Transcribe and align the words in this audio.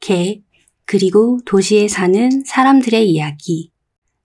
개, 0.00 0.42
그리고 0.84 1.40
도시에 1.44 1.88
사는 1.88 2.44
사람들의 2.44 3.10
이야기. 3.10 3.72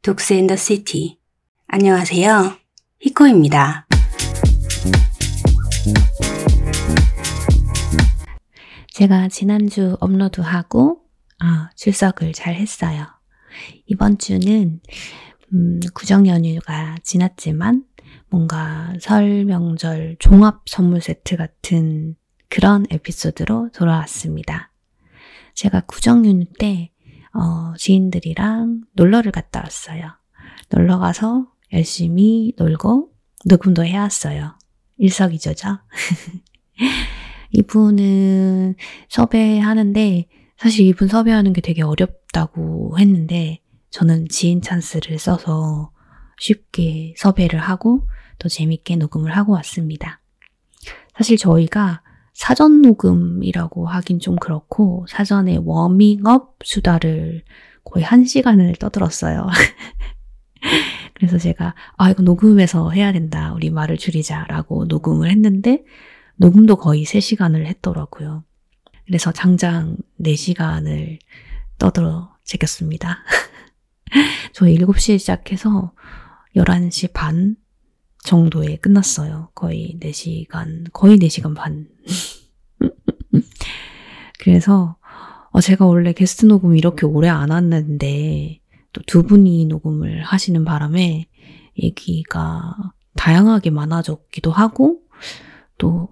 Dogs 0.02 0.34
and 0.34 0.45
the 0.45 0.56
City. 0.56 1.18
안녕하세요. 1.68 2.58
히코입니다. 3.00 3.88
제가 8.90 9.30
지난주 9.30 9.96
업로드하고 10.02 11.02
아, 11.40 11.70
출석을 11.76 12.34
잘 12.34 12.56
했어요. 12.56 13.06
이번 13.86 14.18
주는 14.18 14.82
음, 15.54 15.80
구정 15.94 16.28
연휴가 16.28 16.96
지났지만 17.04 17.86
뭔가 18.30 18.94
설 19.00 19.46
명절 19.46 20.18
종합 20.20 20.64
선물 20.68 21.02
세트 21.02 21.38
같은 21.38 22.16
그런 22.50 22.86
에피소드로 22.90 23.70
돌아왔습니다. 23.74 24.69
제가 25.60 25.82
구정 25.82 26.26
연휴 26.26 26.46
때 26.58 26.90
어, 27.34 27.74
지인들이랑 27.76 28.84
놀러를 28.94 29.34
갔다 29.34 29.60
왔어요. 29.60 30.10
놀러 30.70 31.00
가서 31.00 31.48
열심히 31.74 32.54
놀고 32.58 33.12
녹음도 33.44 33.84
해왔어요. 33.84 34.58
일석이조죠. 35.00 35.80
이분은 37.52 38.76
섭외하는데 39.10 40.28
사실 40.56 40.86
이분 40.86 41.10
섭외하는 41.10 41.52
게 41.52 41.60
되게 41.60 41.82
어렵다고 41.82 42.98
했는데 42.98 43.60
저는 43.90 44.30
지인 44.30 44.62
찬스를 44.62 45.20
써서 45.20 45.92
쉽게 46.38 47.16
섭외를 47.18 47.60
하고 47.60 48.08
또 48.38 48.48
재밌게 48.48 48.96
녹음을 48.96 49.36
하고 49.36 49.52
왔습니다. 49.54 50.22
사실 51.18 51.36
저희가 51.36 52.02
사전 52.40 52.82
녹음이라고 52.82 53.90
하긴 53.90 54.22
좀 54.22 54.38
그렇고 54.38 55.06
사전에 55.10 55.60
워밍업 55.62 56.60
수다를 56.64 57.44
거의 57.84 58.06
한 58.06 58.24
시간을 58.24 58.76
떠들었어요. 58.76 59.46
그래서 61.16 61.38
제가 61.38 61.76
아 61.98 62.10
이거 62.10 62.24
녹음해서 62.24 62.92
해야 62.92 63.12
된다. 63.12 63.52
우리 63.54 63.70
말을 63.70 63.98
줄이자라고 63.98 64.86
녹음을 64.86 65.30
했는데 65.30 65.84
녹음도 66.38 66.78
거의 66.78 67.04
3시간을 67.04 67.66
했더라고요. 67.66 68.46
그래서 69.06 69.34
장장 69.34 69.98
4시간을 70.22 71.20
떠들어 71.78 72.38
제꼈습니다. 72.46 73.18
저희 74.54 74.78
7시에 74.78 75.20
시작해서 75.20 75.92
11시 76.56 77.12
반 77.12 77.58
정도에 78.24 78.78
끝났어요. 78.78 79.50
거의 79.56 79.98
4시간, 80.00 80.88
거의 80.92 81.18
4시간 81.18 81.56
반. 81.56 81.88
그래서 84.40 84.98
어, 85.52 85.62
제가 85.62 85.86
원래 85.86 86.14
게스트 86.14 86.46
녹음 86.46 86.76
이렇게 86.76 87.06
오래 87.06 87.28
안 87.28 87.52
왔는데 87.52 88.62
또 88.94 89.02
두 89.06 89.24
분이 89.24 89.66
녹음을 89.66 90.24
하시는 90.24 90.64
바람에 90.66 91.28
얘기가 91.78 92.76
다양하게 93.16 93.70
많아졌기도 93.70 94.52
하고 94.52 95.02
또 95.78 96.10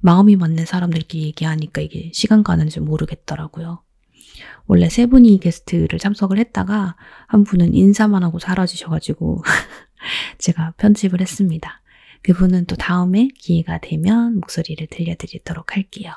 마음이 0.00 0.36
맞는 0.36 0.66
사람들끼리 0.66 1.24
얘기하니까 1.24 1.80
이게 1.80 2.10
시간 2.12 2.42
가는 2.42 2.68
줄 2.68 2.82
모르겠더라고요. 2.82 3.82
원래 4.66 4.88
세 4.88 5.06
분이 5.06 5.40
게스트를 5.40 5.98
참석을 5.98 6.38
했다가 6.38 6.96
한 7.26 7.44
분은 7.44 7.74
인사만 7.74 8.22
하고 8.22 8.38
사라지셔가지고 8.38 9.42
제가 10.38 10.74
편집을 10.76 11.20
했습니다. 11.20 11.82
그분은 12.22 12.66
또 12.66 12.76
다음에 12.76 13.28
기회가 13.38 13.78
되면 13.78 14.40
목소리를 14.40 14.86
들려드리도록 14.88 15.76
할게요. 15.76 16.12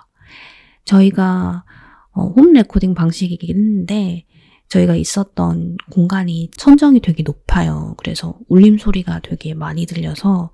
저희가 0.85 1.63
어, 2.11 2.27
home 2.35 2.53
recording 2.53 2.95
방식이긴 2.95 3.49
했는데 3.49 4.25
저희가 4.69 4.95
있었던 4.95 5.77
공간이 5.91 6.51
천정이 6.55 7.01
되게 7.01 7.23
높아요. 7.23 7.95
그래서 7.97 8.37
울림 8.47 8.77
소리가 8.77 9.19
되게 9.19 9.53
많이 9.53 9.85
들려서 9.85 10.51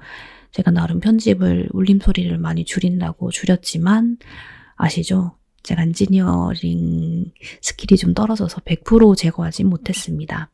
제가 0.52 0.72
나름 0.72 1.00
편집을 1.00 1.70
울림 1.74 2.00
소리를 2.00 2.38
많이 2.38 2.64
줄인다고 2.64 3.30
줄였지만 3.32 4.18
아시죠? 4.76 5.38
제가 5.64 5.84
engineering 5.84 7.34
skill이 7.62 7.98
좀 7.98 8.14
떨어져서 8.14 8.62
100% 8.62 9.18
제거하지 9.18 9.64
못했습니다. 9.64 10.50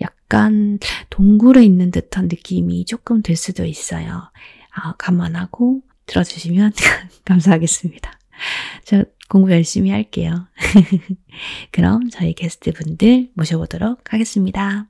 약간 0.00 0.78
동굴에 1.10 1.64
있는 1.64 1.90
듯한 1.90 2.26
느낌이 2.26 2.84
조금 2.84 3.22
들 3.22 3.36
수도 3.36 3.64
있어요. 3.64 4.30
아, 4.72 4.94
감안하고 4.98 5.82
들어주시면 6.06 6.72
감사하겠습니다. 7.24 8.18
저 8.84 9.04
공부 9.28 9.52
열심히 9.52 9.90
할게요. 9.90 10.46
그럼 11.70 12.10
저희 12.10 12.34
게스트 12.34 12.72
분들 12.72 13.30
모셔보도록 13.34 14.12
하겠습니다. 14.12 14.88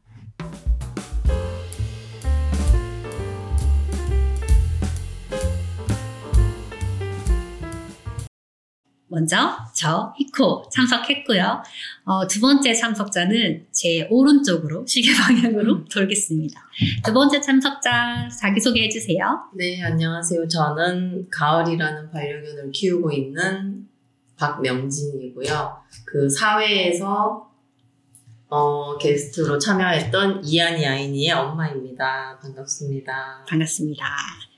먼저 9.11 9.59
저 9.75 10.15
히코 10.17 10.71
참석했고요. 10.73 11.63
어, 12.05 12.27
두 12.29 12.41
번째 12.41 12.73
참석자는 12.73 13.67
제 13.73 14.07
오른쪽으로 14.09 14.87
시계 14.89 15.13
방향으로 15.13 15.85
돌겠습니다. 15.87 16.61
두 17.05 17.13
번째 17.13 17.41
참석자 17.41 18.29
자기소개해 18.41 18.89
주세요. 18.89 19.41
네, 19.55 19.83
안녕하세요. 19.83 20.47
저는 20.47 21.27
가을이라는 21.29 22.11
반려견을 22.11 22.71
키우고 22.73 23.11
있는 23.11 23.89
박명진이고요. 24.37 25.77
그 26.07 26.29
사회에서 26.31 27.51
어, 28.49 28.97
게스트로 28.99 29.59
참여했던 29.59 30.45
이한이 30.45 30.87
아이니의 30.87 31.33
엄마입니다. 31.33 32.39
반갑습니다. 32.41 33.45
반갑습니다. 33.49 34.05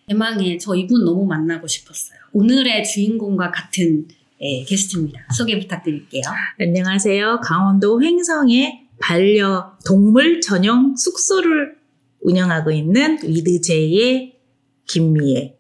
대망의 0.09 0.59
저 0.59 0.75
이분 0.75 1.05
너무 1.05 1.25
만나고 1.25 1.67
싶었어요. 1.67 2.19
오늘의 2.33 2.85
주인공과 2.85 3.51
같은 3.51 4.09
네, 4.43 4.65
게스트입니다. 4.65 5.21
소개 5.33 5.57
부탁드릴게요. 5.61 6.23
안녕하세요. 6.61 7.43
강원도 7.45 8.03
횡성의 8.03 8.89
반려 8.99 9.79
동물 9.87 10.41
전용 10.41 10.97
숙소를 10.97 11.77
운영하고 12.23 12.73
있는 12.73 13.21
위드제이의 13.23 14.41
김미애. 14.89 15.55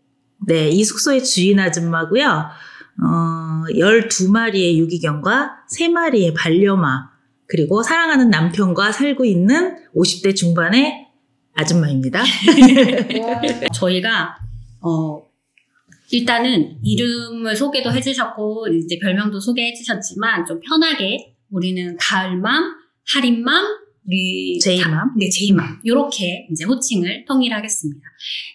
네, 0.49 0.69
이 0.69 0.83
숙소의 0.83 1.23
주인 1.23 1.61
아줌마고요. 1.61 2.27
어, 2.27 3.65
12마리의 3.73 4.77
유기견과 4.79 5.59
3마리의 5.79 6.35
반려마, 6.37 7.09
그리고 7.47 7.85
사랑하는 7.85 8.31
남편과 8.31 8.91
살고 8.91 9.25
있는 9.25 9.77
50대 9.95 10.35
중반의 10.35 11.07
아줌마입니다. 11.55 12.25
저희가 13.75 14.39
어, 14.81 15.23
일단은 16.13 16.77
이름을 16.85 17.57
소개도 17.57 17.91
해주셨고 17.91 18.69
이제 18.69 18.99
별명도 19.01 19.41
소개해주셨지만 19.41 20.45
좀 20.45 20.61
편하게 20.61 21.35
우리는 21.51 21.97
가을맘, 21.99 22.75
우리 24.07 24.59
제이맘, 24.59 25.15
네 25.17 25.31
제이맘 25.31 25.81
이렇게 25.85 26.47
이제 26.51 26.65
호칭을 26.65 27.25
통일하겠습니다. 27.27 28.01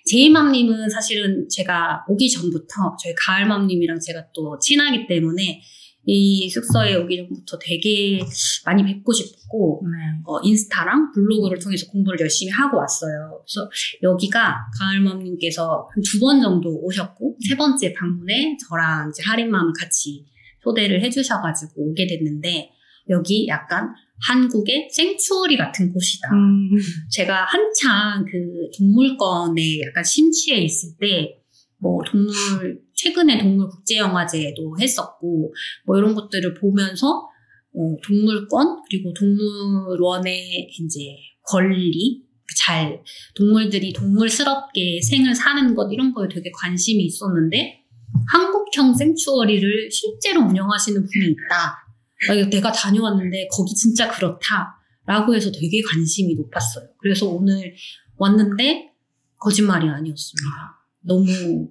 제이맘님은 0.05 0.89
사실은 0.89 1.47
제가 1.49 2.05
오기 2.07 2.29
전부터 2.29 2.95
저희 3.01 3.13
가을맘님이랑 3.15 3.99
제가 3.99 4.27
또 4.35 4.59
친하기 4.59 5.07
때문에 5.07 5.61
이 6.09 6.49
숙소에 6.49 6.95
오기 6.95 7.17
전부터 7.17 7.59
되게 7.59 8.17
많이 8.65 8.81
뵙고 8.85 9.11
싶고 9.11 9.81
네. 9.83 10.21
어, 10.25 10.39
인스타랑 10.41 11.11
블로그를 11.11 11.59
통해서 11.59 11.85
공부를 11.91 12.21
열심히 12.21 12.49
하고 12.49 12.77
왔어요. 12.77 13.41
그래서 13.43 13.69
여기가 14.01 14.55
가을맘님께서 14.79 15.89
한 15.93 16.01
두 16.03 16.19
번 16.21 16.41
정도 16.41 16.69
오셨고 16.81 17.37
세 17.47 17.57
번째 17.57 17.93
방문에 17.93 18.55
저랑 18.69 19.09
이제 19.09 19.21
할인맘을 19.23 19.73
같이 19.77 20.25
초대를 20.63 21.03
해주셔가지고 21.03 21.89
오게 21.91 22.07
됐는데 22.07 22.71
여기 23.09 23.45
약간 23.47 23.89
한국의 24.27 24.89
생추어리 24.91 25.57
같은 25.57 25.91
곳이다. 25.93 26.29
음. 26.33 26.69
제가 27.11 27.45
한창 27.45 28.25
그 28.25 28.69
동물권에 28.77 29.81
약간 29.87 30.03
심취해 30.03 30.61
있을 30.61 30.91
때 30.99 31.37
뭐 31.79 32.01
동물 32.03 32.81
최근에 32.93 33.37
동물 33.37 33.67
국제 33.69 33.97
영화제도 33.97 34.77
했었고 34.79 35.53
뭐 35.85 35.97
이런 35.97 36.15
것들을 36.15 36.55
보면서 36.55 37.27
어, 37.73 37.95
동물권 38.03 38.81
그리고 38.89 39.13
동물원의 39.13 40.69
이제 40.79 40.99
권리 41.43 42.23
잘 42.55 43.03
동물들이 43.35 43.93
동물스럽게 43.93 45.01
생을 45.01 45.35
사는 45.35 45.75
것 45.75 45.91
이런 45.91 46.13
거에 46.13 46.27
되게 46.27 46.49
관심이 46.51 47.03
있었는데 47.05 47.83
한국형 48.31 48.95
생추어리를 48.95 49.91
실제로 49.91 50.41
운영하시는 50.41 51.01
분이 51.01 51.25
있다. 51.25 51.87
아, 52.29 52.49
내가 52.49 52.71
다녀왔는데 52.71 53.47
거기 53.51 53.75
진짜 53.75 54.09
그렇다 54.09 54.77
라고 55.05 55.35
해서 55.35 55.51
되게 55.51 55.81
관심이 55.81 56.35
높았어요. 56.35 56.89
그래서 56.97 57.27
오늘 57.27 57.75
왔는데 58.17 58.91
거짓말이 59.39 59.87
아니었습니다. 59.87 60.76
너무 61.07 61.69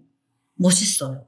멋있어요. 0.54 1.26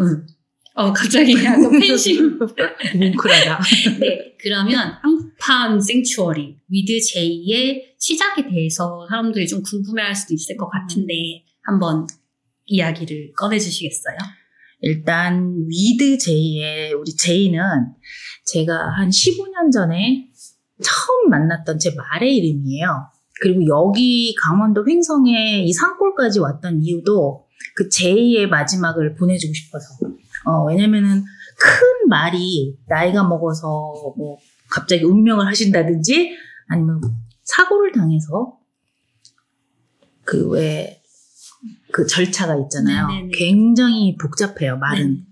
응. 0.00 0.26
어, 0.74 0.92
갑자기 0.92 1.34
약간 1.44 1.70
팬심. 1.78 2.38
뭉클하다. 2.96 3.60
네, 4.00 4.36
그러면 4.40 4.94
한국판 5.02 5.80
sanctuary 5.80 6.56
with 6.68 7.00
제이의 7.00 7.94
시작에 7.98 8.48
대해서 8.48 9.06
사람들이 9.08 9.46
좀 9.46 9.62
궁금해할 9.62 10.14
수도 10.14 10.34
있을 10.34 10.56
것 10.56 10.68
같은데 10.68 11.44
한번 11.62 12.06
이야기를 12.66 13.32
꺼내주시겠어요? 13.36 14.16
일단 14.80 15.66
with 15.68 16.18
제이의 16.18 16.94
우리 16.94 17.14
제이는 17.14 17.60
제가 18.46 18.74
한 18.96 19.10
15년 19.10 19.70
전에 19.72 20.28
처음 20.82 21.30
만났던 21.30 21.78
제 21.78 21.94
말의 21.94 22.36
이름이에요. 22.36 23.11
그리고 23.42 23.66
여기 23.66 24.34
강원도 24.42 24.86
횡성에 24.88 25.64
이 25.64 25.72
산골까지 25.72 26.38
왔던 26.40 26.82
이유도 26.82 27.44
그 27.76 27.88
제이의 27.88 28.48
마지막을 28.48 29.14
보내주고 29.16 29.52
싶어서. 29.52 29.86
어, 30.46 30.64
왜냐면은 30.66 31.24
큰 31.58 32.08
말이 32.08 32.76
나이가 32.88 33.24
먹어서 33.24 33.68
뭐 34.16 34.38
갑자기 34.70 35.04
운명을 35.04 35.46
하신다든지 35.46 36.36
아니면 36.68 37.00
사고를 37.44 37.92
당해서 37.92 38.58
그 40.24 40.48
왜 40.50 41.02
그 41.92 42.06
절차가 42.06 42.56
있잖아요. 42.64 43.06
네네네. 43.06 43.30
굉장히 43.34 44.16
복잡해요, 44.16 44.78
말은. 44.78 45.14
네. 45.14 45.22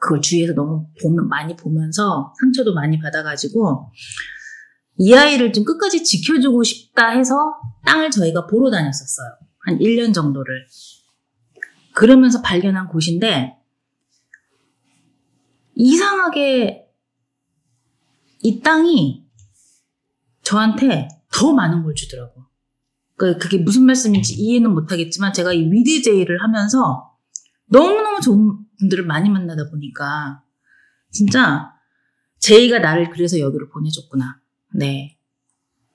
그걸 0.00 0.20
주위에서 0.20 0.54
너무 0.54 0.86
보면, 1.02 1.28
많이 1.28 1.54
보면서 1.54 2.32
상처도 2.40 2.74
많이 2.74 2.98
받아가지고 2.98 3.90
이 4.98 5.14
아이를 5.14 5.52
좀 5.52 5.64
끝까지 5.64 6.02
지켜주고 6.02 6.64
싶다 6.64 7.10
해서 7.10 7.54
땅을 7.86 8.10
저희가 8.10 8.46
보러 8.46 8.70
다녔었어요. 8.70 9.28
한 9.60 9.78
1년 9.78 10.12
정도를. 10.12 10.66
그러면서 11.94 12.42
발견한 12.42 12.88
곳인데 12.88 13.56
이상하게 15.74 16.86
이 18.42 18.60
땅이 18.60 19.24
저한테 20.42 21.08
더 21.32 21.52
많은 21.52 21.84
걸 21.84 21.94
주더라고. 21.94 22.44
그 23.16 23.36
그게 23.38 23.58
무슨 23.58 23.84
말씀인지 23.84 24.34
이해는 24.34 24.72
못하겠지만 24.72 25.32
제가 25.32 25.52
이 25.52 25.70
위드제이를 25.70 26.42
하면서 26.42 27.16
너무너무 27.66 28.20
좋은 28.20 28.58
분들을 28.78 29.04
많이 29.06 29.28
만나다 29.28 29.68
보니까 29.70 30.42
진짜 31.10 31.72
제이가 32.38 32.78
나를 32.78 33.10
그래서 33.10 33.38
여기로 33.38 33.68
보내줬구나. 33.70 34.40
네. 34.74 35.16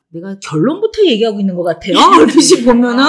내가 0.09 0.37
결론부터 0.39 1.05
얘기하고 1.07 1.39
있는 1.39 1.55
것 1.55 1.63
같아요. 1.63 1.95
얼핏이 2.19 2.63
보면은. 2.63 3.03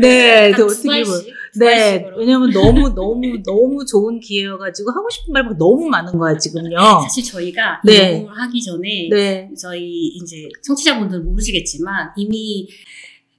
네. 0.00 0.50
약간 0.52 0.64
어떻게 0.66 1.02
보면. 1.02 1.22
네. 1.56 2.10
왜냐면 2.16 2.50
너무, 2.50 2.94
너무, 2.94 3.42
너무 3.44 3.84
좋은 3.84 4.20
기회여가지고 4.20 4.90
하고 4.90 5.08
싶은 5.10 5.32
말막 5.32 5.56
너무 5.58 5.88
많은 5.88 6.16
거야, 6.18 6.36
지금요. 6.36 6.76
사실 7.02 7.24
저희가 7.24 7.80
네. 7.84 8.12
이 8.12 8.18
녹음을 8.20 8.40
하기 8.40 8.62
전에 8.62 9.08
네. 9.10 9.50
저희 9.58 10.08
이제 10.08 10.48
청취자분들은 10.62 11.24
모르시겠지만 11.24 12.10
이미 12.16 12.68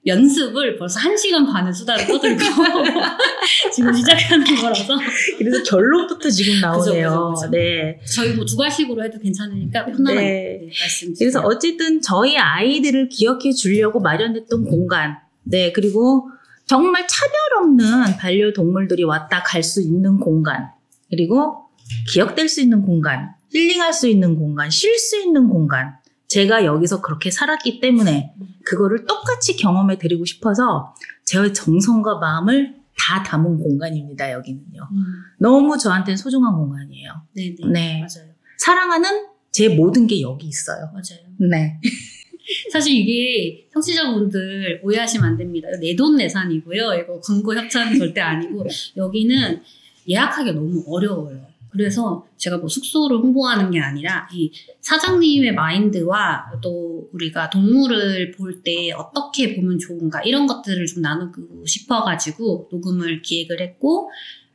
연습을 0.05 0.77
벌써 0.77 0.99
한 0.99 1.17
시간 1.17 1.45
반을 1.45 1.73
수다를 1.73 2.05
떠들고 2.05 2.43
지금 3.73 3.93
시작하는 3.93 4.45
거라서 4.55 4.95
그래서 5.37 5.63
결론부터 5.63 6.29
지금 6.29 6.61
나오네요. 6.61 7.09
그죠, 7.09 7.29
그죠, 7.29 7.33
그죠. 7.33 7.51
네. 7.51 7.99
저희 8.05 8.33
뭐 8.33 8.45
두 8.45 8.55
가식으로 8.57 9.03
해도 9.03 9.17
괜찮으니까 9.19 9.85
편안하게 9.85 10.15
네. 10.15 10.23
네, 10.23 10.69
말씀 10.79 11.09
주세요. 11.09 11.15
그래서 11.17 11.41
어쨌든 11.41 12.01
저희 12.01 12.37
아이들을 12.37 13.09
기억해 13.09 13.51
주려고 13.53 13.99
마련했던 13.99 14.65
공간. 14.65 15.17
네, 15.43 15.71
그리고 15.71 16.29
정말 16.67 17.07
차별 17.07 17.33
없는 17.63 18.17
반려동물들이 18.17 19.03
왔다 19.03 19.41
갈 19.43 19.63
수 19.63 19.81
있는 19.81 20.19
공간. 20.19 20.69
그리고 21.09 21.65
기억될 22.09 22.47
수 22.49 22.61
있는 22.61 22.81
공간. 22.83 23.29
힐링할 23.51 23.93
수 23.93 24.07
있는 24.07 24.35
공간. 24.35 24.69
쉴 24.69 24.97
수 24.97 25.19
있는 25.19 25.49
공간. 25.49 25.95
제가 26.35 26.65
여기서 26.65 27.01
그렇게 27.01 27.31
살았기 27.31 27.79
때문에 27.79 28.33
그거를 28.65 29.05
똑같이 29.05 29.55
경험해 29.55 29.97
드리고 29.97 30.25
싶어서 30.25 30.93
제 31.23 31.53
정성과 31.53 32.15
마음을 32.19 32.75
다 32.97 33.23
담은 33.23 33.59
공간입니다, 33.59 34.31
여기는요. 34.33 34.81
음, 34.91 35.05
너무 35.39 35.77
저한테는 35.77 36.17
소중한 36.17 36.53
공간이에요. 36.55 37.11
네네 37.35 37.55
네. 37.71 37.93
맞아요 37.99 38.33
사랑하는 38.57 39.27
제 39.51 39.69
모든 39.69 40.07
게 40.07 40.19
여기 40.19 40.47
있어요. 40.47 40.87
맞아요. 40.91 41.25
네. 41.49 41.79
사실 42.71 42.93
이게 42.95 43.69
청취자분들 43.71 44.81
오해하시면 44.83 45.25
안 45.25 45.37
됩니다. 45.37 45.69
내 45.79 45.95
돈 45.95 46.17
내산이고요. 46.17 46.95
이거 46.95 47.19
광고 47.21 47.55
협찬 47.55 47.97
절대 47.97 48.19
아니고 48.19 48.65
여기는 48.97 49.61
예약하기 50.09 50.51
너무 50.51 50.83
어려워요. 50.87 51.47
그래서 51.75 52.25
제가 52.37 52.57
뭐 52.57 52.69
숙소를 52.69 53.17
홍보하는 53.17 53.69
게 53.71 53.79
아니라 53.81 54.29
이 54.33 54.49
사장님의 54.79 55.53
마인드와 55.53 56.59
또 56.61 57.09
우리가 57.13 57.49
동물을 57.49 58.31
볼 58.31 58.63
때 58.63 58.91
어떻게 58.93 59.55
보면 59.55 59.77
좋은가 59.77 60.21
이런 60.23 60.47
것들을 60.47 60.85
좀 60.87 61.01
나누고 61.01 61.65
싶어가지고 61.65 62.69
녹음을 62.71 63.21
기획을 63.21 63.59
했고 63.59 64.09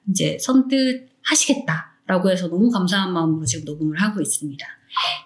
이제 0.09 0.39
선뜻 0.41 1.11
하시겠다라고 1.23 2.31
해서 2.31 2.49
너무 2.49 2.71
감사한 2.71 3.13
마음으로 3.13 3.45
지금 3.45 3.67
녹음을 3.67 4.01
하고 4.01 4.21
있습니다. 4.23 4.67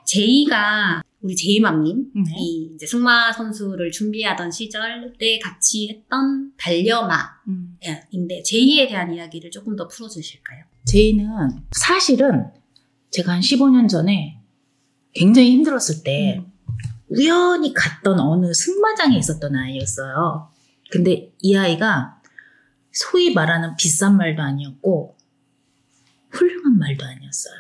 제이가 0.05 1.03
우리 1.23 1.35
제이맘님 1.37 2.11
네. 2.15 2.23
이 2.39 2.71
이제 2.75 2.85
승마 2.87 3.33
선수를 3.33 3.91
준비하던 3.93 4.51
시절에 4.51 5.39
같이 5.39 5.89
했던 5.89 6.53
반려마인데 6.59 8.43
제이에 8.45 8.89
대한 8.89 9.15
이야기를 9.15 9.51
조금 9.51 9.77
더 9.77 9.89
풀어주실까요? 9.89 10.65
제이는 10.85 11.27
사실은 11.73 12.51
제가 13.11 13.33
한 13.33 13.41
15년 13.41 13.89
전에 13.89 14.41
굉장히 15.13 15.53
힘들었을 15.53 16.03
때 16.05 16.39
음. 16.39 16.53
우연히 17.09 17.73
갔던 17.73 18.19
어느 18.19 18.53
승마장에 18.53 19.17
있었던 19.19 19.55
아이였어요. 19.55 20.51
근데 20.91 21.33
이 21.41 21.57
아이가 21.57 22.21
소위 22.93 23.35
말하는 23.35 23.77
비싼 23.77 24.17
말도 24.17 24.43
아니었고 24.43 25.17
훌륭한 26.31 26.79
말도 26.79 27.05
아니었어요. 27.05 27.55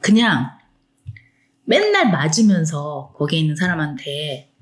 그냥 0.00 0.50
맨날 1.64 2.10
맞으면서 2.10 3.12
거기에 3.16 3.40
있는 3.40 3.56
사람한테 3.56 4.52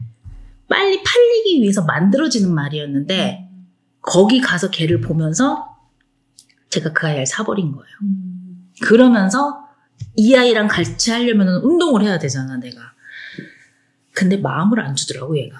빨리 0.68 1.02
팔리기 1.02 1.62
위해서 1.62 1.84
만들어지는 1.84 2.52
말이었는데 2.54 3.48
거기 4.02 4.40
가서 4.40 4.70
걔를 4.70 5.00
보면서 5.00 5.77
제가 6.70 6.92
그 6.92 7.06
아이를 7.06 7.26
사버린 7.26 7.72
거예요. 7.72 7.86
음. 8.02 8.70
그러면서 8.82 9.64
이 10.16 10.34
아이랑 10.34 10.68
같이 10.68 11.10
하려면 11.10 11.48
운동을 11.62 12.02
해야 12.02 12.18
되잖아, 12.18 12.56
내가. 12.58 12.80
근데 14.12 14.36
마음을 14.36 14.80
안 14.80 14.94
주더라고, 14.94 15.36
얘가. 15.38 15.56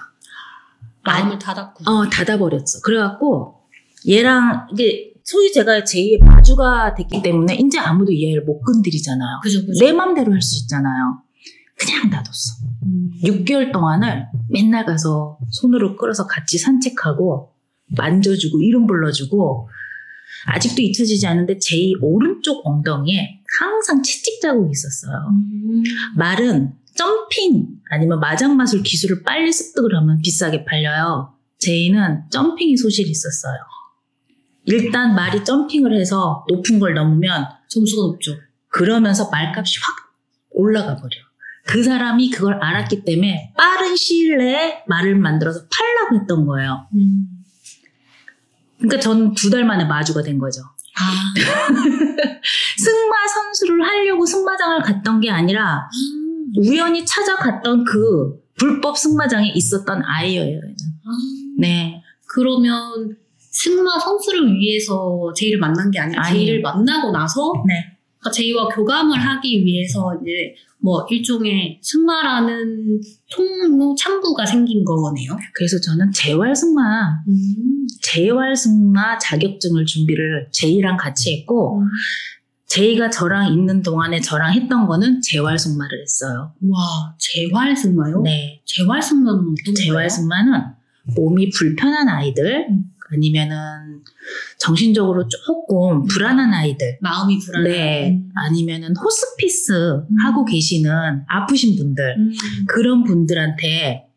마음을 1.03 1.39
닫았고 1.39 1.89
어, 1.89 2.09
닫아버렸어. 2.09 2.81
그래갖고, 2.83 3.61
얘랑, 4.07 4.67
이게, 4.71 5.13
소위 5.23 5.51
제가 5.51 5.81
제2의 5.81 6.23
마주가 6.23 6.93
됐기 6.95 7.21
때문에, 7.21 7.55
이제 7.55 7.79
아무도 7.79 8.11
이 8.11 8.25
아이를 8.27 8.43
못 8.43 8.61
건드리잖아요. 8.61 9.39
그죠 9.43 9.65
그죠 9.65 9.83
내 9.85 9.93
맘대로 9.93 10.33
할 10.33 10.41
수 10.41 10.63
있잖아요. 10.63 11.21
그냥 11.77 12.09
놔뒀어. 12.09 12.67
음. 12.85 13.11
6개월 13.23 13.71
동안을 13.71 14.27
맨날 14.49 14.85
가서 14.85 15.37
손으로 15.49 15.95
끌어서 15.95 16.27
같이 16.27 16.57
산책하고, 16.57 17.53
만져주고, 17.97 18.61
이름 18.61 18.87
불러주고, 18.87 19.69
아직도 20.45 20.81
잊혀지지 20.81 21.25
않는데, 21.27 21.57
제 21.59 21.91
오른쪽 22.01 22.65
엉덩이에 22.65 23.41
항상 23.59 24.01
채찍 24.01 24.41
자국이 24.41 24.71
있었어요. 24.71 25.13
음. 25.29 25.83
말은 26.15 26.73
점핑 26.95 27.67
아니면 27.91 28.19
마장마술 28.19 28.83
기술을 28.83 29.23
빨리 29.23 29.51
습득을 29.51 29.95
하면 29.95 30.19
비싸게 30.21 30.65
팔려요. 30.65 31.33
제이는 31.59 32.23
점핑이 32.29 32.75
소질이 32.77 33.09
있었어요. 33.09 33.57
일단 34.65 35.15
말이 35.15 35.43
점핑을 35.43 35.97
해서 35.99 36.45
높은 36.49 36.79
걸 36.79 36.93
넘으면 36.93 37.45
점수가 37.69 38.01
높죠. 38.01 38.35
그러면서 38.67 39.29
말값이 39.29 39.79
확 39.81 40.13
올라가 40.51 40.95
버려. 40.95 41.09
그 41.65 41.83
사람이 41.83 42.31
그걸 42.31 42.55
알았기 42.55 43.03
때문에 43.03 43.53
빠른 43.55 43.95
시일 43.95 44.37
내에 44.37 44.83
말을 44.87 45.15
만들어서 45.15 45.61
팔라고 45.69 46.21
했던 46.21 46.45
거예요. 46.45 46.87
음. 46.95 47.38
그러니까 48.79 48.99
저는 48.99 49.33
두달 49.35 49.65
만에 49.65 49.85
마주가 49.85 50.23
된 50.23 50.37
거죠. 50.37 50.61
아. 50.61 51.33
승마 52.77 53.27
선수를 53.27 53.85
하려고 53.85 54.25
승마장을 54.25 54.81
갔던 54.81 55.19
게 55.19 55.29
아니라 55.29 55.89
우연히 56.57 57.05
찾아갔던 57.05 57.83
그 57.83 58.41
불법 58.55 58.97
승마장에 58.97 59.51
있었던 59.53 60.01
아이예요. 60.03 60.59
아. 60.59 61.09
네. 61.59 62.01
그러면 62.25 63.17
승마 63.37 63.99
선수를 63.99 64.53
위해서 64.55 65.31
제이를 65.35 65.59
만난 65.59 65.91
게 65.91 65.99
아니라 65.99 66.25
아니에요. 66.25 66.45
제이를 66.45 66.61
만나고 66.61 67.11
나서 67.11 67.53
네. 67.67 67.88
그러니까 68.19 68.31
제이와 68.31 68.67
교감을 68.69 69.17
하기 69.17 69.65
위해서 69.65 70.13
이제 70.21 70.55
뭐 70.81 71.05
일종의 71.09 71.79
승마라는 71.81 73.01
통로 73.31 73.95
창구가 73.95 74.45
생긴 74.45 74.83
거네요. 74.85 75.37
그래서 75.53 75.79
저는 75.79 76.11
재활 76.11 76.55
승마, 76.55 76.81
음. 77.27 77.87
재활 78.01 78.55
승마 78.55 79.17
자격증을 79.17 79.85
준비를 79.85 80.47
제이랑 80.51 80.95
같이 80.97 81.37
했고, 81.37 81.83
제이가 82.67 83.09
저랑 83.09 83.51
있는 83.51 83.81
동안에 83.81 84.21
저랑 84.21 84.53
했던 84.53 84.87
거는 84.87 85.21
재활 85.21 85.57
승마를 85.57 86.01
했어요. 86.01 86.53
와, 86.61 87.15
재활 87.17 87.75
승마요? 87.75 88.21
네. 88.21 88.61
재활 88.65 89.01
승마는 89.01 89.39
어떤 89.39 89.73
거예요? 89.73 89.75
재활 89.75 90.09
승마는 90.09 90.61
몸이 91.15 91.49
불편한 91.49 92.07
아이들 92.07 92.67
음. 92.69 92.91
아니면은 93.11 94.03
정신적으로 94.59 95.27
조금 95.27 96.05
불안한 96.05 96.53
아이들 96.53 96.97
마음이 97.01 97.39
불안해. 97.39 97.69
네. 97.69 98.21
아니면은 98.35 98.95
호스피스 98.95 100.03
하고 100.23 100.45
계시는 100.45 101.23
아프신 101.27 101.75
분들 101.77 102.15
음. 102.17 102.31
그런 102.67 103.03
분들한테 103.03 104.07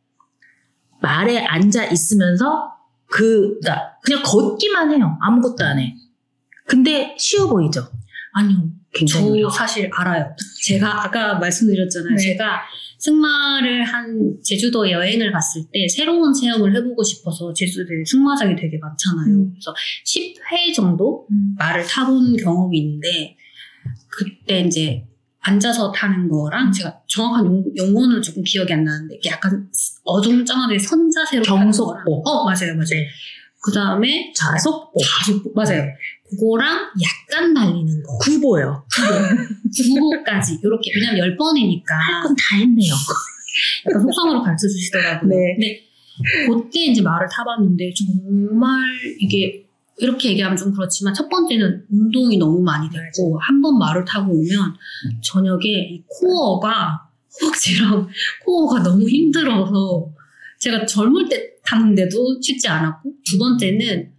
말에 1.00 1.38
앉아 1.38 1.86
있으면서 1.86 2.72
그 3.06 3.58
그러니까 3.60 3.92
그냥 4.02 4.22
걷기만 4.24 4.92
해요. 4.92 5.18
아무것도 5.20 5.64
안 5.64 5.78
해. 5.78 5.94
근데 6.66 7.14
쉬워 7.18 7.48
보이죠? 7.48 7.86
아니요. 8.34 8.70
굉장히 8.94 9.26
저 9.26 9.32
어려워. 9.32 9.50
사실 9.50 9.90
알아요. 9.92 10.34
제가 10.64 11.04
아까 11.04 11.34
말씀드렸잖아요. 11.38 12.14
네. 12.14 12.22
제가 12.22 12.62
승마를 13.02 13.82
한 13.84 14.36
제주도 14.44 14.88
여행을 14.88 15.32
갔을 15.32 15.62
때 15.72 15.88
새로운 15.88 16.32
체험을 16.32 16.72
해보고 16.76 17.02
싶어서 17.02 17.52
제주도에 17.52 18.04
승마장이 18.06 18.54
되게 18.54 18.78
많잖아요. 18.78 19.34
음. 19.34 19.50
그래서 19.52 19.74
10회 20.06 20.72
정도 20.72 21.26
음. 21.32 21.56
말을 21.58 21.84
타본 21.84 22.36
경험이 22.36 22.78
있는데 22.78 23.36
그때 24.06 24.60
이제 24.60 25.04
앉아서 25.40 25.90
타는 25.90 26.28
거랑 26.28 26.70
제가 26.70 27.00
정확한 27.08 27.44
용, 27.46 27.64
용어는 27.76 28.22
조금 28.22 28.44
기억이 28.44 28.72
안 28.72 28.84
나는데 28.84 29.16
이게 29.16 29.30
약간 29.30 29.68
어중쩡하게 30.04 30.78
선자세로 30.78 31.42
경속보. 31.42 32.22
어 32.24 32.44
맞아요 32.44 32.74
맞아요 32.74 32.84
네. 32.88 33.08
그 33.64 33.72
다음에 33.72 34.32
좌속보. 34.36 35.00
좌속보 35.00 35.52
맞아요 35.56 35.88
그거랑 36.38 36.90
약간 37.02 37.54
달리는 37.54 38.02
거 38.02 38.18
구보요. 38.18 38.84
구호까지 39.76 40.58
이렇게 40.62 40.90
왜냐면 40.96 41.18
열 41.18 41.36
번이니까 41.36 41.94
할 41.94 42.22
건 42.22 42.34
다 42.36 42.56
했네요. 42.56 42.92
약간 43.86 44.02
속성으로 44.02 44.42
가르쳐 44.42 44.66
주시더라고요. 44.68 45.28
네. 45.28 45.54
근데 45.54 45.80
그때 46.46 46.80
이제 46.86 47.02
말을 47.02 47.26
타봤는데 47.30 47.92
정말 47.94 48.80
이게 49.18 49.66
이렇게 49.98 50.30
얘기하면 50.30 50.56
좀 50.56 50.72
그렇지만 50.72 51.12
첫 51.14 51.28
번째는 51.28 51.84
운동이 51.90 52.38
너무 52.38 52.60
많이 52.62 52.88
됐고 52.90 53.38
한 53.40 53.60
번 53.62 53.78
말을 53.78 54.04
타고 54.04 54.32
오면 54.32 54.74
저녁에 55.22 55.60
이 55.66 56.02
코어가 56.08 57.08
허벅지랑 57.40 58.08
코어가 58.44 58.82
너무 58.82 59.08
힘들어서 59.08 60.10
제가 60.58 60.86
젊을 60.86 61.28
때 61.28 61.50
탔는데도 61.64 62.40
쉽지 62.40 62.68
않았고 62.68 63.10
두 63.24 63.38
번째는 63.38 64.10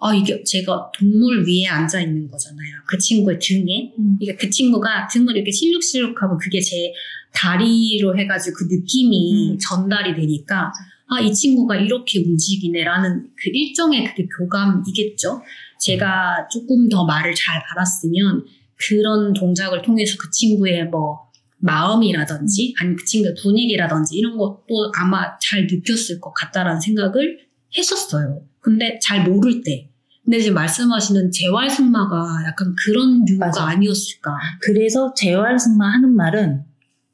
아 0.00 0.14
이게 0.14 0.42
제가 0.44 0.90
동물 0.96 1.44
위에 1.46 1.66
앉아 1.66 2.00
있는 2.00 2.28
거잖아요. 2.30 2.68
그 2.86 2.98
친구의 2.98 3.38
등에 3.40 3.92
이게 4.20 4.36
그 4.36 4.48
친구가 4.48 5.08
등을 5.08 5.36
이렇게 5.36 5.50
실룩실룩 5.50 6.22
하면 6.22 6.38
그게 6.38 6.60
제 6.60 6.92
다리로 7.32 8.16
해가지고 8.16 8.56
그 8.56 8.64
느낌이 8.70 9.52
음. 9.52 9.58
전달이 9.58 10.14
되니까 10.14 10.72
아 11.08 11.20
이 11.22 11.32
친구가 11.32 11.76
이렇게 11.76 12.20
움직이네라는 12.20 13.30
그 13.34 13.50
일종의 13.50 14.04
그게 14.04 14.28
교감이겠죠. 14.38 15.42
제가 15.80 16.48
조금 16.50 16.88
더 16.88 17.04
말을 17.06 17.34
잘 17.34 17.62
알았으면 17.72 18.44
그런 18.76 19.32
동작을 19.32 19.82
통해서 19.82 20.16
그 20.20 20.30
친구의 20.30 20.88
뭐 20.88 21.28
마음이라든지 21.60 22.74
아니면 22.78 22.96
그 22.96 23.04
친구의 23.04 23.34
분위기라든지 23.42 24.16
이런 24.16 24.36
것도 24.36 24.92
아마 24.96 25.38
잘 25.38 25.66
느꼈을 25.66 26.20
것 26.20 26.32
같다라는 26.34 26.80
생각을 26.80 27.38
했었어요. 27.76 28.42
근데 28.68 28.98
잘 29.00 29.24
모를 29.24 29.62
때. 29.64 29.88
근데 30.22 30.40
지금 30.40 30.56
말씀하시는 30.56 31.30
재활승마가 31.30 32.44
약간 32.46 32.74
그런 32.84 33.24
류가 33.24 33.46
맞아. 33.46 33.64
아니었을까. 33.64 34.30
그래서 34.60 35.14
재활승마 35.14 35.86
하는 35.90 36.14
말은 36.14 36.64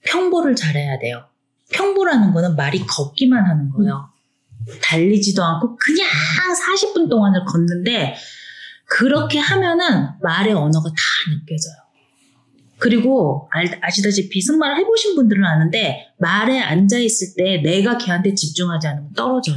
평보를 0.05 0.57
잘해야 0.57 0.99
돼요. 0.99 1.25
평보라는 1.73 2.33
거는 2.33 2.57
말이 2.57 2.81
걷기만 2.81 3.45
하는 3.47 3.71
거예요. 3.71 4.09
달리지도 4.83 5.45
않고 5.45 5.77
그냥 5.77 6.09
40분 6.09 7.09
동안을 7.09 7.45
걷는데 7.45 8.17
그렇게 8.87 9.39
하면은 9.39 10.09
말의 10.21 10.53
언어가 10.55 10.89
다 10.89 10.95
느껴져요. 11.31 11.75
그리고 12.79 13.49
알- 13.53 13.79
아시다시피 13.81 14.41
승마를 14.41 14.79
해보신 14.79 15.15
분들은 15.15 15.45
아는데 15.45 16.09
말에 16.19 16.59
앉아 16.61 16.99
있을 16.99 17.29
때 17.37 17.59
내가 17.63 17.97
걔한테 17.97 18.35
집중하지 18.35 18.89
않으면 18.89 19.13
떨어져요. 19.15 19.57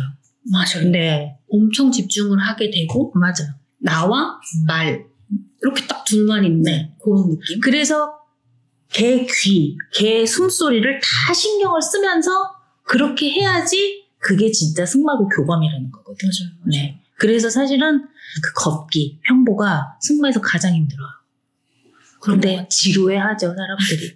맞아요. 0.51 0.89
네, 0.92 1.38
엄청 1.50 1.92
집중을 1.92 2.39
하게 2.39 2.70
되고 2.70 3.12
맞아요. 3.16 3.54
나와 3.80 4.39
말 4.66 5.06
이렇게 5.62 5.86
딱 5.88 6.04
둘만 6.06 6.44
있는 6.46 6.62
네. 6.63 6.96
그런 7.04 7.30
느낌. 7.30 7.60
그래서 7.62 8.13
개 8.89 9.25
귀, 9.25 9.77
개 9.94 10.25
숨소리를 10.25 11.00
다 11.00 11.34
신경을 11.34 11.82
쓰면서 11.82 12.32
그렇게 12.84 13.30
해야지 13.30 14.06
그게 14.20 14.51
진짜 14.51 14.86
승마고 14.86 15.27
교감이라는 15.30 15.92
거거든요. 15.92 16.32
맞아요. 16.32 16.66
네. 16.72 17.01
그래서 17.18 17.50
사실은 17.50 18.06
그 18.44 18.54
걷기, 18.56 19.22
평보가 19.24 19.98
승마에서 20.01 20.42
가장 20.42 20.74
힘들어요. 20.74 21.08
근데 22.34 22.67
지루해하죠, 22.69 23.55
사람들이. 23.55 24.13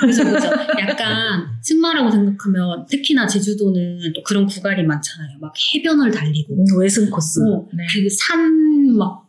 그래서 0.00 0.24
그죠. 0.24 0.48
약간 0.80 1.46
승마라고 1.62 2.10
생각하면 2.10 2.86
특히나 2.86 3.26
제주도는 3.26 4.12
또 4.14 4.22
그런 4.22 4.46
구간이 4.46 4.82
많잖아요. 4.82 5.38
막 5.40 5.52
해변을 5.74 6.10
달리고 6.10 6.54
음, 6.54 6.80
외승 6.80 7.10
코스. 7.10 7.40
어, 7.40 7.66
네. 7.72 7.84
그산막 7.86 9.28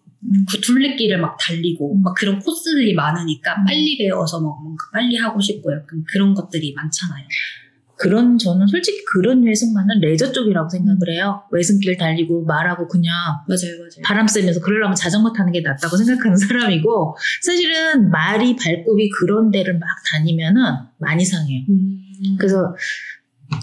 그 0.50 0.60
둘레길을 0.60 1.20
막 1.20 1.38
달리고 1.40 1.96
막 1.96 2.14
그런 2.16 2.40
코스들이 2.40 2.94
많으니까 2.94 3.56
음. 3.56 3.66
빨리 3.66 3.98
배워서 3.98 4.40
막 4.42 4.62
뭔가 4.62 4.86
빨리 4.92 5.16
하고 5.16 5.40
싶고 5.40 5.72
약간 5.74 6.04
그런 6.12 6.34
것들이 6.34 6.74
많잖아요. 6.74 7.26
그런, 8.00 8.38
저는 8.38 8.66
솔직히 8.68 9.04
그런 9.04 9.44
외승마는 9.44 10.00
레저 10.00 10.32
쪽이라고 10.32 10.70
생각을 10.70 11.00
해요. 11.10 11.44
외승길 11.52 11.98
달리고 11.98 12.46
말하고 12.46 12.88
그냥 12.88 13.14
맞아요, 13.46 13.78
맞아요. 13.78 14.02
바람 14.06 14.26
쐬면서 14.26 14.62
그러려면 14.62 14.96
자전거 14.96 15.34
타는 15.34 15.52
게 15.52 15.60
낫다고 15.60 15.98
생각하는 15.98 16.38
사람이고, 16.38 17.18
사실은 17.42 18.10
말이 18.10 18.56
발굽이 18.56 19.10
그런 19.20 19.52
데를 19.52 19.78
막 19.78 19.90
다니면은 20.14 20.62
많이 20.98 21.26
상해요. 21.26 21.66
음, 21.70 22.38
그래서 22.38 22.74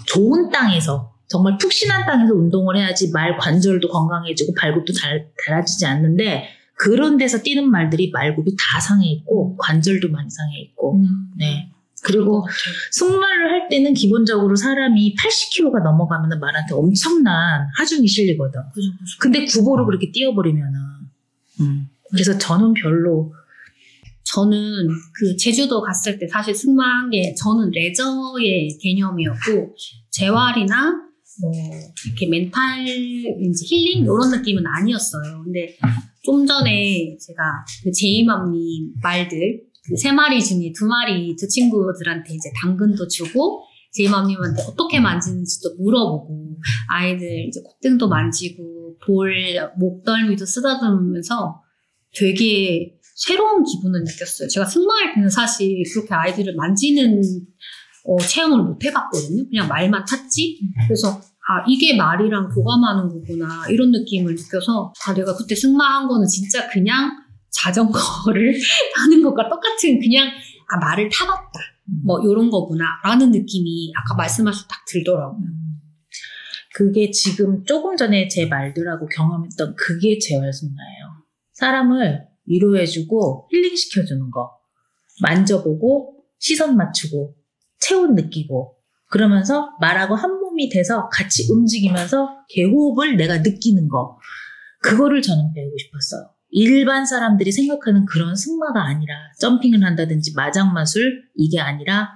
좋은 0.05 0.51
땅에서 0.51 1.15
정말 1.27 1.57
푹신한 1.57 2.05
땅에서 2.05 2.33
운동을 2.35 2.77
해야지 2.77 3.11
말 3.11 3.37
관절도 3.37 3.89
건강해지고 3.89 4.53
발굽도 4.53 4.93
잘 4.93 5.29
달아지지 5.45 5.85
않는데 5.87 6.49
그런 6.75 7.17
데서 7.17 7.41
뛰는 7.41 7.69
말들이 7.69 8.11
말굽이 8.11 8.51
다 8.51 8.79
상해 8.79 9.07
있고 9.07 9.57
관절도 9.57 10.09
많이 10.09 10.29
상해 10.29 10.59
있고 10.59 10.95
음, 10.95 11.31
네 11.37 11.71
그리고 12.03 12.41
같아요. 12.41 12.55
승마를 12.91 13.51
할 13.51 13.69
때는 13.69 13.93
기본적으로 13.93 14.55
사람이 14.55 15.15
80kg가 15.15 15.83
넘어가면 15.83 16.39
말한테 16.39 16.73
엄청난 16.73 17.67
하중이 17.77 18.07
실리거든 18.07 18.61
그죠, 18.73 18.91
그죠. 18.91 19.17
근데 19.19 19.45
구보로 19.45 19.85
그렇게 19.85 20.11
뛰어버리면은 20.11 20.79
음. 21.61 21.89
그래서 22.11 22.37
저는 22.37 22.73
별로 22.73 23.33
저는 24.23 24.87
그 25.13 25.37
제주도 25.37 25.81
갔을 25.81 26.19
때 26.19 26.27
사실 26.27 26.53
승마한 26.53 27.09
게 27.09 27.33
저는 27.33 27.71
레저의 27.71 28.77
개념이었고 28.81 29.75
재활이나 30.11 31.07
뭐 31.41 31.51
이렇게 32.05 32.27
멘탈 32.27 32.85
왠지 32.85 33.65
힐링 33.65 34.03
이런 34.03 34.31
느낌은 34.31 34.63
아니었어요. 34.65 35.43
근데 35.43 35.77
좀 36.23 36.45
전에 36.45 37.15
제가 37.19 37.41
그 37.83 37.91
제이맘님 37.91 38.95
말들 39.01 39.61
그 39.63 39.66
세 39.95 40.11
마리 40.11 40.43
중에 40.43 40.71
두 40.77 40.85
마리 40.85 41.35
두 41.35 41.47
친구들한테 41.47 42.33
이제 42.33 42.49
당근도 42.61 43.07
주고 43.07 43.63
제이맘님한테 43.93 44.63
어떻게 44.63 44.99
만지는지도 44.99 45.75
물어보고 45.79 46.57
아이들 46.89 47.47
이제 47.47 47.61
콧등도 47.61 48.09
만지고 48.09 48.97
볼 49.05 49.33
목덜미도 49.77 50.45
쓰다듬으면서 50.45 51.61
되게 52.15 52.93
새로운 53.15 53.63
기분을 53.63 54.01
느꼈어요. 54.03 54.47
제가 54.49 54.65
승마할 54.65 55.15
때는 55.15 55.29
사실 55.29 55.83
그렇게 55.93 56.13
아이들을 56.13 56.55
만지는 56.55 57.21
어, 58.05 58.17
체험을 58.19 58.63
못 58.63 58.83
해봤거든요. 58.83 59.49
그냥 59.49 59.67
말만 59.67 60.05
탔지. 60.05 60.59
그래서 60.87 61.19
아 61.49 61.63
이게 61.67 61.95
말이랑 61.95 62.49
교감하는 62.49 63.09
거구나 63.09 63.65
이런 63.69 63.91
느낌을 63.91 64.35
느껴서 64.35 64.93
아 65.05 65.13
내가 65.13 65.35
그때 65.35 65.55
승마한 65.55 66.07
거는 66.07 66.27
진짜 66.27 66.67
그냥 66.67 67.11
자전거를 67.49 68.53
타는 68.95 69.23
것과 69.23 69.49
똑같은 69.77 69.99
그냥 69.99 70.29
아 70.69 70.77
말을 70.77 71.09
타봤다 71.09 71.59
뭐 72.03 72.19
이런 72.21 72.49
거구나라는 72.49 73.31
느낌이 73.31 73.93
아까 73.95 74.15
말씀하셔서 74.15 74.67
딱 74.67 74.83
들더라고요. 74.87 75.37
음. 75.37 75.79
그게 76.75 77.09
지금 77.11 77.63
조금 77.63 77.95
전에 77.95 78.27
제 78.27 78.45
말들하고 78.45 79.07
경험했던 79.07 79.75
그게 79.75 80.19
재활승마예요. 80.19 81.05
사람을 81.53 82.27
위로해주고 82.45 83.49
힐링시켜주는 83.51 84.29
거. 84.31 84.51
만져보고 85.21 86.23
시선 86.37 86.75
맞추고 86.75 87.35
체온 87.79 88.13
느끼고 88.15 88.75
그러면서 89.09 89.71
말하고 89.79 90.15
한 90.15 90.39
몸이 90.39 90.69
돼서 90.69 91.09
같이 91.09 91.51
움직이면서 91.51 92.45
개호흡을 92.49 93.15
내가 93.15 93.39
느끼는 93.39 93.87
거. 93.87 94.19
그거를 94.81 95.21
저는 95.21 95.53
배우고 95.53 95.75
싶었어요. 95.77 96.36
일반 96.49 97.05
사람들이 97.05 97.51
생각하는 97.51 98.05
그런 98.05 98.35
승마가 98.35 98.85
아니라 98.85 99.13
점핑을 99.39 99.83
한다든지 99.83 100.33
마장마술 100.35 101.23
이게 101.35 101.59
아니라 101.59 102.11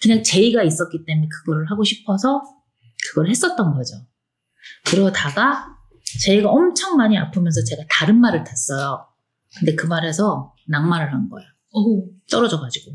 그냥 0.00 0.22
제의가 0.22 0.62
있었기 0.62 1.04
때문에 1.04 1.28
그거를 1.28 1.70
하고 1.70 1.84
싶어서 1.84 2.42
그걸 3.08 3.28
했었던 3.28 3.74
거죠. 3.74 3.96
그러다가 4.86 5.76
제이가 6.22 6.50
엄청 6.50 6.96
많이 6.96 7.16
아프면서 7.18 7.62
제가 7.64 7.82
다른 7.90 8.20
말을 8.20 8.44
탔어요. 8.44 9.06
근데 9.58 9.74
그 9.74 9.86
말에서 9.86 10.54
낙마를 10.68 11.12
한 11.12 11.28
거예요. 11.28 11.48
오, 11.72 12.08
떨어져가지고. 12.30 12.92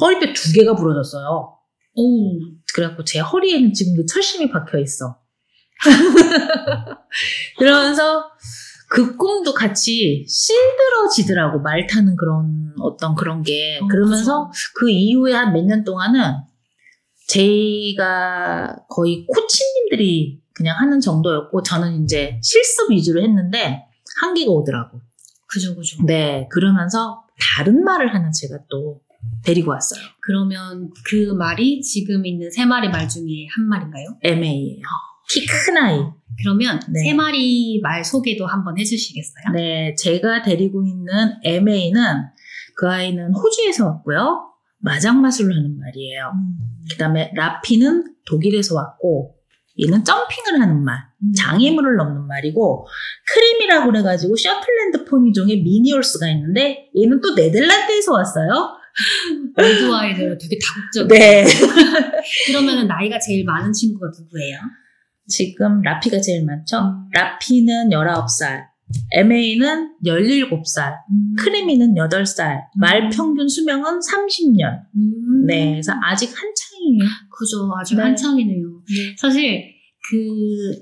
허리뼈 0.00 0.32
두 0.32 0.52
개가 0.52 0.74
부러졌어요. 0.74 1.58
오, 1.94 2.40
그래갖고 2.74 3.04
제 3.04 3.20
허리에는 3.20 3.72
지금도 3.72 4.06
철심이 4.06 4.50
박혀 4.50 4.78
있어. 4.78 5.20
그러면서 7.58 8.30
그 8.94 9.16
꿈도 9.16 9.52
같이 9.52 10.24
실들어지더라고 10.28 11.58
말 11.60 11.88
타는 11.88 12.14
그런 12.14 12.72
어떤 12.80 13.16
그런 13.16 13.42
게 13.42 13.78
어, 13.82 13.86
그러면서 13.88 14.52
그 14.76 14.88
이후에 14.88 15.32
한 15.34 15.52
몇 15.52 15.64
년 15.66 15.82
동안은 15.82 16.20
제가 17.26 18.76
거의 18.88 19.26
코치님들이 19.26 20.40
그냥 20.54 20.76
하는 20.78 21.00
정도였고 21.00 21.62
저는 21.62 22.04
이제 22.04 22.38
실습 22.42 22.90
위주로 22.92 23.20
했는데 23.22 23.82
한계가 24.20 24.50
오더라고. 24.52 25.00
그죠, 25.48 25.74
그죠. 25.74 26.02
네 26.04 26.46
그러면서 26.52 27.24
다른 27.56 27.82
말을 27.82 28.14
하는 28.14 28.30
제가 28.32 28.58
또 28.70 29.00
데리고 29.42 29.70
왔어요. 29.72 30.00
그러면 30.20 30.90
그 31.06 31.32
말이 31.36 31.80
지금 31.80 32.26
있는 32.26 32.50
세 32.50 32.64
마리 32.64 32.88
말 32.88 33.08
중에 33.08 33.46
한 33.56 33.66
마리인가요? 33.66 34.18
MA예요. 34.22 34.82
키 35.30 35.46
큰 35.46 35.76
아이. 35.76 35.98
그러면 36.40 36.80
네. 36.88 37.00
세 37.00 37.14
마리 37.14 37.80
말 37.82 38.04
소개도 38.04 38.46
한번 38.46 38.78
해주시겠어요? 38.78 39.52
네, 39.54 39.94
제가 39.94 40.42
데리고 40.42 40.84
있는 40.84 41.34
MA는 41.44 42.02
그 42.76 42.88
아이는 42.88 43.32
호주에서 43.32 43.86
왔고요. 43.86 44.50
마장마술을 44.78 45.54
하는 45.56 45.78
말이에요. 45.78 46.32
음. 46.34 46.58
그 46.90 46.96
다음에 46.98 47.30
라피는 47.34 48.14
독일에서 48.26 48.74
왔고, 48.74 49.36
얘는 49.80 50.04
점핑을 50.04 50.60
하는 50.60 50.84
말, 50.84 50.96
음. 51.22 51.32
장애물을 51.32 51.96
넘는 51.96 52.26
말이고, 52.26 52.86
크림이라고 53.32 53.92
그래가지고 53.92 54.36
셔틀랜드 54.36 55.04
포니종의 55.04 55.62
미니올스가 55.62 56.28
있는데, 56.30 56.90
얘는 57.00 57.20
또 57.20 57.34
네덜란드에서 57.34 58.12
왔어요. 58.12 58.76
모두 59.56 59.94
아이들 59.96 60.36
되게 60.38 60.58
다국적. 60.58 61.08
네. 61.08 61.44
그러면 62.48 62.86
나이가 62.86 63.18
제일 63.18 63.44
많은 63.44 63.72
친구가 63.72 64.08
누구예요? 64.18 64.58
지금 65.26 65.80
라피가 65.82 66.20
제일 66.20 66.44
많죠? 66.44 66.78
음. 66.78 67.08
라피는 67.12 67.88
19살, 67.90 68.64
MA는 69.12 69.96
17살, 70.04 70.94
크리미는 71.38 71.94
8살, 71.94 72.60
말 72.78 73.08
평균 73.08 73.48
수명은 73.48 74.00
30년. 74.00 74.82
음. 74.96 75.46
네, 75.46 75.70
그래서 75.72 75.92
아직 76.02 76.26
한창이에요. 76.28 77.04
그죠. 77.30 77.70
아주 77.80 77.96
네. 77.96 78.02
한창이네요. 78.02 78.82
사실 79.16 79.74
그 80.10 80.16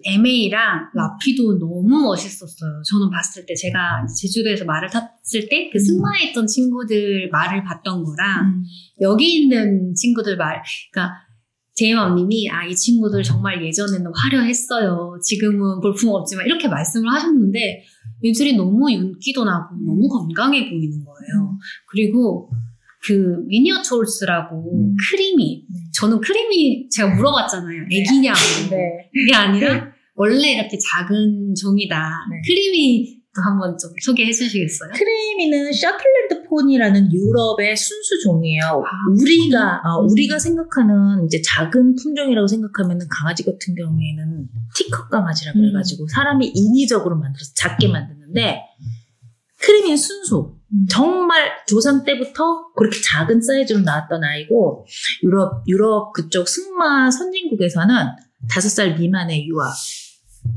MA랑 0.05 0.89
라피도 0.95 1.57
너무 1.59 2.03
멋있었어요. 2.03 2.83
저는 2.91 3.09
봤을 3.11 3.47
때 3.47 3.55
제가 3.55 4.05
제주도에서 4.21 4.65
말을 4.65 4.89
탔을 4.91 5.49
때 5.49 5.71
그 5.73 5.79
승마했던 5.79 6.45
친구들 6.49 7.31
말을 7.31 7.63
봤던 7.63 8.03
거랑 8.03 8.65
여기 9.01 9.43
있는 9.43 9.95
친구들 9.95 10.37
말, 10.37 10.61
그러니까 10.93 11.15
제이맘님이 11.75 12.51
아 12.51 12.67
이 12.73 12.75
친구들 12.75 13.23
정말 13.23 13.65
예전에는 13.65 14.11
화려했어요. 14.15 15.19
지금은 15.23 15.81
볼품 15.81 16.11
없지만 16.11 16.47
이렇게 16.47 16.69
말씀을 16.69 17.13
하셨는데 17.13 17.83
얘들이 18.25 18.57
너무 18.57 18.91
윤기도 18.91 19.45
나고 19.45 19.77
너무 19.85 20.09
건강해 20.09 20.69
보이는 20.69 21.05
거예요. 21.05 21.59
그리고 21.91 22.51
그 23.05 23.43
miniature 23.47 24.10
horse라고 24.10 24.73
음. 24.75 24.97
크리미 25.11 25.65
저는 25.95 26.21
크리미 26.21 26.89
제가 26.89 27.15
물어봤잖아요. 27.15 27.83
애기냐고 27.91 28.39
네. 28.71 29.11
그게 29.13 29.35
아니라 29.35 29.93
원래 30.15 30.53
이렇게 30.53 30.79
작은 30.79 31.55
종이다. 31.55 32.11
네. 32.31 32.41
크리미 32.47 33.22
도 33.35 33.41
한번 33.41 33.79
좀 33.79 33.91
소개해 34.03 34.31
주시겠어요? 34.31 34.91
크레미는 34.95 35.73
Shetland 35.73 36.49
pony라는 36.49 37.13
유럽의 37.13 37.75
순수 37.75 38.21
종이에요. 38.25 38.63
아, 38.85 38.91
우리가 39.19 39.81
어, 39.87 40.03
음. 40.03 40.11
우리가 40.11 40.39
생각하는 40.39 41.25
이제 41.25 41.41
작은 41.41 41.95
품종이라고 41.95 42.47
생각하면은 42.47 43.07
강아지 43.09 43.43
같은 43.45 43.75
경우에는 43.75 44.49
티컷 44.75 45.09
강아지라고 45.09 45.61
음. 45.61 45.69
해가지고 45.69 46.09
사람이 46.09 46.53
인위적으로 46.55 47.17
만들어서 47.17 47.53
작게 47.57 47.89
만드는데 47.89 48.61
크레미는 49.63 49.97
순수. 49.97 50.59
음. 50.75 50.87
정말 50.91 51.53
조상 51.67 52.05
때부터 52.05 52.73
그렇게 52.77 52.99
작은 53.01 53.41
사이즈로 53.41 53.81
나왔던 53.81 54.23
아이고 54.25 54.85
유럽 55.23 55.65
유럽 55.69 56.13
그쪽 56.13 56.49
승마 56.49 57.11
선진국에서는 57.11 57.95
다섯 58.51 58.69
살 58.69 58.99
미만의 58.99 59.47
유아 59.49 59.73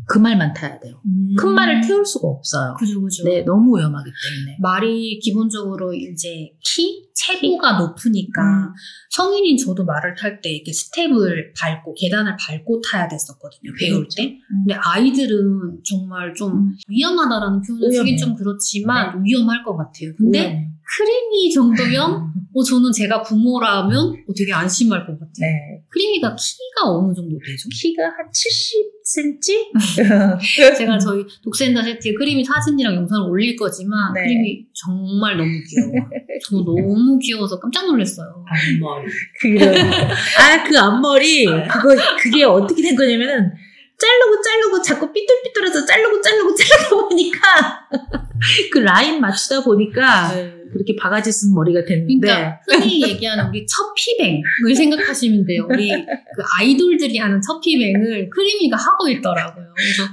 그 0.07 0.19
말만 0.19 0.53
타야 0.53 0.79
돼요. 0.79 1.01
큰 1.37 1.49
말을 1.53 1.81
태울 1.81 2.05
수가 2.05 2.27
없어요. 2.27 2.71
음. 2.71 2.75
그죠, 2.77 3.01
그죠. 3.01 3.23
네, 3.23 3.41
너무 3.43 3.77
위험하기 3.77 4.09
때문에. 4.09 4.57
말이 4.59 5.19
기본적으로 5.19 5.93
이제 5.93 6.51
키, 6.63 7.09
체구가 7.13 7.79
높으니까 7.79 8.41
음. 8.41 8.73
성인인 9.09 9.57
저도 9.57 9.85
말을 9.85 10.15
탈 10.15 10.41
때 10.41 10.49
이렇게 10.51 10.71
스텝을 10.73 11.53
밟고 11.57 11.95
계단을 11.95 12.35
밟고 12.39 12.81
타야 12.81 13.07
됐었거든요. 13.07 13.71
배울 13.79 13.99
그렇죠. 13.99 14.15
때. 14.17 14.37
근데 14.47 14.73
아이들은 14.75 15.79
정말 15.83 16.33
좀 16.35 16.51
음. 16.51 16.75
위험하다라는 16.87 17.61
표현을 17.61 17.91
쓰긴. 17.91 18.17
좀 18.17 18.35
그렇지만 18.35 19.23
위험할 19.23 19.63
것 19.63 19.75
같아요. 19.75 20.13
근데 20.17 20.39
위험해요. 20.39 20.74
크리미 20.85 21.51
정도면 21.51 22.35
어, 22.55 22.63
저는 22.63 22.91
제가 22.93 23.21
부모라면 23.21 23.99
어, 23.99 24.33
되게 24.37 24.53
안심할 24.53 25.05
것 25.05 25.11
같아요. 25.13 25.29
네. 25.41 25.81
크리미가 25.89 26.35
키가 26.35 26.89
어느 26.89 27.13
정도 27.13 27.37
되죠? 27.45 27.67
키가 27.69 28.05
한 28.05 28.15
70cm? 28.31 30.37
제가 30.77 30.97
저희 30.97 31.25
독센더 31.43 31.83
세트에 31.83 32.13
크리미 32.13 32.45
사진이랑 32.45 32.95
영상을 32.95 33.29
올릴 33.29 33.57
거지만 33.57 34.13
네. 34.13 34.21
크리미 34.23 34.65
정말 34.73 35.35
너무 35.35 35.49
귀여워요. 35.67 36.09
저 36.47 36.55
너무 36.57 37.19
귀여워서 37.19 37.59
깜짝 37.59 37.87
놀랐어요. 37.87 38.45
앞머리. 38.47 39.11
그러니까. 39.41 40.13
아, 40.39 40.63
그 40.63 40.79
앞머리, 40.79 41.43
그거, 41.45 41.93
그게 42.21 42.45
어떻게 42.45 42.81
된 42.81 42.95
거냐면은, 42.95 43.51
자르고 43.97 44.41
자르고 44.41 44.81
자꾸 44.81 45.11
삐뚤삐뚤해서 45.11 45.85
자르고 45.85 46.21
자르고 46.21 46.55
자르다 46.55 46.89
보니까, 46.89 47.89
그 48.71 48.79
라인 48.79 49.19
맞추다 49.21 49.63
보니까, 49.63 50.31
그렇게 50.75 50.93
바가지 50.99 51.31
쓴 51.31 51.53
머리가 51.53 51.85
됐는데, 51.85 52.27
그러니까 52.27 52.59
흔히 52.67 53.01
얘기하는 53.01 53.47
우리 53.47 53.65
첫피뱅을 53.65 54.75
생각하시면 54.75 55.45
돼요. 55.45 55.65
우리 55.69 55.89
그 55.89 56.43
아이돌들이 56.59 57.17
하는 57.17 57.39
첫피뱅을 57.41 58.29
크리미가 58.29 58.75
하고 58.75 59.07
있더라고요. 59.07 59.73
그래서 59.73 60.03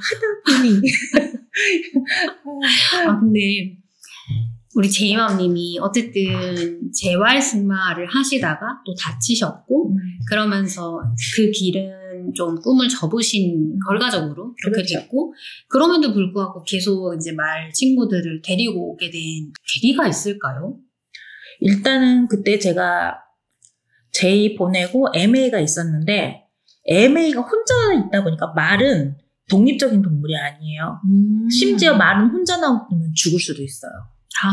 흔히. 0.46 0.80
아 3.06 3.18
근데 3.18 3.76
우리 4.74 4.88
제이맘님이 4.88 5.80
어쨌든 5.80 6.92
재활 6.92 7.42
승마를 7.42 8.06
하시다가 8.06 8.60
또 8.86 8.94
다치셨고 8.94 9.98
그러면서 10.28 11.02
그 11.36 11.50
길은 11.50 12.01
좀 12.34 12.60
꿈을 12.60 12.88
접으신 12.88 13.78
결과적으로 13.88 14.54
그렇게 14.62 14.82
그렇죠. 14.82 15.00
됐고 15.00 15.34
그럼에도 15.68 16.12
불구하고 16.12 16.62
계속 16.64 17.14
이제 17.16 17.32
말 17.32 17.72
친구들을 17.72 18.42
데리고 18.42 18.92
오게 18.92 19.10
된 19.10 19.20
계기가 19.74 20.06
있을까요? 20.08 20.76
일단은 21.60 22.28
그때 22.28 22.58
제가 22.58 23.18
제이 24.12 24.56
보내고 24.56 25.08
MA가 25.14 25.58
있었는데, 25.58 26.44
MA가 26.84 27.40
혼자 27.40 28.06
있다 28.06 28.22
보니까 28.24 28.52
말은 28.54 29.16
독립적인 29.48 30.02
동물이 30.02 30.36
아니에요. 30.36 31.00
심지어 31.50 31.96
말은 31.96 32.28
혼자 32.30 32.58
나오면 32.58 33.12
죽을 33.14 33.38
수도 33.38 33.62
있어요. 33.62 33.92
아 34.44 34.48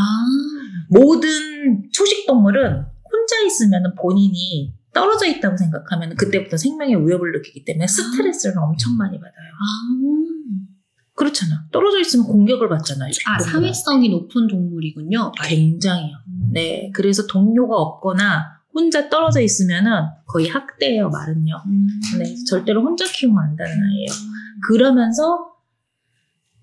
모든 0.89 1.89
초식 1.91 2.27
동물은 2.27 2.85
혼자 3.11 3.39
있으면 3.45 3.95
본인이 3.99 4.73
떨어져 4.99 5.27
있다고 5.27 5.55
생각하면 5.55 6.15
그때부터 6.15 6.57
생명의 6.57 6.95
위협을 7.07 7.31
느끼기 7.31 7.63
때문에 7.63 7.87
스트레스를 7.87 8.57
엄청 8.59 8.97
많이 8.97 9.17
받아요. 9.17 9.31
아, 9.31 9.65
그렇잖아. 11.15 11.65
떨어져 11.71 11.99
있으면 11.99 12.25
공격을 12.25 12.69
받잖아요. 12.69 13.11
아 13.27 13.37
동물은. 13.37 13.61
사회성이 13.61 14.09
높은 14.09 14.47
동물이군요. 14.47 15.31
굉장히요. 15.43 16.17
네. 16.53 16.91
그래서 16.93 17.27
동료가 17.27 17.75
없거나 17.75 18.59
혼자 18.73 19.09
떨어져 19.09 19.41
있으면은 19.41 19.91
거의 20.25 20.47
학대예요, 20.47 21.09
말은요. 21.09 21.55
음. 21.67 21.87
네. 22.19 22.35
절대로 22.49 22.83
혼자 22.83 23.05
키우면 23.05 23.37
안 23.37 23.55
되는 23.55 23.71
아이예요. 23.71 24.07
그러면서 24.67 25.53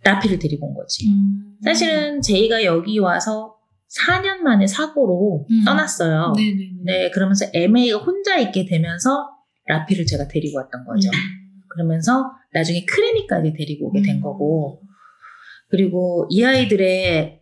라피를 0.04 0.38
데리고 0.38 0.68
온 0.68 0.74
거지. 0.74 1.08
음. 1.08 1.56
사실은 1.62 2.22
제이가 2.22 2.64
여기 2.64 2.98
와서 2.98 3.55
4년 3.88 4.38
만에 4.38 4.66
사고로 4.66 5.46
음. 5.50 5.64
떠났어요. 5.64 6.32
네네네. 6.36 6.70
네, 6.84 7.10
그러면서 7.10 7.46
MA가 7.52 7.98
혼자 7.98 8.38
있게 8.38 8.66
되면서 8.66 9.30
라피를 9.66 10.06
제가 10.06 10.28
데리고 10.28 10.58
왔던 10.58 10.84
거죠. 10.84 11.08
음. 11.08 11.62
그러면서 11.68 12.32
나중에 12.52 12.84
크리미까지 12.84 13.52
데리고 13.52 13.88
오게 13.88 14.02
된 14.02 14.16
음. 14.16 14.20
거고. 14.22 14.82
그리고 15.68 16.26
이 16.30 16.44
아이들의 16.44 17.40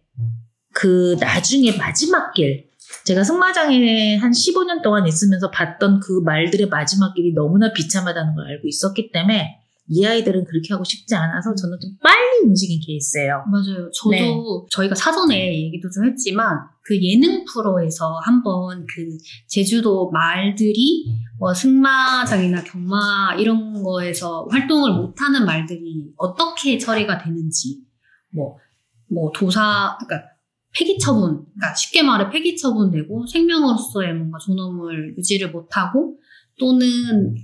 그 0.73 1.17
나중에 1.21 1.77
마지막 1.77 2.33
길 2.33 2.69
제가 3.05 3.23
승마장에 3.23 4.17
한 4.17 4.31
15년 4.31 4.83
동안 4.83 5.07
있으면서 5.07 5.51
봤던 5.51 6.01
그 6.01 6.21
말들의 6.25 6.69
마지막 6.69 7.15
길이 7.15 7.33
너무나 7.35 7.73
비참하다는 7.73 8.35
걸 8.35 8.47
알고 8.47 8.69
있었기 8.69 9.13
때문에 9.13 9.61
이 9.89 10.05
아이들은 10.05 10.45
그렇게 10.45 10.73
하고 10.73 10.83
싶지 10.83 11.15
않아서 11.15 11.55
저는 11.55 11.79
좀 11.81 11.91
빨리 12.03 12.45
움직인 12.45 12.81
케이스예요. 12.81 13.45
맞아요. 13.51 13.91
저도 13.91 14.11
네. 14.11 14.35
저희가 14.71 14.95
사전에 14.95 15.65
얘기도 15.65 15.91
좀 15.91 16.07
했지만 16.07 16.59
그 16.83 16.97
예능 17.03 17.45
프로에서 17.45 18.19
한번 18.25 18.87
그 18.87 19.07
제주도 19.47 20.11
말들이 20.11 21.05
뭐 21.39 21.53
승마장이나 21.53 22.65
경마 22.65 23.37
이런 23.39 23.83
거에서 23.83 24.47
활동을 24.51 24.93
못하는 24.93 25.45
말들이 25.45 26.13
어떻게 26.17 26.79
처리가 26.79 27.19
되는지 27.19 27.83
뭐뭐 28.31 29.33
도사 29.35 29.99
그러니까 30.01 30.29
폐기 30.75 30.99
처분 30.99 31.45
그러니까 31.55 31.75
쉽게 31.75 32.03
말해 32.03 32.31
폐기 32.31 32.57
처분되고 32.57 33.27
생명으로서의 33.27 34.15
뭔가 34.15 34.39
존엄을 34.39 35.17
유지를 35.19 35.51
못하고 35.51 36.19
또는 36.59 37.35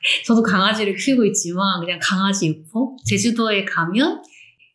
저도 0.24 0.42
강아지를 0.42 0.96
키우고 0.96 1.24
있지만 1.26 1.80
그냥 1.80 1.98
강아지 2.02 2.48
육포 2.48 2.96
제주도에 3.04 3.64
가면 3.64 4.22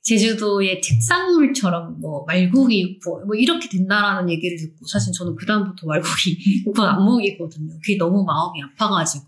제주도의 0.02 0.82
특산물처럼 0.82 2.00
뭐 2.00 2.24
말고기 2.28 2.82
육포 2.82 3.26
뭐 3.26 3.36
이렇게 3.36 3.68
된다라는 3.68 4.30
얘기를 4.30 4.56
듣고 4.56 4.86
사실 4.86 5.12
저는 5.14 5.36
그 5.36 5.48
다음부터 5.48 5.88
말고기 5.88 6.38
육포는 6.68 6.90
안 6.90 7.04
먹이거든요. 7.04 7.74
그게 7.82 7.98
너무 7.98 8.24
마음이 8.24 8.62
아파가지고 8.62 9.26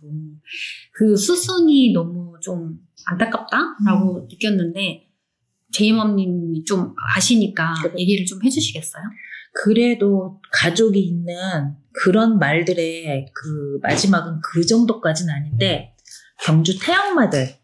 그 0.94 1.16
수순이 1.16 1.94
너무 1.94 2.36
좀 2.42 2.78
안타깝다라고 3.08 4.28
느꼈는데 4.30 5.08
제이맘님이 5.72 6.64
좀 6.64 6.94
아시니까 7.16 7.74
얘기를 7.98 8.26
좀 8.26 8.44
해주시겠어요? 8.44 9.04
그래도 9.64 10.40
가족이 10.52 11.00
있는 11.00 11.76
그런 11.92 12.38
말들의 12.38 13.26
그 13.34 13.80
마지막은 13.82 14.40
그 14.42 14.66
정도까지는 14.66 15.34
아닌데 15.34 15.96
경주 16.44 16.78
태양마들 16.80 17.56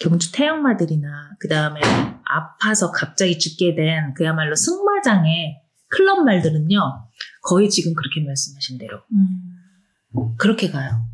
경주 0.00 0.32
태양마들이나 0.32 1.36
그 1.38 1.48
다음에 1.48 1.80
아파서 2.24 2.90
갑자기 2.90 3.38
죽게 3.38 3.74
된 3.74 4.14
그야말로 4.14 4.54
승마장의 4.54 5.60
클럽 5.88 6.24
말들은요 6.24 6.80
거의 7.42 7.68
지금 7.68 7.92
그렇게 7.94 8.22
말씀하신 8.26 8.78
대로 8.78 9.02
그렇게 10.38 10.70
가요. 10.70 11.06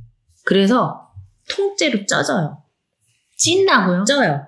그래서 0.44 1.12
통째로 1.50 2.06
쪄져요. 2.06 2.62
찐다고요? 3.36 4.04
쪄요. 4.04 4.46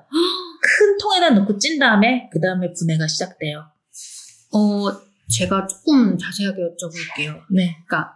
큰 0.63 0.99
통에다 0.99 1.31
넣고 1.31 1.59
찐 1.59 1.79
다음에 1.81 2.29
그 2.33 2.41
다음에 2.41 2.73
분해가 2.73 3.09
시작돼요. 3.09 3.72
어 4.55 4.93
제가 5.29 5.67
조금 5.67 6.17
자세하게 6.19 6.63
여쭤볼게요. 6.63 7.41
네. 7.51 7.77
그러니까 7.87 8.13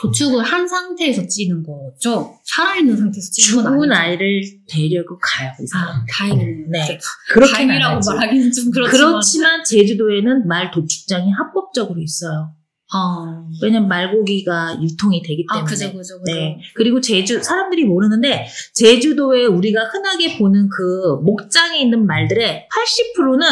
도축을 0.00 0.42
한 0.42 0.66
상태에서 0.66 1.26
찌는 1.26 1.62
거죠? 1.62 2.38
살아있는 2.44 2.96
상태에서 2.96 3.30
찌는 3.32 3.62
건 3.62 3.72
죽은 3.72 3.92
아니죠? 3.92 4.00
아이를 4.00 4.42
데려고 4.66 5.18
가요, 5.18 5.52
이 5.60 5.66
사람. 5.66 5.88
아, 5.88 6.04
다행이네요. 6.10 6.66
네. 6.70 6.98
그렇게 7.32 7.52
다행이라고 7.52 8.00
말하기는 8.06 8.52
좀 8.52 8.70
그렇지만. 8.70 8.90
그렇지만 8.90 9.64
제주도에는 9.64 10.48
말 10.48 10.70
도축장이 10.70 11.30
합법적으로 11.32 12.00
있어요. 12.00 12.54
아, 12.92 13.44
왜냐면 13.62 13.88
말고기가 13.88 14.80
유통이 14.82 15.22
되기 15.22 15.44
아 15.50 15.56
때문에. 15.56 15.70
그죠, 15.70 15.86
그죠, 15.92 16.18
그죠. 16.18 16.22
네. 16.24 16.58
그리고 16.74 17.00
제주 17.00 17.42
사람들이 17.42 17.84
모르는데 17.84 18.46
제주도에 18.74 19.44
우리가 19.46 19.84
흔하게 19.84 20.38
보는 20.38 20.68
그 20.70 21.20
목장에 21.22 21.78
있는 21.78 22.06
말들의 22.06 22.68
80%는 23.16 23.46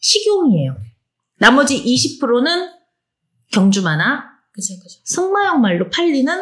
식용이에요. 0.00 0.76
나머지 1.42 1.82
20%는 1.82 2.70
경주마나 3.50 4.30
그죠, 4.52 4.74
그죠. 4.80 5.00
승마용 5.02 5.60
말로 5.60 5.90
팔리는 5.90 6.32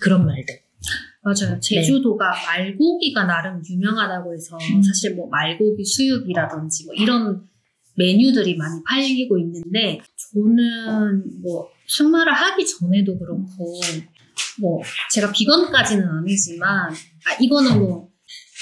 그런 0.00 0.24
말들. 0.24 0.62
맞아요. 1.22 1.60
제주도가 1.60 2.30
말고기가 2.30 3.24
나름 3.24 3.60
유명하다고 3.68 4.32
해서 4.32 4.56
음. 4.56 4.82
사실 4.82 5.14
뭐 5.14 5.28
말고기 5.28 5.84
수육이라든지 5.84 6.86
뭐 6.86 6.94
이런 6.94 7.46
메뉴들이 7.96 8.56
많이 8.56 8.82
팔리고 8.88 9.36
있는데 9.38 10.00
저는 10.32 11.42
뭐 11.42 11.68
승마를 11.86 12.32
하기 12.32 12.64
전에도 12.64 13.18
그렇고 13.18 13.78
뭐 14.58 14.80
제가 15.12 15.32
비건까지는 15.32 16.08
아니지만 16.08 16.90
아 16.90 17.34
이거는 17.38 17.78
뭐 17.78 18.08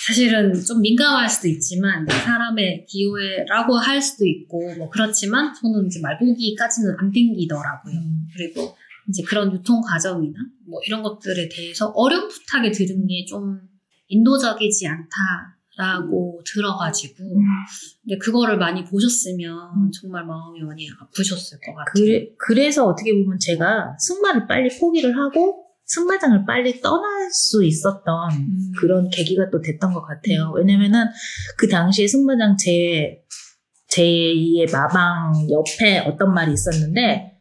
사실은 0.07 0.53
좀 0.65 0.81
민감할 0.81 1.29
수도 1.29 1.49
있지만 1.49 2.07
사람의 2.07 2.87
기호라고 2.87 3.77
할 3.77 4.03
수도 4.03 4.27
있고 4.27 4.75
뭐 4.77 4.91
그렇지만 4.91 5.53
저는 5.55 5.87
이제 5.87 6.01
말고기까지는 6.01 6.97
안 6.99 7.11
땡기더라고요. 7.11 7.95
그리고 8.37 8.77
이제 9.09 9.23
그런 9.23 9.53
유통 9.53 9.81
과정이나 9.81 10.35
뭐 10.69 10.81
이런 10.87 11.03
것들에 11.03 11.49
대해서 11.49 11.93
어렴풋하게 11.95 12.71
들은 12.71 13.07
게 13.07 13.25
좀 13.29 13.61
인도적이지 14.09 14.87
않다라고 14.87 16.43
들어가지고 16.47 17.25
근데 18.03 18.19
그거를 18.19 18.59
많이 18.59 18.85
보셨으면 18.85 19.91
정말 20.01 20.25
마음이 20.25 20.63
많이 20.63 20.87
아프셨을 21.01 21.59
것 21.59 21.75
같아요. 21.75 22.05
그래, 22.05 22.27
그래서 22.39 22.85
어떻게 22.87 23.13
보면 23.13 23.39
제가 23.41 23.97
승마를 23.99 24.47
빨리 24.47 24.69
포기를 24.79 25.17
하고 25.17 25.64
승마장을 25.87 26.45
빨리 26.47 26.81
떠날 26.81 27.31
수 27.31 27.65
있었던 27.65 28.33
음. 28.33 28.73
그런 28.81 29.09
계기가 29.11 29.51
또 29.51 29.61
됐던 29.61 29.93
것 29.93 30.03
같아요. 30.03 30.53
왜냐면은 30.57 31.07
그 31.59 31.69
당시에 31.69 32.07
승마장 32.07 32.57
제, 32.57 33.23
제2의 33.91 34.73
마방 34.73 35.33
옆에 35.51 35.99
어떤 36.01 36.33
말이 36.35 36.53
있었는데 36.53 37.39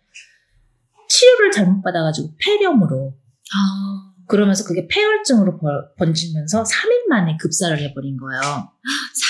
치료를 1.10 1.52
잘못 1.52 1.82
받아가지고 1.82 2.34
폐렴으로 2.40 3.14
아, 3.56 4.14
그러면서 4.28 4.64
그게 4.66 4.88
폐혈증으로 4.88 5.60
벌- 5.60 5.94
번지면서 5.98 6.64
3일 6.64 7.08
만에 7.10 7.38
급사를 7.40 7.78
해버린 7.78 8.18
거예요. 8.18 8.42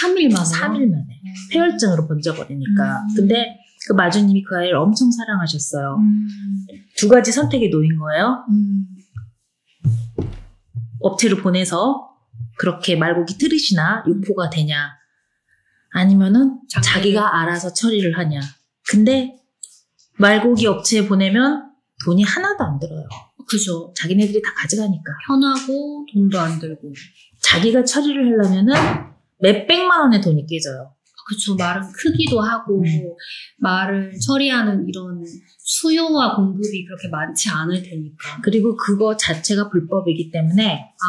3일 0.01 0.31
만에. 0.31 0.43
3일 0.45 0.89
만에. 0.89 1.05
폐혈증으로 1.51 2.07
번져버리니까. 2.07 3.01
음. 3.01 3.15
근데 3.15 3.57
그 3.87 3.93
마주님이 3.93 4.43
그 4.43 4.55
아이를 4.55 4.77
엄청 4.77 5.11
사랑하셨어요. 5.11 5.97
음. 5.99 6.27
두 6.97 7.09
가지 7.09 7.31
선택에 7.31 7.69
놓인 7.69 7.97
거예요. 7.97 8.45
음. 8.49 8.85
업체를 11.03 11.37
보내서 11.41 12.09
그렇게 12.57 12.95
말고기 12.95 13.37
트릿이나 13.37 14.03
육포가 14.07 14.49
되냐. 14.49 14.91
아니면은 15.91 16.59
장비를- 16.71 16.83
자기가 16.83 17.41
알아서 17.41 17.71
처리를 17.73 18.17
하냐. 18.17 18.39
근데 18.89 19.35
말고기 20.17 20.65
업체에 20.65 21.07
보내면 21.07 21.71
돈이 22.05 22.23
하나도 22.23 22.63
안 22.63 22.79
들어요. 22.79 23.07
그죠. 23.47 23.93
자기네들이 23.95 24.41
다 24.41 24.53
가져가니까. 24.55 25.03
편하고 25.27 26.05
돈도 26.13 26.39
안 26.39 26.59
들고. 26.59 26.91
자기가 27.41 27.83
처리를 27.83 28.39
하려면은 28.39 28.73
몇백만 29.39 30.01
원의 30.01 30.21
돈이 30.21 30.45
깨져요. 30.47 30.93
그쵸. 31.27 31.55
말은 31.55 31.91
크기도 31.93 32.41
하고, 32.41 32.81
음. 32.81 32.85
말을 33.57 34.13
처리하는 34.25 34.87
이런 34.87 35.23
수요와 35.65 36.35
공급이 36.35 36.83
그렇게 36.85 37.07
많지 37.07 37.49
않을 37.49 37.81
테니까. 37.81 38.41
그리고 38.43 38.75
그거 38.75 39.15
자체가 39.15 39.69
불법이기 39.69 40.29
때문에 40.29 40.73
아. 40.75 41.07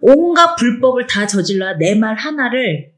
온갖 0.00 0.54
불법을 0.54 1.06
다 1.08 1.26
저질러 1.26 1.76
내 1.76 1.94
말 1.96 2.14
하나를 2.16 2.92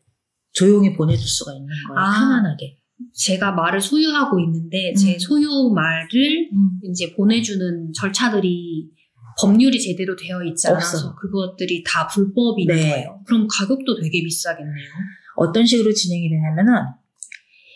조용히 0.53 0.93
보내줄 0.95 1.27
수가 1.27 1.53
있는 1.55 1.69
거예요. 1.89 1.99
아. 1.99 2.13
편안하게. 2.13 2.77
제가 3.15 3.53
말을 3.53 3.81
소유하고 3.81 4.39
있는데, 4.41 4.93
제 4.93 5.15
음. 5.15 5.19
소유 5.19 5.73
말을 5.75 6.51
이제 6.91 7.15
보내주는 7.15 7.93
절차들이 7.95 8.91
법률이 9.41 9.81
제대로 9.81 10.15
되어 10.15 10.43
있지 10.45 10.69
않아서 10.69 10.99
없어. 10.99 11.15
그것들이 11.15 11.83
다 11.87 12.07
불법인 12.07 12.67
네. 12.69 12.91
거예요. 12.91 13.21
그럼 13.27 13.49
가격도 13.51 13.99
되게 14.03 14.23
비싸겠네요. 14.23 14.89
어떤 15.37 15.65
식으로 15.65 15.95
진행이 15.95 16.29
되냐면은 16.29 16.75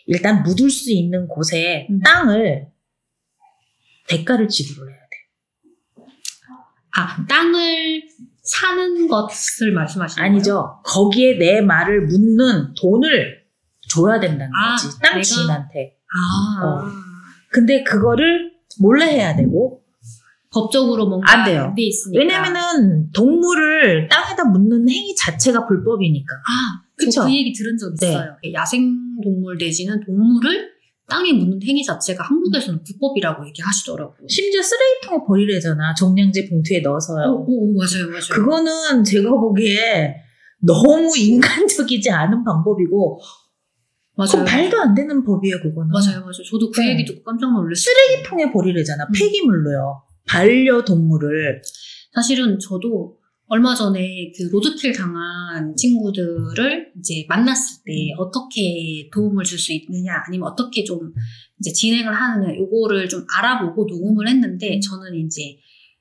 일단 0.06 0.42
묻을 0.42 0.68
수 0.68 0.92
있는 0.92 1.26
곳에 1.26 1.86
음. 1.88 2.00
땅을 2.00 2.66
대가를 4.08 4.48
지불을 4.48 4.92
해야 4.92 4.98
돼. 5.00 6.06
아, 6.96 7.26
땅을 7.26 8.02
사는 8.42 9.08
것을 9.08 9.72
말씀하시는? 9.72 10.24
아니죠. 10.24 10.80
거기에 10.84 11.38
내 11.38 11.60
말을 11.60 12.02
묻는 12.06 12.74
돈을 12.80 13.42
줘야 13.88 14.20
된다는 14.20 14.52
아, 14.54 14.76
거지. 14.76 14.98
땅 15.00 15.12
내가- 15.14 15.22
지인한테. 15.22 15.96
아, 16.60 16.64
어. 16.66 16.82
근데 17.50 17.82
그거를 17.82 18.52
몰래 18.80 19.06
해야 19.06 19.34
되고 19.36 19.82
법적으로 20.52 21.06
뭔가 21.08 21.32
안 21.32 21.44
돼요. 21.44 21.74
왜냐면은 22.14 23.10
동물을 23.12 24.08
땅에다 24.08 24.44
묻는 24.44 24.88
행위 24.88 25.14
자체가 25.16 25.66
불법이니까. 25.66 26.32
아, 26.36 26.84
그쵸? 26.96 27.10
저그 27.22 27.34
얘기 27.34 27.52
들은 27.52 27.76
적 27.76 27.92
네. 28.00 28.08
있어요. 28.10 28.36
야생 28.52 28.94
동물 29.22 29.56
내지는 29.58 30.04
동물을 30.04 30.73
땅에 31.08 31.32
묻는 31.32 31.60
행위 31.62 31.84
자체가 31.84 32.24
한국에서는 32.24 32.82
불법이라고 32.82 33.46
얘기하시더라고요. 33.48 34.26
심지어 34.28 34.62
쓰레기통에 34.62 35.18
버리래잖아. 35.26 35.94
종량제 35.94 36.48
봉투에 36.48 36.80
넣어서요. 36.80 37.28
오, 37.28 37.44
오, 37.46 37.70
오, 37.70 37.74
맞아요, 37.74 38.08
맞아요. 38.08 38.28
그거는 38.32 39.04
제가 39.04 39.30
보기에 39.30 40.16
너무 40.60 41.10
인간적이지 41.16 42.10
않은 42.10 42.42
방법이고 42.42 43.20
맞아요. 44.16 44.44
말도 44.44 44.80
안 44.80 44.94
되는 44.94 45.24
법이에요, 45.24 45.56
그거는. 45.60 45.90
맞아요, 45.90 46.20
맞아요. 46.20 46.32
저도 46.50 46.70
그 46.70 46.80
네. 46.80 46.92
얘기 46.92 47.04
듣고 47.04 47.22
깜짝 47.24 47.52
놀랐어요. 47.52 47.74
쓰레기통에 47.74 48.52
버리래잖아, 48.52 49.04
음. 49.04 49.12
폐기물로요. 49.14 50.02
반려동물을. 50.26 51.62
사실은 52.14 52.58
저도 52.58 53.18
얼마 53.46 53.74
전에 53.74 54.32
그 54.36 54.44
로드킬 54.50 54.92
당한 54.92 55.76
친구들을 55.76 56.92
이제 56.98 57.26
만났을 57.28 57.82
때 57.84 57.92
어떻게 58.18 59.08
도움을 59.12 59.44
줄 59.44 59.58
수 59.58 59.72
있느냐 59.72 60.22
아니면 60.26 60.48
어떻게 60.48 60.82
좀 60.82 61.12
이제 61.60 61.72
진행을 61.72 62.12
하느냐 62.12 62.56
요거를 62.56 63.08
좀 63.08 63.24
알아보고 63.36 63.86
녹음을 63.86 64.28
했는데 64.28 64.80
저는 64.80 65.14
이제 65.14 65.58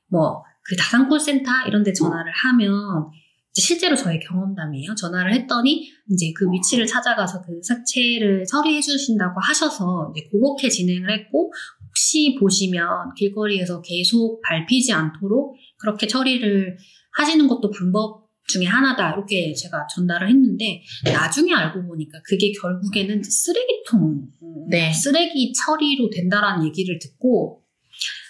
뭐 0.08 0.44
그 0.64 0.76
다산 0.78 1.10
콜센터 1.10 1.52
이런 1.68 1.84
데 1.84 1.92
전화를 1.94 2.32
하면 2.32 3.10
이제 3.52 3.62
실제로 3.62 3.96
저의 3.96 4.20
경험담이에요. 4.22 4.96
전화를 4.96 5.34
했더니 5.34 5.90
이제 6.10 6.32
그 6.36 6.50
위치를 6.52 6.88
찾아가서 6.88 7.42
그 7.42 7.62
사체를 7.62 8.46
처리해 8.46 8.82
주신다고 8.82 9.40
하셔서 9.40 10.12
이제 10.16 10.28
그렇게 10.32 10.70
진행을 10.70 11.12
했고 11.12 11.54
혹시 11.88 12.36
보시면 12.40 13.14
길거리에서 13.16 13.82
계속 13.82 14.42
밟히지 14.42 14.94
않도록 14.94 15.56
그렇게 15.78 16.08
처리를 16.08 16.78
하시는 17.14 17.48
것도 17.48 17.72
방법 17.72 18.24
중에 18.48 18.66
하나다 18.66 19.14
이렇게 19.14 19.54
제가 19.54 19.88
전달을 19.96 20.28
했는데 20.30 20.84
나중에 21.06 21.54
알고 21.54 21.88
보니까 21.88 22.20
그게 22.24 22.52
결국에는 22.52 23.24
쓰레기통 23.24 24.28
네. 24.70 24.92
쓰레기 24.92 25.54
처리로 25.54 26.10
된다라는 26.10 26.66
얘기를 26.66 27.00
듣고 27.00 27.64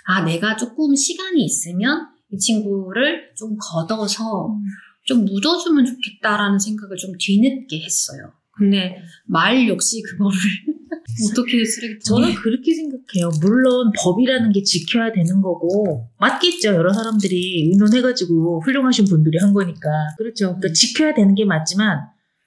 아 0.05 0.23
내가 0.23 0.55
조금 0.55 0.95
시간이 0.95 1.43
있으면 1.43 2.07
이 2.31 2.37
친구를 2.37 3.33
좀 3.35 3.57
걷어서 3.59 4.55
좀 5.03 5.25
묻어주면 5.25 5.85
좋겠다라는 5.85 6.59
생각을 6.59 6.97
좀 6.97 7.13
뒤늦게 7.19 7.81
했어요. 7.81 8.33
근데 8.55 8.97
말 9.25 9.67
역시 9.67 10.01
그거를 10.01 10.37
어떻게 11.31 11.65
쓰레기통 11.65 11.99
저는 12.01 12.35
그렇게 12.35 12.73
생각해요. 12.73 13.31
물론 13.41 13.91
법이라는 13.97 14.51
게 14.51 14.63
지켜야 14.63 15.11
되는 15.11 15.41
거고 15.41 16.09
맞겠죠. 16.19 16.69
여러 16.69 16.93
사람들이 16.93 17.69
의논해가지고 17.71 18.61
훌륭하신 18.63 19.05
분들이 19.05 19.37
한 19.39 19.53
거니까 19.53 19.89
그렇죠. 20.17 20.47
그러니까 20.47 20.69
음. 20.69 20.73
지켜야 20.73 21.13
되는 21.13 21.33
게 21.35 21.45
맞지만 21.45 22.01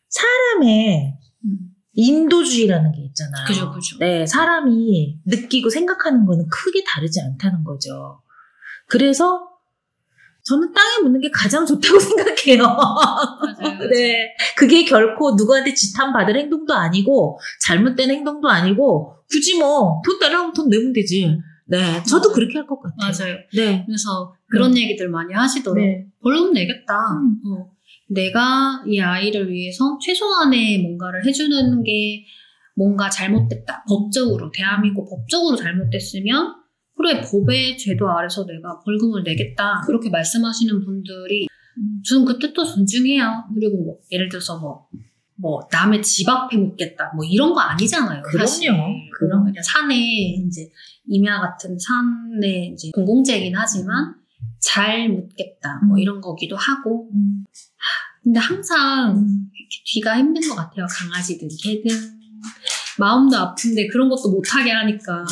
사람의 0.08 1.14
음. 1.44 1.58
인도주의라는 1.94 2.92
게 2.92 3.02
있잖아요. 3.06 3.46
그죠, 3.46 3.70
그죠. 3.72 3.98
네, 3.98 4.26
사람이 4.26 5.20
느끼고 5.24 5.70
생각하는 5.70 6.26
거는 6.26 6.46
크게 6.48 6.84
다르지 6.86 7.20
않다는 7.20 7.64
거죠. 7.64 8.20
그래서 8.86 9.45
저는 10.46 10.72
땅에 10.72 11.02
묻는 11.02 11.20
게 11.20 11.28
가장 11.30 11.66
좋다고 11.66 11.98
생각해요. 11.98 12.76
네. 13.90 14.32
그게 14.56 14.84
결코 14.84 15.34
누구한테 15.34 15.74
지탄받을 15.74 16.36
행동도 16.36 16.72
아니고, 16.72 17.38
잘못된 17.66 18.10
행동도 18.10 18.48
아니고, 18.48 19.14
굳이 19.28 19.58
뭐, 19.58 20.00
돈 20.04 20.18
달라면 20.20 20.52
돈 20.52 20.68
내면 20.68 20.92
되지. 20.92 21.36
네. 21.66 22.00
저도 22.04 22.28
맞아요. 22.28 22.34
그렇게 22.34 22.58
할 22.58 22.66
것 22.66 22.80
같아요. 22.80 22.96
맞아요. 22.98 23.36
네. 23.56 23.82
그래서 23.86 24.34
그런 24.48 24.76
얘기들 24.76 25.08
많이 25.08 25.34
하시더라고요. 25.34 25.84
네. 25.84 26.06
벌금 26.22 26.52
내겠다. 26.52 26.94
음. 26.94 27.40
어. 27.52 27.66
내가 28.08 28.84
이 28.86 29.00
아이를 29.00 29.50
위해서 29.50 29.98
최소한의 30.00 30.78
뭔가를 30.78 31.26
해주는 31.26 31.82
게 31.82 32.24
뭔가 32.76 33.10
잘못됐다. 33.10 33.82
법적으로, 33.88 34.52
대한민국 34.52 35.10
법적으로 35.10 35.56
잘못됐으면, 35.56 36.54
그래, 36.96 37.20
법의 37.20 37.76
제도 37.78 38.10
아래서 38.10 38.44
내가 38.46 38.80
벌금을 38.84 39.22
내겠다. 39.22 39.82
그렇게 39.86 40.08
말씀하시는 40.10 40.84
분들이, 40.84 41.46
저는 42.08 42.24
그 42.24 42.38
뜻도 42.38 42.64
존중해요. 42.64 43.44
그리고 43.54 43.84
뭐, 43.84 43.98
예를 44.10 44.28
들어서 44.28 44.58
뭐, 44.58 44.86
뭐, 45.36 45.60
남의 45.70 46.02
집 46.02 46.28
앞에 46.28 46.56
묻겠다. 46.56 47.12
뭐, 47.14 47.24
이런 47.24 47.52
거 47.52 47.60
아니잖아요. 47.60 48.22
그럼요. 48.22 48.46
사실. 48.46 48.70
그럼. 49.18 49.44
그냥 49.44 49.62
산에, 49.62 49.94
이제, 50.46 50.70
임야 51.06 51.40
같은 51.40 51.76
산에 51.78 52.72
이제 52.72 52.90
공공재이긴 52.94 53.54
하지만, 53.54 54.14
잘 54.58 55.10
묻겠다. 55.10 55.80
뭐, 55.86 55.96
음. 55.96 55.98
이런 55.98 56.20
거기도 56.22 56.56
하고. 56.56 57.10
음. 57.12 57.44
근데 58.22 58.40
항상 58.40 59.26
뒤가 59.84 60.18
힘든 60.18 60.48
것 60.48 60.56
같아요. 60.56 60.86
강아지든 60.90 61.48
개든. 61.62 61.90
마음도 62.98 63.36
아픈데 63.36 63.88
그런 63.88 64.08
것도 64.08 64.30
못하게 64.30 64.72
하니까. 64.72 65.24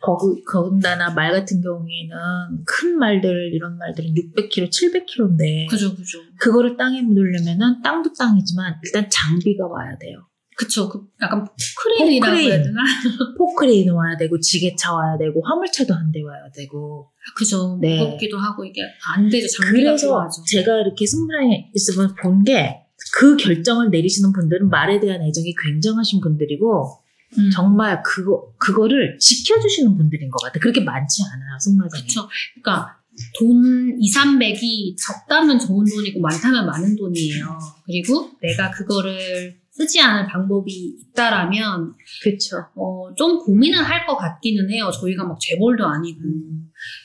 거기, 0.00 0.42
거기다나 0.44 1.10
말 1.10 1.32
같은 1.32 1.60
경우에는 1.60 2.64
큰 2.66 2.98
말들, 2.98 3.52
이런 3.54 3.76
말들은 3.78 4.14
600kg, 4.14 4.68
700kg인데, 4.70 5.68
그죠, 5.68 5.94
그죠. 5.94 6.18
그거를 6.38 6.76
땅에 6.76 7.02
묻으려면은 7.02 7.82
땅도 7.82 8.12
땅이지만 8.14 8.76
일단 8.84 9.08
장비가 9.10 9.66
와야 9.66 9.96
돼요. 9.98 10.26
그쵸. 10.56 10.88
그 10.90 11.00
약간 11.22 11.44
포크레인이라고 11.44 12.32
포크레인. 12.32 12.52
해야 12.52 12.62
되나? 12.62 12.80
포크레인 13.38 13.90
와야 13.92 14.16
되고, 14.18 14.38
지게차 14.40 14.92
와야 14.94 15.16
되고, 15.16 15.42
화물차도 15.42 15.94
한 15.94 16.12
대 16.12 16.20
와야 16.22 16.50
되고. 16.54 17.10
그죠. 17.36 17.78
네. 17.80 17.98
무겁기도 17.98 18.36
하고 18.38 18.64
이게 18.64 18.82
안 19.14 19.28
되죠. 19.30 19.46
장비가 19.48 19.90
그래서 19.92 20.06
필요하죠. 20.06 20.42
제가 20.50 20.80
이렇게 20.80 21.06
승부에 21.06 21.70
있으면 21.74 22.14
본 22.22 22.44
게, 22.44 22.76
그 23.18 23.36
결정을 23.38 23.88
내리시는 23.90 24.32
분들은 24.32 24.68
말에 24.68 25.00
대한 25.00 25.22
애정이 25.22 25.54
굉장하신 25.64 26.20
분들이고, 26.20 26.99
음. 27.38 27.50
정말 27.50 28.02
그거, 28.02 28.52
그거를 28.58 29.18
지켜주시는 29.18 29.96
분들인 29.96 30.30
것 30.30 30.42
같아요. 30.42 30.60
그렇게 30.60 30.80
많지 30.80 31.22
않아요, 31.32 31.58
승마장에. 31.58 32.02
그쵸. 32.02 32.28
그러니까 32.60 32.96
돈 33.38 33.96
2, 34.00 34.12
300이 34.12 34.96
적다면 34.96 35.58
좋은 35.58 35.84
돈이고 35.84 36.20
많다면 36.20 36.66
많은 36.66 36.96
돈이에요. 36.96 37.58
그리고 37.86 38.30
내가 38.40 38.70
그거를 38.70 39.60
쓰지 39.70 40.00
않을 40.00 40.26
방법이 40.26 40.72
있다라면 40.72 41.94
그쵸. 42.22 42.66
어, 42.74 43.14
좀 43.16 43.38
고민을 43.38 43.82
할것 43.82 44.18
같기는 44.18 44.70
해요. 44.70 44.90
저희가 44.90 45.24
막 45.24 45.38
재벌도 45.40 45.84
아니고. 45.86 46.20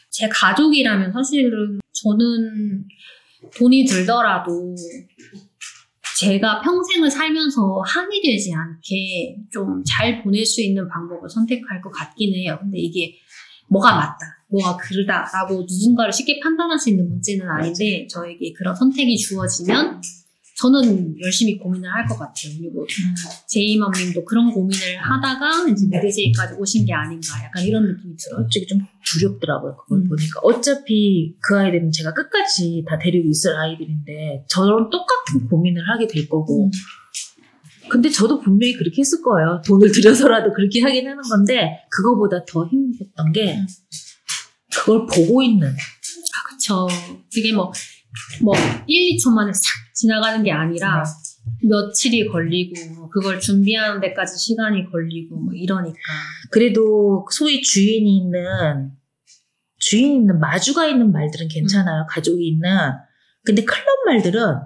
제 0.10 0.28
가족이라면 0.30 1.12
사실은 1.12 1.80
저는 1.92 2.86
돈이 3.58 3.86
들더라도 3.86 4.76
제가 6.18 6.62
평생을 6.62 7.10
살면서 7.12 7.82
한이 7.86 8.22
되지 8.22 8.54
않게 8.54 9.38
좀 9.52 9.84
잘 9.86 10.24
보낼 10.24 10.46
수 10.46 10.62
있는 10.62 10.88
방법을 10.88 11.30
선택할 11.30 11.82
것 11.82 11.92
같기는 11.92 12.38
해요. 12.40 12.58
근데 12.62 12.78
이게 12.80 13.16
뭐가 13.68 13.96
맞다, 13.96 14.18
뭐가 14.50 14.78
그르다라고 14.78 15.66
누군가를 15.70 16.14
쉽게 16.14 16.40
판단할 16.40 16.78
수 16.80 16.90
있는 16.90 17.10
문제는 17.10 17.48
아닌데 17.50 18.08
저에게 18.10 18.54
그런 18.54 18.76
선택이 18.76 19.18
주어지면 19.18 20.02
저는 20.58 21.16
열심히 21.22 21.58
고민을 21.58 21.90
할 21.92 22.06
것 22.08 22.18
같아요. 22.18 22.54
그리고 22.58 22.86
제이맘님도 23.48 24.24
그런 24.24 24.52
고민을 24.52 24.98
하다가 24.98 25.68
이제 25.70 25.86
미드제이까지 25.90 26.56
오신 26.58 26.86
게 26.86 26.94
아닌가 26.94 27.44
약간 27.44 27.64
이런 27.64 27.84
느낌이 27.88 28.16
들어요. 28.16 28.42
솔직히 28.44 28.68
좀 28.68 28.80
두렵더라고요, 29.06 29.76
그걸 29.76 30.00
음. 30.00 30.08
보니까. 30.10 30.40
어차피 30.44 31.36
그 31.42 31.58
아이들은 31.60 31.92
제가 31.92 32.14
끝까지 32.14 32.86
다 32.88 32.98
데리고 32.98 33.30
있을 33.30 33.56
아이들인데, 33.58 34.46
저런 34.48 34.90
똑같은 34.90 35.48
고민을 35.50 35.82
하게 35.90 36.08
될 36.08 36.30
거고. 36.30 36.72
근데 37.90 38.10
저도 38.10 38.40
분명히 38.40 38.74
그렇게 38.74 39.02
했을 39.02 39.22
거예요. 39.22 39.62
돈을 39.66 39.92
들여서라도 39.92 40.54
그렇게 40.54 40.82
하긴 40.82 41.08
하는 41.08 41.22
건데, 41.22 41.80
그거보다 41.92 42.44
더 42.48 42.66
힘들었던 42.68 43.32
게, 43.34 43.58
음. 43.58 43.68
그걸 44.74 45.06
보고 45.06 45.42
있는. 45.44 45.68
아, 45.68 46.50
그쵸. 46.50 46.88
그게 47.34 47.52
뭐, 47.54 47.72
뭐, 48.42 48.54
1, 48.88 49.18
2초 49.18 49.32
만에 49.34 49.52
싹 49.54 49.62
지나가는 49.94 50.44
게 50.44 50.52
아니라, 50.52 51.04
며칠이 51.64 52.28
걸리고, 52.28 53.10
그걸 53.10 53.40
준비하는 53.40 54.02
데까지 54.02 54.38
시간이 54.38 54.92
걸리고, 54.92 55.36
뭐 55.38 55.54
이러니까. 55.54 55.98
그래도 56.52 57.26
소위 57.32 57.62
주인이 57.62 58.18
있는, 58.18 58.92
주인 59.78 60.22
있는, 60.22 60.40
마주가 60.40 60.86
있는 60.88 61.12
말들은 61.12 61.48
괜찮아요. 61.48 62.06
가족이 62.10 62.48
있는. 62.48 62.70
근데 63.44 63.64
클럽 63.64 63.86
말들은 64.08 64.62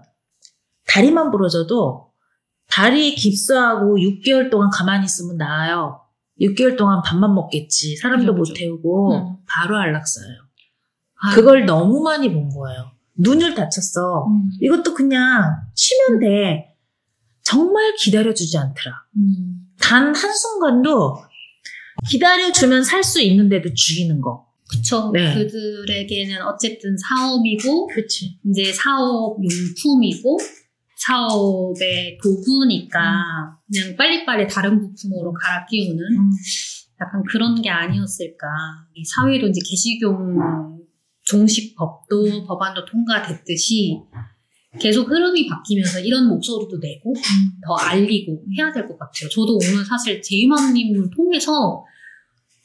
다리만 0.88 1.31
부러져도 1.31 2.09
다리에 2.69 3.15
깁스하고 3.15 3.97
6개월 3.97 4.49
동안 4.49 4.69
가만히 4.71 5.05
있으면 5.05 5.38
나아요. 5.38 6.01
6개월 6.39 6.77
동안 6.77 7.01
밥만 7.01 7.33
먹겠지. 7.35 7.97
사람도 7.97 8.27
그죠, 8.27 8.33
못 8.33 8.41
그죠. 8.43 8.53
태우고 8.53 9.13
음. 9.13 9.35
바로 9.47 9.77
안락사예요. 9.77 10.38
아유, 11.21 11.35
그걸 11.35 11.65
너무 11.65 12.01
많이 12.01 12.31
본 12.31 12.49
거예요. 12.49 12.91
눈을 13.19 13.53
다쳤어. 13.55 14.25
음, 14.27 14.49
이것도 14.62 14.93
그냥 14.93 15.55
쉬면 15.75 16.19
돼. 16.19 16.75
정말 17.43 17.93
기다려주지 17.95 18.58
않더라. 18.58 18.95
음, 19.17 19.67
단 19.79 20.15
한순간도 20.15 21.17
기다려주면 22.10 22.84
살 22.84 23.03
수 23.03 23.21
있는데도 23.21 23.73
죽이는 23.73 24.21
거. 24.21 24.47
그쵸. 24.69 25.12
네. 25.13 25.34
그들에게는 25.34 26.43
어쨌든 26.43 26.95
사업이고, 26.97 27.88
그치. 27.88 28.38
이제 28.45 28.71
사업 28.71 29.38
용품이고, 29.43 30.38
사업의 30.95 32.19
도구니까, 32.21 32.99
그냥 33.71 33.95
빨리빨리 33.97 34.47
다른 34.47 34.79
부품으로 34.79 35.34
갈아 35.34 35.65
끼우는 35.65 35.97
음. 35.99 36.29
약간 37.01 37.23
그런 37.32 37.60
게 37.62 37.69
아니었을까. 37.69 38.45
이 38.93 39.03
사회도 39.03 39.47
이제 39.47 39.60
개식용 39.67 40.78
종식법도 41.29 42.45
법안도 42.45 42.85
통과됐듯이 42.85 43.99
계속 44.79 45.09
흐름이 45.09 45.47
바뀌면서 45.47 45.99
이런 46.01 46.27
목소리도 46.27 46.77
내고 46.77 47.13
더 47.65 47.73
알리고 47.75 48.43
해야 48.57 48.71
될 48.71 48.87
것 48.87 48.97
같아요. 48.99 49.29
저도 49.29 49.55
오늘 49.55 49.83
사실 49.85 50.21
제이맘님을 50.21 51.09
통해서 51.09 51.83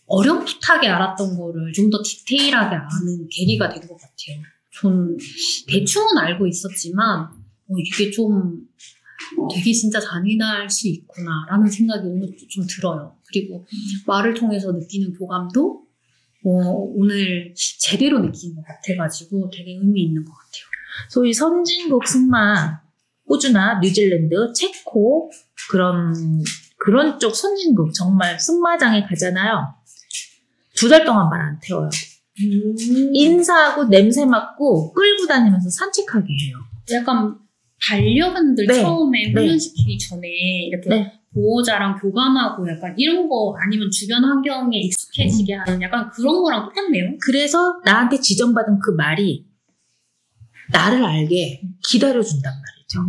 어렴풋하게 0.07 0.89
알았던 0.89 1.37
거를 1.39 1.73
좀 1.73 1.91
더 1.91 2.03
디테일하게 2.05 2.77
아는 2.77 3.29
계기가 3.31 3.69
된 3.71 3.89
것 3.89 3.97
같아요. 3.97 4.43
전 4.73 5.17
대충은 5.69 6.19
알고 6.19 6.47
있었지만 6.47 7.23
어, 7.23 7.75
이게 7.79 8.11
좀 8.11 8.67
되게 9.55 9.73
진짜 9.73 9.99
잔인할 10.01 10.69
수 10.69 10.89
있구나라는 10.89 11.71
생각이 11.71 12.07
오늘 12.07 12.37
좀 12.51 12.67
들어요. 12.69 13.17
그리고 13.29 13.65
말을 14.07 14.35
통해서 14.35 14.73
느끼는 14.73 15.15
교감도 15.15 15.84
어, 16.45 16.51
오늘 16.97 17.55
제대로 17.57 18.21
느낀 18.21 18.55
것 18.55 18.63
같아가지고 18.67 19.51
되게 19.51 19.73
의미 19.73 20.03
있는 20.03 20.25
것 20.25 20.31
같아요. 20.31 20.65
소위 21.09 21.33
선진국 21.33 22.07
승마, 22.07 22.81
호주나 23.29 23.81
뉴질랜드, 23.81 24.53
체코 24.55 25.31
그런 25.71 26.13
그런 26.79 27.19
쪽 27.19 27.35
선진국 27.35 27.95
정말 27.95 28.39
승마장에 28.39 29.05
가잖아요. 29.05 29.75
두 30.77 30.89
달 30.89 31.05
동안 31.05 31.29
말 31.31 31.41
안 31.41 31.59
태워요. 31.63 31.89
인사하고 33.13 33.85
냄새 33.85 34.25
맡고 34.27 34.93
끌고 34.93 35.27
다니면서 35.27 35.71
산책하게 35.71 36.27
해요. 36.27 36.57
약간 36.93 37.39
반려견들 37.89 38.67
네. 38.67 38.83
처음에 38.83 39.27
네. 39.27 39.33
훈련시키기 39.33 39.99
전에 39.99 40.29
이렇게 40.69 40.89
네. 40.91 41.13
보호자랑 41.35 41.97
교감하고 41.99 42.69
약간 42.71 42.95
이런 42.97 43.29
거 43.29 43.57
아니면 43.61 43.91
주변 43.91 44.25
환경에 44.25 44.79
익숙해지게 44.79 45.55
하는 45.55 45.83
약간 45.83 46.09
그런 46.11 46.43
거랑 46.43 46.67
똑같네요. 46.67 47.17
그래서 47.21 47.81
나한테 47.85 48.21
지정받은 48.21 48.79
그 48.79 48.93
말이 48.93 49.45
나를 50.71 51.05
알게 51.05 51.63
기다려준단 51.89 52.53
말이죠. 52.53 53.01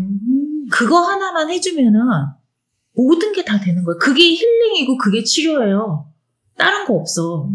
그거 0.72 1.02
하나만 1.04 1.50
해주면은 1.52 2.00
모든 2.96 3.32
게 3.34 3.44
다 3.44 3.60
되는 3.60 3.84
거예요. 3.84 4.00
그게 4.00 4.34
힐링이고 4.34 4.98
그게 4.98 5.24
치료예요. 5.24 6.12
다른 6.58 6.86
거 6.86 6.96
없어. 6.96 7.50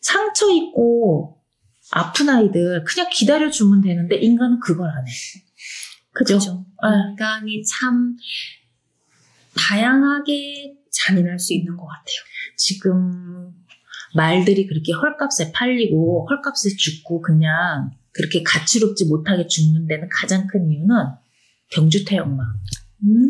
상처 0.00 0.50
있고 0.50 1.38
아픈 1.90 2.28
아이들 2.30 2.82
그냥 2.84 3.08
기다려주면 3.12 3.82
되는데 3.82 4.16
인간은 4.16 4.60
그걸 4.60 4.88
안 4.88 5.06
해. 5.06 5.10
그죠? 6.12 6.38
그죠. 6.38 6.64
네. 6.82 7.10
인간이 7.10 7.62
참 7.64 8.16
다양하게 9.56 10.74
잔인할 10.90 11.38
수 11.38 11.52
있는 11.54 11.76
것 11.76 11.86
같아요. 11.86 12.16
지금 12.56 13.52
말들이 14.14 14.66
그렇게 14.66 14.92
헐값에 14.92 15.52
팔리고 15.52 16.26
헐값에 16.28 16.76
죽고 16.76 17.22
그냥 17.22 17.90
그렇게 18.12 18.42
가치롭지 18.42 19.06
못하게 19.06 19.46
죽는 19.46 19.86
데는 19.86 20.08
가장 20.10 20.46
큰 20.46 20.70
이유는 20.70 20.94
경주 21.70 22.04
태역마. 22.04 22.42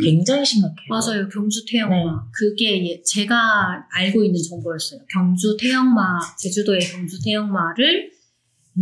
굉장히 0.02 0.44
심각해요. 0.44 0.88
맞아요. 0.90 1.28
경주 1.28 1.64
태영마. 1.70 1.94
네. 1.96 2.02
그게 2.32 2.90
예- 2.90 3.02
제가 3.02 3.86
알고 3.90 4.22
있는 4.22 4.38
정보였어요. 4.50 5.00
경주 5.10 5.56
태영마, 5.58 6.18
제주도의 6.38 6.80
경주 6.80 7.22
태영마를 7.24 8.10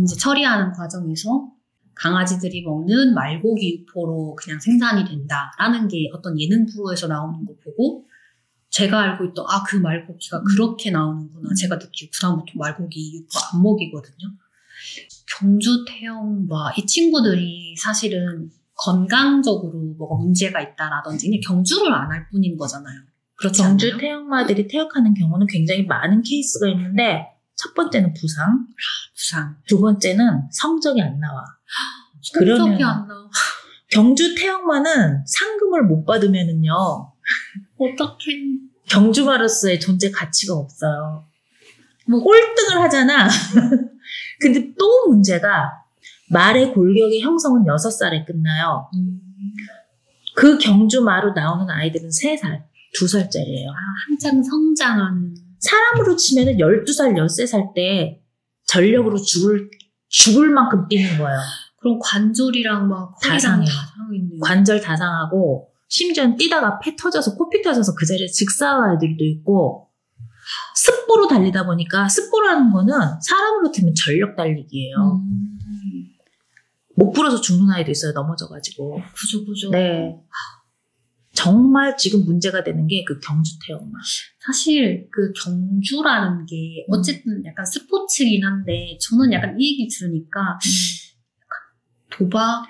이제 0.03 0.15
처리하는 0.17 0.73
과정에서 0.73 1.49
강아지들이 2.01 2.63
먹는 2.63 3.13
말고기 3.13 3.85
육포로 3.87 4.35
그냥 4.35 4.59
생산이 4.59 5.05
된다라는 5.05 5.87
게 5.87 6.09
어떤 6.13 6.39
예능 6.39 6.65
프로에서 6.65 7.07
나오는 7.07 7.45
거 7.45 7.53
보고 7.63 8.05
제가 8.69 8.99
알고 9.01 9.25
있던 9.25 9.45
아 9.47 9.63
그 9.67 9.75
말고기가 9.75 10.43
그렇게 10.43 10.91
나오는구나. 10.91 11.49
제가 11.59 11.75
느끼고 11.75 12.11
그 12.13 12.19
다음부터 12.21 12.53
말고기 12.55 13.15
육포 13.15 13.39
안 13.53 13.61
먹이거든요. 13.61 14.33
경주 15.39 15.85
태영마 15.87 16.73
이 16.77 16.85
친구들이 16.85 17.75
사실은 17.77 18.49
건강적으로 18.75 19.79
뭐가 19.97 20.15
문제가 20.15 20.59
있다라든지 20.61 21.27
그냥 21.27 21.41
경주를 21.45 21.93
안 21.93 22.11
할 22.11 22.27
뿐인 22.29 22.57
거잖아요. 22.57 22.99
그렇지 23.35 23.61
경주 23.61 23.87
않나요? 23.87 23.99
태역마들이 23.99 24.67
태역하는 24.67 25.13
경우는 25.13 25.47
굉장히 25.47 25.85
많은 25.85 26.23
케이스가 26.23 26.67
있는데 26.69 27.27
첫 27.55 27.73
번째는 27.75 28.13
부상, 28.13 28.65
부상. 29.15 29.55
두 29.67 29.79
번째는 29.79 30.49
성적이 30.51 31.01
안 31.01 31.19
나와. 31.19 31.43
그러면-. 32.33 33.07
경주 33.89 34.35
태역마는 34.35 35.25
상금을 35.25 35.83
못 35.83 36.05
받으면은요 36.05 36.73
어떡해. 37.77 38.61
경주 38.87 39.25
마로서의 39.25 39.79
존재 39.79 40.11
가치가 40.11 40.53
없어요. 40.55 41.25
뭐 42.07 42.21
꼴등을 42.21 42.81
하잖아. 42.83 43.27
근데 44.39 44.73
또 44.77 45.07
문제가 45.07 45.71
말의 46.29 46.73
골격의 46.73 47.21
형성은 47.21 47.63
6살에 47.63 48.25
끝나요. 48.25 48.89
그 50.35 50.57
경주 50.57 51.01
마로 51.01 51.33
나오는 51.33 51.69
아이들은 51.69 52.09
3살, 52.09 52.63
2살짜리예요. 52.99 53.69
아, 53.69 53.75
한창 54.07 54.41
성장하는. 54.41 55.35
사람으로 55.59 56.15
치면은 56.15 56.57
12살, 56.57 57.13
13살 57.15 57.73
때 57.75 58.21
전력으로 58.65 59.17
죽을, 59.17 59.69
죽을 60.07 60.49
만큼 60.49 60.87
뛰는 60.87 61.17
거예요. 61.17 61.37
그런 61.81 61.97
관절이랑 61.99 62.87
막다 62.87 63.15
허리랑 63.23 63.39
상해요. 63.39 63.65
다 63.65 63.71
상했네요. 63.97 64.39
관절 64.41 64.81
다 64.81 64.95
상하고, 64.95 65.69
심지어 65.87 66.35
뛰다가 66.35 66.79
폐 66.79 66.95
터져서, 66.95 67.35
코피 67.35 67.61
터져서 67.63 67.95
그 67.95 68.05
자리에 68.05 68.27
즉사한 68.27 68.91
아이들도 68.91 69.23
있고, 69.25 69.89
습보로 70.75 71.27
달리다 71.27 71.65
보니까, 71.65 72.07
습보라는 72.07 72.71
거는 72.71 72.93
사람으로 73.21 73.71
치면 73.71 73.95
전력 73.95 74.35
달리기예요. 74.35 74.95
음, 75.25 75.57
목 76.95 77.13
부러서 77.13 77.41
죽는 77.41 77.73
아이도 77.73 77.89
있어요, 77.89 78.13
넘어져가지고. 78.13 79.01
그죠, 79.15 79.45
그죠. 79.45 79.69
네. 79.71 80.15
정말 81.33 81.97
지금 81.97 82.25
문제가 82.25 82.63
되는 82.63 82.87
게 82.87 83.03
그 83.05 83.19
경주 83.19 83.57
태역마. 83.65 83.97
사실 84.45 85.07
그 85.11 85.31
경주라는 85.33 86.45
게 86.45 86.85
어쨌든 86.89 87.43
약간 87.45 87.65
스포츠긴 87.65 88.43
한데 88.45 88.97
저는 89.01 89.31
약간 89.33 89.55
이 89.57 89.71
얘기 89.71 89.87
들으니까 89.87 90.59
도박? 92.21 92.63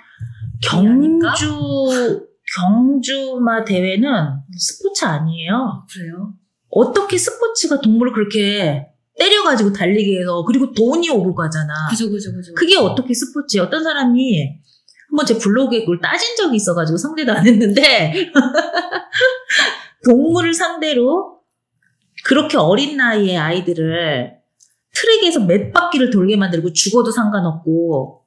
경주, 0.61 2.27
경주마 2.55 3.65
대회는 3.65 4.09
스포츠 4.57 5.05
아니에요. 5.05 5.85
그래요? 5.91 6.33
어떻게 6.69 7.17
스포츠가 7.17 7.81
동물을 7.81 8.13
그렇게 8.13 8.87
때려가지고 9.17 9.73
달리게 9.73 10.21
해서, 10.21 10.43
그리고 10.45 10.71
돈이 10.73 11.09
오고 11.09 11.35
가잖아. 11.35 11.73
그죠, 11.89 12.09
그죠, 12.09 12.31
그죠. 12.33 12.53
그게 12.53 12.77
어떻게 12.77 13.13
스포츠? 13.13 13.57
어떤 13.59 13.83
사람이 13.83 14.61
한번 15.09 15.25
제 15.25 15.37
블로그에 15.37 15.81
그걸 15.81 15.99
따진 15.99 16.35
적이 16.37 16.55
있어가지고 16.55 16.97
상대도 16.97 17.33
안 17.33 17.45
했는데 17.45 18.31
동물을 20.07 20.53
상대로 20.53 21.41
그렇게 22.23 22.57
어린 22.57 22.95
나이에 22.95 23.35
아이들을 23.35 24.37
트랙에서 24.93 25.41
몇 25.41 25.73
바퀴를 25.73 26.09
돌게 26.09 26.37
만들고 26.37 26.71
죽어도 26.71 27.11
상관없고 27.11 28.20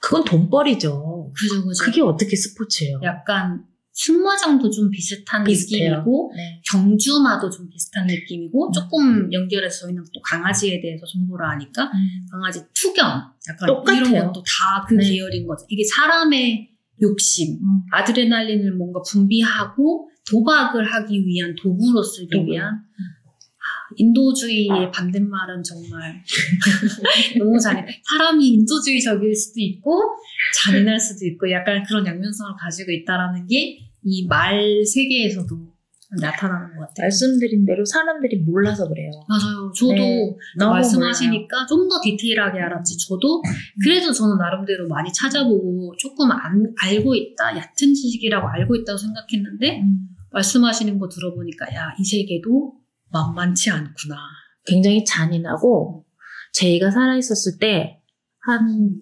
그건 0.00 0.24
돈벌이죠. 0.24 1.32
그죠, 1.34 1.64
그죠. 1.64 1.84
그게 1.84 2.00
어떻게 2.00 2.34
스포츠예요? 2.34 3.00
약간 3.04 3.64
승마장도 3.92 4.70
좀 4.70 4.90
비슷한 4.90 5.44
비슷해요. 5.44 5.90
느낌이고 5.90 6.32
네. 6.34 6.62
경주마도 6.70 7.50
좀 7.50 7.68
비슷한 7.68 8.06
느낌이고 8.06 8.70
조금 8.72 9.30
연결해서 9.32 9.86
저희는 9.86 10.02
또 10.14 10.20
강아지에 10.22 10.80
대해서 10.80 11.04
정보를 11.06 11.44
아니까 11.44 11.90
강아지 12.30 12.62
투견 12.72 13.06
약간 13.48 13.66
똑같아요. 13.66 14.00
이런 14.00 14.26
것도 14.26 14.42
다그 14.42 14.94
네. 14.94 15.10
계열인 15.10 15.46
거죠. 15.46 15.66
이게 15.68 15.82
사람의 15.84 16.70
욕심, 17.02 17.54
음. 17.54 17.82
아드레날린을 17.92 18.72
뭔가 18.76 19.00
분비하고 19.10 20.08
도박을 20.30 20.84
하기 20.84 21.26
위한 21.26 21.54
도구로 21.60 22.02
쓰기 22.02 22.28
도구. 22.30 22.52
위한 22.52 22.66
하, 22.66 22.80
인도주의의 23.96 24.90
반대말은 24.92 25.62
정말 25.62 26.22
너무 27.38 27.58
잔인. 27.58 27.84
사람이 28.10 28.46
인도주의적일 28.48 29.34
수도 29.34 29.60
있고 29.60 30.00
잔인할 30.64 30.98
수도 30.98 31.26
있고 31.26 31.50
약간 31.50 31.82
그런 31.86 32.06
양면성을 32.06 32.52
가지고 32.60 32.92
있다라는 32.92 33.46
게 33.46 33.90
이 34.02 34.26
말 34.28 34.82
세계에서도 34.86 35.54
나타나는 36.20 36.74
것 36.74 36.88
같아요. 36.88 37.04
말씀드린 37.04 37.64
대로 37.66 37.84
사람들이 37.84 38.38
몰라서 38.38 38.88
그래요. 38.88 39.10
맞아요. 39.28 39.70
저도 39.76 39.94
네, 39.94 40.34
너무 40.58 40.72
말씀하시니까 40.72 41.66
좀 41.66 41.86
더 41.88 42.00
디테일하게 42.02 42.58
알았지. 42.60 42.96
저도 43.06 43.42
그래도 43.84 44.10
저는 44.12 44.38
나름대로 44.38 44.88
많이 44.88 45.12
찾아보고 45.12 45.94
조금 45.98 46.30
안, 46.32 46.72
알고 46.82 47.14
있다, 47.14 47.56
얕은 47.56 47.94
지식이라고 47.94 48.48
알고 48.48 48.74
있다고 48.76 48.96
생각했는데 48.96 49.80
음. 49.82 50.08
말씀하시는 50.32 50.98
거 50.98 51.08
들어보니까 51.08 51.66
야, 51.74 51.92
이 51.98 52.04
세계도 52.04 52.72
만만치 53.12 53.70
않구나. 53.70 54.16
굉장히 54.66 55.04
잔인하고 55.04 56.04
제이가 56.52 56.90
살아있었을 56.90 57.58
때한 57.58 59.00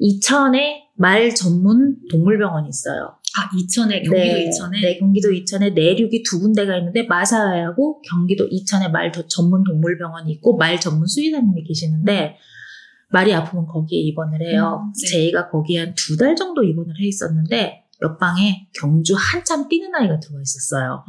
2000에 0.00 0.88
말 0.96 1.34
전문 1.34 1.96
동물병원이 2.10 2.68
있어요. 2.68 3.14
아, 3.36 3.50
이천에, 3.56 4.02
경기도 4.02 4.36
이천에? 4.48 4.80
네, 4.80 4.98
경기도 4.98 5.30
이천에 5.32 5.70
내륙이 5.70 6.22
두 6.24 6.40
군데가 6.40 6.76
있는데 6.78 7.04
마사야하고 7.04 8.00
경기도 8.02 8.46
이천에 8.50 8.88
말 8.88 9.12
더- 9.12 9.26
전문 9.28 9.62
동물병원이 9.64 10.32
있고 10.32 10.56
말 10.56 10.80
전문 10.80 11.06
수의사님이 11.06 11.62
계시는데 11.64 12.36
말이 13.10 13.32
아프면 13.32 13.66
거기에 13.66 14.00
입원을 14.00 14.42
해요. 14.42 14.82
음, 14.84 14.92
네. 14.92 15.08
제이가 15.08 15.50
거기에 15.50 15.78
한 15.80 15.94
두 15.94 16.16
달 16.16 16.34
정도 16.36 16.62
입원을 16.64 16.94
해 17.00 17.06
있었는데 17.06 17.84
옆방에 18.02 18.68
경주 18.78 19.14
한참 19.16 19.68
뛰는 19.68 19.94
아이가 19.94 20.18
들어와 20.20 20.40
있었어요. 20.42 21.04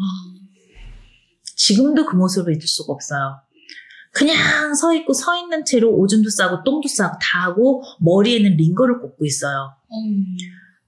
지금도 1.60 2.05
그 2.05 2.16
모습을 2.16 2.53
잊을 2.53 2.62
수가 2.66 2.93
없어요. 2.93 3.41
그냥 4.12 4.74
서 4.74 4.93
있고 4.95 5.14
서 5.14 5.38
있는 5.38 5.66
채로 5.66 5.91
오줌도 5.91 6.30
싸고 6.30 6.64
똥도 6.64 6.88
싸고 6.88 7.18
다 7.22 7.43
하고 7.43 7.84
머리에는 7.99 8.55
링거를 8.55 9.01
꽂고 9.01 9.26
있어요. 9.26 9.76
음. 9.91 10.38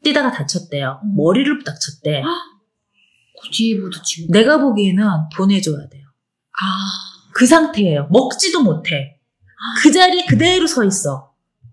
뛰다가 0.01 0.31
다쳤대요. 0.31 1.01
음. 1.03 1.15
머리를 1.15 1.63
다쳤대. 1.63 2.23
그 2.23 3.49
뒤에 3.51 3.79
부딪히고. 3.79 4.31
내가 4.31 4.57
보기에는 4.59 5.03
보내줘야 5.35 5.87
돼요. 5.89 6.05
아, 6.61 6.65
그 7.33 7.45
상태예요. 7.45 8.07
먹지도 8.09 8.63
못해. 8.63 9.19
그 9.83 9.91
자리에 9.91 10.25
그대로 10.25 10.65
서 10.67 10.83
있어. 10.85 11.30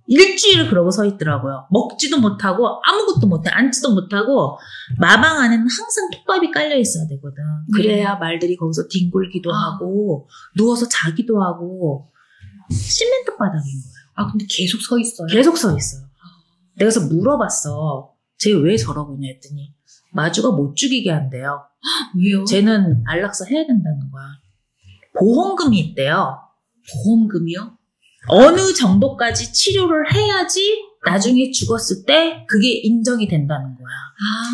일주일을 0.09 0.71
그러고 0.71 0.91
서 0.91 1.05
있더라고요. 1.05 1.67
먹지도 1.71 2.19
못하고 2.19 2.81
아무것도 2.83 3.27
못해. 3.27 3.51
앉지도 3.51 3.95
못하고 3.95 4.59
마방 4.99 5.39
안에는 5.41 5.59
항상 5.61 6.11
톱밥이 6.11 6.51
깔려 6.51 6.77
있어야 6.77 7.07
되거든. 7.09 7.43
그래야 7.75 8.17
말들이 8.17 8.57
거기서 8.57 8.89
뒹굴기도 8.89 9.53
아. 9.53 9.75
하고 9.75 10.27
누워서 10.57 10.89
자기도 10.89 11.43
하고 11.43 12.11
시멘트 12.71 13.37
바닥인 13.37 13.63
거예요. 13.63 13.99
아 14.15 14.31
근데 14.31 14.47
계속 14.49 14.81
서 14.81 14.99
있어요. 14.99 15.27
계속 15.29 15.57
서 15.59 15.77
있어요. 15.77 16.03
내가 16.77 16.91
그래서 16.91 17.01
물어봤어. 17.07 18.13
쟤 18.39 18.53
왜 18.53 18.77
저러고 18.77 19.15
있냐 19.15 19.29
했더니 19.35 19.75
마주가 20.13 20.53
못 20.53 20.75
죽이게 20.75 21.11
한대요. 21.11 21.65
왜요? 22.19 22.45
쟤는 22.45 23.03
안락사 23.07 23.45
해야 23.45 23.67
된다는 23.67 24.11
거야. 24.11 24.25
보험금이 25.19 25.79
있대요. 25.81 26.39
보험금이요? 26.93 27.78
어느 28.29 28.72
정도까지 28.74 29.53
치료를 29.53 30.12
해야지 30.12 30.76
나중에 31.07 31.51
죽었을 31.51 32.05
때 32.07 32.45
그게 32.49 32.70
인정이 32.83 33.29
된다는 33.29 33.74
거야. 33.76 33.87
아, 33.87 34.51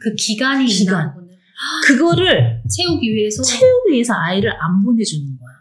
그 0.00 0.14
기간이 0.14 0.66
기간. 0.66 1.02
있나. 1.10 1.16
그거를 1.84 2.62
채우기 2.68 3.14
위해서. 3.14 3.42
채우기 3.42 3.92
위해서 3.92 4.14
아이를 4.14 4.50
안 4.60 4.82
보내주는 4.84 5.24
거야. 5.38 5.56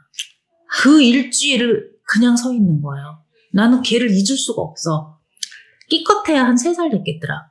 그 0.81 1.01
일주일을 1.01 1.91
그냥 2.07 2.35
서 2.35 2.53
있는 2.53 2.81
거예요. 2.81 3.23
나는 3.53 3.81
걔를 3.81 4.09
잊을 4.11 4.35
수가 4.37 4.61
없어. 4.61 5.19
끼껏해야 5.89 6.43
한 6.45 6.55
세 6.57 6.73
살 6.73 6.89
됐겠더라. 6.89 7.47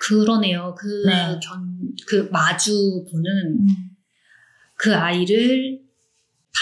그러네요. 0.00 0.74
그 0.76 0.86
네. 1.06 1.38
견, 1.42 1.78
그 2.08 2.28
마주분은 2.32 3.66
그 4.76 4.94
아이를 4.94 5.78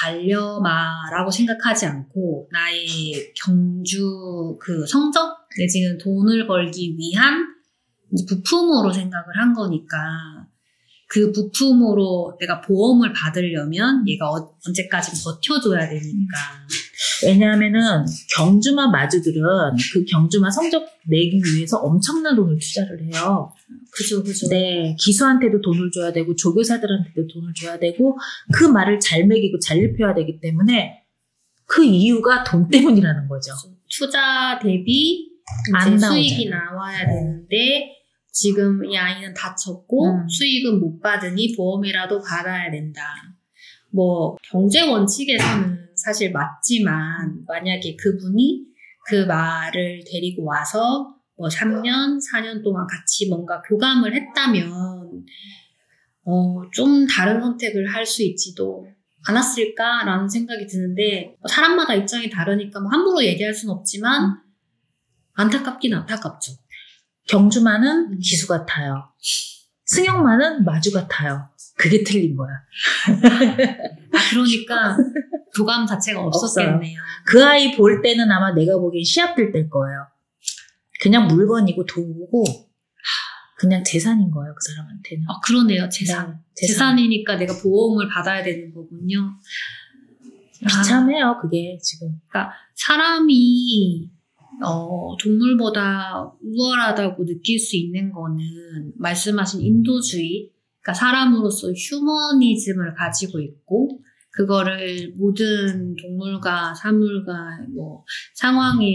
반려마라고 0.00 1.30
생각하지 1.30 1.86
않고 1.86 2.48
나의 2.52 3.32
경주 3.34 4.56
그 4.60 4.86
성적 4.86 5.36
내지는 5.58 5.98
돈을 5.98 6.46
벌기 6.46 6.96
위한 6.98 7.46
부품으로 8.28 8.92
생각을 8.92 9.26
한 9.36 9.52
거니까 9.54 9.96
그 11.08 11.30
부품으로 11.30 12.36
내가 12.40 12.60
보험을 12.62 13.12
받으려면 13.12 14.06
얘가 14.08 14.30
어- 14.30 14.54
언제까지 14.66 15.22
버텨줘야 15.22 15.88
되니까 15.88 16.38
왜냐하면은 17.24 18.04
경주마 18.36 18.88
마주들은 18.90 19.42
그 19.92 20.04
경주마 20.06 20.50
성적 20.50 20.86
내기 21.06 21.40
위해서 21.54 21.78
엄청난 21.78 22.34
돈을 22.34 22.58
투자를 22.58 23.02
해요. 23.04 23.52
그죠 23.92 24.22
그죠 24.22 24.48
네, 24.48 24.96
기수한테도 24.98 25.60
돈을 25.60 25.90
줘야 25.92 26.12
되고 26.12 26.34
조교사들한테도 26.34 27.26
돈을 27.26 27.52
줘야 27.54 27.78
되고 27.78 28.16
그 28.52 28.64
말을 28.64 29.00
잘 29.00 29.26
먹이고 29.26 29.58
잘 29.58 29.78
입혀야 29.78 30.14
되기 30.14 30.40
때문에 30.40 31.02
그 31.66 31.84
이유가 31.84 32.44
돈 32.44 32.68
때문이라는 32.68 33.28
거죠. 33.28 33.52
투자 33.88 34.58
대비 34.62 35.30
안 35.74 35.98
수익이 35.98 36.48
나오잖아요. 36.48 36.70
나와야 36.70 37.06
되는데 37.06 37.96
지금 38.30 38.84
이 38.84 38.96
아이는 38.96 39.34
다쳤고 39.34 40.10
음. 40.10 40.28
수익은 40.28 40.80
못 40.80 41.00
받으니 41.00 41.54
보험이라도 41.56 42.20
받아야 42.20 42.70
된다. 42.70 43.02
뭐 43.90 44.36
경제 44.42 44.80
원칙에서는 44.82 45.90
사실 45.96 46.32
맞지만 46.32 47.44
만약에 47.46 47.96
그분이 47.96 48.64
그 49.06 49.24
말을 49.26 50.02
데리고 50.10 50.44
와서 50.44 51.14
뭐 51.42 51.48
3년, 51.48 52.20
4년 52.32 52.62
동안 52.62 52.86
같이 52.86 53.28
뭔가 53.28 53.60
교감을 53.62 54.14
했다면 54.14 54.70
어, 56.24 56.62
좀 56.72 57.04
다른 57.08 57.40
선택을 57.40 57.92
할 57.92 58.06
수 58.06 58.22
있지도 58.22 58.86
않았을까라는 59.26 60.28
생각이 60.28 60.68
드는데 60.68 61.34
뭐 61.40 61.48
사람마다 61.48 61.94
입장이 61.94 62.30
다르니까 62.30 62.78
뭐 62.78 62.90
함부로 62.92 63.24
얘기할 63.24 63.52
수는 63.52 63.74
없지만 63.74 64.36
안타깝긴 65.34 65.94
안타깝죠. 65.94 66.52
음. 68.12 68.18
기수 68.20 68.46
같아요. 68.46 69.10
승용마는 69.86 70.64
마주 70.64 70.92
같아요. 70.92 71.48
그게 71.76 72.04
틀린 72.04 72.36
거야. 72.36 72.50
아, 74.12 74.18
그러니까 74.30 74.96
교감 75.56 75.86
자체가 75.86 76.20
없었겠네요. 76.20 76.98
그 77.26 77.44
아이 77.44 77.76
볼 77.76 78.00
때는 78.00 78.30
아마 78.30 78.52
내가 78.52 78.78
보기엔 78.78 79.02
시합 79.04 79.34
들 79.34 79.50
때일 79.50 79.68
거예요. 79.70 80.06
그냥 81.02 81.26
물건이고 81.26 81.84
도구고 81.84 82.44
그냥 83.58 83.82
재산인 83.82 84.30
거예요. 84.30 84.54
그 84.54 84.70
사람한테는. 84.70 85.24
아, 85.28 85.40
그러네요. 85.44 85.88
재산. 85.88 86.30
네, 86.30 86.66
재산 86.66 86.96
이니까 86.96 87.36
내가 87.36 87.54
보험을 87.60 88.08
받아야 88.08 88.42
되는 88.44 88.72
거군요. 88.72 89.32
아, 90.64 90.82
비참해요. 90.82 91.38
그게 91.42 91.76
지금. 91.82 92.20
사람이 92.76 94.10
어, 94.64 95.16
동물보다 95.20 96.32
우월하다고 96.40 97.24
느낄 97.26 97.58
수 97.58 97.76
있는 97.76 98.12
거는 98.12 98.92
말씀하신 98.96 99.60
인도주의, 99.60 100.52
그러니까 100.80 100.94
사람으로서 100.94 101.72
휴머니즘을 101.72 102.94
가지고 102.94 103.40
있고 103.40 104.00
그거를 104.32 105.12
모든 105.16 105.94
동물과 105.96 106.74
사물과 106.74 107.32
뭐 107.74 108.04
상황에 108.34 108.86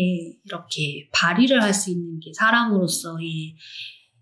이렇게 0.44 1.08
발휘를 1.14 1.62
할 1.62 1.74
수 1.74 1.92
있는 1.92 2.20
게 2.20 2.32
사람으로서의 2.34 3.56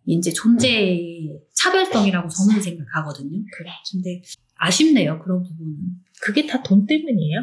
이제 0.07 0.31
존재의 0.33 1.31
차별성이라고 1.53 2.27
저는 2.27 2.61
생각하거든요. 2.61 3.43
그래. 3.53 3.71
근데 3.91 4.21
아쉽네요 4.57 5.19
그런 5.23 5.41
부분은. 5.41 5.75
그게 6.21 6.45
다 6.45 6.61
돈 6.63 6.85
때문이에요. 6.85 7.39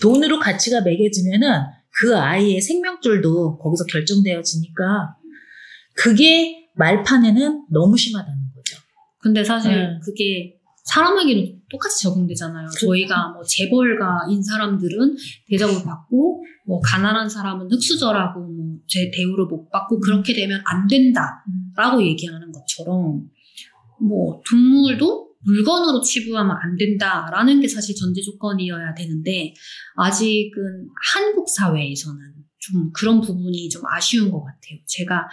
돈으로 0.00 0.38
가치가 0.38 0.80
매겨지면은 0.82 1.48
그 1.98 2.16
아이의 2.16 2.60
생명줄도 2.60 3.58
거기서 3.58 3.84
결정되어지니까 3.86 5.16
그게 5.94 6.68
말판에는 6.74 7.66
너무 7.70 7.96
심하다는 7.96 8.38
거죠. 8.54 8.76
근데 9.18 9.42
사실 9.42 9.72
네. 9.72 9.98
그게 10.04 10.55
사람에게도 10.86 11.58
똑같이 11.68 12.02
적용되잖아요. 12.02 12.66
그렇죠. 12.68 12.86
저희가 12.86 13.28
뭐 13.28 13.42
재벌가인 13.42 14.42
사람들은 14.42 15.16
대접을 15.48 15.84
받고 15.84 16.44
뭐 16.66 16.80
가난한 16.80 17.28
사람은 17.28 17.70
흙수저라고 17.70 18.40
뭐 18.40 18.66
제 18.88 19.10
대우를 19.10 19.46
못 19.46 19.68
받고 19.70 20.00
그렇게 20.00 20.32
되면 20.32 20.62
안 20.64 20.86
된다라고 20.86 22.02
얘기하는 22.02 22.52
것처럼 22.52 23.28
뭐 24.00 24.40
동물도 24.48 25.26
물건으로 25.40 26.00
취급하면 26.02 26.56
안 26.56 26.76
된다라는 26.76 27.60
게 27.60 27.68
사실 27.68 27.94
전제 27.94 28.20
조건이어야 28.20 28.94
되는데 28.94 29.54
아직은 29.96 30.88
한국 31.12 31.48
사회에서는 31.48 32.20
좀 32.58 32.90
그런 32.92 33.20
부분이 33.20 33.68
좀 33.68 33.82
아쉬운 33.86 34.30
것 34.30 34.40
같아요. 34.40 34.78
제가 34.86 35.28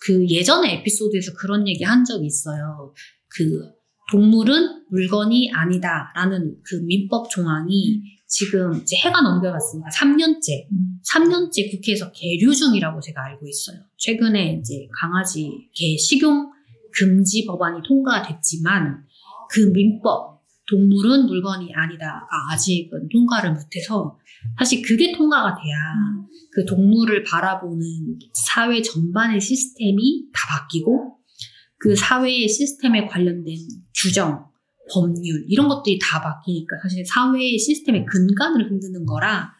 그 0.00 0.26
예전에 0.28 0.78
에피소드에서 0.78 1.34
그런 1.34 1.66
얘기 1.68 1.84
한 1.84 2.04
적이 2.04 2.26
있어요. 2.26 2.92
그 3.28 3.70
동물은 4.10 4.86
물건이 4.90 5.52
아니다 5.52 6.12
라는 6.14 6.56
그 6.62 6.76
민법 6.76 7.30
조항이 7.30 8.02
지금 8.26 8.74
이제 8.74 8.96
해가 8.96 9.22
넘겨갔으니까 9.22 9.88
3년째, 9.90 10.66
3년째 11.06 11.70
국회에서 11.70 12.12
계류 12.12 12.54
중이라고 12.54 13.00
제가 13.00 13.24
알고 13.24 13.46
있어요. 13.46 13.78
최근에 13.96 14.60
이제 14.60 14.86
강아지 15.00 15.50
개 15.74 15.96
식용 15.96 16.50
금지 16.92 17.46
법안이 17.46 17.80
통과됐지만 17.86 19.04
그 19.50 19.60
민법 19.60 20.42
동물은 20.68 21.26
물건이 21.26 21.72
아니다가 21.74 22.26
아직은 22.52 23.08
통과를 23.10 23.54
못해서 23.54 24.18
사실 24.58 24.82
그게 24.82 25.12
통과가 25.12 25.54
돼야 25.54 25.76
그 26.52 26.66
동물을 26.66 27.24
바라보는 27.24 28.18
사회 28.34 28.82
전반의 28.82 29.40
시스템이 29.40 30.26
다 30.32 30.60
바뀌고 30.60 31.17
그 31.78 31.94
사회의 31.94 32.48
시스템에 32.48 33.06
관련된 33.06 33.56
규정, 34.02 34.46
법률 34.90 35.44
이런 35.48 35.68
것들이 35.68 35.98
다 36.00 36.20
바뀌니까 36.20 36.76
사실 36.82 37.04
사회의 37.04 37.58
시스템의 37.58 38.06
근간을 38.06 38.70
흔드는 38.70 39.04
거라 39.04 39.52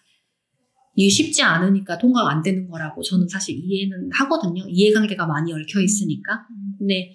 이게 0.98 1.08
쉽지 1.08 1.42
않으니까 1.42 1.96
통과가 1.96 2.28
안 2.30 2.42
되는 2.42 2.68
거라고 2.68 3.02
저는 3.02 3.28
사실 3.28 3.56
이해는 3.56 4.10
하거든요. 4.14 4.64
이해관계가 4.68 5.26
많이 5.26 5.52
얽혀 5.52 5.80
있으니까. 5.80 6.44
근데 6.76 7.14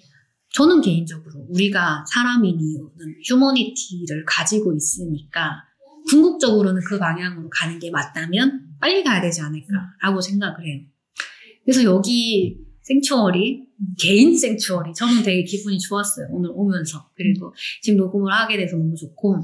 저는 0.54 0.80
개인적으로 0.80 1.46
우리가 1.50 2.02
사람인 2.10 2.58
이유는 2.58 3.20
휴머니티를 3.28 4.24
가지고 4.26 4.72
있으니까 4.74 5.64
궁극적으로는 6.08 6.80
그 6.86 6.98
방향으로 6.98 7.50
가는 7.50 7.78
게 7.78 7.90
맞다면 7.90 8.68
빨리 8.80 9.04
가야 9.04 9.20
되지 9.20 9.42
않을까라고 9.42 10.18
생각을 10.18 10.64
해요. 10.64 10.80
그래서 11.64 11.84
여기 11.84 12.56
생추어리, 12.80 13.66
개인 13.98 14.36
생추어리, 14.36 14.92
저는 14.94 15.22
되게 15.22 15.42
기분이 15.44 15.78
좋았어요. 15.78 16.28
오늘 16.30 16.50
오면서. 16.52 17.08
그리고 17.14 17.54
지금 17.82 17.98
녹음을 17.98 18.32
하게 18.32 18.56
돼서 18.56 18.76
너무 18.76 18.94
좋고, 18.94 19.40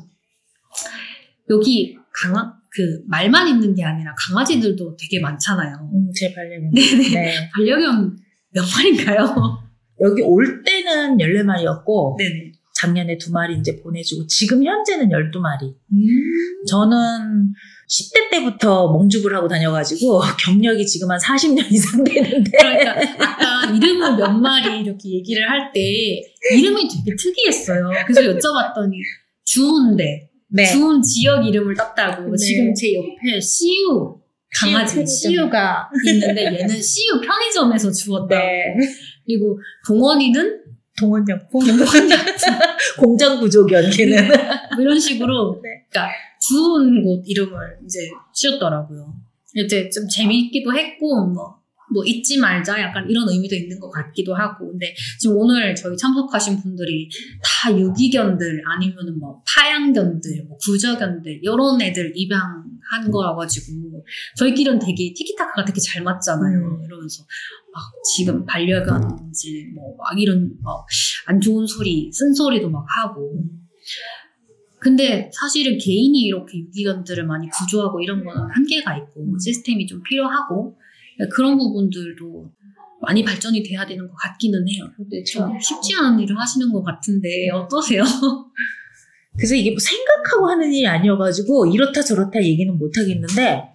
여기 1.51 1.97
강아, 2.13 2.55
그, 2.71 3.03
말만 3.07 3.49
있는 3.49 3.75
게 3.75 3.85
아니라 3.85 4.15
강아지들도 4.17 4.97
되게 4.97 5.21
많잖아요. 5.21 5.91
음, 5.93 6.11
제 6.15 6.33
반려견. 6.33 6.71
네네. 6.75 7.09
네. 7.11 7.51
반려견 7.55 8.17
몇 8.51 8.65
마리인가요? 8.77 9.71
여기 10.01 10.23
올 10.23 10.63
때는 10.63 11.19
14마리였고, 11.19 12.17
네네. 12.17 12.50
작년에 12.81 13.19
두 13.19 13.33
마리 13.33 13.59
이제 13.59 13.81
보내주고, 13.83 14.27
지금 14.27 14.65
현재는 14.65 15.09
12마리. 15.09 15.75
음. 15.93 16.65
저는 16.69 17.53
10대 17.89 18.31
때부터 18.31 18.93
멍죽을 18.93 19.35
하고 19.35 19.49
다녀가지고, 19.49 20.21
경력이 20.45 20.87
지금 20.87 21.11
한 21.11 21.19
40년 21.19 21.71
이상 21.71 22.03
되는데, 22.05 22.51
그러니까 22.51 22.93
아까 23.19 23.71
이름을 23.75 24.17
몇 24.17 24.31
마리 24.31 24.81
이렇게 24.83 25.11
얘기를 25.11 25.49
할 25.49 25.73
때 25.73 25.81
이름이 26.53 26.89
되게 26.89 27.15
특이했어요. 27.17 27.91
그래서 28.07 28.23
여쭤봤더니 28.23 28.93
주운데 29.45 30.29
네. 30.49 30.65
주운 30.67 31.01
지역 31.03 31.47
이름을 31.47 31.75
땄다고 31.75 32.25
네. 32.31 32.37
지금 32.37 32.75
제 32.75 32.95
옆에 32.95 33.41
CU 33.41 34.17
강아지. 34.61 35.05
CU가 35.07 35.89
있는데 36.09 36.45
얘는 36.47 36.81
CU 36.83 37.21
편의점에서 37.21 37.93
주웠다. 37.93 38.37
네. 38.37 38.75
그리고 39.27 39.61
동원이는 39.87 40.60
동원약품. 40.99 41.61
공장 42.99 43.41
구조견, 43.41 43.91
걔는. 43.91 44.29
뭐 44.29 44.81
이런 44.81 44.99
식으로 44.99 45.61
네. 45.63 45.87
그러니까 45.91 46.13
주운 46.47 47.03
곳 47.03 47.23
이름을 47.27 47.79
이제 47.85 48.11
지었더라고요. 48.35 49.15
이제 49.55 49.89
좀 49.91 50.09
재미있기도 50.09 50.75
했고 50.75 51.27
뭐. 51.27 51.61
뭐 51.93 52.05
잊지 52.05 52.39
말자 52.39 52.81
약간 52.81 53.05
이런 53.11 53.29
의미도 53.29 53.53
있는 53.53 53.81
것 53.81 53.91
같기도 53.91 54.33
하고 54.33 54.71
근데 54.71 54.95
지금 55.19 55.37
오늘 55.37 55.75
저희 55.75 55.97
참석하신 55.97 56.63
분들이 56.63 57.09
다 57.43 57.77
유기견들 57.77 58.63
아니면은 58.65 59.19
뭐 59.19 59.43
파양견들 59.45 60.45
뭐 60.47 60.57
구저견들 60.59 61.41
이런 61.43 61.83
애들 61.83 62.13
입양 62.15 62.63
한 62.91 63.11
거라 63.11 63.35
가지고 63.35 64.05
저희끼리는 64.37 64.79
되게 64.79 65.13
티키타카가 65.15 65.65
되게 65.65 65.81
잘 65.81 66.03
맞잖아요 66.03 66.59
음. 66.59 66.85
이러면서 66.85 67.23
막 67.73 67.83
지금 68.15 68.45
반려견인지 68.47 69.73
뭐 69.75 69.97
막 69.99 70.19
이런 70.19 70.51
막 70.63 70.85
안 71.27 71.41
좋은 71.41 71.67
소리 71.67 72.11
쓴소리도 72.13 72.71
막 72.71 72.85
하고 72.99 73.45
근데 74.81 75.31
사실은 75.33 75.77
개인이 75.79 76.19
이렇게 76.23 76.59
유기견들을 76.59 77.27
많이 77.27 77.49
구조하고 77.51 78.01
이런 78.01 78.25
거는 78.25 78.49
한계가 78.55 78.97
있고 78.97 79.37
시스템이 79.39 79.87
좀 79.87 80.03
필요하고 80.03 80.77
그런 81.35 81.59
부분들도 81.59 82.51
많이 83.03 83.23
발전이 83.23 83.63
돼야 83.63 83.87
되는 83.87 84.09
것 84.09 84.15
같기는 84.15 84.67
해요. 84.69 84.91
근데 84.97 85.23
좀 85.25 85.59
쉽지 85.61 85.95
않은 85.95 86.19
일을 86.21 86.39
하시는 86.39 86.73
것 86.73 86.83
같은데 86.83 87.51
어떠세요? 87.51 88.03
그래서 89.41 89.55
이게 89.55 89.71
뭐 89.71 89.79
생각하고 89.81 90.51
하는 90.51 90.71
일이 90.73 90.87
아니어가지고 90.87 91.67
이렇다 91.67 92.03
저렇다 92.03 92.43
얘기는 92.43 92.77
못 92.79 92.93
하겠는데 92.97 93.73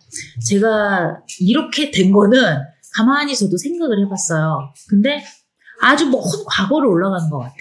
제가 0.47 1.17
이렇게 1.39 1.89
된 1.89 2.11
거는 2.11 2.39
가만히 2.95 3.35
저도 3.35 3.57
생각을 3.57 4.05
해봤어요. 4.05 4.71
근데 4.87 5.23
아주 5.81 6.07
먼 6.07 6.21
과거로 6.45 6.89
올라가는 6.89 7.29
것 7.31 7.39
같아. 7.39 7.55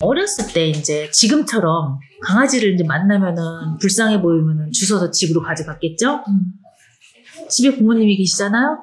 어렸을 0.00 0.52
때 0.52 0.66
이제 0.68 1.08
지금처럼 1.12 1.98
강아지를 2.22 2.74
이제 2.74 2.84
만나면은 2.84 3.78
불쌍해 3.80 4.20
보이면은 4.20 4.72
주워서 4.72 5.10
집으로 5.10 5.40
가져갔겠죠? 5.42 6.24
집에 7.48 7.76
부모님이 7.76 8.16
계시잖아요? 8.16 8.78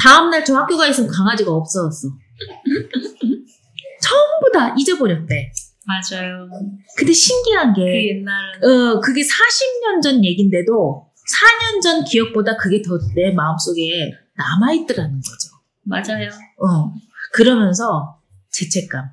다음날 0.00 0.44
저 0.44 0.56
학교 0.56 0.76
가 0.76 0.86
있으면 0.86 1.10
강아지가 1.10 1.50
없어졌어. 1.52 2.08
전부 4.00 4.52
다 4.52 4.74
잊어버렸대. 4.78 5.52
맞아요. 5.88 6.48
근데 6.96 7.12
신기한 7.12 7.72
그게 7.72 8.08
옛날은 8.10 8.64
어, 8.64 9.00
그게 9.00 9.22
40년 9.22 10.02
전 10.02 10.22
얘긴데도 10.24 11.08
4년 11.14 11.82
전 11.82 12.04
기억보다 12.04 12.56
그게 12.56 12.82
더 12.82 12.98
내 13.14 13.32
마음속에 13.32 14.10
남아있더라는 14.36 15.20
거죠. 15.20 15.48
맞아요. 15.84 16.28
어. 16.62 16.92
그러면서 17.32 18.20
죄책감. 18.50 19.04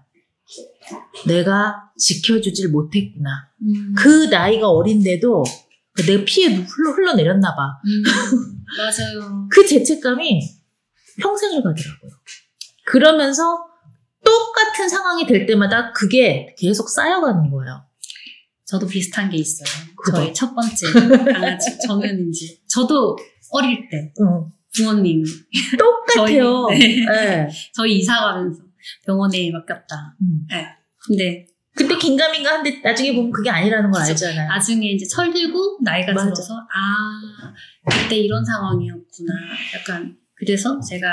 내가 1.28 1.90
지켜주질 1.98 2.70
못했구나. 2.70 3.30
음. 3.64 3.94
그 3.98 4.26
나이가 4.26 4.70
어린데도 4.70 5.44
내가 6.08 6.24
피해 6.26 6.54
흘러, 6.54 6.92
흘러내렸나 6.92 7.56
봐. 7.56 7.62
음. 7.86 8.04
맞아요. 8.78 9.48
그 9.50 9.66
죄책감이 9.66 10.42
평생을 11.22 11.64
가더라고요. 11.64 12.12
그러면서 12.86 13.58
똑같은 14.26 14.90
상황이 14.90 15.26
될 15.26 15.46
때마다 15.46 15.94
그게 15.94 16.54
계속 16.58 16.90
쌓여가는 16.90 17.50
거예요. 17.50 17.86
저도 18.66 18.88
비슷한 18.88 19.30
게 19.30 19.38
있어요. 19.38 19.68
그거. 19.96 20.18
저의 20.18 20.34
첫 20.34 20.54
번째 20.56 20.88
강아지. 21.32 21.72
이제 22.30 22.58
저도 22.68 23.16
어릴 23.52 23.88
때 23.90 24.12
어. 24.24 24.52
부모님 24.76 25.24
똑같아요. 25.78 26.68
저희, 26.70 26.80
네. 26.80 27.06
네. 27.06 27.48
저희 27.74 28.00
이사 28.00 28.20
가면서 28.20 28.64
병원에 29.06 29.52
맡겼다. 29.52 30.16
음. 30.22 30.48
네. 30.50 30.66
근데 31.08 31.46
그때 31.76 31.96
긴가민가 31.98 32.54
한데 32.54 32.82
나중에 32.84 33.14
보면 33.14 33.32
그게 33.32 33.50
아니라는 33.50 33.92
걸 33.92 34.02
그쵸. 34.02 34.12
알잖아요. 34.12 34.48
나중에 34.48 34.88
이제 34.92 35.06
철들고 35.06 35.80
나이가 35.84 36.14
맞아. 36.14 36.26
들어서 36.26 36.56
아 36.56 37.54
그때 37.90 38.18
이런 38.18 38.44
상황이었구나. 38.44 39.34
약간 39.76 40.18
그래서 40.36 40.80
제가 40.82 41.08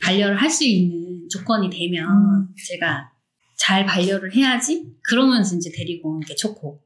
반려를 0.00 0.36
할 0.40 0.50
수 0.50 0.64
있는 0.64 1.28
조건이 1.30 1.68
되면 1.70 2.06
음. 2.08 2.48
제가 2.68 3.10
잘 3.58 3.84
반려를 3.86 4.34
해야지. 4.34 4.86
그러면서 5.02 5.56
이제 5.56 5.70
데리고 5.74 6.10
온 6.14 6.20
게 6.20 6.34
좋고. 6.34 6.80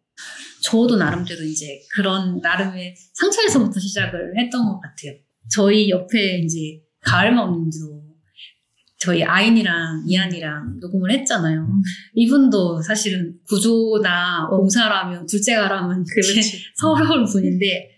저도 0.62 0.96
나름대로 0.96 1.42
이제 1.42 1.80
그런 1.94 2.38
나름의 2.40 2.94
상처에서부터 3.14 3.80
시작을 3.80 4.38
했던 4.38 4.64
것 4.64 4.80
같아요. 4.80 5.14
저희 5.50 5.90
옆에 5.90 6.38
이제 6.38 6.80
가을맘님도 7.00 8.02
저희 8.98 9.24
아인이랑 9.24 10.04
이한이랑 10.06 10.78
녹음을 10.80 11.10
했잖아요. 11.10 11.62
음. 11.62 11.82
이분도 12.14 12.80
사실은 12.82 13.34
구조나 13.48 14.46
공사라면 14.48 15.26
둘째가라면 15.26 16.04
서러운 16.76 17.24
분인데 17.24 17.90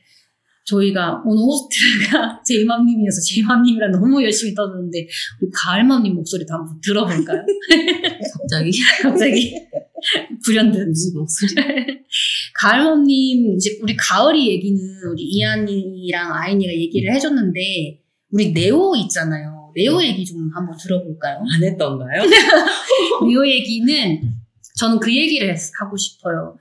저희가 0.65 1.23
오늘 1.27 1.43
호스트가 1.43 2.41
제이맘님이어서 2.47 3.21
제이맘님이랑 3.29 3.91
너무 3.93 4.23
열심히 4.23 4.55
떠드는데 4.55 5.07
우리 5.41 5.51
가을맘님 5.53 6.15
목소리도 6.15 6.53
한번 6.55 6.81
들어볼까요? 6.83 7.43
갑자기 8.41 8.71
갑자기 9.03 9.55
불현듯 10.45 10.89
무슨 10.89 11.15
목소리? 11.19 11.55
가을맘님 12.55 13.55
이제 13.57 13.79
우리 13.83 13.95
가을이 13.97 14.49
얘기는 14.49 14.79
우리 15.13 15.23
이한이랑 15.23 16.33
아인이가 16.33 16.73
얘기를 16.73 17.13
해줬는데 17.15 18.01
우리 18.31 18.53
네오 18.53 18.97
있잖아요. 19.05 19.73
네오 19.77 20.03
얘기 20.03 20.25
좀 20.25 20.51
한번 20.55 20.77
들어볼까요? 20.79 21.39
안 21.55 21.63
했던가요? 21.65 22.23
네오 23.27 23.47
얘기는 23.47 24.35
저는 24.77 24.99
그 24.99 25.15
얘기를 25.15 25.51
했- 25.51 25.71
하고 25.81 25.97
싶어요. 25.97 26.57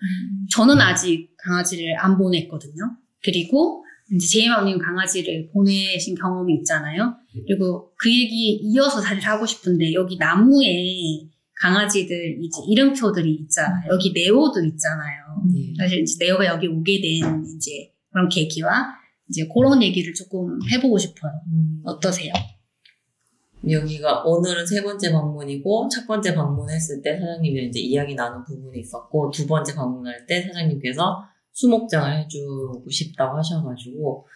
저는 0.52 0.80
아직 0.80 1.30
강아지를 1.38 1.96
안 2.00 2.18
보냈거든요. 2.18 2.98
그리고 3.24 3.84
이제 4.14 4.28
제이맘님 4.28 4.78
강아지를 4.78 5.50
보내신 5.52 6.16
경험이 6.16 6.56
있잖아요. 6.58 7.16
그리고 7.48 7.92
그 7.98 8.10
얘기 8.10 8.60
이어서 8.62 9.02
사실 9.02 9.24
하고 9.24 9.46
싶은데 9.46 9.94
여기 9.94 10.18
나무에 10.18 11.28
강아지들 11.62 12.40
이제 12.42 12.62
이름표들이 12.70 13.34
있잖아요. 13.42 13.92
여기 13.92 14.12
네오도 14.14 14.64
있잖아요. 14.66 15.44
네. 15.54 15.74
사실 15.78 16.02
이제 16.02 16.26
네오가 16.26 16.46
여기 16.46 16.68
오게 16.68 17.02
된 17.02 17.44
이제 17.56 17.92
그런 18.12 18.30
계기와 18.30 18.88
이제 19.30 19.48
그런 19.54 19.82
얘기를 19.82 20.14
조금 20.14 20.60
해보고 20.72 20.98
싶어요. 20.98 21.32
음, 21.48 21.82
어떠세요? 21.84 22.34
여기가 23.68 24.24
오늘은 24.24 24.66
세 24.66 24.84
번째 24.84 25.12
방문이고 25.12 25.88
첫 25.88 26.06
번째 26.06 26.36
방문했을 26.36 27.02
때 27.02 27.18
사장님이랑 27.18 27.70
이제 27.70 27.80
이야기 27.80 28.14
나눈 28.14 28.44
부분이 28.44 28.80
있었고 28.80 29.32
두 29.32 29.48
번째 29.48 29.74
방문할 29.74 30.26
때 30.28 30.42
사장님께서 30.42 31.24
수목장을 31.54 32.20
해주고 32.20 32.86
싶다고 32.90 33.38
하셔가지고 33.38 34.28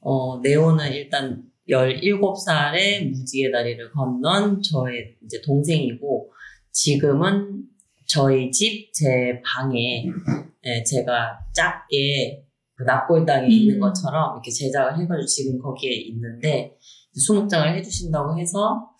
어 0.00 0.40
네오는 0.40 0.92
일단 0.92 1.44
17살에 1.68 3.10
무지개 3.10 3.50
다리를 3.50 3.90
건넌 3.92 4.62
저의 4.62 5.16
이제 5.24 5.40
동생이고 5.40 6.30
지금은 6.72 7.64
저희 8.06 8.50
집 8.50 8.92
제 8.92 9.40
방에 9.44 10.06
예, 10.64 10.82
제가 10.82 11.38
작게 11.52 12.46
그 12.74 12.82
납골당에 12.82 13.46
있는 13.48 13.76
음. 13.76 13.80
것처럼 13.80 14.34
이렇게 14.34 14.50
제작을 14.50 14.98
해가지고 15.00 15.26
지금 15.26 15.58
거기에 15.58 15.92
있는데 15.92 16.76
수목장을 17.14 17.76
해주신다고 17.76 18.38
해서 18.38 18.90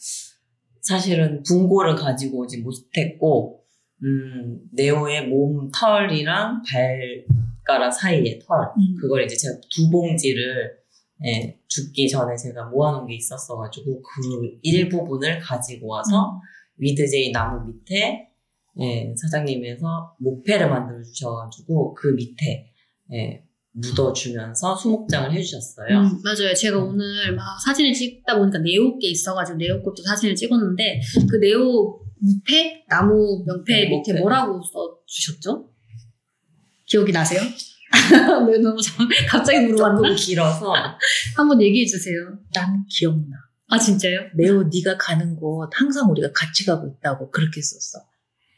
사실은 0.83 1.43
분고를 1.43 1.95
가지고 1.95 2.41
오지 2.41 2.59
못했고 2.59 3.65
음, 4.05 4.61
네오의 4.73 5.29
몸 5.29 5.71
털이랑 5.71 6.63
발가락 6.63 7.93
사이의 7.93 8.41
털 8.41 8.59
음. 8.77 8.97
그걸 9.01 9.25
이제 9.25 9.37
제가 9.37 9.55
두 9.71 9.91
봉지를 9.91 10.77
예, 11.25 11.59
죽기 11.67 12.09
전에 12.09 12.37
제가 12.37 12.67
모아놓은 12.67 13.07
게 13.07 13.15
있었어가지고 13.15 14.03
그 14.03 14.59
일부분을 14.63 15.39
가지고 15.39 15.89
와서 15.89 16.41
위드제이 16.77 17.33
나무 17.33 17.67
밑에 17.67 18.29
예, 18.79 19.15
사장님에서 19.17 20.17
목패를 20.19 20.69
만들어 20.69 21.03
주셔가지고 21.03 21.95
그 21.95 22.09
밑에 22.09 22.71
예, 23.15 23.43
묻어주면서 23.73 24.75
수목장을 24.77 25.33
해주셨어요. 25.33 25.99
음, 25.99 26.23
맞아요. 26.23 26.55
제가 26.55 26.79
오늘 26.79 27.35
막 27.35 27.59
사진을 27.65 27.93
찍다 27.93 28.39
보니까 28.39 28.59
네오께 28.59 29.09
있어가지고 29.09 29.59
네오꽃도 29.59 30.03
사진을 30.03 30.35
찍었는데 30.35 31.01
그 31.31 31.37
네오 31.37 32.06
무패 32.19 32.85
나무 32.89 33.45
명패 33.47 33.73
네, 33.73 33.89
밑에. 33.89 34.19
뭐라고 34.21 34.61
써 34.63 34.99
주셨죠? 35.07 35.69
기억이 36.87 37.13
나세요? 37.13 37.41
네, 38.51 38.59
너무 38.59 38.81
참- 38.81 39.09
갑자기 39.29 39.61
물어봤나? 39.67 39.97
조금 39.97 40.15
길어서 40.17 40.73
한번 41.37 41.61
얘기해 41.63 41.87
주세요. 41.87 42.15
난 42.55 42.85
기억나. 42.89 43.37
아 43.69 43.79
진짜요? 43.79 44.21
네오 44.37 44.65
네가 44.73 44.97
가는 44.99 45.35
곳 45.37 45.69
항상 45.75 46.11
우리가 46.11 46.31
같이 46.35 46.65
가고 46.65 46.87
있다고 46.89 47.31
그렇게 47.31 47.61
썼어. 47.61 48.05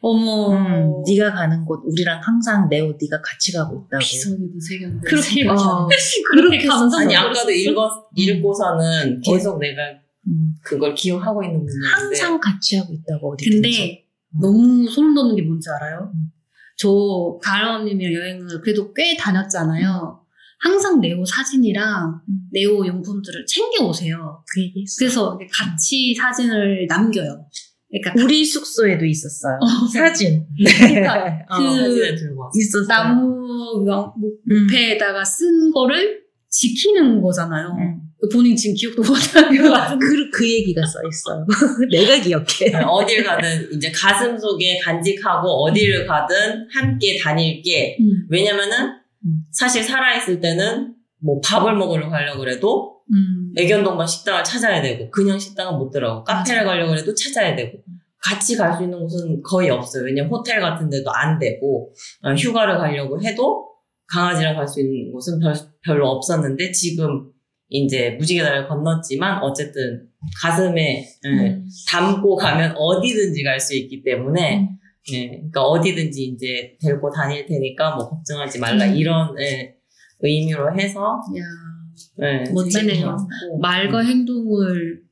어머. 0.01 0.53
음, 0.53 1.03
네가 1.07 1.33
가는 1.33 1.65
곳 1.65 1.81
우리랑 1.85 2.21
항상 2.23 2.69
네오 2.69 2.93
네가 3.01 3.21
같이 3.23 3.53
가고 3.53 3.85
있다고. 3.87 3.99
비석이도 4.01 4.61
새겼는데 4.61 5.09
그렇게 5.09 5.49
어, 5.49 5.89
그렇게 6.31 6.69
아니 6.99 7.17
아까도 7.17 7.51
읽었 7.51 7.91
읽고서는 8.15 9.21
계속 9.23 9.59
내가 9.59 9.83
음, 10.29 10.55
그걸 10.63 10.95
기억하고 10.95 11.43
있는 11.43 11.61
부분인데 11.61 11.89
항상 11.89 12.41
같이 12.41 12.77
하고 12.77 12.93
있다고 12.93 13.33
어디든지. 13.33 13.61
근데 13.61 14.05
너무 14.41 14.89
소름 14.89 15.15
돋는 15.15 15.37
게 15.37 15.43
뭔지 15.43 15.69
알아요? 15.71 16.13
음. 16.15 16.31
저 16.77 17.39
가을맘님이랑 17.43 18.15
여행을 18.15 18.61
그래도 18.61 18.93
꽤 18.93 19.17
다녔잖아요. 19.17 20.21
항상 20.61 21.01
네오 21.01 21.25
사진이랑 21.25 22.21
음. 22.29 22.39
네오 22.53 22.87
용품들을 22.87 23.47
챙겨 23.47 23.87
오세요. 23.87 24.43
그. 24.53 24.61
그래서 24.99 25.39
같이 25.53 26.15
사진을 26.15 26.87
남겨요. 26.89 27.47
그러니까 27.91 28.23
우리 28.23 28.45
숙소에도 28.45 29.05
있었어요. 29.07 29.59
어, 29.61 29.87
사진. 29.89 30.47
그러니까 30.57 31.47
어, 31.49 31.59
그 31.59 31.65
사진을 31.65 32.17
들고 32.17 32.43
왔어. 32.43 32.59
있었어요. 32.59 32.87
나무 32.87 33.83
뭐, 33.85 34.15
음. 34.51 34.67
목패에다가 34.67 35.25
쓴 35.25 35.71
거를 35.73 36.23
지키는 36.51 37.23
거잖아요. 37.23 37.77
음. 37.79 38.08
본인 38.33 38.57
지금 38.57 38.75
기억도 38.75 39.03
못하는 39.03 39.63
것 39.63 39.71
같은데. 39.71 40.05
그, 40.05 40.31
그 40.31 40.51
얘기가 40.51 40.83
써 40.85 40.99
있어요. 41.09 41.47
내가 41.91 42.21
기억해. 42.21 42.75
어딜 42.85 43.23
가든 43.23 43.73
이제 43.73 43.93
가슴 43.93 44.37
속에 44.37 44.79
간직하고 44.81 45.47
어디를 45.65 46.07
가든 46.07 46.67
함께 46.73 47.19
다닐게. 47.23 47.97
음, 48.01 48.27
왜냐면은 48.29 48.89
음. 49.25 49.43
사실 49.53 49.83
살아있을 49.85 50.41
때는 50.41 50.95
뭐 51.21 51.41
밥을 51.41 51.77
먹으러 51.77 52.09
가려고 52.09 52.41
그래도 52.41 52.97
음. 53.13 53.53
애견동반 53.57 54.07
식당을 54.07 54.45
찾아야 54.45 54.83
되고 54.83 55.11
그냥 55.11 55.39
식당은 55.39 55.79
못 55.79 55.91
들어가고 55.91 56.25
카페를 56.25 56.65
가려고 56.65 56.97
해도 56.97 57.15
찾아야 57.15 57.55
되고 57.57 57.79
같이 58.21 58.57
갈 58.57 58.77
수 58.77 58.83
있는 58.83 58.99
곳은 59.01 59.43
거의 59.43 59.71
없어요. 59.71 60.05
왜냐면 60.05 60.31
호텔 60.31 60.61
같은 60.61 60.91
데도 60.91 61.11
안 61.11 61.39
되고 61.39 61.93
어, 62.23 62.35
휴가를 62.35 62.79
가려고 62.79 63.21
해도 63.23 63.69
강아지랑 64.09 64.57
갈 64.57 64.67
수 64.67 64.81
있는 64.81 65.13
곳은 65.13 65.39
별, 65.39 65.55
별로 65.85 66.09
없었는데 66.11 66.73
지금 66.73 67.31
이제 67.71 68.11
무지개다리를 68.19 68.69
건넜지만 68.69 69.43
어쨌든 69.43 70.09
가슴에 70.41 71.07
예, 71.25 71.29
음. 71.29 71.69
담고 71.89 72.37
가면 72.37 72.75
어디든지 72.77 73.43
갈 73.43 73.61
수 73.61 73.77
있기 73.77 74.03
때문에 74.03 74.61
음. 74.61 74.69
예, 75.13 75.29
그러니까 75.29 75.63
어디든지 75.63 76.25
이제 76.25 76.77
데리고 76.81 77.11
다닐 77.11 77.45
테니까 77.47 77.97
뭐 77.97 78.09
걱정하지 78.09 78.59
말라 78.59 78.87
음. 78.87 78.97
이런 78.97 79.35
예, 79.41 79.75
의미로 80.21 80.79
해서 80.79 81.21
야. 81.37 82.27
예, 82.27 82.51
멋지네요. 82.53 83.17
말과 83.61 84.01
행동을 84.01 85.03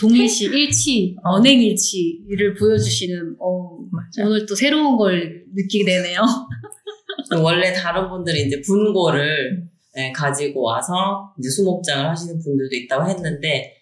동일시 0.00 0.46
일치, 0.46 1.16
어. 1.24 1.36
언행일치를 1.36 2.54
보여주시는 2.58 3.36
어, 3.38 3.78
맞아. 3.90 4.26
오늘 4.28 4.44
또 4.46 4.54
새로운 4.54 4.96
걸 4.96 5.44
느끼게 5.54 5.84
되네요. 5.84 6.20
원래 7.42 7.72
다른 7.72 8.08
분들이 8.08 8.46
이제 8.46 8.60
분고를 8.66 9.62
예, 9.62 9.71
가지고 10.14 10.62
와서 10.62 11.34
이제 11.38 11.50
수목장을 11.50 12.08
하시는 12.08 12.38
분들도 12.38 12.74
있다고 12.76 13.08
했는데 13.08 13.76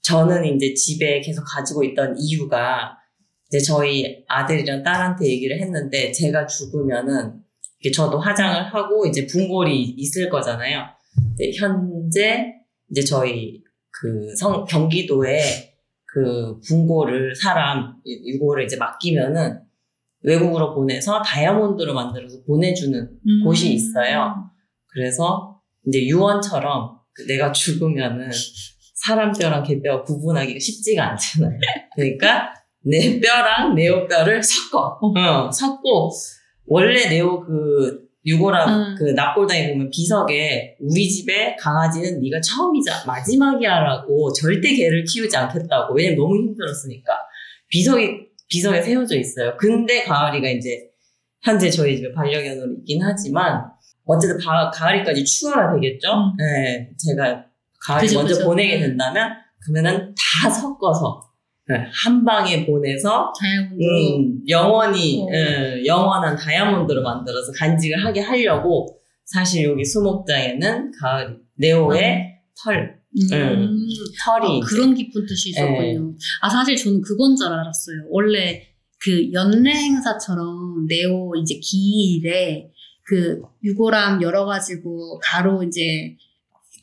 저는 0.00 0.44
이제 0.44 0.72
집에 0.74 1.20
계속 1.20 1.44
가지고 1.44 1.82
있던 1.84 2.14
이유가 2.18 2.96
이제 3.48 3.58
저희 3.58 4.24
아들이랑 4.26 4.82
딸한테 4.82 5.26
얘기를 5.26 5.60
했는데 5.60 6.12
제가 6.12 6.46
죽으면은 6.46 7.40
저도 7.92 8.18
화장을 8.18 8.74
하고 8.74 9.06
이제 9.06 9.26
분골이 9.26 9.82
있을 9.82 10.30
거잖아요. 10.30 10.86
현재 11.58 12.54
이제 12.90 13.02
저희 13.02 13.62
그 13.90 14.34
성, 14.36 14.64
경기도에 14.64 15.74
그 16.06 16.60
분고를 16.66 17.34
사람 17.34 17.96
유고를 18.06 18.64
이제 18.64 18.76
맡기면은 18.76 19.60
외국으로 20.22 20.74
보내서 20.74 21.20
다이아몬드로 21.22 21.92
만들어서 21.92 22.42
보내주는 22.46 23.18
곳이 23.44 23.74
있어요. 23.74 24.50
그래서 24.94 25.60
이제 25.86 26.06
유언처럼 26.06 26.98
그 27.12 27.22
내가 27.26 27.52
죽으면은 27.52 28.30
사람 28.94 29.32
뼈랑 29.32 29.62
개 29.64 29.80
뼈 29.82 30.02
구분하기가 30.02 30.58
쉽지가 30.58 31.10
않잖아요. 31.10 31.58
그러니까 31.94 32.54
내 32.84 33.20
뼈랑 33.20 33.74
네오 33.74 34.06
뼈를 34.08 34.42
섞어. 34.42 34.98
어, 35.02 35.50
섞고 35.50 36.10
원래 36.66 37.08
네오 37.08 37.40
그 37.40 38.04
유고랑 38.26 38.68
음. 38.68 38.94
그 38.98 39.04
납골당에 39.10 39.72
보면 39.72 39.90
비석에 39.90 40.76
우리 40.80 41.10
집에 41.10 41.54
강아지는 41.56 42.20
네가 42.22 42.40
처음이자 42.40 43.04
마지막이야라고 43.06 44.32
절대 44.32 44.74
개를 44.74 45.04
키우지 45.04 45.36
않겠다고 45.36 45.94
왜냐면 45.94 46.18
너무 46.18 46.36
힘들었으니까 46.36 47.12
비석이 47.68 48.28
비석에 48.48 48.80
세워져 48.80 49.16
있어요. 49.18 49.56
근데 49.58 50.04
가을이가 50.04 50.48
이제 50.48 50.88
현재 51.42 51.68
저희 51.68 51.96
집에 51.96 52.12
반려견으로 52.12 52.72
있긴 52.78 53.02
하지만 53.02 53.64
어쨌든 54.06 54.38
가, 54.38 54.70
가을이까지 54.70 55.24
추가가 55.24 55.74
되겠죠. 55.74 56.08
음. 56.08 56.36
네, 56.36 56.90
제가 56.98 57.44
가을이 57.80 58.06
그죠, 58.06 58.18
먼저 58.18 58.34
그죠. 58.34 58.46
보내게 58.46 58.76
음. 58.76 58.80
된다면 58.80 59.32
그러면은 59.60 60.14
다 60.14 60.50
섞어서 60.50 61.20
네, 61.68 61.76
한 61.90 62.24
방에 62.24 62.66
보내서 62.66 63.32
다이아몬드로 63.40 64.18
음, 64.18 64.40
영원히 64.48 65.22
어. 65.22 65.28
예, 65.32 65.82
영원한 65.86 66.36
다이아몬드로 66.36 67.02
만들어서 67.02 67.52
간직을 67.52 68.04
하게 68.04 68.20
하려고 68.20 68.98
사실 69.24 69.64
여기 69.64 69.82
수목장에는 69.82 70.92
가을 71.00 71.38
네오의 71.56 72.34
털 72.62 73.00
음. 73.32 73.88
털이 74.24 74.60
아, 74.62 74.66
그런 74.66 74.94
깊은 74.94 75.24
뜻이 75.26 75.50
있었군요. 75.50 76.10
네. 76.10 76.16
아 76.42 76.50
사실 76.50 76.76
저는 76.76 77.00
그건 77.00 77.34
줄 77.34 77.46
알았어요. 77.46 78.08
원래 78.10 78.62
그 79.00 79.32
연례 79.32 79.72
행사처럼 79.72 80.86
네오 80.86 81.34
이제 81.36 81.58
기일에 81.62 82.70
그 83.04 83.42
유골함 83.62 84.22
여러 84.22 84.44
가지고 84.44 85.18
가로 85.22 85.62
이제 85.62 86.16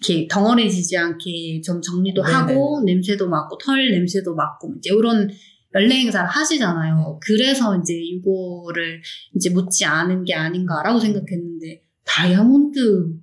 이렇게 0.01 0.27
덩어리지지 0.27 0.97
않게 0.97 1.61
좀 1.63 1.81
정리도 1.81 2.23
네네. 2.23 2.33
하고 2.33 2.81
냄새도 2.85 3.29
맡고 3.29 3.57
털 3.57 3.91
냄새도 3.91 4.35
맡고 4.35 4.75
이제 4.77 4.89
이런 4.93 5.29
연례 5.73 5.95
행사를 5.95 6.27
하시잖아요. 6.27 7.19
그래서 7.21 7.77
이제 7.79 7.93
유골을 7.93 9.01
이제 9.35 9.49
묻지 9.51 9.85
않은 9.85 10.23
게 10.25 10.33
아닌가라고 10.33 10.99
생각했는데 10.99 11.83
다이아몬드 12.03 13.13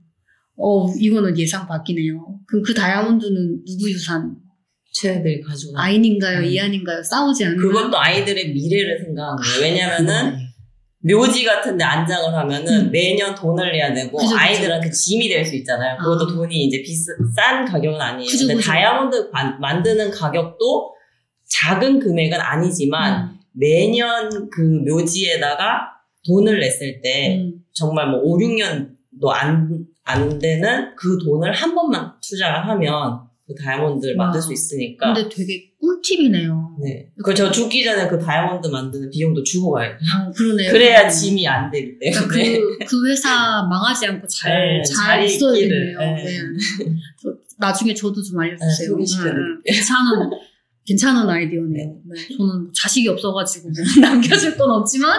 어 0.56 0.92
이거는 0.94 1.38
예상 1.38 1.66
바뀌네요. 1.66 2.40
그럼 2.46 2.62
그 2.62 2.74
다이아몬드는 2.74 3.64
누구 3.64 3.90
유산? 3.90 4.36
최애들이 4.92 5.42
가지고 5.42 5.74
나 5.74 5.82
아인인가요? 5.82 6.40
음. 6.40 6.44
이안인가요? 6.44 7.02
싸우지 7.02 7.44
않나요? 7.44 7.60
그것도 7.60 7.98
아이들의 7.98 8.52
미래를 8.52 8.98
생각한 9.04 9.36
거예요. 9.36 9.60
왜냐면은 9.60 10.36
네. 10.36 10.47
묘지 11.00 11.44
같은데 11.44 11.84
안장을 11.84 12.34
하면은 12.34 12.86
음. 12.86 12.90
매년 12.90 13.34
돈을 13.34 13.70
내야 13.72 13.92
되고 13.94 14.16
그죠, 14.18 14.30
그죠. 14.30 14.38
아이들한테 14.38 14.90
짐이 14.90 15.28
될 15.28 15.44
수 15.44 15.54
있잖아요. 15.56 15.96
그것도 15.98 16.24
아. 16.24 16.34
돈이 16.34 16.64
이제 16.64 16.82
비싼 16.82 17.64
가격은 17.64 18.00
아니에요. 18.00 18.28
그죠, 18.28 18.46
근데. 18.48 18.60
다이아몬드 18.62 19.30
만- 19.32 19.60
만드는 19.60 20.10
가격도 20.10 20.94
작은 21.48 22.00
금액은 22.00 22.40
아니지만 22.40 23.28
음, 23.30 23.38
매년 23.52 24.50
그 24.50 24.60
묘지에다가 24.88 25.92
돈을 26.26 26.58
냈을 26.60 27.00
때 27.00 27.38
음. 27.38 27.52
정말 27.72 28.08
뭐 28.10 28.20
5, 28.20 28.38
6년도 28.38 29.28
안, 29.32 29.86
안 30.04 30.38
되는 30.38 30.94
그 30.96 31.16
돈을 31.24 31.52
한 31.52 31.74
번만 31.76 32.12
투자를 32.20 32.66
하면 32.68 33.20
그 33.48 33.54
다이아몬드를 33.54 34.14
와. 34.16 34.26
만들 34.26 34.42
수 34.42 34.52
있으니까. 34.52 35.14
근데 35.14 35.28
되게 35.34 35.70
꿀팁이네요. 35.80 36.76
네. 36.84 37.08
그 37.24 37.32
저 37.34 37.50
죽기 37.50 37.82
전에 37.82 38.06
그 38.06 38.18
다이아몬드 38.18 38.66
만드는 38.68 39.08
비용도 39.10 39.42
주고 39.42 39.72
가야 39.72 39.88
돼. 39.90 39.94
어, 39.96 40.30
그러네요. 40.32 40.70
그래야 40.70 41.04
음. 41.04 41.08
짐이 41.10 41.48
안 41.48 41.70
되기 41.70 41.96
그러니까 41.98 42.34
때문에. 42.34 42.58
그, 42.58 42.78
그 42.86 43.10
회사 43.10 43.62
망하지 43.62 44.06
않고 44.06 44.26
잘, 44.26 44.52
네, 44.52 44.82
잘 44.84 44.96
잘 45.06 45.24
있어야겠네요. 45.24 45.78
있기를. 45.78 45.96
네. 45.98 46.24
네. 46.24 46.96
저, 47.22 47.30
나중에 47.58 47.94
저도 47.94 48.22
좀 48.22 48.38
알려주세요. 48.38 48.96
네. 48.96 49.04
음, 49.04 49.34
음. 49.46 49.62
괜찮은, 49.64 50.30
괜찮은 50.86 51.28
아이디어네요. 51.30 51.86
네, 52.04 52.36
저는 52.36 52.70
자식이 52.74 53.08
없어가지고 53.08 53.68
뭐 53.70 53.72
남겨줄 54.02 54.56
건 54.58 54.70
없지만, 54.72 55.18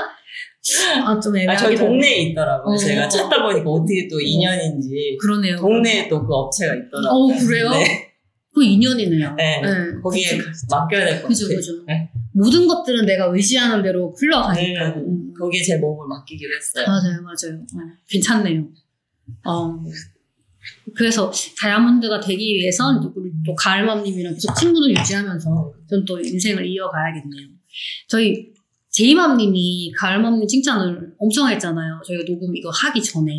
아, 1.04 1.20
좀 1.20 1.36
아, 1.36 1.40
애매하게. 1.40 1.58
저희 1.58 1.76
동네에 1.76 2.18
있더라고요. 2.30 2.74
어. 2.74 2.78
제가 2.78 3.08
찾다 3.10 3.44
보니까 3.44 3.70
어떻게 3.70 4.08
또 4.08 4.20
인연인지. 4.22 5.18
그러네요. 5.20 5.56
동네에 5.58 6.08
또 6.10 6.22
그 6.24 6.34
업체가 6.34 6.76
있더라고요. 6.76 7.10
어, 7.10 7.28
그래요? 7.40 7.70
네. 7.72 8.09
그 8.54 8.64
인연이네요. 8.64 9.36
네. 9.36 9.62
거기에 10.02 10.38
그쵸. 10.38 10.52
맡겨야 10.70 11.06
될것 11.06 11.28
그죠, 11.30 11.45
같아요. 11.45 11.58
그죠. 11.58 11.86
네. 11.86 12.12
모든 12.34 12.68
것들은 12.68 13.06
내가 13.06 13.26
의지하는 13.26 13.84
대로 13.84 14.14
흘러가니까. 14.20 14.89
네. 14.89 14.95
음. 14.97 15.34
거기에 15.39 15.62
제 15.62 15.78
몸을 15.78 16.08
맡기기로 16.08 16.50
했어요. 16.56 16.86
맞아요, 16.88 17.22
맞아요. 17.22 17.62
어, 17.62 17.97
괜찮네요. 18.10 18.68
어, 19.45 19.80
그래서 20.95 21.32
다이아몬드가 21.62 22.20
되기 22.20 22.56
위해선 22.56 23.02
또 23.02 23.14
우리 23.16 23.32
또 23.45 23.56
가을맘님이랑 23.56 24.34
계속 24.34 24.54
친분을 24.56 24.91
유지하면서 24.97 25.74
전 25.89 26.06
또 26.06 26.20
인생을 26.20 26.66
이어가야겠네요. 26.66 27.47
저희 28.08 28.50
제이맘님이 28.89 29.91
가을맘님 29.95 30.47
칭찬을 30.47 31.14
엄청 31.20 31.47
했잖아요. 31.50 32.02
저희가 32.06 32.26
녹음 32.26 32.56
이거 32.56 32.70
하기 32.72 33.02
전에 33.02 33.32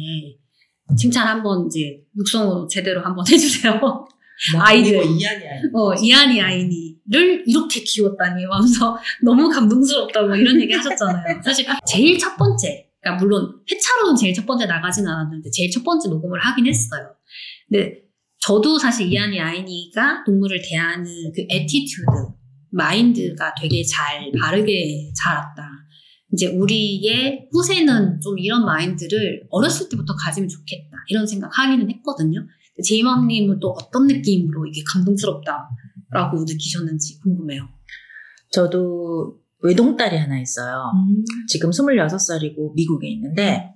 칭찬 0.97 1.27
한번 1.27 1.67
이제 1.67 2.01
육성으로 2.17 2.67
제대로 2.69 3.03
한번 3.03 3.25
해주세요. 3.31 3.81
아이들. 4.59 4.99
아니. 5.01 5.25
어, 5.75 5.95
이한이 5.95 6.41
아이니를 6.41 7.45
이렇게 7.47 7.81
키웠다니 7.83 8.45
하면서 8.45 8.99
너무 9.23 9.49
감동스럽다고 9.49 10.29
뭐 10.29 10.37
이런 10.37 10.61
얘기 10.61 10.73
하셨잖아요. 10.73 11.41
사실 11.45 11.67
제일 11.87 12.19
첫 12.19 12.37
번째, 12.37 12.87
그러니까 13.01 13.23
물론 13.23 13.61
해차로는 13.71 14.17
제일 14.17 14.35
첫 14.35 14.47
번째 14.47 14.67
나가진 14.67 15.07
않았는데 15.07 15.51
제일 15.51 15.71
첫 15.71 15.85
번째 15.85 16.09
녹음을 16.09 16.39
하긴 16.41 16.67
했어요. 16.67 17.15
근데 17.69 18.03
저도 18.41 18.79
사실 18.79 19.13
이한이 19.13 19.39
아이니가 19.39 20.25
동물을 20.25 20.63
대하는 20.63 21.05
그 21.35 21.43
attitude, 21.49 22.07
마인드가 22.71 23.55
되게 23.61 23.83
잘 23.85 24.31
바르게 24.41 25.13
자랐다. 25.15 25.69
이제 26.33 26.47
우리의 26.47 27.49
후세는 27.53 28.21
좀 28.21 28.39
이런 28.39 28.65
마인드를 28.65 29.43
어렸을 29.51 29.89
때부터 29.89 30.15
가지면 30.15 30.49
좋겠다. 30.49 30.97
이런 31.09 31.27
생각 31.27 31.51
하기는 31.53 31.91
했거든요. 31.91 32.47
제이맘님은 32.83 33.61
또 33.61 33.71
어떤 33.71 34.07
느낌으로 34.07 34.67
이게 34.67 34.83
감동스럽다라고 34.87 36.45
느끼셨는지 36.47 37.21
궁금해요. 37.21 37.69
저도 38.53 39.39
외동딸이 39.63 40.17
하나 40.17 40.41
있어요. 40.41 40.93
지금 41.49 41.71
26살이고 41.71 42.75
미국에 42.75 43.09
있는데 43.09 43.75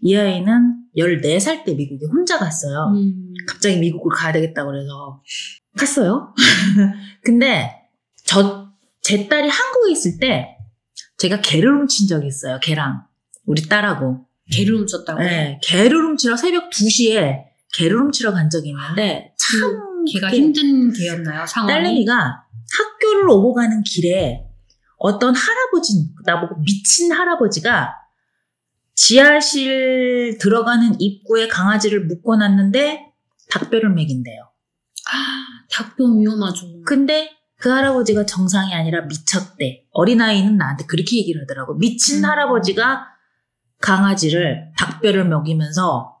이 0.00 0.14
아이는 0.14 0.84
14살 0.96 1.64
때 1.64 1.74
미국에 1.74 2.04
혼자 2.06 2.38
갔어요. 2.38 2.92
음. 2.94 3.32
갑자기 3.48 3.78
미국을 3.78 4.14
가야 4.14 4.32
되겠다고 4.32 4.70
그래서 4.70 5.22
갔어요. 5.76 6.34
근데 7.24 7.70
저 8.26 8.62
제 9.02 9.28
딸이 9.28 9.48
한국에 9.48 9.90
있을 9.92 10.18
때 10.18 10.56
제가 11.18 11.40
개를 11.40 11.76
훔친 11.80 12.06
적이 12.08 12.28
있어요. 12.28 12.58
개랑 12.62 13.02
우리 13.44 13.62
딸하고. 13.68 14.26
개를 14.50 14.76
훔쳤다고. 14.78 15.20
네, 15.20 15.58
개를 15.62 15.96
훔치러 15.96 16.36
새벽 16.36 16.70
2시에 16.70 17.44
개를 17.72 17.98
훔치러 17.98 18.32
간 18.32 18.50
적이 18.50 18.70
있는데 18.70 19.34
참 19.36 20.04
개가 20.04 20.28
그게 20.28 20.36
힘든 20.38 20.92
개였나요? 20.92 21.46
상황이? 21.46 21.72
딸내미가 21.72 22.44
학교를 22.78 23.28
오고 23.28 23.54
가는 23.54 23.82
길에 23.82 24.44
어떤 24.98 25.34
할아버지, 25.34 25.94
나보고 26.24 26.60
미친 26.60 27.12
할아버지가 27.12 27.92
지하실 28.94 30.38
들어가는 30.40 31.00
입구에 31.00 31.48
강아지를 31.48 32.06
묶어 32.06 32.36
놨는데 32.36 33.12
닭뼈를 33.50 33.90
먹인대요. 33.90 34.48
닭뼈 35.70 36.04
위험하죠. 36.04 36.82
근데 36.86 37.30
그 37.56 37.70
할아버지가 37.70 38.26
정상이 38.26 38.74
아니라 38.74 39.02
미쳤대. 39.02 39.86
어린아이는 39.90 40.56
나한테 40.56 40.84
그렇게 40.86 41.16
얘기를 41.18 41.42
하더라고. 41.42 41.74
미친 41.74 42.18
음. 42.18 42.24
할아버지가 42.28 43.06
강아지를 43.80 44.72
닭뼈를 44.78 45.28
먹이면서 45.28 46.11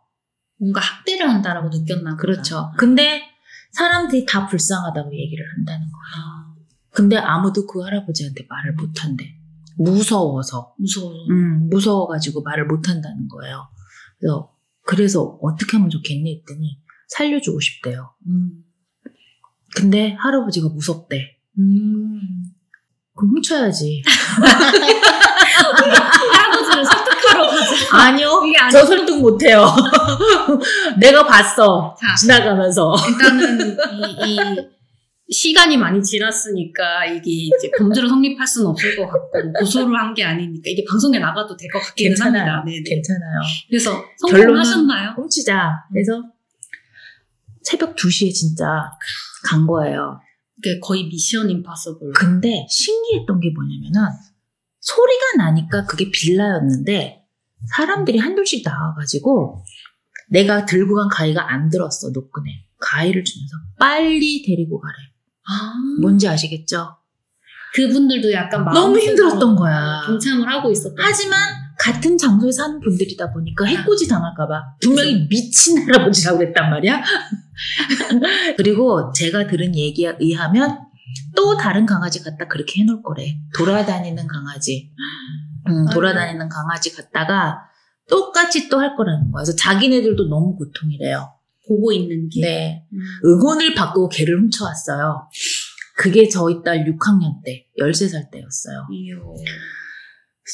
뭔가 0.62 0.80
학대를 0.80 1.28
한다라고 1.28 1.68
느꼈나. 1.70 2.16
그렇죠. 2.16 2.70
근데 2.78 3.22
사람들이 3.72 4.24
다 4.26 4.46
불쌍하다고 4.46 5.12
얘기를 5.12 5.44
한다는 5.56 5.88
거야. 5.90 6.22
아, 6.22 6.54
근데 6.90 7.16
아무도 7.16 7.66
그 7.66 7.80
할아버지한테 7.80 8.46
말을 8.48 8.74
못 8.74 9.02
한대. 9.02 9.36
무서워서. 9.76 10.72
무서워서. 10.78 11.18
음, 11.30 11.68
무서워가지고 11.68 12.42
말을 12.42 12.66
못 12.66 12.88
한다는 12.88 13.26
거예요. 13.26 13.68
그래서, 14.20 14.52
그래서 14.84 15.38
어떻게 15.42 15.76
하면 15.76 15.90
좋겠니? 15.90 16.38
했더니 16.38 16.78
살려주고 17.08 17.58
싶대요. 17.58 18.14
음. 18.28 18.62
근데 19.74 20.12
할아버지가 20.12 20.68
무섭대. 20.68 21.38
음. 21.58 22.20
그럼 23.16 23.32
훔쳐야지. 23.32 24.04
가자. 27.46 27.96
아니요. 28.08 28.42
이게 28.46 28.58
아니고. 28.58 28.78
저 28.78 28.86
설득 28.86 29.20
못해요. 29.20 29.66
내가 30.98 31.26
봤어. 31.26 31.94
자. 32.00 32.14
지나가면서. 32.14 32.94
일단은 33.08 33.76
이, 34.26 34.46
이 35.28 35.32
시간이 35.32 35.76
많이 35.78 36.02
지났으니까 36.02 37.06
이게 37.06 37.30
이제 37.30 37.70
범죄로 37.78 38.08
성립할 38.08 38.46
수는 38.46 38.66
없을 38.68 38.96
것 38.96 39.06
같고 39.06 39.52
고소를 39.60 39.96
한 39.98 40.12
게 40.14 40.22
아니니까 40.24 40.62
이게 40.66 40.84
방송에 40.90 41.18
나가도 41.18 41.56
될 41.56 41.68
것 41.72 41.80
같기는 41.80 42.20
합니다. 42.20 42.62
네 42.66 42.72
네. 42.72 42.82
괜찮아요. 42.82 43.40
그래서 43.68 43.92
결론은 44.28 44.62
성공하셨나요? 44.62 45.14
훔치자. 45.16 45.70
그래서 45.90 46.22
새벽 47.62 47.96
2시에 47.96 48.34
진짜 48.34 48.66
간 49.44 49.66
거예요. 49.66 50.20
그게 50.56 50.78
거의 50.80 51.04
미션 51.04 51.48
임파서블. 51.48 52.12
근데 52.14 52.66
신기했던 52.68 53.40
게 53.40 53.50
뭐냐면은 53.54 54.10
소리가 54.80 55.36
나니까 55.38 55.86
그게 55.86 56.10
빌라였는데 56.10 57.21
사람들이 57.76 58.18
한둘씩 58.18 58.62
나와가지고 58.64 59.64
내가 60.30 60.64
들고 60.64 60.94
간 60.94 61.08
가위가 61.08 61.52
안 61.52 61.68
들었어 61.68 62.10
노끈에 62.10 62.50
가위를 62.80 63.24
주면서 63.24 63.56
빨리 63.78 64.42
데리고 64.42 64.80
가래. 64.80 64.94
아, 65.48 65.72
뭔지 66.00 66.28
아시겠죠? 66.28 66.96
그분들도 67.74 68.32
약간 68.32 68.64
너무 68.64 68.98
힘들었던 68.98 69.56
거야. 69.56 70.02
동참을 70.06 70.46
하고 70.48 70.70
있었던. 70.70 70.94
하지만 70.98 71.38
같은 71.78 72.16
장소에 72.18 72.52
사는 72.52 72.78
분들이다 72.80 73.32
보니까 73.32 73.64
해코지 73.64 74.06
당할까봐 74.08 74.76
분명히 74.82 75.26
미친 75.28 75.78
할아버지라고 75.82 76.38
그랬단 76.38 76.70
말이야. 76.70 77.02
그리고 78.56 79.10
제가 79.12 79.46
들은 79.46 79.74
얘기에 79.74 80.16
의하면 80.20 80.78
또 81.34 81.56
다른 81.56 81.86
강아지 81.86 82.22
갖다 82.22 82.46
그렇게 82.46 82.80
해놓을 82.82 83.02
거래. 83.02 83.38
돌아다니는 83.56 84.26
강아지 84.26 84.92
음, 85.68 85.86
돌아다니는 85.92 86.48
강아지 86.48 86.94
갖다가 86.94 87.58
똑같이 88.08 88.68
또 88.68 88.78
할 88.80 88.96
거라는 88.96 89.30
거야 89.30 89.44
그래서 89.44 89.56
자기네들도 89.56 90.28
너무 90.28 90.56
고통이래요 90.56 91.32
보고 91.68 91.92
있는 91.92 92.28
게. 92.28 92.40
네 92.40 92.84
음. 92.92 92.98
응원을 93.24 93.74
받고 93.74 94.08
개를 94.08 94.38
훔쳐왔어요 94.40 95.28
그게 95.96 96.28
저희 96.28 96.62
딸 96.64 96.84
6학년 96.84 97.42
때 97.44 97.66
13살 97.78 98.30
때였어요 98.30 98.86
이요. 98.90 99.34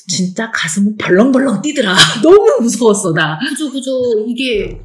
진짜 0.09 0.51
가슴은 0.51 0.97
벌렁벌렁 0.99 1.63
뛰더라. 1.63 1.95
너무 2.23 2.59
무서웠어, 2.61 3.13
나. 3.15 3.39
그죠, 3.39 3.71
그죠. 3.73 3.91
이게 4.27 4.79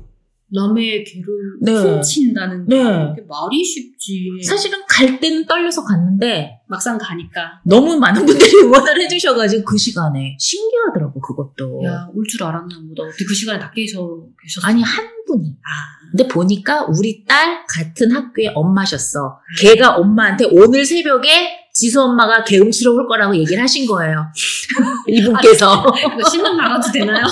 남의 0.54 1.04
개를 1.04 1.26
네. 1.62 1.72
훔친다는 1.72 2.68
게 2.68 2.76
네. 2.76 2.84
말이 3.28 3.64
쉽지. 3.64 4.30
사실은 4.44 4.80
갈 4.88 5.20
때는 5.20 5.46
떨려서 5.46 5.84
갔는데 5.84 6.60
막상 6.68 6.98
가니까 6.98 7.62
너무 7.66 7.98
많은 7.98 8.26
분들이 8.26 8.52
응원을 8.64 9.02
해주셔가지고 9.02 9.64
그 9.66 9.78
시간에 9.78 10.38
신기하더라고, 10.40 11.20
그것도. 11.20 11.82
야올 11.84 12.24
줄 12.30 12.44
알았나 12.44 12.68
보다. 12.88 13.04
어떻게 13.04 13.26
그 13.26 13.34
시간에 13.34 13.60
다 13.60 13.72
계셔 13.72 14.00
계셨어? 14.42 14.68
아니, 14.68 14.84
한 14.84 15.06
분이. 15.26 15.56
아, 15.64 16.12
근데 16.12 16.28
보니까 16.28 16.86
우리 16.86 17.26
딸 17.26 17.66
같은 17.68 18.12
학교의 18.12 18.52
엄마셨어. 18.54 19.40
걔가 19.62 19.96
엄마한테 19.96 20.46
오늘 20.52 20.86
새벽에 20.86 21.63
지수 21.74 22.04
엄마가 22.04 22.44
개 22.44 22.58
훔치러 22.58 22.92
올 22.92 23.08
거라고 23.08 23.36
얘기를 23.36 23.62
하신 23.64 23.88
거예요. 23.88 24.28
이분께서. 25.08 25.84
이거 26.20 26.30
신문 26.30 26.56
나가도 26.56 26.92
되나요? 26.92 27.26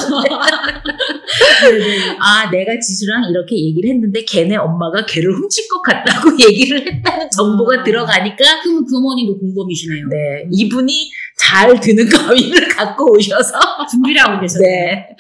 네네. 1.62 2.18
아, 2.20 2.50
내가 2.50 2.72
지수랑 2.80 3.30
이렇게 3.30 3.56
얘기를 3.56 3.92
했는데 3.92 4.26
걔네 4.26 4.56
엄마가 4.56 5.06
개를 5.06 5.32
훔칠 5.32 5.68
것 5.70 5.84
같다고 5.84 6.32
얘기를 6.42 6.80
했다는 6.80 7.30
정보가 7.30 7.82
아. 7.82 7.84
들어가니까 7.84 8.62
그럼 8.64 8.84
그 8.84 8.98
어머니도 8.98 9.38
공범이시네요. 9.38 10.08
네, 10.10 10.48
이분이 10.52 11.12
잘 11.38 11.80
드는 11.80 12.10
가위를 12.10 12.68
갖고 12.68 13.14
오셔서 13.14 13.60
준비를 13.92 14.22
하고 14.22 14.42
계셨네요. 14.42 14.72
네. 14.72 15.16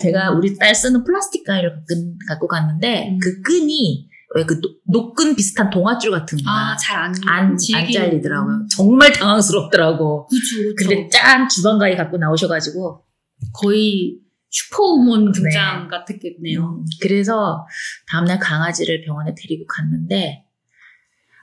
제가 0.00 0.30
우리 0.30 0.56
딸 0.56 0.72
쓰는 0.72 1.02
플라스틱 1.02 1.42
가위를 1.44 1.70
갖고, 1.70 1.86
갖고 2.28 2.46
갔는데 2.46 3.08
음. 3.08 3.18
그 3.20 3.40
끈이 3.42 4.06
왜그 4.34 4.60
노끈 4.84 5.36
비슷한 5.36 5.70
동아줄 5.70 6.10
같은 6.10 6.38
거야. 6.38 6.54
아, 6.54 6.76
잘 6.76 6.98
안, 6.98 7.14
안, 7.26 7.44
안 7.50 7.56
질기는. 7.56 7.92
잘리더라고요. 7.92 8.66
정말 8.74 9.12
당황스럽더라고. 9.12 10.26
그쵸, 10.26 10.74
그쵸. 10.76 10.88
근데 10.88 11.08
짠 11.08 11.48
주방 11.48 11.78
가위 11.78 11.96
갖고 11.96 12.16
나오셔가지고 12.18 13.04
거의 13.52 14.18
슈퍼우먼 14.50 15.26
네. 15.26 15.32
등장 15.32 15.88
같았겠네요. 15.88 16.60
음, 16.64 16.84
그래서 17.00 17.66
다음날 18.08 18.38
강아지를 18.38 19.04
병원에 19.04 19.34
데리고 19.36 19.66
갔는데 19.66 20.44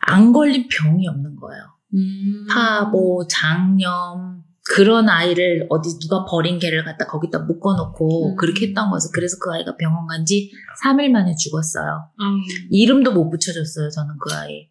안 0.01 0.33
걸린 0.33 0.67
병이 0.69 1.07
없는 1.07 1.35
거예요. 1.37 1.63
음. 1.93 2.47
파보, 2.49 3.25
장염, 3.29 4.43
그런 4.63 5.09
아이를 5.09 5.65
어디 5.69 5.97
누가 5.99 6.23
버린 6.25 6.59
개를 6.59 6.83
갖다 6.85 7.07
거기다 7.07 7.39
묶어놓고 7.39 8.29
음. 8.31 8.35
그렇게 8.35 8.67
했던 8.67 8.89
거여서 8.89 9.09
그래서 9.11 9.37
그 9.41 9.51
아이가 9.51 9.75
병원 9.77 10.05
간 10.07 10.23
지 10.25 10.51
3일 10.83 11.09
만에 11.09 11.33
죽었어요. 11.35 11.85
아, 12.19 12.23
이름도 12.69 13.11
못 13.11 13.29
붙여줬어요, 13.29 13.89
저는 13.89 14.13
그 14.19 14.33
아이. 14.35 14.67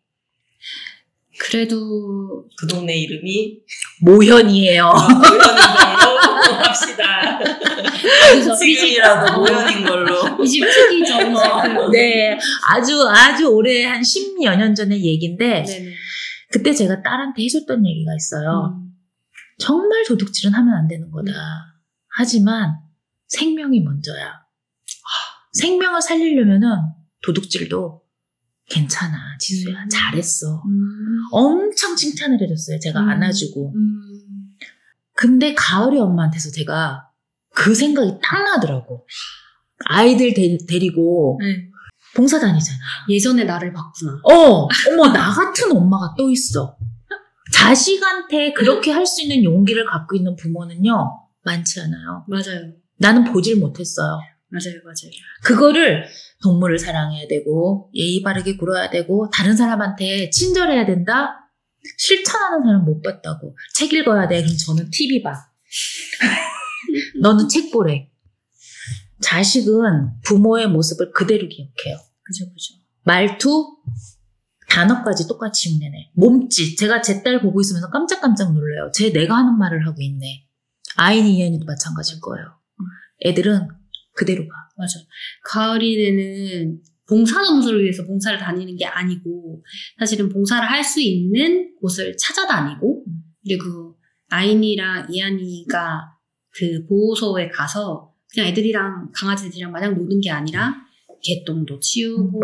그래도 1.38 2.44
그 2.58 2.66
동네 2.66 2.96
이름이 2.98 3.58
모현이에요. 4.02 4.84
모현인 4.92 5.38
걸로 5.38 6.18
합시다. 6.64 7.38
그래서 8.30 8.54
지금이라도 8.56 9.38
모현인 9.40 9.86
걸로. 9.86 10.42
이집 10.44 10.64
특이죠. 10.64 11.16
그, 11.18 11.90
네, 11.92 12.38
아주 12.68 13.02
아주 13.08 13.46
오래 13.46 13.84
한 13.84 14.02
10여 14.02 14.56
년 14.56 14.74
전의 14.74 15.02
얘기인데 15.04 15.64
네네. 15.64 15.90
그때 16.52 16.72
제가 16.74 17.02
딸한테 17.02 17.42
해줬던 17.44 17.86
얘기가 17.86 18.12
있어요. 18.14 18.76
음. 18.76 18.89
정말 19.60 20.04
도둑질은 20.04 20.54
하면 20.54 20.74
안 20.74 20.88
되는 20.88 21.10
거다. 21.10 21.32
하지만 22.08 22.78
생명이 23.28 23.80
먼저야. 23.80 24.40
생명을 25.52 26.00
살리려면은 26.00 26.68
도둑질도 27.22 28.02
괜찮아, 28.68 29.36
지수야. 29.38 29.82
음. 29.82 29.88
잘했어. 29.88 30.62
음. 30.64 31.24
엄청 31.32 31.96
칭찬을 31.96 32.40
해줬어요. 32.40 32.78
제가 32.80 33.00
음. 33.00 33.08
안아주고. 33.08 33.72
음. 33.74 34.00
근데 35.14 35.54
가을이 35.54 35.98
엄마한테서 35.98 36.50
제가 36.52 37.08
그 37.54 37.74
생각이 37.74 38.18
딱 38.22 38.42
나더라고. 38.44 39.06
아이들 39.86 40.32
데, 40.34 40.56
데리고 40.68 41.38
네. 41.42 41.68
봉사 42.14 42.38
다니잖아. 42.38 42.78
예전에 43.08 43.44
나를 43.44 43.72
봤구나. 43.72 44.20
어, 44.24 44.68
어머, 44.88 45.12
나 45.12 45.30
같은 45.30 45.70
엄마가 45.76 46.14
또 46.16 46.30
있어. 46.30 46.76
자식한테 47.60 48.52
그렇게 48.54 48.90
할 48.90 49.06
수 49.06 49.22
있는 49.22 49.44
용기를 49.44 49.84
갖고 49.86 50.16
있는 50.16 50.34
부모는요, 50.36 51.28
많지 51.42 51.80
않아요. 51.80 52.24
맞아요. 52.28 52.72
나는 52.98 53.24
보질 53.24 53.58
못했어요. 53.58 54.18
맞아요. 54.48 54.80
맞아요. 54.84 55.10
그거를 55.44 56.04
동물을 56.42 56.78
사랑해야 56.78 57.28
되고, 57.28 57.90
예의 57.94 58.22
바르게 58.22 58.56
굴어야 58.56 58.90
되고, 58.90 59.28
다른 59.30 59.56
사람한테 59.56 60.30
친절해야 60.30 60.86
된다? 60.86 61.36
실천하는 61.98 62.62
사람 62.64 62.84
못 62.84 63.02
봤다고. 63.02 63.56
책 63.74 63.92
읽어야 63.92 64.26
돼. 64.28 64.42
그럼 64.42 64.56
저는 64.56 64.90
TV 64.90 65.22
봐. 65.22 65.32
너는 67.22 67.48
책 67.48 67.70
보래. 67.70 68.08
자식은 69.22 70.22
부모의 70.24 70.68
모습을 70.68 71.12
그대로 71.12 71.46
기억해요. 71.48 71.96
그죠, 72.22 72.44
그죠. 72.46 72.74
말투, 73.04 73.76
단어까지 74.70 75.26
똑같이 75.28 75.70
흉내내. 75.74 76.10
몸짓. 76.14 76.78
제가 76.78 77.00
제 77.02 77.22
딸 77.22 77.40
보고 77.42 77.60
있으면서 77.60 77.90
깜짝깜짝 77.90 78.54
놀라요. 78.54 78.90
쟤 78.94 79.12
내가 79.12 79.36
하는 79.36 79.58
말을 79.58 79.86
하고 79.86 80.00
있네. 80.00 80.46
아이니, 80.96 81.38
이한이도 81.38 81.64
마찬가지일 81.66 82.20
거예요. 82.20 82.46
애들은 83.26 83.68
그대로 84.14 84.44
봐. 84.44 84.54
맞아. 84.76 84.94
가을이네는 85.44 86.80
봉사점수를 87.08 87.82
위해서 87.82 88.04
봉사를 88.06 88.38
다니는 88.38 88.76
게 88.76 88.86
아니고 88.86 89.62
사실은 89.98 90.28
봉사를 90.28 90.68
할 90.68 90.84
수 90.84 91.00
있는 91.00 91.74
곳을 91.80 92.16
찾아다니고 92.16 93.04
음. 93.06 93.12
그리고 93.44 93.96
아인이랑 94.30 95.08
이한이가 95.10 96.12
그 96.52 96.86
보호소에 96.86 97.48
가서 97.48 98.12
그냥 98.32 98.48
애들이랑 98.48 99.10
강아지들이랑 99.12 99.72
마냥 99.72 99.94
노는 99.96 100.20
게 100.20 100.30
아니라 100.30 100.74
개똥도 101.22 101.80
치우고 101.80 102.40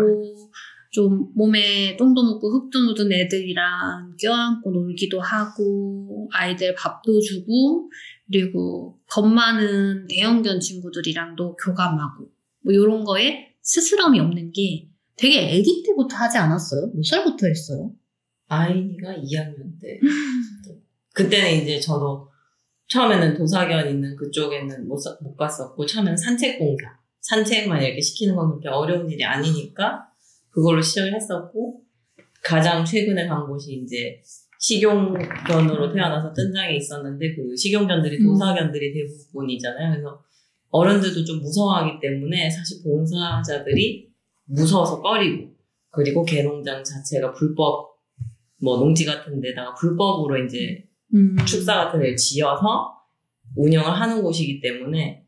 좀 0.97 1.31
몸에 1.35 1.95
똥도 1.95 2.23
묻고 2.23 2.51
흙도 2.53 2.79
묻은 2.85 3.11
애들이랑 3.11 4.15
껴안고 4.19 4.71
놀기도 4.71 5.21
하고 5.21 6.27
아이들 6.33 6.73
밥도 6.73 7.19
주고 7.21 7.91
그리고 8.25 8.97
겁 9.07 9.27
많은 9.27 10.07
대형견 10.07 10.59
친구들이랑도 10.59 11.55
교감하고 11.57 12.27
뭐 12.63 12.73
이런 12.73 13.03
거에 13.03 13.53
스스럼이 13.61 14.19
없는 14.19 14.51
게 14.51 14.87
되게 15.17 15.55
아기 15.55 15.83
때부터 15.85 16.15
하지 16.15 16.39
않았어요? 16.39 16.89
몇 16.95 17.05
살부터 17.05 17.45
했어요? 17.45 17.91
아이니가 18.47 19.17
2학년 19.17 19.79
때. 19.79 19.99
그때는 21.13 21.61
이제 21.61 21.79
저도 21.79 22.27
처음에는 22.87 23.35
도사견 23.37 23.87
있는 23.87 24.15
그쪽에는 24.15 24.87
못, 24.87 24.97
사- 24.97 25.15
못 25.21 25.35
갔었고, 25.35 25.85
처음에는 25.85 26.17
산책 26.17 26.57
공사. 26.57 26.97
산책만 27.21 27.83
이렇게 27.83 27.99
시키는 27.99 28.35
건 28.35 28.49
그렇게 28.49 28.69
어려운 28.69 29.09
일이 29.11 29.23
아니니까, 29.25 30.06
그걸로 30.57 30.81
시작을 30.81 31.13
했었고, 31.13 31.83
가장 32.43 32.83
최근에 32.83 33.27
간 33.27 33.45
곳이 33.45 33.73
이제 33.83 34.19
식용견으로 34.59 35.93
태어나서 35.93 36.33
뜬장에 36.33 36.75
있었는데, 36.77 37.35
그 37.35 37.55
식용견들이 37.55 38.17
음. 38.17 38.25
도사견들이 38.25 38.91
대부분이잖아요. 38.91 39.91
그래서 39.91 40.23
어른들도 40.71 41.23
좀 41.25 41.41
무서워하기 41.41 41.99
때문에 42.01 42.49
사실 42.49 42.81
봉사자들이 42.81 44.09
무서워서 44.45 44.99
꺼리고, 44.99 45.53
그리고 45.91 46.25
개농장 46.25 46.83
자체가 46.83 47.33
불법, 47.33 47.95
뭐 48.59 48.79
농지 48.79 49.05
같은 49.05 49.39
데다가 49.39 49.75
불법으로 49.75 50.43
이제 50.43 50.83
음. 51.13 51.35
축사 51.45 51.75
같은 51.75 51.99
데를 51.99 52.15
지어서 52.15 52.95
운영을 53.55 53.91
하는 53.91 54.23
곳이기 54.23 54.59
때문에 54.61 55.26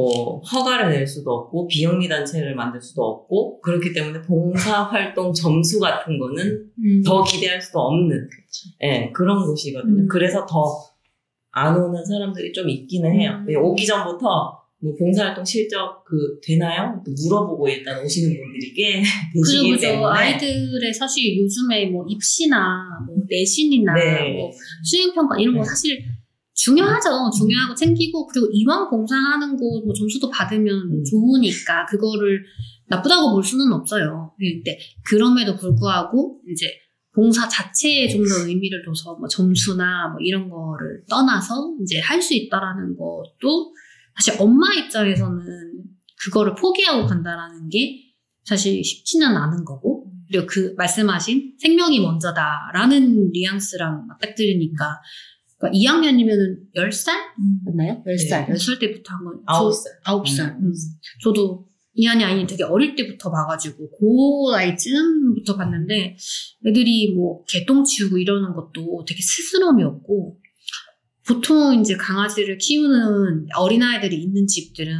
뭐 0.00 0.40
허가를 0.40 0.90
낼 0.90 1.06
수도 1.06 1.30
없고 1.32 1.66
비영리 1.68 2.08
단체를 2.08 2.54
만들 2.54 2.80
수도 2.80 3.02
없고 3.02 3.60
그렇기 3.60 3.92
때문에 3.92 4.22
봉사 4.22 4.82
활동 4.84 5.32
점수 5.32 5.78
같은 5.80 6.18
거는 6.18 6.70
음. 6.84 7.02
더 7.04 7.22
기대할 7.22 7.60
수도 7.60 7.80
없는 7.80 8.28
예, 8.82 9.10
그런 9.12 9.44
곳이거든요. 9.44 10.02
음. 10.02 10.08
그래서 10.08 10.46
더 10.46 10.90
안 11.52 11.76
오는 11.76 12.04
사람들이 12.04 12.52
좀 12.52 12.68
있기는 12.68 13.12
해요. 13.12 13.32
음. 13.40 13.44
근데 13.46 13.56
오기 13.56 13.84
전부터 13.84 14.60
뭐 14.82 14.94
봉사활동 14.98 15.44
실적 15.44 16.02
그 16.04 16.40
되나요? 16.42 17.02
물어보고 17.04 17.68
일단 17.68 18.02
오시는 18.02 18.34
분들이 18.34 18.72
꽤 18.72 19.02
계시기 19.34 19.72
그죠. 19.72 19.80
때문에 19.80 20.06
아이들의 20.06 20.94
사실 20.94 21.36
요즘에 21.38 21.86
뭐 21.86 22.04
입시나 22.08 22.78
뭐 23.06 23.16
내신이나 23.28 23.94
네. 23.94 24.32
뭐 24.32 24.50
수행평가 24.82 25.38
이런 25.38 25.54
거 25.56 25.60
네. 25.62 25.68
사실 25.68 26.02
중요하죠. 26.64 27.30
중요하고 27.38 27.74
챙기고 27.74 28.26
그리고 28.26 28.48
이왕 28.52 28.90
봉사하는 28.90 29.56
곳뭐 29.56 29.92
점수도 29.94 30.28
받으면 30.28 30.74
음. 30.74 31.04
좋으니까 31.04 31.86
그거를 31.86 32.42
나쁘다고 32.88 33.32
볼 33.32 33.42
수는 33.42 33.72
없어요. 33.72 34.32
근데 34.38 34.78
그럼에도 35.08 35.56
불구하고 35.56 36.40
이제 36.50 36.66
봉사 37.14 37.48
자체에 37.48 38.08
좀 38.08 38.22
더 38.24 38.46
의미를 38.46 38.84
둬서 38.84 39.16
뭐 39.16 39.26
점수나 39.28 40.08
뭐 40.08 40.18
이런 40.20 40.48
거를 40.48 41.02
떠나서 41.08 41.76
이제 41.82 41.98
할 42.00 42.20
수 42.20 42.34
있다라는 42.34 42.94
것도 42.96 43.74
사실 44.16 44.34
엄마 44.40 44.72
입장에서는 44.74 45.38
그거를 46.22 46.54
포기하고 46.54 47.06
간다라는 47.06 47.68
게 47.70 48.02
사실 48.44 48.84
쉽지는 48.84 49.28
않은 49.36 49.64
거고 49.64 50.12
그리고 50.28 50.46
그 50.46 50.74
말씀하신 50.76 51.56
생명이 51.58 52.00
먼저다라는 52.00 53.30
뉘앙스랑 53.32 54.06
맞닥뜨리니까 54.06 55.00
그러니까 55.60 55.78
2학년이면은 55.78 56.72
10살 56.74 57.12
맞나요? 57.66 58.02
10살. 58.06 58.46
네. 58.48 58.54
10살 58.54 58.80
때부터 58.80 59.14
한 59.14 59.24
건. 59.24 59.42
아홉 59.46 59.70
저- 59.72 59.78
살. 59.78 59.92
아홉 60.04 60.28
살. 60.28 60.46
음. 60.60 60.66
음. 60.66 60.72
저도 61.22 61.66
이한이 61.94 62.24
아이 62.24 62.46
되게 62.46 62.62
어릴 62.64 62.94
때부터 62.96 63.30
봐가지고 63.30 63.90
고 63.90 64.50
나이쯤부터 64.52 65.56
봤는데 65.56 66.16
애들이 66.66 67.12
뭐 67.14 67.44
개똥 67.44 67.84
치우고 67.84 68.16
이러는 68.16 68.54
것도 68.54 69.04
되게 69.06 69.20
스스럼이 69.20 69.82
없고 69.82 70.38
보통 71.26 71.78
이제 71.80 71.96
강아지를 71.96 72.58
키우는 72.58 73.48
어린아이들이 73.56 74.16
있는 74.22 74.46
집들은 74.46 74.94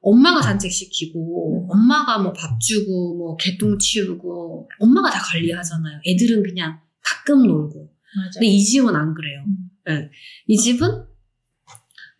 엄마가 0.00 0.42
산책시키고 0.42 1.68
엄마가 1.72 2.18
뭐 2.18 2.32
밥 2.32 2.60
주고 2.60 3.16
뭐 3.16 3.36
개똥 3.36 3.78
치우고 3.78 4.68
엄마가 4.80 5.10
다 5.10 5.18
관리하잖아요. 5.20 6.00
애들은 6.06 6.42
그냥 6.42 6.78
가끔 7.04 7.46
놀고. 7.46 7.90
맞아. 8.16 8.40
근데 8.40 8.46
이 8.46 8.62
집은 8.62 8.94
안 8.94 9.14
그래요. 9.14 9.44
음. 9.46 9.56
네. 9.86 10.10
이 10.46 10.56
집은 10.56 11.06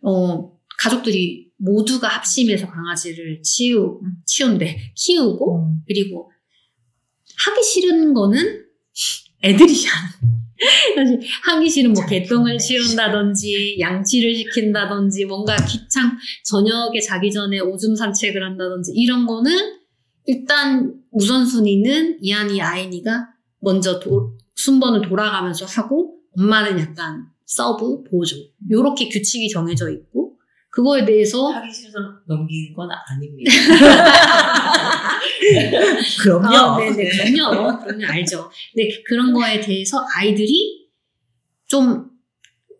어 0.01 0.53
가족들이 0.79 1.51
모두가 1.57 2.07
합심해서 2.07 2.67
강아지를 2.67 3.41
치우 3.41 3.99
음. 4.03 4.15
치운대 4.25 4.91
키우고 4.95 5.59
음. 5.59 5.81
그리고 5.87 6.31
하기 7.37 7.63
싫은 7.63 8.13
거는 8.13 8.65
애들이 9.43 9.85
하는. 9.85 10.43
사실 10.95 11.19
하기 11.43 11.69
싫은 11.69 11.93
뭐 11.93 12.05
개똥을 12.05 12.57
치운다든지 12.57 13.77
양치를 13.79 14.35
시킨다든지 14.35 15.25
뭔가 15.25 15.55
기창 15.57 16.17
저녁에 16.45 16.99
자기 17.01 17.31
전에 17.31 17.59
오줌 17.59 17.95
산책을 17.95 18.41
한다든지 18.43 18.91
이런 18.95 19.25
거는 19.25 19.51
일단 20.25 20.93
우선순위는 21.11 22.19
이한이 22.21 22.61
아이니가 22.61 23.27
먼저 23.59 23.99
도- 23.99 24.37
순번을 24.55 25.01
돌아가면서 25.01 25.65
하고 25.65 26.19
엄마는 26.37 26.79
약간 26.79 27.25
sub 27.45 28.03
보조 28.03 28.35
요렇게 28.69 29.09
규칙이 29.09 29.49
정해져 29.49 29.89
있고 29.91 30.37
그거에 30.69 31.05
대해서 31.05 31.49
하기 31.49 31.71
싫어서 31.71 31.99
넘기는 32.27 32.73
건 32.73 32.89
아닙니다. 32.91 33.51
그럼요. 36.23 36.47
아, 36.47 36.79
네네, 36.79 37.31
그럼요. 37.33 37.79
그럼요, 37.79 38.05
알죠. 38.07 38.49
근데 38.73 38.89
그런 39.05 39.33
거에 39.33 39.61
대해서 39.61 40.03
아이들이 40.15 40.89
좀 41.67 42.09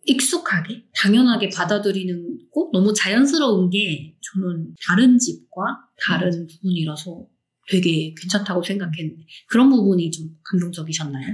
익숙하게 0.06 0.84
당연하게 0.94 1.50
받아들이는 1.50 2.38
거 2.52 2.68
너무 2.72 2.92
자연스러운 2.92 3.70
게 3.70 4.16
저는 4.20 4.74
다른 4.86 5.18
집과 5.18 5.62
다른 6.04 6.46
부분이라서 6.46 7.26
되게 7.70 8.12
괜찮다고 8.20 8.62
생각했는데 8.62 9.22
그런 9.48 9.70
부분이 9.70 10.10
좀 10.10 10.28
감동적이셨나요? 10.50 11.26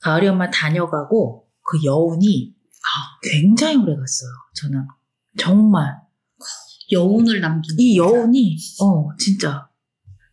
가을이 0.00 0.28
엄마 0.28 0.50
다녀가고 0.50 1.48
그 1.64 1.78
여운이 1.84 2.54
굉장히 3.22 3.76
오래 3.76 3.94
갔어요. 3.96 4.30
저는 4.54 4.86
정말 5.38 5.96
여운을 6.90 7.40
남긴 7.40 7.76
이 7.78 7.96
여운이 7.96 8.56
어 8.80 9.14
진짜 9.16 9.68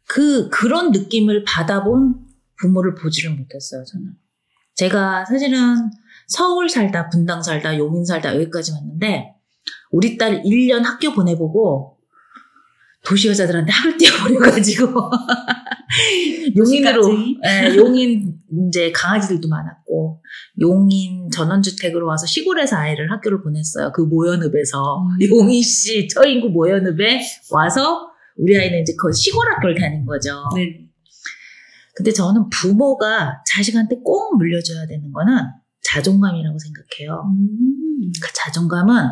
그 0.07 0.49
그런 0.49 0.91
느낌을 0.91 1.43
받아본 1.45 2.15
부모를 2.57 2.95
보지를 2.95 3.35
못했어요. 3.35 3.83
저는 3.85 4.13
제가 4.75 5.25
사실은 5.25 5.91
서울 6.27 6.69
살다 6.69 7.09
분당 7.09 7.41
살다 7.41 7.77
용인 7.77 8.05
살다 8.05 8.35
여기까지 8.35 8.71
왔는데 8.71 9.35
우리 9.91 10.17
딸 10.17 10.43
1년 10.43 10.83
학교 10.83 11.13
보내보고 11.13 11.97
도시 13.05 13.27
여자들한테 13.29 13.71
학을 13.71 13.97
띄워버려가지고 13.99 14.87
용인으로? 16.57 17.17
예, 17.45 17.75
용인 17.75 18.38
이제 18.67 18.91
강아지들도 18.91 19.47
많았고 19.47 20.21
용인 20.61 21.29
전원주택으로 21.31 22.07
와서 22.07 22.25
시골에서 22.25 22.77
아이를 22.77 23.11
학교를 23.11 23.41
보냈어요. 23.43 23.91
그 23.93 24.01
모연읍에서 24.01 24.97
음. 24.97 25.27
용인시 25.29 26.07
처인구 26.07 26.49
모연읍에 26.49 27.21
와서 27.51 28.07
우리 28.37 28.57
아이는 28.57 28.81
이제 28.81 28.93
그 28.97 29.11
시골 29.13 29.51
학교를 29.53 29.75
다닌 29.75 30.05
거죠. 30.05 30.31
네. 30.55 30.87
근데 31.95 32.11
저는 32.13 32.49
부모가 32.49 33.43
자식한테 33.53 33.97
꼭 34.03 34.37
물려줘야 34.37 34.87
되는 34.87 35.11
거는 35.11 35.33
자존감이라고 35.83 36.57
생각해요. 36.57 37.23
음. 37.25 38.11
그 38.21 38.33
자존감은 38.33 39.03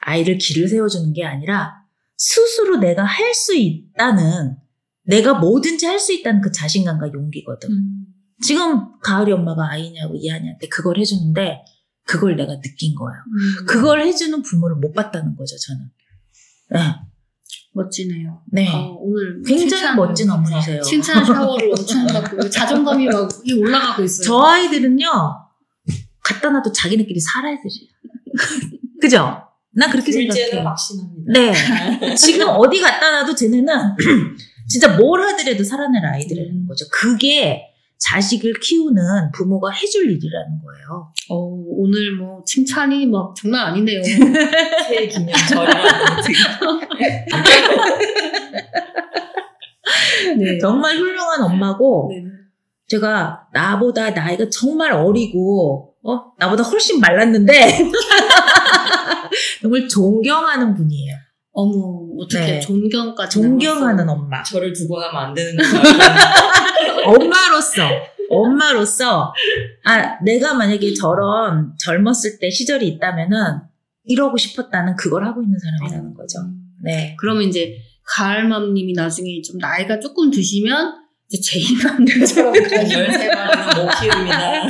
아이를 0.00 0.38
길을 0.38 0.68
세워주는 0.68 1.12
게 1.12 1.24
아니라 1.24 1.74
스스로 2.16 2.78
내가 2.78 3.04
할 3.04 3.32
수 3.34 3.54
있다는 3.54 4.56
내가 5.04 5.34
뭐든지 5.34 5.86
할 5.86 6.00
수 6.00 6.12
있다는 6.12 6.40
그 6.40 6.50
자신감과 6.50 7.12
용기거든. 7.14 7.70
음. 7.70 8.06
지금 8.42 8.98
가을이 9.02 9.32
엄마가 9.32 9.70
아이냐고 9.70 10.14
이하냐한테 10.16 10.68
그걸 10.68 10.98
해주는데 10.98 11.64
그걸 12.04 12.36
내가 12.36 12.60
느낀 12.60 12.94
거예요. 12.94 13.18
음. 13.26 13.66
그걸 13.66 14.02
해주는 14.02 14.42
부모를 14.42 14.76
못 14.76 14.92
봤다는 14.92 15.34
거죠, 15.36 15.56
저는. 15.58 15.90
네. 16.70 16.94
멋지네요. 17.72 18.42
네. 18.52 18.68
아, 18.68 18.76
오늘 18.98 19.42
굉장히 19.46 19.68
칭찬- 19.70 19.96
멋진 19.96 20.30
어머니세요. 20.30 20.80
칭찬 20.82 21.24
샤워를 21.24 21.70
엄청 21.70 22.06
받고 22.06 22.48
자존감이 22.48 23.06
막 23.06 23.28
올라가고 23.60 24.02
있어요. 24.02 24.26
저 24.26 24.40
아이들은요, 24.46 25.06
갖다 26.22 26.50
놔도 26.50 26.72
자기네끼리 26.72 27.20
살아야 27.20 27.56
되지. 27.62 27.88
그죠? 29.00 29.42
난 29.72 29.90
그렇게 29.90 30.10
생각해요. 30.10 30.62
확신합니다. 30.62 31.32
네. 31.32 32.14
지금 32.14 32.48
어디 32.48 32.80
갖다 32.80 33.10
놔도 33.20 33.34
쟤네는 33.34 33.66
진짜 34.68 34.96
뭘 34.96 35.20
하더라도 35.22 35.62
살아낼 35.62 36.04
아이들이라는 36.06 36.66
거죠. 36.66 36.86
그게 36.90 37.62
자식을 37.98 38.54
키우는 38.60 39.32
부모가 39.32 39.70
해줄 39.70 40.10
일이라는 40.10 40.60
거예요. 40.64 41.12
어, 41.30 41.36
오늘 41.36 42.12
뭐 42.16 42.42
칭찬이 42.44 43.06
막 43.06 43.34
장난 43.34 43.68
아니네요. 43.68 44.02
새 44.88 45.06
기념 45.08 45.32
절이라고 45.48 45.86
네. 50.38 50.58
정말 50.58 50.96
훌륭한 50.96 51.42
엄마고, 51.42 52.10
네. 52.12 52.22
제가 52.88 53.46
나보다 53.52 54.10
나이가 54.10 54.48
정말 54.50 54.92
어리고, 54.92 55.94
어? 56.02 56.32
나보다 56.38 56.62
훨씬 56.62 57.00
말랐는데, 57.00 57.78
정말 59.62 59.88
존경하는 59.88 60.74
분이에요. 60.74 61.14
어머 61.58 62.06
어떻게 62.20 62.44
네. 62.44 62.60
존경까지 62.60 63.40
존경하는. 63.40 64.06
엄마. 64.06 64.42
저를 64.42 64.74
두고 64.74 64.96
가면 64.96 65.16
안 65.16 65.32
되는 65.34 65.56
거죠. 65.56 65.78
엄마로서, 67.06 67.82
엄마로서, 68.30 69.32
아, 69.84 70.18
내가 70.24 70.54
만약에 70.54 70.94
저런 70.94 71.72
젊었을 71.78 72.38
때 72.40 72.50
시절이 72.50 72.86
있다면은, 72.88 73.60
이러고 74.04 74.36
싶었다는 74.36 74.96
그걸 74.96 75.24
하고 75.26 75.42
있는 75.42 75.58
사람이라는 75.58 76.14
거죠. 76.14 76.38
네. 76.82 77.16
그러면 77.18 77.42
이제 77.44 77.76
가을맘님이 78.04 78.92
나중에 78.92 79.42
좀 79.42 79.58
나이가 79.58 79.98
조금 79.98 80.30
드시면 80.30 80.94
이제 81.28 81.40
제이맘님처럼 81.42 82.52
13마리는 82.54 83.82
못 83.82 83.90
키웁니다. 84.00 84.62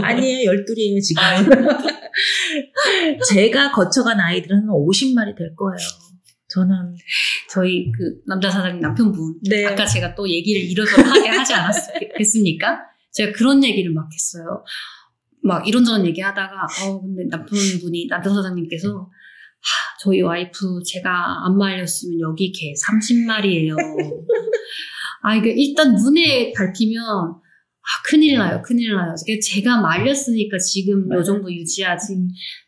아니에요, 0.00 0.44
열둘이에요, 0.50 1.00
지금. 1.00 1.22
아, 1.22 1.34
제가 3.28 3.72
거쳐간 3.72 4.20
아이들은 4.20 4.58
한 4.58 4.66
50마리 4.68 5.36
될 5.36 5.56
거예요. 5.56 5.76
저는. 6.54 6.94
저희 7.50 7.90
그 7.90 8.20
남자 8.26 8.50
사장님 8.50 8.80
남편분 8.80 9.40
네. 9.48 9.66
아까 9.66 9.84
제가 9.84 10.14
또 10.14 10.28
얘기를 10.28 10.62
이뤄서 10.62 11.02
하게 11.02 11.28
하지 11.28 11.52
않았겠습니까? 11.52 12.80
제가 13.12 13.32
그런 13.32 13.64
얘기를 13.64 13.92
막 13.92 14.08
했어요. 14.12 14.64
막 15.42 15.66
이런저런 15.66 16.06
얘기하다가 16.06 16.66
어 16.82 17.00
근데 17.00 17.24
남편분이 17.28 18.08
남자 18.08 18.30
사장님께서 18.30 18.88
하, 18.88 19.98
저희 20.00 20.20
와이프 20.20 20.82
제가 20.86 21.46
안 21.46 21.58
말렸으면 21.58 22.20
여기 22.20 22.52
개 22.52 22.72
30마리예요. 22.72 23.76
아 25.22 25.34
이게 25.36 25.52
일단 25.56 25.94
눈에 25.94 26.52
밟히면 26.52 27.43
아, 27.86 28.00
큰일 28.08 28.38
나요, 28.38 28.62
큰일 28.64 28.94
나요. 28.96 29.14
제가 29.42 29.78
말렸으니까 29.78 30.56
지금 30.56 31.06
요 31.12 31.22
정도 31.22 31.52
유지하지 31.52 32.16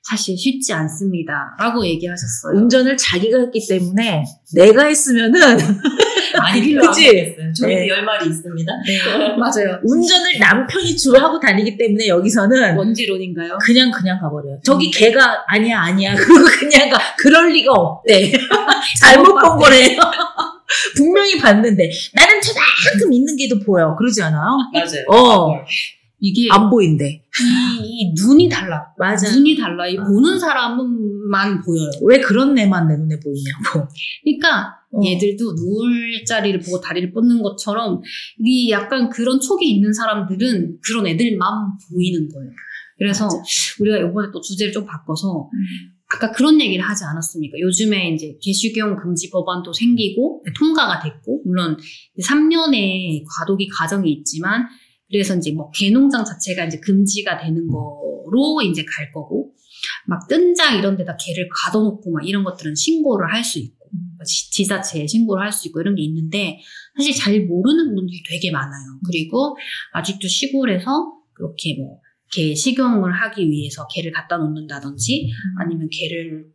사실 0.03 0.37
쉽지 0.37 0.75
않습니다. 0.75 1.57
라고 1.59 1.85
얘기하셨어요. 1.87 2.55
운전을 2.61 2.97
자기가 2.99 3.39
했기 3.39 3.67
때문에 3.67 4.23
내가 4.55 4.85
했으면은 4.85 5.41
아니, 6.39 6.75
그치? 6.75 7.35
그치? 7.35 7.63
저희도 7.63 7.67
네. 7.67 7.89
10마리 7.89 8.27
있습니다. 8.29 8.73
맞아요. 9.41 9.81
운전을 9.85 10.39
남편이 10.39 10.95
주로 10.99 11.19
하고 11.19 11.41
다니기 11.41 11.79
때문에 11.79 12.09
여기서는 12.09 12.77
원지론인가요? 12.77 13.57
그냥 13.63 13.91
그냥 13.91 14.21
가버려요. 14.21 14.61
저기 14.63 14.91
걔가 14.91 15.45
아니야 15.49 15.81
아니야 15.81 16.13
그러고 16.17 16.45
그냥 16.61 16.91
가. 16.91 16.99
그럴 17.17 17.49
리가 17.53 17.73
없대. 17.73 18.33
잘못 19.01 19.33
본 19.33 19.57
거래요. 19.57 19.99
분명히 20.97 21.39
봤는데 21.39 21.91
나는 22.15 22.41
저만큼 22.41 23.13
있는 23.13 23.37
게도 23.37 23.61
보여. 23.61 23.95
그러지 23.97 24.23
않아요? 24.23 24.59
맞아요. 24.73 25.05
어. 25.09 25.65
이게 26.19 26.49
안 26.51 26.71
보인대. 26.71 27.23
이, 27.41 27.85
이 27.85 28.15
눈이 28.15 28.49
달라. 28.49 28.87
맞아. 28.99 29.31
눈이 29.31 29.57
달라. 29.57 29.87
이 29.87 29.97
아. 29.99 30.05
보는 30.05 30.39
사람만 30.39 31.63
보여요. 31.63 31.91
왜 32.03 32.21
그런 32.21 32.59
애만 32.59 32.89
내 32.89 32.97
눈에 32.97 33.17
보이냐고. 33.21 33.89
그러니까 34.25 34.75
어. 34.93 35.01
얘들도 35.05 35.53
누울 35.53 36.25
자리를 36.25 36.59
보고 36.61 36.81
다리를 36.81 37.13
뻗는 37.13 37.43
것처럼 37.43 38.01
이 38.43 38.71
약간 38.71 39.11
그런 39.11 39.39
촉이 39.41 39.71
있는 39.71 39.93
사람들은 39.93 40.79
그런 40.83 41.07
애들만 41.07 41.49
보이는 41.93 42.29
거예요. 42.29 42.51
그래서 42.99 43.25
맞아. 43.25 43.37
우리가 43.81 43.99
이번에 43.99 44.29
또 44.33 44.41
주제를 44.41 44.73
좀 44.73 44.87
바꿔서 44.87 45.51
아까 46.15 46.31
그런 46.31 46.61
얘기를 46.61 46.85
하지 46.85 47.05
않았습니까? 47.05 47.59
요즘에 47.61 48.11
이제 48.11 48.39
개식용 48.41 48.97
금지 48.97 49.29
법안도 49.31 49.73
생기고 49.73 50.45
통과가 50.59 51.01
됐고 51.03 51.43
물론 51.45 51.77
3년의 52.23 53.25
과도기 53.39 53.69
과정이 53.69 54.13
있지만 54.13 54.67
그래서 55.11 55.37
이제 55.37 55.53
뭐 55.53 55.71
개농장 55.71 56.25
자체가 56.25 56.65
이제 56.67 56.79
금지가 56.81 57.39
되는 57.39 57.67
거로 57.69 58.63
이제 58.63 58.85
갈 58.85 59.11
거고 59.13 59.53
막 60.07 60.27
뜬장 60.29 60.79
이런 60.79 60.97
데다 60.97 61.17
개를 61.17 61.49
가둬놓고 61.65 62.11
막 62.13 62.27
이런 62.27 62.45
것들은 62.45 62.75
신고를 62.75 63.33
할 63.33 63.45
수 63.45 63.59
있고 63.59 63.87
지- 64.25 64.51
지자체에 64.51 65.07
신고를 65.07 65.43
할 65.45 65.53
수 65.53 65.69
있고 65.69 65.81
이런 65.81 65.95
게 65.95 66.03
있는데 66.03 66.59
사실 66.97 67.15
잘 67.15 67.41
모르는 67.47 67.95
분들이 67.95 68.23
되게 68.29 68.51
많아요. 68.51 68.99
그리고 69.07 69.57
아직도 69.93 70.27
시골에서 70.27 71.13
그렇게 71.35 71.77
뭐 71.79 72.01
개 72.33 72.55
식용을 72.55 73.13
하기 73.13 73.49
위해서 73.51 73.87
개를 73.89 74.13
갖다 74.13 74.37
놓는다든지 74.37 75.31
아니면 75.59 75.89
개를 75.91 76.47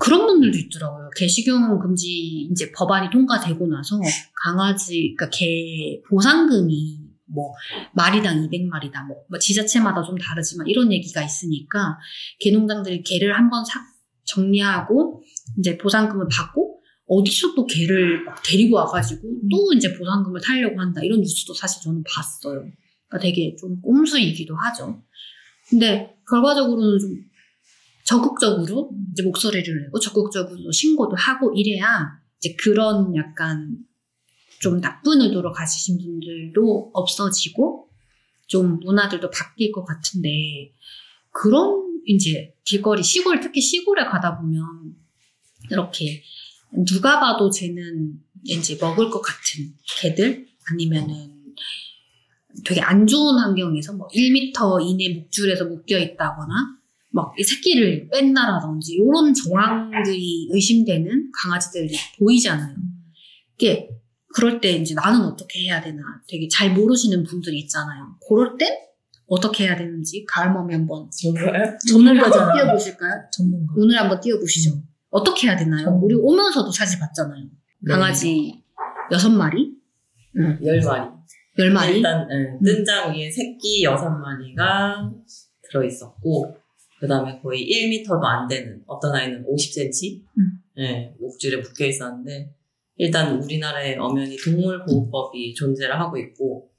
그런 0.00 0.26
분들도 0.26 0.56
있더라고요. 0.56 1.10
개 1.16 1.26
식용 1.26 1.78
금지 1.78 2.48
이제 2.50 2.70
법안이 2.72 3.10
통과되고 3.10 3.66
나서 3.66 4.00
강아지 4.42 5.14
그러니까 5.16 5.36
개 5.36 6.00
보상금이 6.08 7.08
뭐 7.26 7.52
마리당 7.94 8.48
200마리다 8.48 9.06
뭐, 9.06 9.18
뭐 9.28 9.38
지자체마다 9.38 10.02
좀 10.02 10.16
다르지만 10.16 10.66
이런 10.66 10.92
얘기가 10.92 11.22
있으니까 11.22 11.98
개농장들이 12.40 13.02
개를 13.02 13.36
한번 13.36 13.64
싹 13.64 13.82
정리하고 14.24 15.22
이제 15.58 15.76
보상금을 15.76 16.26
받고 16.30 16.80
어디서 17.06 17.54
또 17.54 17.66
개를 17.66 18.24
막 18.24 18.42
데리고 18.42 18.76
와가지고 18.76 19.22
또 19.50 19.72
이제 19.74 19.96
보상금을 19.96 20.40
타려고 20.40 20.80
한다 20.80 21.00
이런 21.02 21.20
뉴스도 21.20 21.54
사실 21.54 21.82
저는 21.82 22.02
봤어요. 22.04 22.64
되게 23.20 23.56
좀 23.56 23.80
꼼수이기도 23.80 24.54
하죠. 24.54 25.02
근데 25.68 26.16
결과적으로는 26.28 26.98
좀 26.98 27.16
적극적으로 28.04 28.90
이제 29.12 29.22
목소리를 29.22 29.82
내고 29.82 29.98
적극적으로 30.00 30.72
신고도 30.72 31.16
하고 31.16 31.52
이래야 31.54 32.20
이제 32.38 32.54
그런 32.58 33.14
약간 33.16 33.78
좀 34.60 34.80
나쁜 34.80 35.20
의도로 35.20 35.52
가시신 35.52 35.98
분들도 35.98 36.90
없어지고 36.94 37.88
좀 38.46 38.80
문화들도 38.80 39.30
바뀔 39.30 39.72
것 39.72 39.84
같은데 39.84 40.72
그런 41.30 42.00
이제 42.06 42.54
길거리 42.64 43.02
시골 43.02 43.40
특히 43.40 43.60
시골에 43.60 44.04
가다 44.04 44.38
보면 44.38 44.64
이렇게 45.70 46.22
누가 46.86 47.20
봐도 47.20 47.50
쟤는 47.50 48.14
왠지 48.48 48.78
먹을 48.78 49.10
것 49.10 49.20
같은 49.20 49.74
개들 50.00 50.46
아니면은 50.70 51.37
되게 52.64 52.80
안 52.80 53.06
좋은 53.06 53.38
환경에서 53.38 53.94
뭐 53.94 54.08
1m 54.08 54.82
이내 54.82 55.20
목줄에서 55.20 55.66
묶여 55.66 55.98
있다거나 55.98 56.78
막이 57.10 57.42
새끼를 57.42 58.08
뺀다라든지 58.12 58.94
이런 58.94 59.32
정황들이 59.32 60.48
의심되는 60.52 61.30
강아지들이 61.42 61.94
보이잖아요. 62.18 62.76
이게 63.56 63.88
그럴 64.34 64.60
때 64.60 64.72
이제 64.72 64.94
나는 64.94 65.22
어떻게 65.22 65.60
해야 65.64 65.80
되나 65.80 66.02
되게 66.28 66.48
잘 66.48 66.74
모르시는 66.74 67.24
분들이 67.24 67.58
있잖아요. 67.60 68.16
그럴 68.28 68.56
땐 68.58 68.68
어떻게 69.26 69.64
해야 69.64 69.76
되는지 69.76 70.24
가을맘이 70.28 70.72
한번 70.74 71.10
정말 71.10 71.78
전문가잖아. 71.86 72.52
띄워보실까요? 72.54 73.12
전문가. 73.32 73.74
오늘 73.76 73.98
한번 73.98 74.20
띄워보시죠. 74.20 74.74
음. 74.74 74.82
어떻게 75.10 75.46
해야 75.48 75.56
되나요? 75.56 75.84
전문가. 75.84 76.04
우리 76.04 76.14
오면서도 76.14 76.70
사실 76.70 76.98
봤잖아요. 76.98 77.44
네. 77.44 77.92
강아지 77.92 78.62
여섯 79.12 79.30
마리, 79.30 79.72
열 80.36 80.80
마리. 80.80 81.17
열 81.58 81.70
마리. 81.72 81.96
일단 81.96 82.26
예, 82.30 82.58
뜬장 82.64 83.14
위에 83.14 83.30
새끼 83.30 83.82
여섯 83.82 84.08
마리가 84.10 85.10
들어 85.62 85.84
있었고 85.84 86.56
그다음에 87.00 87.40
거의 87.40 87.66
1m도 87.68 88.22
안 88.24 88.46
되는 88.48 88.82
어떤 88.86 89.14
아이는 89.14 89.44
50cm 89.44 90.22
음. 90.38 90.62
예, 90.78 91.14
목줄에 91.20 91.56
묶여 91.60 91.84
있었는데 91.86 92.54
일단 92.96 93.40
우리나라에 93.40 93.96
엄연히 93.96 94.36
동물보호법이 94.36 95.54
존재를 95.54 95.98
하고 96.00 96.16
있고 96.18 96.70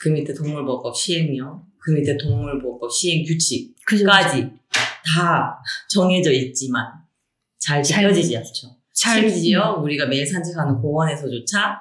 그 0.00 0.08
밑에 0.08 0.34
동물보호법 0.34 0.96
시행령, 0.96 1.62
그 1.78 1.92
밑에 1.92 2.16
동물보호법 2.16 2.90
시행 2.92 3.24
규칙까지? 3.24 4.50
다 5.14 5.58
정해져 5.88 6.32
있지만 6.32 6.86
잘잘 7.58 8.02
지켜지지 8.12 8.36
않죠. 8.36 8.68
잘- 8.92 9.28
심지어 9.28 9.74
우리가 9.80 10.06
매일 10.06 10.26
산책하는 10.26 10.80
공원에서조차 10.80 11.80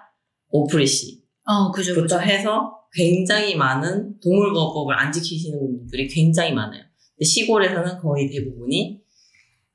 오프리시 0.49 1.22
어, 1.46 1.72
그죠, 1.72 1.94
부터 1.94 2.18
그죠. 2.18 2.30
해서 2.30 2.80
굉장히 2.94 3.56
많은 3.56 4.20
동물보호법을 4.22 4.98
안 4.98 5.12
지키시는 5.12 5.60
분들이 5.60 6.08
굉장히 6.08 6.54
많아요. 6.54 6.84
시골에서는 7.22 7.98
거의 8.00 8.30
대부분이 8.30 9.02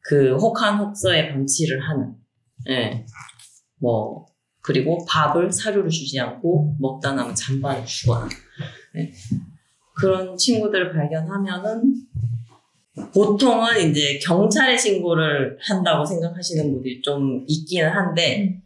그 0.00 0.36
혹한 0.36 0.78
혹서에 0.78 1.28
방치를 1.32 1.80
하는, 1.80 2.14
예, 2.70 3.04
뭐, 3.80 4.26
그리고 4.62 5.04
밥을 5.06 5.50
사료를 5.50 5.90
주지 5.90 6.18
않고 6.20 6.76
먹다 6.78 7.12
남은 7.12 7.34
잔반을 7.34 7.84
주거나, 7.84 8.28
예. 8.96 9.12
그런 9.94 10.36
친구들을 10.36 10.92
발견하면은 10.92 12.06
보통은 13.12 13.90
이제 13.90 14.18
경찰에 14.22 14.76
신고를 14.76 15.58
한다고 15.60 16.04
생각하시는 16.04 16.72
분들이 16.72 17.00
좀 17.02 17.44
있기는 17.46 17.90
한데, 17.90 18.62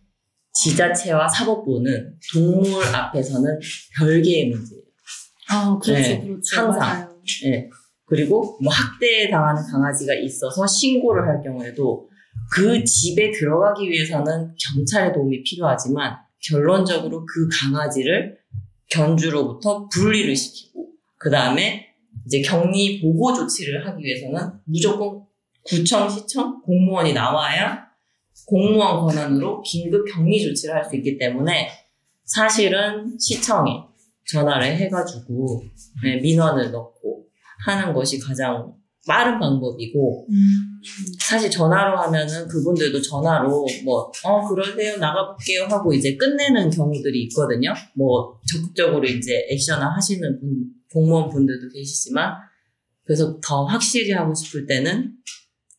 지자체와 0.53 1.29
사법부는 1.29 2.19
동물 2.33 2.85
앞에서는 2.85 3.59
별개의 3.99 4.51
문제예요. 4.51 4.83
아, 5.49 5.79
그렇죠, 5.79 6.01
네, 6.01 6.21
그렇죠. 6.21 6.61
항상. 6.61 6.81
맞아요. 6.81 7.09
예. 7.47 7.69
그리고 8.05 8.59
뭐 8.63 8.73
학대에 8.73 9.31
당하는 9.31 9.63
강아지가 9.71 10.15
있어서 10.15 10.67
신고를 10.67 11.27
할 11.27 11.43
경우에도 11.43 12.09
그 12.53 12.85
집에 12.85 13.31
들어가기 13.31 13.89
위해서는 13.89 14.55
경찰의 14.59 15.13
도움이 15.15 15.43
필요하지만 15.43 16.17
결론적으로 16.43 17.25
그 17.25 17.49
강아지를 17.51 18.37
견주로부터 18.91 19.89
분리를 19.89 20.35
시키고 20.37 20.89
그 21.19 21.31
다음에 21.31 21.87
이제 22.27 22.43
격리 22.43 23.01
보호 23.01 23.33
조치를 23.33 23.87
하기 23.87 24.05
위해서는 24.05 24.53
무조건 24.65 25.23
구청, 25.65 26.09
시청, 26.09 26.61
공무원이 26.63 27.13
나와야 27.15 27.82
공무원 28.47 29.01
권한으로 29.07 29.63
긴급 29.63 30.05
격리 30.13 30.43
조치를 30.43 30.75
할 30.75 30.85
수 30.85 30.97
있기 30.97 31.17
때문에 31.19 31.71
사실은 32.25 33.17
시청에 33.19 33.71
전화를 34.31 34.77
해가지고 34.77 35.63
네, 36.05 36.17
민원을 36.21 36.71
넣고 36.71 37.25
하는 37.67 37.93
것이 37.93 38.19
가장 38.19 38.73
빠른 39.07 39.39
방법이고 39.41 40.27
음, 40.31 40.81
사실 41.19 41.51
전화로 41.51 41.99
하면은 41.99 42.47
그분들도 42.47 43.03
전화로 43.03 43.67
뭐 43.85 44.13
어 44.25 44.49
그러세요 44.49 44.97
나가볼게요 44.99 45.65
하고 45.69 45.93
이제 45.93 46.17
끝내는 46.17 46.71
경우들이 46.71 47.25
있거든요. 47.25 47.75
뭐 47.97 48.39
적극적으로 48.51 49.05
이제 49.05 49.45
액션을 49.51 49.85
하시는 49.97 50.39
분, 50.39 50.67
공무원 50.93 51.29
분들도 51.31 51.69
계시지만 51.73 52.35
그래서 53.05 53.39
더 53.43 53.65
확실히 53.65 54.13
하고 54.13 54.33
싶을 54.35 54.67
때는 54.67 55.13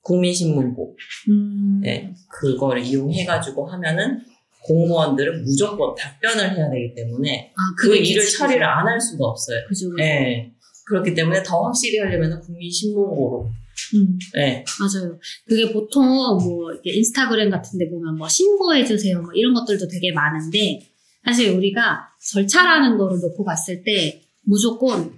국민신문고 0.04 0.95
음. 1.30 1.80
네, 1.82 2.14
그거를 2.30 2.84
이용해가지고 2.84 3.66
하면은 3.68 4.22
공무원들은 4.66 5.43
무조건 5.43 5.93
답변을 5.95 6.56
해야 6.56 6.70
되기 6.70 6.93
때문에 6.95 7.51
아, 7.54 7.60
그 7.78 7.95
일을. 7.95 8.24
처리를 8.30 8.64
안 8.64 8.88
할 8.88 8.99
수가 9.01 9.26
없어요. 9.26 9.58
그죠. 9.68 9.88
예. 9.99 10.51
그렇기 10.86 11.14
때문에 11.14 11.41
더 11.43 11.64
확실히 11.64 11.99
하려면 11.99 12.39
국민신문고로. 12.41 13.49
음. 13.95 14.18
예. 14.38 14.64
맞아요. 14.80 15.18
그게 15.47 15.72
보통 15.74 16.06
뭐 16.41 16.72
이렇게 16.72 16.91
인스타그램 16.93 17.49
같은 17.49 17.78
데 17.80 17.89
보면 17.89 18.18
뭐 18.18 18.28
신고해 18.28 18.86
주세요. 18.86 19.22
뭐 19.22 19.32
이런 19.34 19.54
것들도 19.54 19.88
되게 19.88 20.12
많은데 20.14 20.80
사실 21.26 21.49
우리가 21.51 22.08
절차라는 22.32 22.97
거를 22.97 23.20
놓고 23.20 23.43
봤을 23.43 23.84
때 23.84 24.22
무조건 24.45 25.14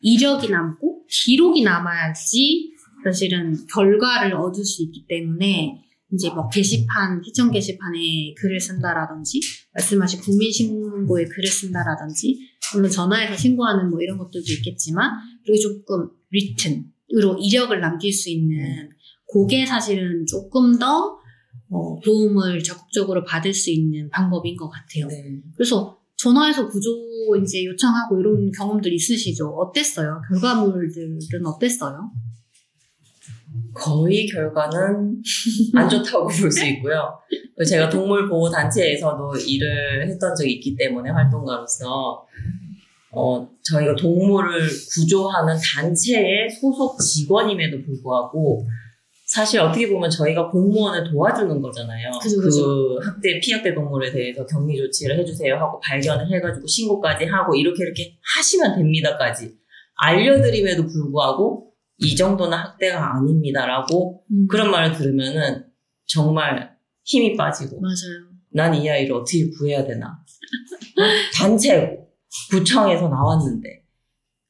이력이 0.00 0.50
남고 0.50 1.04
기록이 1.08 1.62
남아야지 1.62 2.69
사실은 3.04 3.54
결과를 3.66 4.34
얻을 4.34 4.64
수 4.64 4.82
있기 4.84 5.06
때문에 5.08 5.82
이제 6.12 6.28
뭐 6.30 6.48
게시판, 6.48 7.22
시청 7.24 7.50
게시판에 7.50 8.34
글을 8.36 8.60
쓴다라든지 8.60 9.40
말씀하신 9.74 10.20
국민신고에 10.20 11.24
글을 11.24 11.46
쓴다라든지 11.48 12.38
물론 12.74 12.90
전화해서 12.90 13.36
신고하는 13.36 13.90
뭐 13.90 14.00
이런 14.00 14.18
것들도 14.18 14.44
있겠지만 14.58 15.12
그리고 15.44 15.60
조금 15.60 16.08
리튼으로 16.30 17.38
이력을 17.40 17.78
남길 17.80 18.12
수 18.12 18.28
있는 18.28 18.90
그게 19.32 19.64
사실은 19.64 20.26
조금 20.26 20.78
더 20.78 21.20
어, 21.70 22.00
도움을 22.04 22.62
적극적으로 22.64 23.24
받을 23.24 23.54
수 23.54 23.70
있는 23.70 24.10
방법인 24.10 24.56
것 24.56 24.68
같아요. 24.68 25.06
네. 25.06 25.40
그래서 25.54 25.96
전화해서 26.16 26.68
구조 26.68 26.90
이제 27.40 27.64
요청하고 27.64 28.20
이런 28.20 28.50
경험들 28.50 28.92
있으시죠? 28.92 29.48
어땠어요? 29.48 30.20
결과물들은 30.28 31.46
어땠어요? 31.46 32.10
거의 33.74 34.26
결과는 34.26 35.22
안 35.74 35.88
좋다고 35.88 36.26
볼 36.28 36.50
수 36.50 36.64
있고요. 36.66 37.18
제가 37.66 37.88
동물보호단체에서도 37.88 39.32
일을 39.36 40.08
했던 40.08 40.34
적이 40.34 40.52
있기 40.54 40.76
때문에 40.76 41.10
활동가로서, 41.10 42.24
어, 43.12 43.48
저희가 43.62 43.94
동물을 43.96 44.60
구조하는 44.94 45.54
단체의 45.62 46.48
소속 46.50 46.98
직원임에도 46.98 47.82
불구하고, 47.84 48.66
사실 49.26 49.60
어떻게 49.60 49.88
보면 49.88 50.10
저희가 50.10 50.48
공무원을 50.50 51.08
도와주는 51.10 51.60
거잖아요. 51.60 52.10
그죠, 52.20 52.36
그 52.38 52.42
그죠. 52.44 52.98
학대, 53.00 53.38
피학대 53.38 53.72
동물에 53.74 54.10
대해서 54.10 54.44
격리 54.44 54.76
조치를 54.76 55.18
해주세요 55.20 55.54
하고 55.54 55.78
발견을 55.78 56.26
해가지고 56.34 56.66
신고까지 56.66 57.26
하고 57.26 57.54
이렇게 57.54 57.84
이렇게 57.84 58.16
하시면 58.36 58.74
됩니다까지 58.74 59.52
알려드림에도 60.02 60.84
불구하고 60.88 61.69
이 62.00 62.16
정도는 62.16 62.56
학대가 62.56 63.14
아닙니다라고 63.16 64.24
음, 64.30 64.46
그런 64.48 64.70
말을 64.70 64.96
들으면은 64.96 65.64
정말 66.06 66.76
힘이 67.04 67.36
빠지고 67.36 67.80
맞아요. 67.80 68.30
난 68.52 68.74
이 68.74 68.88
아이를 68.88 69.14
어떻게 69.14 69.48
구해야 69.50 69.84
되나 69.86 70.08
어? 70.08 71.02
단체고 71.36 72.08
구청에서 72.50 73.08
나왔는데 73.08 73.84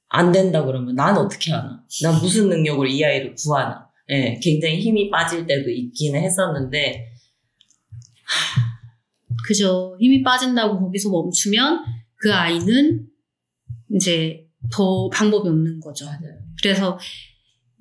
안 0.08 0.32
된다 0.32 0.64
그러면 0.64 0.94
난 0.94 1.16
어떻게 1.16 1.52
하나 1.52 1.84
난 2.02 2.14
무슨 2.20 2.48
능력으로 2.48 2.86
이 2.86 3.04
아이를 3.04 3.34
구하나 3.34 3.88
예, 4.08 4.38
굉장히 4.42 4.80
힘이 4.80 5.10
빠질 5.10 5.46
때도 5.46 5.70
있기는 5.70 6.20
했었는데 6.20 7.10
그죠. 9.46 9.96
힘이 10.00 10.22
빠진다고 10.22 10.78
거기서 10.80 11.10
멈추면 11.10 11.84
그 12.16 12.32
아이는 12.32 13.06
이제 13.94 14.46
더 14.72 15.08
방법이 15.10 15.48
없는 15.48 15.80
거죠. 15.80 16.06
맞아요. 16.06 16.38
그래서 16.62 16.98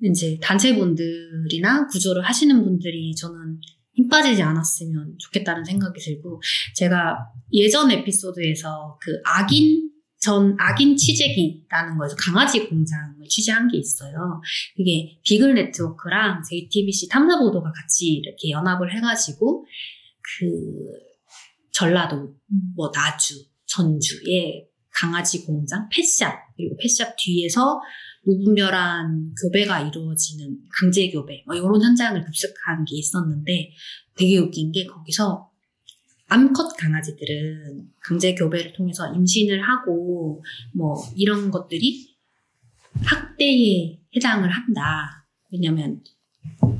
이제 0.02 0.38
단체분들이나 0.40 1.86
구조를 1.88 2.22
하시는 2.22 2.62
분들이 2.64 3.14
저는 3.14 3.60
힘 3.94 4.08
빠지지 4.08 4.42
않았으면 4.42 5.16
좋겠다는 5.18 5.64
생각이 5.64 6.00
들고 6.00 6.40
제가 6.74 7.18
예전 7.52 7.90
에피소드에서 7.90 8.98
그 9.00 9.20
악인 9.24 9.90
전 10.20 10.54
악인 10.58 10.96
취재기라는 10.96 11.96
거에서 11.96 12.14
강아지 12.16 12.68
공장을 12.68 13.16
취재한 13.28 13.68
게 13.68 13.78
있어요. 13.78 14.40
이게 14.76 15.18
비글 15.24 15.54
네트워크랑 15.54 16.42
JTBC 16.42 17.08
탐사보도가 17.08 17.72
같이 17.72 18.20
이렇게 18.22 18.50
연합을 18.50 18.94
해가지고 18.94 19.64
그 20.20 20.46
전라도, 21.72 22.34
뭐 22.76 22.90
나주, 22.92 23.34
전주에 23.66 24.66
강아지 24.92 25.46
공장, 25.46 25.88
펫샵 25.88 26.34
그리고 26.56 26.76
펫샵 26.76 27.16
뒤에서 27.16 27.80
무분별한 28.22 29.34
교배가 29.42 29.80
이루어지는 29.88 30.58
강제 30.78 31.10
교배 31.10 31.42
뭐 31.46 31.54
이런 31.54 31.82
현장을 31.82 32.22
급습한 32.24 32.84
게 32.84 32.96
있었는데 32.96 33.70
되게 34.16 34.38
웃긴 34.38 34.72
게 34.72 34.86
거기서 34.86 35.50
암컷 36.28 36.76
강아지들은 36.76 37.88
강제 38.00 38.34
교배를 38.34 38.72
통해서 38.72 39.12
임신을 39.14 39.62
하고 39.62 40.44
뭐 40.74 40.96
이런 41.16 41.50
것들이 41.50 42.14
학대에 43.02 43.98
해당을 44.14 44.48
한다. 44.50 45.26
왜냐면 45.50 46.02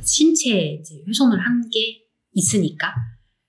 신체에 0.02 0.78
이제 0.80 1.02
훼손을 1.06 1.38
한 1.38 1.68
게 1.70 2.04
있으니까. 2.32 2.94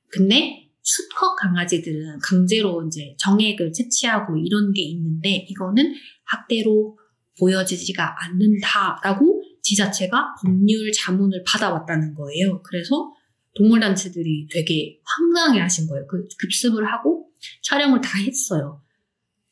근데 0.08 0.70
수컷 0.82 1.36
강아지들은 1.36 2.20
강제로 2.20 2.86
이제 2.88 3.16
정액을 3.20 3.72
채취하고 3.74 4.38
이런 4.38 4.74
게 4.74 4.82
있는데 4.84 5.46
이거는 5.50 5.94
학대로 6.26 6.98
보여지지가 7.42 8.16
않는다라고 8.24 9.44
지자체가 9.64 10.36
법률 10.42 10.92
자문을 10.92 11.44
받아왔다는 11.46 12.14
거예요. 12.14 12.62
그래서 12.62 13.12
동물단체들이 13.56 14.48
되게 14.50 15.00
황당해 15.04 15.60
하신 15.60 15.88
거예요. 15.88 16.08
그 16.08 16.26
급습을 16.40 16.86
하고 16.86 17.28
촬영을 17.64 18.00
다 18.00 18.18
했어요. 18.20 18.82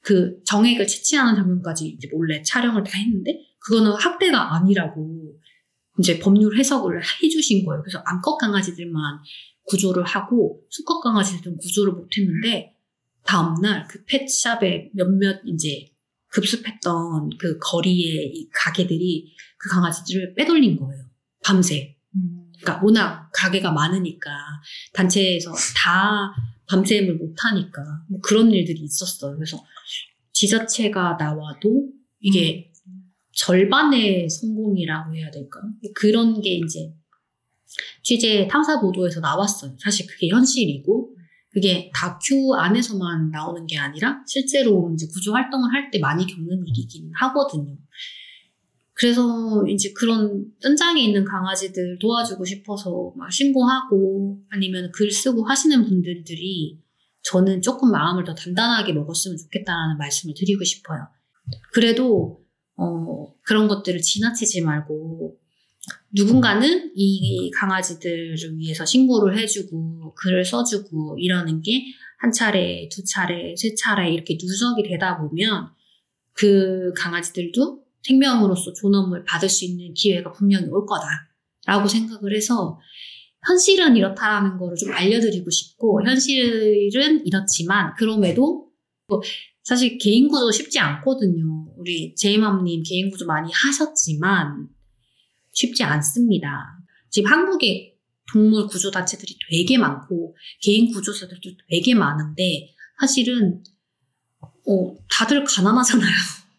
그 0.01 0.41
정액을 0.45 0.87
채취하는 0.87 1.35
장면까지 1.35 1.87
이제 1.87 2.07
몰래 2.11 2.41
촬영을 2.41 2.83
다 2.83 2.97
했는데 2.97 3.41
그거는 3.59 3.91
학대가 3.91 4.55
아니라고 4.55 5.35
이제 5.99 6.17
법률 6.19 6.57
해석을 6.57 7.01
해주신 7.21 7.65
거예요. 7.65 7.81
그래서 7.81 8.01
암컷 8.05 8.37
강아지들만 8.37 9.19
구조를 9.65 10.03
하고 10.05 10.61
수컷 10.69 11.01
강아지들은 11.01 11.57
구조를 11.57 11.93
못했는데 11.93 12.73
다음날 13.25 13.85
그 13.87 14.03
펫샵에 14.05 14.91
몇몇 14.93 15.41
이제 15.45 15.87
급습했던 16.29 17.29
그 17.39 17.57
거리의 17.59 18.31
이 18.33 18.49
가게들이 18.53 19.33
그 19.57 19.69
강아지들을 19.69 20.35
빼돌린 20.35 20.77
거예요. 20.77 21.05
밤새. 21.43 21.95
그러니까 22.61 22.83
워낙 22.83 23.29
가게가 23.33 23.71
많으니까 23.71 24.29
단체에서 24.93 25.53
다 25.77 26.31
밤샘을 26.67 27.15
못하니까 27.15 27.81
뭐 28.09 28.19
그런 28.21 28.51
일들이 28.51 28.81
있었어요. 28.81 29.35
그래서 29.35 29.57
지자체가 30.33 31.17
나와도 31.19 31.89
이게 32.19 32.71
절반의 33.33 34.29
성공이라고 34.29 35.15
해야 35.15 35.31
될까? 35.31 35.61
그런 35.95 36.41
게 36.41 36.55
이제 36.55 36.93
취재 38.03 38.47
탐사 38.47 38.81
보도에서 38.81 39.19
나왔어요. 39.19 39.77
사실 39.79 40.05
그게 40.07 40.29
현실이고 40.29 41.15
그게 41.51 41.91
다큐 41.95 42.53
안에서만 42.55 43.31
나오는 43.31 43.65
게 43.65 43.77
아니라 43.77 44.23
실제로 44.27 44.91
이제 44.93 45.07
구조 45.11 45.33
활동을 45.33 45.71
할 45.73 45.89
때 45.91 45.99
많이 45.99 46.27
겪는 46.27 46.63
일이긴 46.67 47.11
하거든요. 47.15 47.75
그래서 48.93 49.65
이제 49.67 49.93
그런 49.93 50.45
뜬장에 50.61 51.01
있는 51.01 51.23
강아지들 51.23 51.97
도와주고 51.99 52.43
싶어서 52.45 53.13
막 53.15 53.31
신고하고 53.31 54.39
아니면 54.49 54.91
글 54.93 55.09
쓰고 55.09 55.45
하시는 55.45 55.85
분들이 55.85 56.77
저는 57.23 57.61
조금 57.61 57.91
마음을 57.91 58.23
더 58.25 58.35
단단하게 58.35 58.93
먹었으면 58.93 59.37
좋겠다라는 59.37 59.97
말씀을 59.97 60.35
드리고 60.37 60.63
싶어요. 60.65 61.07
그래도 61.73 62.41
어, 62.75 63.33
그런 63.43 63.67
것들을 63.67 64.01
지나치지 64.01 64.61
말고 64.61 65.37
누군가는 66.13 66.91
이 66.95 67.51
강아지들을 67.51 68.35
위해서 68.57 68.85
신고를 68.85 69.37
해주고 69.37 70.15
글을 70.15 70.43
써주고 70.45 71.17
이러는 71.19 71.61
게 71.61 71.83
한 72.19 72.33
차례, 72.33 72.87
두 72.89 73.03
차례, 73.05 73.55
세 73.55 73.73
차례 73.75 74.11
이렇게 74.11 74.37
누적이 74.39 74.83
되다 74.83 75.17
보면 75.17 75.69
그 76.33 76.91
강아지들도 76.95 77.81
생명으로서 78.03 78.73
존엄을 78.73 79.23
받을 79.23 79.47
수 79.49 79.65
있는 79.65 79.93
기회가 79.93 80.31
분명히 80.31 80.67
올 80.67 80.85
거다라고 80.85 81.87
생각을 81.87 82.35
해서 82.35 82.79
현실은 83.47 83.95
이렇다라는 83.95 84.57
거를 84.57 84.75
좀 84.75 84.91
알려드리고 84.91 85.49
싶고 85.49 86.05
현실은 86.05 87.25
이렇지만 87.25 87.93
그럼에도 87.97 88.69
뭐 89.07 89.21
사실 89.63 89.97
개인 89.97 90.27
구조 90.27 90.51
쉽지 90.51 90.77
않거든요. 90.79 91.73
우리 91.77 92.15
제이맘님 92.15 92.83
개인 92.85 93.09
구조 93.09 93.25
많이 93.25 93.49
하셨지만 93.53 94.67
쉽지 95.51 95.83
않습니다. 95.83 96.77
지금 97.09 97.31
한국에 97.31 97.95
동물 98.31 98.67
구조 98.67 98.91
단체들이 98.91 99.37
되게 99.49 99.77
많고 99.77 100.35
개인 100.61 100.91
구조사들도 100.91 101.49
되게 101.69 101.95
많은데 101.95 102.73
사실은 102.99 103.63
어, 104.41 104.95
다들 105.09 105.43
가난하잖아요. 105.43 106.11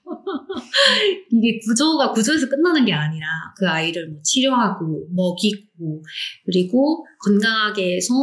이게 1.31 1.61
구조가 1.65 2.13
구조에서 2.13 2.49
끝나는 2.49 2.85
게 2.85 2.93
아니라 2.93 3.27
그 3.57 3.69
아이를 3.69 4.11
뭐 4.11 4.21
치료하고 4.23 5.09
먹이고 5.15 6.03
그리고 6.45 7.07
건강하게 7.25 7.97
해서 7.97 8.15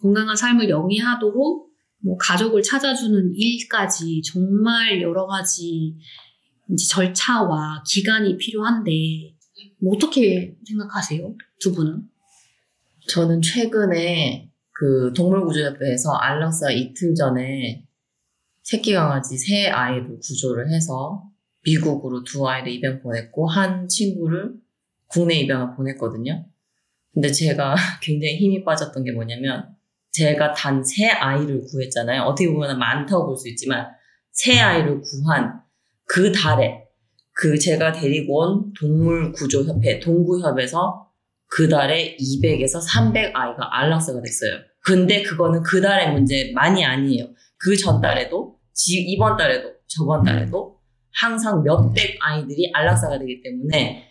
건강한 0.00 0.36
삶을 0.36 0.68
영위하도록 0.68 1.70
뭐 2.02 2.16
가족을 2.18 2.62
찾아주는 2.62 3.32
일까지 3.34 4.22
정말 4.22 5.00
여러 5.00 5.26
가지 5.26 5.96
절차와 6.88 7.82
기간이 7.86 8.36
필요한데 8.36 9.29
뭐 9.82 9.94
어떻게 9.94 10.56
생각하세요? 10.66 11.34
두 11.60 11.72
분은? 11.74 12.02
저는 13.08 13.42
최근에 13.42 14.50
그 14.72 15.12
동물구조협회에서 15.14 16.12
안락사 16.12 16.70
이틀 16.70 17.14
전에 17.14 17.86
새끼 18.62 18.92
강아지 18.94 19.36
세 19.36 19.66
아이를 19.68 20.18
구조를 20.20 20.70
해서 20.72 21.24
미국으로 21.64 22.24
두 22.24 22.48
아이를 22.48 22.72
입양 22.72 23.00
보냈고 23.02 23.46
한 23.46 23.88
친구를 23.88 24.54
국내 25.06 25.34
입양을 25.40 25.76
보냈거든요. 25.76 26.46
근데 27.12 27.30
제가 27.32 27.74
굉장히 28.00 28.36
힘이 28.36 28.64
빠졌던 28.64 29.02
게 29.04 29.12
뭐냐면 29.12 29.74
제가 30.12 30.52
단 30.54 30.82
세 30.84 31.08
아이를 31.08 31.62
구했잖아요. 31.62 32.22
어떻게 32.22 32.48
보면 32.50 32.78
많다고 32.78 33.26
볼 33.26 33.36
수 33.36 33.48
있지만 33.48 33.88
세 34.32 34.58
아이를 34.58 35.00
구한 35.00 35.60
그 36.06 36.32
달에 36.32 36.79
그 37.40 37.58
제가 37.58 37.92
데리고 37.92 38.38
온 38.38 38.72
동물구조협회 38.78 40.00
동구협에서 40.00 41.08
그 41.46 41.68
달에 41.68 42.16
200에서 42.18 42.80
300 42.80 43.34
아이가 43.34 43.78
안락사가 43.78 44.20
됐어요. 44.20 44.60
근데 44.82 45.22
그거는 45.22 45.62
그 45.62 45.80
달의 45.80 46.12
문제만이 46.12 46.84
아니에요. 46.84 47.28
그 47.56 47.76
전달에도 47.76 48.58
이번 48.88 49.36
달에도 49.36 49.70
저번 49.86 50.22
달에도 50.24 50.78
항상 51.12 51.62
몇백 51.62 52.18
아이들이 52.20 52.70
안락사가 52.74 53.18
되기 53.18 53.42
때문에 53.42 54.08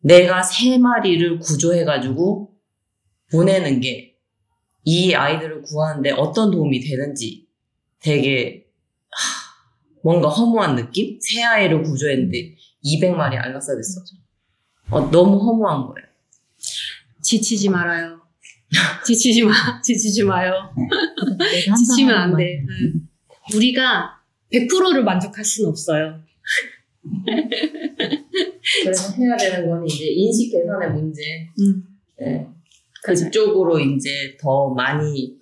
내가 0.00 0.42
세 0.42 0.76
마리를 0.78 1.38
구조해가지고 1.38 2.50
보내는 3.30 3.80
게 3.80 4.14
이 4.84 5.14
아이들을 5.14 5.62
구하는데 5.62 6.10
어떤 6.12 6.50
도움이 6.50 6.80
되는지 6.80 7.46
되게 8.00 8.66
하, 9.10 10.00
뭔가 10.02 10.28
허무한 10.28 10.76
느낌? 10.76 11.18
새 11.20 11.42
아이를 11.42 11.82
구조했는데 11.82 12.54
200마리 12.84 13.36
안락사 13.36 13.74
됐어. 13.76 14.00
어, 14.90 15.10
너무 15.10 15.38
허무한 15.38 15.86
거예요. 15.86 16.06
지치지 17.22 17.68
말아요. 17.70 18.20
지치지 19.06 19.44
마, 19.44 19.52
지치지 19.82 20.24
마요. 20.24 20.52
지치면 21.78 22.14
안 22.14 22.36
돼. 22.36 22.60
응. 22.68 23.08
우리가 23.54 24.20
100%를 24.52 25.04
만족할 25.04 25.44
수는 25.44 25.70
없어요. 25.70 26.20
그래서 28.82 29.12
해야 29.14 29.36
되는 29.36 29.68
건 29.68 29.86
이제 29.86 30.06
인식 30.06 30.50
개선의 30.52 30.90
문제. 30.92 31.22
음. 31.60 31.84
네. 32.18 32.46
그쪽으로 33.02 33.78
이제 33.80 34.36
더 34.40 34.70
많이 34.70 35.34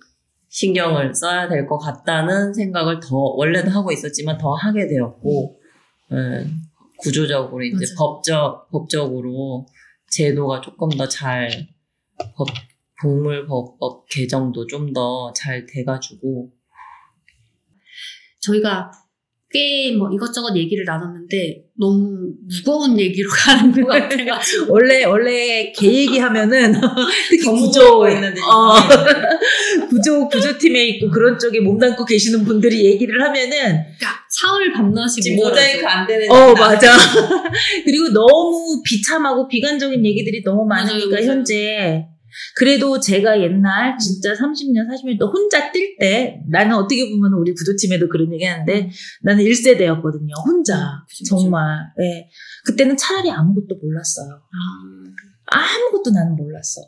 신경을 0.49 1.13
써야 1.15 1.47
될 1.47 1.65
것 1.65 1.77
같다는 1.79 2.53
생각을 2.53 2.99
더 2.99 3.15
원래도 3.15 3.69
하고 3.71 3.91
있었지만 3.91 4.37
더 4.37 4.53
하게 4.53 4.87
되었고 4.87 5.59
음, 6.11 6.61
구조적으로 6.99 7.63
이제 7.63 7.77
맞아. 7.85 7.95
법적 7.97 8.69
법적으로 8.71 9.65
제도가 10.09 10.61
조금 10.61 10.89
더잘 10.89 11.67
법 12.35 12.47
동물법법 13.01 14.07
개정도 14.09 14.65
좀 14.67 14.93
더 14.93 15.33
잘 15.35 15.65
돼가지고 15.65 16.51
저희가 18.39 18.91
꽤 19.53 19.93
뭐 19.97 20.09
이것저것 20.11 20.55
얘기를 20.55 20.83
나눴는데 20.85 21.63
너무 21.77 22.31
무거운 22.47 22.99
얘기로 22.99 23.29
가는 23.31 23.71
것 23.71 23.87
같아가지고 23.87 24.65
원래 24.73 25.03
원래 25.05 25.71
개 25.71 25.87
얘기하면은 25.87 26.73
특히 27.29 27.43
더 27.43 27.51
구조 27.53 28.07
있는데 28.09 28.41
어, 28.41 28.73
구조 29.89 30.27
구조팀에 30.27 30.87
있고 30.89 31.09
그런 31.09 31.37
쪽에 31.37 31.59
몸담고 31.59 32.05
계시는 32.05 32.43
분들이 32.45 32.85
얘기를 32.85 33.21
하면은 33.21 33.49
그러니까 33.51 34.19
사흘 34.29 34.71
밤낮이 34.73 35.35
모자이크 35.35 35.85
안 35.85 36.07
되는 36.07 36.29
어 36.31 36.53
맞아. 36.53 36.91
그리고 37.85 38.09
너무 38.11 38.81
비참하고 38.83 39.47
비관적인 39.47 40.03
얘기들이 40.05 40.43
너무 40.43 40.65
많으니까 40.65 41.15
맞아요. 41.17 41.25
현재 41.29 42.05
그래도 42.57 42.99
제가 42.99 43.41
옛날 43.41 43.97
진짜 43.97 44.33
30년, 44.33 44.87
40년 44.89 45.19
또 45.19 45.31
혼자 45.31 45.71
뛸 45.71 45.97
때 45.99 46.41
나는 46.49 46.75
어떻게 46.75 47.09
보면 47.09 47.33
우리 47.33 47.53
구조팀에도 47.53 48.09
그런 48.09 48.31
얘기 48.33 48.45
하는데 48.45 48.89
나는 49.21 49.43
1세대였거든요. 49.43 50.45
혼자. 50.45 51.03
그죠. 51.09 51.37
정말. 51.37 51.79
예. 52.01 52.29
그때는 52.65 52.97
차라리 52.97 53.31
아무것도 53.31 53.75
몰랐어요. 53.81 54.41
아 55.51 55.91
무것도 55.91 56.11
나는 56.11 56.35
몰랐어. 56.35 56.81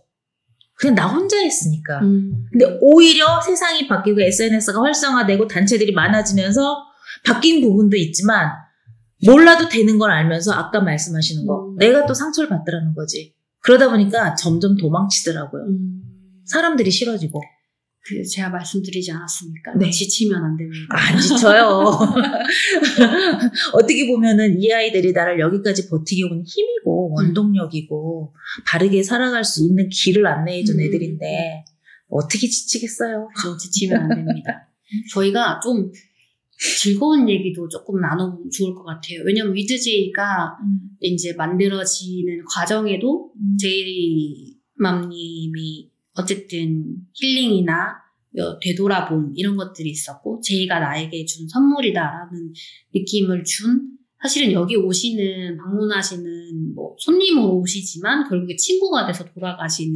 그냥 0.77 0.95
나 0.95 1.07
혼자 1.07 1.37
했으니까. 1.39 2.01
음. 2.01 2.47
근데 2.51 2.77
오히려 2.81 3.41
세상이 3.41 3.87
바뀌고 3.87 4.21
SNS가 4.21 4.81
활성화되고 4.81 5.47
단체들이 5.47 5.93
많아지면서 5.93 6.77
바뀐 7.25 7.61
부분도 7.61 7.95
있지만 7.97 8.51
몰라도 9.25 9.69
되는 9.69 9.97
걸 9.97 10.11
알면서 10.11 10.53
아까 10.53 10.81
말씀하시는 10.81 11.45
거 11.45 11.69
음. 11.69 11.77
내가 11.77 12.05
또 12.05 12.13
상처를 12.13 12.49
받더라는 12.49 12.93
거지. 12.93 13.34
그러다 13.65 13.89
보니까 13.89 14.35
점점 14.35 14.77
도망치더라고요. 14.77 15.63
음. 15.63 16.01
사람들이 16.45 16.91
싫어지고 16.91 17.41
그 18.07 18.23
제가 18.23 18.49
말씀드리지 18.49 19.11
않았습니까? 19.11 19.73
네. 19.79 19.89
지치면 19.89 20.43
안 20.43 20.55
됩니다. 20.55 20.85
안 20.91 21.19
지쳐요. 21.19 21.89
어떻게 23.73 24.05
보면은 24.05 24.61
이 24.61 24.71
아이들이 24.71 25.11
나를 25.11 25.39
여기까지 25.39 25.89
버티게 25.89 26.25
온 26.25 26.43
힘이고 26.45 27.13
원동력이고 27.15 28.35
바르게 28.67 29.01
살아갈 29.01 29.43
수 29.43 29.65
있는 29.65 29.89
길을 29.89 30.27
안내해준 30.27 30.77
음. 30.77 30.81
애들인데 30.81 31.65
어떻게 32.07 32.47
지치겠어요? 32.47 33.29
저 33.41 33.57
지치면 33.57 33.99
안 33.99 34.09
됩니다. 34.09 34.69
저희가 35.11 35.59
좀 35.63 35.91
즐거운 36.57 37.27
얘기도 37.29 37.67
조금 37.67 37.99
나눠보면 37.99 38.49
좋을 38.49 38.73
것 38.75 38.83
같아요. 38.83 39.21
왜냐면 39.25 39.53
위드제이가 39.55 40.57
이제 41.01 41.33
만들어지는 41.33 42.45
과정에도 42.45 43.33
제이맘님이 44.77 45.91
어쨌든 46.17 46.95
힐링이나 47.13 48.05
어, 48.37 48.59
되돌아봄 48.59 49.33
이런 49.35 49.55
것들이 49.55 49.89
있었고 49.89 50.41
제이가 50.41 50.79
나에게 50.79 51.25
준 51.25 51.47
선물이다라는 51.47 52.53
느낌을 52.93 53.43
준 53.45 53.95
사실은 54.21 54.51
여기 54.53 54.75
오시는 54.75 55.57
방문하시는 55.57 56.73
뭐 56.73 56.95
손님으로 56.99 57.59
오시지만 57.59 58.27
결국에 58.27 58.55
친구가 58.55 59.05
돼서 59.07 59.23
돌아가시는 59.25 59.93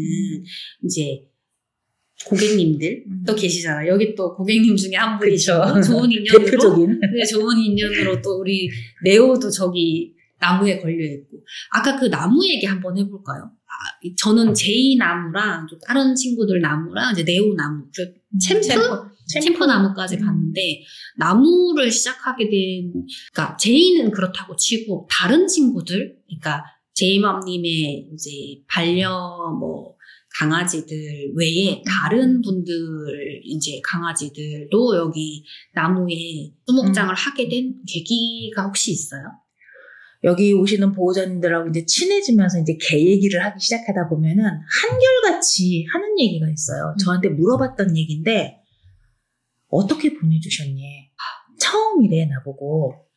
이제 0.84 1.26
고객님들 2.26 3.04
음. 3.08 3.24
또 3.26 3.36
계시잖아요. 3.36 3.92
여기 3.92 4.14
또 4.16 4.36
고객님 4.36 4.76
중에 4.76 4.96
한 4.96 5.18
그쵸. 5.20 5.62
좋은 5.86 6.12
인연으로 6.12 6.46
대표적인 6.46 7.00
네, 7.16 7.26
좋은 7.26 7.58
인연으로 7.58 8.22
또 8.22 8.40
우리 8.40 8.70
네오도 9.04 9.50
저기 9.50 10.14
나무에 10.40 10.80
걸려 10.80 11.06
있고 11.14 11.38
아까 11.72 12.00
그 12.00 12.06
나무 12.10 12.46
얘기 12.48 12.66
한번 12.66 12.98
해볼까요? 12.98 13.44
아, 13.44 14.10
저는 14.18 14.54
제이 14.54 14.98
나무랑 14.98 15.68
또 15.70 15.78
다른 15.80 16.16
친구들 16.16 16.60
나무랑 16.60 17.14
이제 17.14 17.24
네오 17.24 17.56
나무, 17.56 17.86
그 17.96 18.14
챔프, 18.40 19.10
챔프 19.28 19.64
나무까지 19.64 20.18
음. 20.18 20.26
봤는데 20.26 20.84
나무를 21.18 21.92
시작하게 21.92 22.50
된 22.50 23.06
그러니까 23.34 23.58
제이는 23.58 24.12
그렇다고 24.12 24.56
치고 24.56 25.08
다른 25.10 25.48
친구들, 25.48 26.18
그러니까 26.28 26.64
제이맘님의 26.94 28.10
이제 28.14 28.32
반려 28.68 29.56
뭐 29.58 29.96
강아지들 30.40 31.34
외에 31.36 31.82
다른 31.86 32.42
분들 32.42 33.42
이제 33.44 33.82
강아지들도 33.84 34.96
여기 34.96 35.44
나무에 35.74 36.54
수목장을 36.66 37.14
하게 37.14 37.50
된 37.50 37.76
계기가 37.86 38.64
혹시 38.64 38.92
있어요? 38.92 39.24
여기 40.24 40.54
오시는 40.54 40.94
보호자님들하고 40.94 41.70
이제 41.70 41.86
친해지면서 41.86 42.60
이제 42.60 42.78
개 42.80 43.00
얘기를 43.00 43.44
하기 43.44 43.60
시작하다 43.60 44.08
보면은 44.08 44.44
한결같이 44.44 45.86
하는 45.92 46.20
얘기가 46.20 46.50
있어요. 46.50 46.96
저한테 47.04 47.30
물어봤던 47.30 47.98
얘기인데 47.98 48.60
어떻게 49.68 50.14
보내주셨니? 50.14 51.10
처음이래 51.60 52.26
나보고 52.28 53.09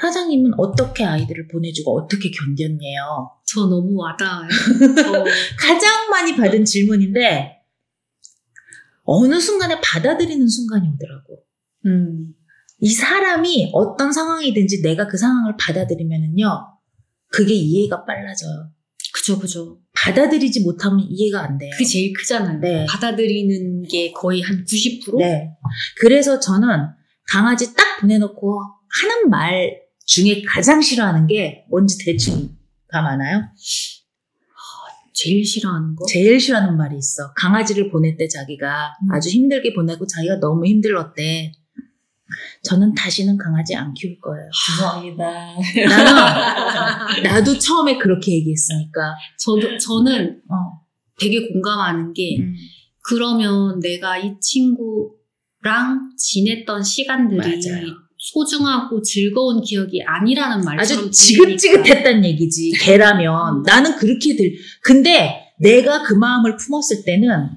사장님은 0.00 0.52
어떻게 0.58 1.04
아이들을 1.04 1.48
보내주고 1.48 1.98
어떻게 1.98 2.30
견뎠네요. 2.30 3.30
저 3.44 3.66
너무 3.66 3.96
와닿아요. 3.96 4.48
저 4.96 5.24
가장 5.58 6.10
많이 6.10 6.36
받은 6.36 6.64
질문인데 6.64 7.58
어느 9.04 9.40
순간에 9.40 9.80
받아들이는 9.80 10.46
순간이 10.46 10.88
오더라고. 10.88 11.42
음, 11.86 12.34
이 12.80 12.90
사람이 12.90 13.70
어떤 13.72 14.12
상황이든지 14.12 14.82
내가 14.82 15.08
그 15.08 15.16
상황을 15.16 15.56
받아들이면은요, 15.58 16.46
그게 17.28 17.54
이해가 17.54 18.04
빨라져요. 18.04 18.70
그죠, 19.12 19.38
그죠. 19.38 19.80
받아들이지 19.94 20.62
못하면 20.62 21.06
이해가 21.08 21.42
안 21.42 21.58
돼요. 21.58 21.70
그게 21.72 21.84
제일 21.84 22.12
크잖아요. 22.12 22.60
네. 22.60 22.86
받아들이는 22.86 23.82
게 23.82 24.12
거의 24.12 24.42
한 24.42 24.64
90%? 24.64 25.18
네. 25.18 25.50
그래서 26.00 26.38
저는 26.38 26.68
강아지 27.26 27.74
딱 27.74 28.00
보내놓고 28.00 28.60
하는 29.00 29.30
말 29.30 29.87
중에 30.08 30.42
가장 30.42 30.80
싫어하는 30.80 31.26
게 31.26 31.66
뭔지 31.68 31.98
대충 32.02 32.48
감 32.88 33.04
아나요? 33.04 33.42
제일 35.12 35.44
싫어하는 35.44 35.96
거? 35.96 36.06
제일 36.06 36.40
싫어하는 36.40 36.76
말이 36.76 36.96
있어. 36.96 37.32
강아지를 37.34 37.90
보낼 37.90 38.16
때 38.16 38.26
자기가 38.26 38.96
음. 39.02 39.12
아주 39.12 39.28
힘들게 39.28 39.74
보내고 39.74 40.06
자기가 40.06 40.40
너무 40.40 40.64
힘들었대. 40.64 41.52
저는 42.62 42.94
다시는 42.94 43.36
강아지 43.36 43.74
안 43.74 43.92
키울 43.94 44.18
거예요. 44.20 44.48
죄송합니다. 44.66 45.24
나는 45.88 47.22
나도 47.24 47.58
처음에 47.58 47.98
그렇게 47.98 48.32
얘기했으니까. 48.32 49.14
저도, 49.38 49.76
저는 49.76 50.40
어. 50.48 50.80
되게 51.18 51.48
공감하는 51.48 52.12
게, 52.14 52.38
음. 52.40 52.54
그러면 53.08 53.80
내가 53.80 54.18
이 54.18 54.38
친구랑 54.40 56.12
지냈던 56.16 56.82
시간들이 56.82 57.38
맞아요. 57.38 58.07
소중하고 58.18 59.00
즐거운 59.02 59.62
기억이 59.62 60.02
아니라는 60.02 60.64
말처럼 60.64 61.04
아주. 61.06 61.10
지긋지긋했단 61.10 62.24
얘기지. 62.24 62.72
걔라면 62.80 63.58
음. 63.58 63.62
나는 63.62 63.96
그렇게 63.96 64.36
들. 64.36 64.54
근데 64.82 65.52
내가 65.60 66.02
그 66.02 66.14
마음을 66.14 66.56
품었을 66.56 67.04
때는 67.04 67.48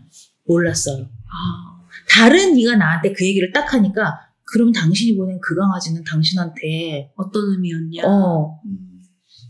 몰랐어요. 0.47 1.03
아, 1.03 1.85
다른 2.09 2.55
네가 2.55 2.75
나한테 2.75 3.13
그 3.13 3.25
얘기를 3.25 3.51
딱 3.51 3.73
하니까 3.73 4.19
그럼 4.43 4.71
당신이 4.71 5.17
보낸 5.17 5.39
그 5.41 5.55
강아지는 5.55 6.03
당신한테 6.03 7.11
어떤 7.15 7.51
의미였냐? 7.51 8.03
어 8.05 8.59
음. 8.65 8.91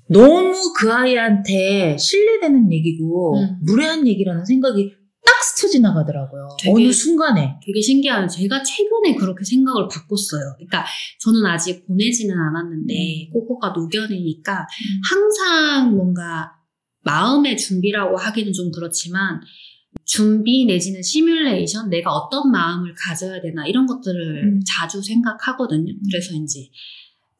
너무 0.09 0.53
그 0.77 0.91
아이한테 0.91 1.97
신뢰되는 1.97 2.71
얘기고 2.71 3.39
음. 3.39 3.57
무례한 3.61 4.07
얘기라는 4.07 4.45
생각이 4.45 4.91
딱 4.91 5.00
스쳐 5.61 5.67
지나가더라고요. 5.67 6.47
되게- 6.59 6.73
어느 6.73 6.91
순간에. 6.91 7.59
되게 7.63 7.79
신기해요. 7.81 8.27
제가 8.27 8.63
최근에 8.63 9.15
그렇게 9.15 9.43
생각을 9.43 9.87
바꿨어요. 9.87 10.55
그러니까 10.57 10.85
저는 11.19 11.45
아직 11.45 11.85
보내지는 11.85 12.35
않았는데 12.35 13.29
코코가 13.31 13.69
노견이니까 13.69 14.65
항상 15.09 15.95
뭔가 15.95 16.51
마음의 17.03 17.57
준비라고 17.57 18.17
하기는 18.17 18.51
좀 18.53 18.71
그렇지만 18.71 19.39
준비 20.05 20.65
내지는 20.65 21.01
시뮬레이션 21.03 21.89
내가 21.89 22.11
어떤 22.11 22.49
마음을 22.51 22.93
가져야 22.97 23.41
되나 23.41 23.65
이런 23.67 23.85
것들을 23.85 24.43
음. 24.43 24.59
자주 24.65 25.01
생각하거든요. 25.01 25.93
그래서 26.09 26.33
이제 26.35 26.59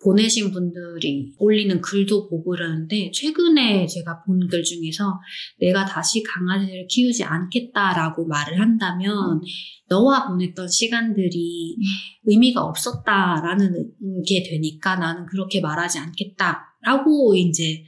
보내신 0.03 0.51
분들이 0.51 1.31
올리는 1.37 1.79
글도 1.81 2.27
보고 2.29 2.51
그러는데 2.51 3.11
최근에 3.13 3.85
제가 3.85 4.23
본 4.23 4.41
글 4.49 4.63
중에서 4.63 5.19
내가 5.59 5.85
다시 5.85 6.23
강아지를 6.23 6.87
키우지 6.89 7.23
않겠다라고 7.23 8.25
말을 8.25 8.59
한다면 8.59 9.41
너와 9.87 10.27
보냈던 10.27 10.67
시간들이 10.67 11.77
의미가 12.25 12.61
없었다라는 12.63 13.91
게 14.27 14.43
되니까 14.43 14.95
나는 14.95 15.25
그렇게 15.27 15.61
말하지 15.61 15.99
않겠다라고 15.99 17.35
이제 17.35 17.83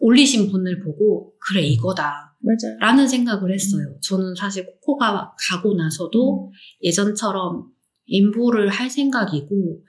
올리신 0.00 0.50
분을 0.50 0.82
보고 0.82 1.34
그래 1.46 1.62
이거다 1.62 2.34
맞아요. 2.42 2.78
라는 2.80 3.06
생각을 3.06 3.52
했어요. 3.52 3.84
저는 4.02 4.34
사실 4.34 4.64
코코가 4.66 5.34
가고 5.50 5.74
나서도 5.74 6.50
예전처럼 6.82 7.66
인보를 8.06 8.68
할 8.68 8.88
생각이고 8.88 9.82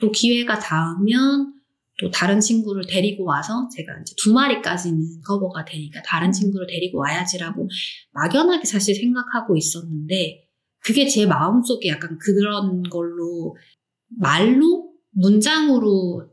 또 0.00 0.10
기회가 0.10 0.58
닿으면 0.58 1.54
또 2.00 2.10
다른 2.10 2.40
친구를 2.40 2.84
데리고 2.86 3.24
와서 3.24 3.68
제가 3.76 3.92
이제 4.00 4.14
두 4.22 4.32
마리까지는 4.32 5.20
커버가 5.26 5.64
되니까 5.64 6.00
다른 6.02 6.32
친구를 6.32 6.66
데리고 6.66 6.98
와야지라고 6.98 7.68
막연하게 8.12 8.64
사실 8.64 8.94
생각하고 8.94 9.56
있었는데 9.56 10.48
그게 10.82 11.06
제 11.06 11.26
마음속에 11.26 11.88
약간 11.88 12.16
그런 12.18 12.82
걸로 12.84 13.56
말로 14.18 14.90
문장으로 15.10 16.26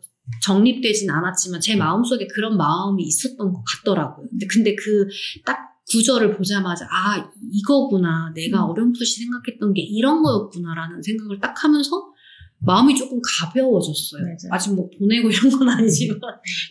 정립되진 0.44 1.10
않았지만 1.10 1.60
제 1.60 1.76
마음속에 1.76 2.28
그런 2.28 2.58
마음이 2.58 3.04
있었던 3.04 3.52
것 3.52 3.64
같더라고요. 3.66 4.28
근데, 4.30 4.48
근데 4.48 4.76
그 4.76 5.08
딱 5.46 5.78
구절을 5.90 6.36
보자마자 6.36 6.86
아 6.92 7.32
이거구나 7.52 8.32
내가 8.36 8.66
어렴풋이 8.66 9.24
생각했던 9.24 9.74
게 9.74 9.82
이런 9.82 10.22
거였구나라는 10.22 11.02
생각을 11.02 11.40
딱 11.40 11.64
하면서 11.64 12.12
마음이 12.60 12.96
조금 12.96 13.20
가벼워졌어요. 13.40 14.24
맞아요. 14.24 14.50
아직 14.52 14.74
뭐 14.74 14.90
보내고 14.98 15.30
이런 15.30 15.58
건 15.58 15.70
아니지만 15.70 16.20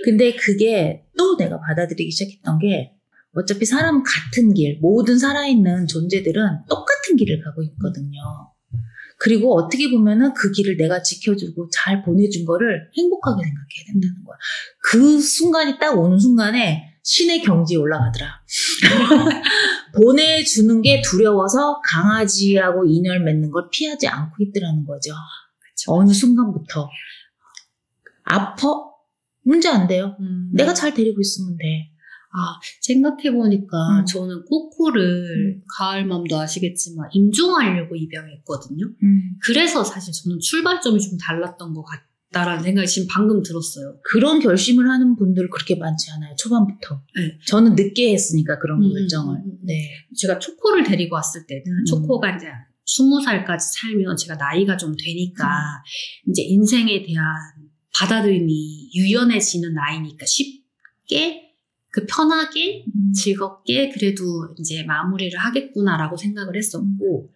근데 0.05 0.35
그게 0.35 1.05
또 1.17 1.37
내가 1.37 1.61
받아들이기 1.61 2.11
시작했던 2.11 2.59
게 2.59 2.93
어차피 3.35 3.67
사람은 3.67 4.03
같은 4.03 4.55
길, 4.55 4.79
모든 4.81 5.19
살아있는 5.19 5.87
존재들은 5.87 6.65
똑같은 6.69 7.17
길을 7.17 7.43
가고 7.45 7.63
있거든요. 7.63 8.19
그리고 9.19 9.57
어떻게 9.57 9.91
보면은 9.91 10.35
그 10.35 10.51
길을 10.51 10.77
내가 10.77 11.03
지켜주고 11.03 11.69
잘 11.73 12.03
보내준 12.03 12.45
거를 12.45 12.91
행복하게 12.97 13.45
생각해야 13.45 13.93
된다는 13.93 14.25
거야. 14.25 14.37
그 14.83 15.21
순간이 15.21 15.79
딱 15.79 15.99
오는 15.99 16.19
순간에 16.19 16.97
신의 17.03 17.43
경지에 17.43 17.77
올라가더라. 17.77 18.27
보내주는 19.97 20.83
게 20.83 21.01
두려워서 21.01 21.81
강아지하고 21.83 22.85
인연을 22.85 23.21
맺는 23.23 23.51
걸 23.51 23.69
피하지 23.71 24.09
않고 24.09 24.35
있더라는 24.41 24.85
거죠. 24.85 25.13
어느 25.89 26.13
순간부터. 26.13 26.89
아퍼? 28.25 28.95
문제 29.43 29.69
안 29.69 29.87
돼요. 29.87 30.17
음. 30.21 30.51
내가 30.53 30.75
잘 30.75 30.93
데리고 30.93 31.21
있으면 31.21 31.57
돼. 31.57 31.93
아, 32.33 32.61
생각해보니까 32.83 34.01
음. 34.01 34.05
저는 34.05 34.45
코코를 34.45 35.63
가을맘도 35.79 36.39
아시겠지만 36.39 37.09
임종하려고 37.13 37.97
입양했거든요. 37.97 38.85
그래서 39.43 39.83
사실 39.85 40.13
저는 40.13 40.39
출발점이 40.41 41.01
좀 41.01 41.17
달랐던 41.17 41.73
것 41.73 41.85
같다라는 42.33 42.63
생각이 42.63 42.89
지금 42.89 43.09
방금 43.11 43.43
들었어요. 43.43 43.99
그런 44.03 44.41
결심을 44.41 44.87
하는 44.91 45.17
분들 45.17 45.49
그렇게 45.49 45.77
많지 45.77 46.11
않아요. 46.11 46.35
초반부터. 46.37 47.03
네. 47.17 47.39
저는 47.47 47.75
늦게 47.75 48.13
했으니까 48.13 48.59
그런 48.59 48.83
음, 48.83 48.93
결정을. 48.93 49.37
음, 49.37 49.43
음. 49.47 49.59
네. 49.63 49.89
제가 50.15 50.39
초코를 50.39 50.83
데리고 50.83 51.15
왔을 51.15 51.47
때는 51.47 51.63
음. 51.65 51.85
초코가 51.87 52.37
이제 52.37 52.49
스무 52.87 53.21
살까지 53.21 53.67
살면 53.81 54.17
제가 54.17 54.37
나이가 54.37 54.77
좀 54.77 54.95
되니까 54.97 55.83
이제 56.29 56.43
인생에 56.43 57.03
대한 57.03 57.27
받아들임이 57.99 58.91
유연해지는 58.95 59.75
나이니까 59.75 60.25
쉽게 60.25 61.53
그 61.91 62.07
편하게 62.07 62.85
즐겁게 63.15 63.89
그래도 63.89 64.23
이제 64.59 64.85
마무리를 64.85 65.37
하겠구나라고 65.39 66.17
생각을 66.17 66.57
했었고 66.57 67.31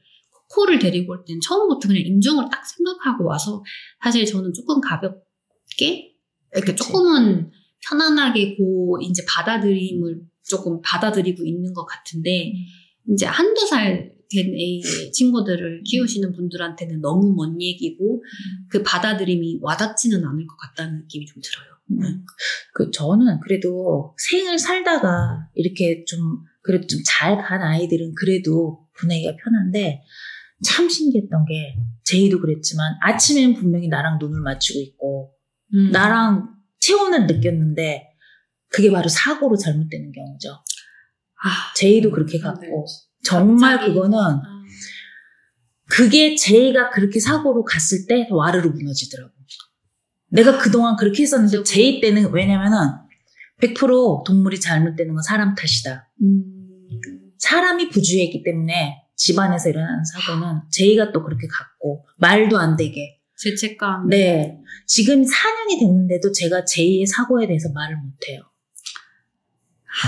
코코를 0.51 0.78
데리고 0.78 1.12
올 1.12 1.24
때는 1.27 1.40
처음부터 1.40 1.89
그냥 1.89 2.02
임종을 2.05 2.44
딱 2.51 2.62
생각하고 2.64 3.24
와서 3.24 3.64
사실 4.02 4.24
저는 4.24 4.52
조금 4.52 4.81
가볍게 4.81 6.14
이렇게 6.52 6.72
그치. 6.72 6.77
조금은 6.77 7.51
편안하게 7.89 8.56
고 8.56 8.98
이제 9.02 9.24
받아들임을 9.28 10.20
조금 10.44 10.81
받아들이고 10.82 11.44
있는 11.44 11.72
것 11.72 11.86
같은데 11.86 12.52
이제 13.09 13.27
한두 13.27 13.66
살 13.66 14.12
된애 14.31 14.81
친구들을 15.12 15.82
키우시는 15.85 16.32
분들한테는 16.32 17.01
너무 17.01 17.35
먼 17.35 17.61
얘기고 17.61 18.23
그 18.69 18.82
받아들임이 18.82 19.59
와닿지는 19.62 20.24
않을 20.24 20.47
것 20.47 20.57
같다는 20.57 21.01
느낌이 21.01 21.27
좀 21.27 21.43
들어요. 21.43 21.70
음. 21.90 22.24
그 22.74 22.90
저는 22.93 23.40
그래도 23.40 24.15
생을 24.19 24.59
살다가 24.59 25.48
이렇게 25.55 26.05
좀 26.05 26.43
그래도 26.62 26.86
좀 26.86 27.01
잘 27.05 27.39
간 27.43 27.62
아이들은 27.62 28.15
그래도 28.15 28.86
보내기가 29.01 29.32
편한데 29.43 30.02
참 30.62 30.89
신기했던 30.89 31.47
게 31.47 31.77
제이도 32.05 32.40
그랬지만 32.40 32.94
아침에는 33.01 33.55
분명히 33.55 33.89
나랑 33.89 34.19
눈을 34.19 34.40
맞추고 34.40 34.78
있고 34.81 35.32
음. 35.74 35.90
나랑 35.90 36.55
체온을 36.81 37.27
느꼈는데 37.27 38.07
그게 38.69 38.90
바로 38.90 39.09
사고로 39.09 39.57
잘못되는 39.57 40.12
경우죠. 40.12 40.51
아, 41.43 41.73
제이도 41.77 42.11
그렇게 42.11 42.39
네. 42.39 42.44
갔고 42.44 42.86
정말 43.23 43.77
갑자기. 43.77 43.95
그거는 43.95 44.19
아, 44.19 44.43
그게 45.91 46.37
제이가 46.37 46.91
그렇게 46.91 47.21
사고로 47.21 47.65
갔을 47.65 48.07
때 48.07 48.27
와르르 48.31 48.69
무너지더라고. 48.69 49.33
내가 50.31 50.59
그동안 50.59 50.97
그렇게 50.97 51.23
했었는데 51.23 51.59
그죠. 51.59 51.63
제이 51.65 52.01
때는 52.01 52.33
왜냐면은 52.33 52.79
100% 53.61 54.25
동물이 54.25 54.61
잘못되는 54.61 55.13
건 55.13 55.23
사람 55.23 55.55
탓이다. 55.55 56.09
음. 56.23 56.89
사람이 57.39 57.89
부주의했기 57.91 58.43
때문에 58.43 59.03
집안에서 59.17 59.69
일어나는 59.69 60.03
사고는 60.05 60.61
제이가 60.71 61.13
또 61.13 61.23
그렇게 61.23 61.47
갔고 61.47 62.07
말도 62.19 62.59
안 62.59 62.77
되게. 62.77 63.19
죄책감. 63.37 64.09
네. 64.09 64.59
지금 64.87 65.23
4년이 65.23 65.81
됐는데도 65.81 66.31
제가 66.33 66.65
제이의 66.65 67.07
사고에 67.07 67.47
대해서 67.47 67.71
말을 67.73 67.97
못해요. 67.97 68.43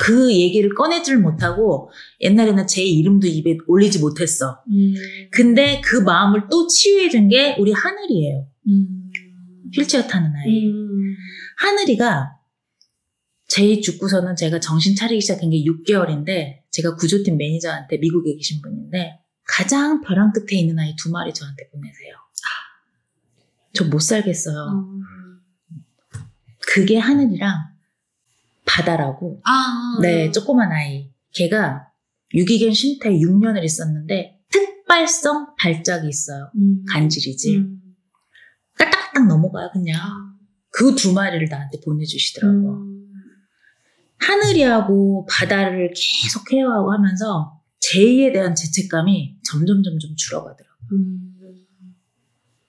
그 0.01 0.33
얘기를 0.33 0.75
꺼내질 0.75 1.19
못하고 1.19 1.91
옛날에는 2.21 2.67
제이 2.67 2.99
이름도 2.99 3.27
입에 3.27 3.59
올리지 3.67 3.99
못했어. 3.99 4.63
음. 4.71 4.95
근데 5.31 5.81
그 5.85 5.97
마음을 5.97 6.49
또 6.51 6.67
치유해준 6.67 7.29
게 7.29 7.57
우리 7.59 7.73
하늘이에요. 7.73 8.47
음. 8.69 9.11
휠체어 9.75 10.03
타는 10.03 10.33
아이. 10.35 10.67
음. 10.67 11.15
하늘이가 11.59 12.31
제이 13.49 13.83
죽고서는 13.83 14.35
제가 14.37 14.61
정신 14.61 14.95
차리기 14.97 15.21
시작한 15.21 15.51
게 15.51 15.63
6개월인데 15.65 16.63
제가 16.71 16.97
구조팀 16.97 17.37
매니저한테 17.37 17.99
미국에 17.99 18.35
계신 18.35 18.63
분인데 18.63 19.19
가장 19.47 20.01
벼랑 20.01 20.33
끝에 20.33 20.59
있는 20.59 20.79
아이 20.79 20.95
두 20.97 21.11
마리 21.11 21.35
저한테 21.35 21.69
보내세요. 21.71 22.15
저 23.75 23.85
못 23.85 24.01
살겠어요. 24.01 24.55
음. 24.55 25.03
그게 26.69 26.99
하늘이랑 26.99 27.72
바다라고. 28.73 29.41
아. 29.45 29.99
네, 30.01 30.31
조그만 30.31 30.73
아이. 30.73 31.11
걔가 31.35 31.89
유기견 32.35 32.73
쉼터에 32.73 33.19
6년을 33.19 33.63
있었는데 33.65 34.39
특발성 34.51 35.55
발작이 35.59 36.09
있어요. 36.09 36.51
음. 36.57 36.85
간질이지. 36.89 37.57
음. 37.59 37.81
까딱까딱 38.79 39.27
넘어가요, 39.27 39.71
그냥. 39.73 40.01
아. 40.01 40.33
그두 40.71 41.13
마리를 41.13 41.47
나한테 41.51 41.81
보내주시더라고. 41.85 42.73
음. 42.73 43.09
하늘이하고 44.19 45.27
바다를 45.29 45.93
계속 45.95 46.45
케어하고 46.49 46.93
하면서 46.93 47.61
제이에 47.81 48.33
대한 48.33 48.55
죄책감이 48.55 49.37
점점 49.45 49.83
점점 49.83 50.15
줄어가더라고. 50.17 50.77
음. 50.93 51.29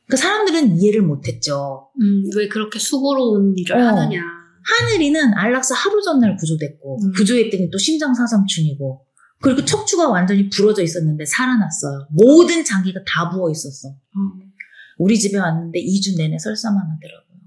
그 0.09 0.17
사람들은 0.17 0.77
이해를 0.77 1.01
못했죠. 1.01 1.89
음. 2.01 2.23
왜 2.35 2.47
그렇게 2.49 2.77
수고로운 2.77 3.53
일을 3.57 3.77
어. 3.77 3.87
하느냐. 3.87 4.42
하늘이는 4.65 5.33
안락사 5.33 5.75
하루 5.75 6.01
전날 6.01 6.35
구조됐고 6.35 7.03
음. 7.03 7.11
구조했더니 7.13 7.69
또 7.69 7.77
심장사상충이고 7.77 9.05
그리고 9.41 9.65
척추가 9.65 10.09
완전히 10.09 10.49
부러져 10.49 10.83
있었는데 10.83 11.25
살아났어요. 11.25 12.07
모든 12.11 12.63
장기가 12.63 13.01
다 13.05 13.29
부어 13.29 13.51
있었어. 13.51 13.89
음. 13.89 14.53
우리 14.97 15.19
집에 15.19 15.37
왔는데 15.37 15.79
2주 15.79 16.17
내내 16.17 16.37
설사만 16.37 16.77
하더라고요. 16.77 17.39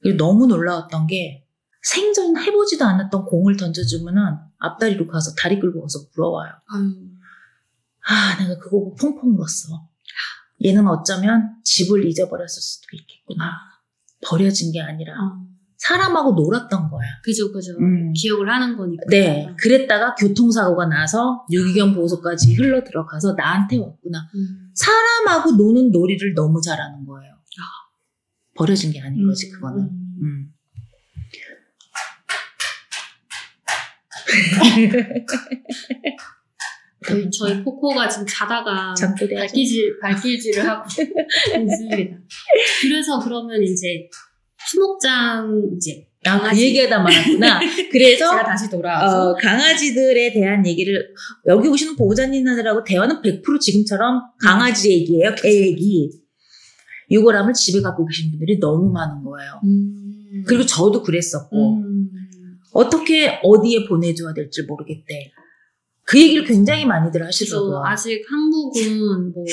그리고 0.00 0.16
너무 0.16 0.46
놀라웠던 0.46 1.06
게 1.06 1.44
생전 1.82 2.36
해보지도 2.38 2.84
않았던 2.84 3.26
공을 3.26 3.56
던져주면은 3.56 4.20
앞다리로 4.58 5.06
가서 5.06 5.34
다리 5.36 5.60
끌고 5.60 5.82
가서 5.82 6.00
물어와요. 6.14 6.52
아유. 6.66 7.08
아, 8.08 8.36
내가 8.42 8.58
그거 8.58 8.78
보고 8.78 8.94
펑펑 8.96 9.36
울었어. 9.36 9.88
얘는 10.64 10.88
어쩌면 10.88 11.56
집을 11.62 12.04
잊어버렸을 12.06 12.60
수도 12.60 12.88
있겠구나. 12.94 13.52
버려진 14.26 14.72
게 14.72 14.80
아니라 14.80 15.12
어. 15.12 15.46
사람하고 15.78 16.32
놀았던 16.32 16.90
거야. 16.90 17.08
그죠, 17.24 17.50
그죠. 17.52 17.72
음. 17.80 18.12
기억을 18.12 18.50
하는 18.50 18.76
거니까. 18.76 19.04
네, 19.08 19.48
그랬다가 19.58 20.14
교통사고가 20.16 20.86
나서 20.86 21.46
유기견 21.50 21.94
보호소까지 21.94 22.54
흘러 22.54 22.82
들어가서 22.84 23.34
나한테 23.34 23.78
왔구나. 23.78 24.28
음. 24.34 24.72
사람하고 24.74 25.52
노는 25.52 25.90
놀이를 25.90 26.34
너무 26.34 26.60
잘하는 26.60 27.04
거예요. 27.06 27.38
버려진 28.56 28.90
게 28.90 29.00
아닌 29.00 29.24
거지, 29.24 29.48
그거는. 29.50 29.84
음. 29.84 30.18
음. 30.22 30.52
저희, 37.06 37.30
저희 37.30 37.62
코코가 37.62 38.08
지금 38.08 38.26
자다가. 38.28 38.94
발길질, 39.36 40.00
발길질을 40.00 40.68
하고 40.68 40.84
있습니다. 40.88 42.18
그래서 42.82 43.20
그러면 43.20 43.62
이제 43.62 44.08
수목장 44.70 45.70
이제 45.76 46.08
아, 46.24 46.36
그 46.36 46.42
강아지. 46.42 46.64
얘기하다 46.64 46.98
말았구나. 47.02 47.60
그래서 47.92 48.30
제가 48.30 48.44
다시 48.44 48.68
돌아와서 48.68 49.30
어, 49.30 49.34
강아지들에 49.36 50.32
대한 50.32 50.66
얘기를 50.66 51.14
여기 51.46 51.68
오시는 51.68 51.96
보호자님들하고 51.96 52.84
대화는 52.84 53.22
100% 53.22 53.60
지금처럼 53.60 54.22
강아지 54.40 54.90
얘기예요. 54.92 55.34
개 55.36 55.48
얘기. 55.48 56.10
유골함을 57.10 57.54
집에 57.54 57.80
갖고 57.80 58.04
계신 58.04 58.30
분들이 58.30 58.58
너무 58.58 58.92
많은 58.92 59.22
거예요. 59.24 59.60
음. 59.64 60.44
그리고 60.46 60.66
저도 60.66 61.02
그랬었고 61.02 61.76
음. 61.78 62.10
어떻게 62.72 63.38
어디에 63.42 63.86
보내줘야 63.86 64.34
될지 64.34 64.62
모르겠대. 64.62 65.32
그 66.04 66.20
얘기를 66.20 66.44
굉장히 66.44 66.84
많이들 66.84 67.24
하시더라고요. 67.24 67.82
아직 67.84 68.24
한국은 68.28 69.32
뭐 69.32 69.44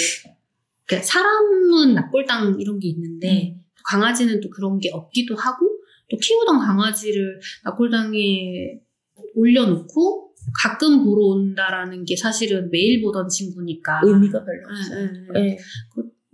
그러니까 0.86 1.06
사람은 1.06 1.96
납골당 1.96 2.58
이런 2.60 2.80
게 2.80 2.90
있는데 2.90 3.56
음. 3.56 3.65
강아지는 3.88 4.42
또 4.42 4.50
그런 4.50 4.80
게 4.80 4.90
없기도 4.92 5.36
하고 5.36 5.66
또 6.10 6.18
키우던 6.18 6.60
강아지를 6.60 7.40
납골당에 7.64 8.80
올려놓고 9.36 10.34
가끔 10.54 11.04
보러 11.04 11.26
온다라는 11.28 12.06
게 12.06 12.16
사실은 12.16 12.70
매일 12.72 13.02
보던 13.02 13.30
친구니까 13.30 14.02
의미가 14.04 14.44
별로 14.44 14.70
없어요. 14.70 15.00
예, 15.00 15.40
예, 15.40 15.50
예. 15.50 15.56
네. 15.56 15.58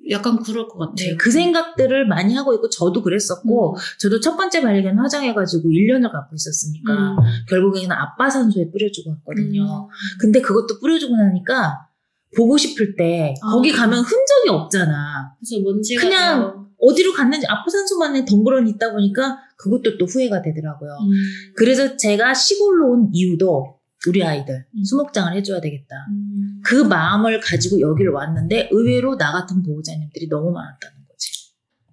약간 0.09 0.41
그럴 0.41 0.67
것 0.67 0.79
같아요. 0.79 1.11
네, 1.11 1.15
그 1.15 1.31
생각들을 1.31 2.07
많이 2.07 2.33
하고 2.35 2.53
있고 2.55 2.69
저도 2.69 3.01
그랬었고 3.01 3.77
저도 3.99 4.19
첫 4.19 4.35
번째 4.35 4.61
발견 4.61 4.97
화장해가지고 4.97 5.69
1년을 5.69 6.11
갖고 6.11 6.35
있었으니까 6.35 6.93
음. 6.93 7.17
결국에는 7.47 7.91
아빠 7.91 8.29
산소에 8.29 8.71
뿌려주고 8.71 9.11
왔거든요. 9.11 9.61
음. 9.61 9.89
근데 10.19 10.41
그것도 10.41 10.79
뿌려주고 10.79 11.15
나니까 11.15 11.87
보고 12.35 12.57
싶을 12.57 12.95
때 12.95 13.35
아. 13.41 13.51
거기 13.51 13.71
가면 13.71 13.99
흔적이 13.99 14.49
없잖아. 14.49 15.35
그래서 15.39 15.63
먼지가 15.63 16.01
그냥. 16.01 16.60
어디로 16.81 17.13
갔는지 17.13 17.45
아빠 17.47 17.69
산소만에 17.69 18.25
덩그러니 18.25 18.71
있다 18.71 18.91
보니까 18.91 19.39
그것도 19.57 19.97
또 19.97 20.05
후회가 20.05 20.41
되더라고요. 20.41 20.91
음. 20.91 21.53
그래서 21.55 21.95
제가 21.95 22.33
시골로 22.33 22.91
온 22.91 23.09
이유도 23.13 23.79
우리 24.07 24.23
아이들 24.23 24.65
음. 24.75 24.83
수목장을 24.83 25.33
해줘야 25.33 25.61
되겠다. 25.61 25.95
음. 26.09 26.59
그 26.65 26.75
마음을 26.75 27.39
가지고 27.39 27.79
여기를 27.79 28.11
왔는데 28.11 28.69
의외로 28.71 29.15
나 29.15 29.31
같은 29.31 29.61
보호자님들이 29.61 30.27
너무 30.27 30.51
많았다는 30.51 30.97
거지. 31.07 31.31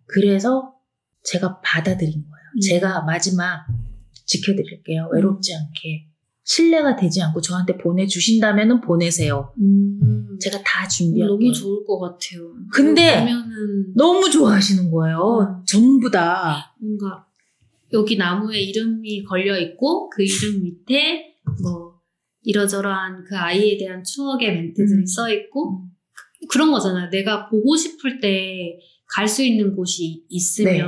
그래서 0.07 0.75
제가 1.25 1.61
받아들인 1.61 2.13
거예요. 2.13 2.47
음. 2.57 2.61
제가 2.61 3.03
마지막 3.03 3.67
지켜드릴게요. 4.25 5.11
외롭지 5.13 5.55
않게. 5.55 6.08
신뢰가 6.49 6.97
되지 6.97 7.21
않고 7.23 7.43
저한테 7.43 7.77
보내주신다면 7.77 8.81
보내세요. 8.81 9.53
음. 9.61 10.39
제가 10.41 10.59
다 10.65 10.89
준비할게요. 10.89 11.37
너무 11.37 11.53
좋을 11.53 11.85
것 11.85 11.99
같아요. 12.01 12.55
근데 12.73 13.21
보면은 13.21 13.93
너무 13.95 14.31
좋아하시는 14.31 14.91
거예요. 14.91 15.41
음. 15.61 15.65
전부 15.67 16.11
다. 16.11 16.75
뭔가 16.81 17.27
여기 17.93 18.17
나무에 18.17 18.61
이름이 18.61 19.25
걸려 19.25 19.59
있고 19.59 20.09
그 20.09 20.23
이름 20.23 20.63
밑에 20.63 21.35
뭐 21.63 22.01
이러저러한 22.43 23.25
그 23.25 23.37
아이에 23.37 23.77
대한 23.77 24.03
추억의 24.03 24.55
멘트들이 24.55 25.01
음. 25.03 25.07
써 25.07 25.31
있고 25.31 25.85
그런 26.51 26.71
거잖아요. 26.73 27.11
내가 27.11 27.49
보고 27.51 27.77
싶을 27.77 28.21
때 28.21 28.79
갈 29.15 29.27
수 29.27 29.43
있는 29.43 29.75
곳이 29.75 30.25
있으면 30.29 30.75
네. 30.77 30.83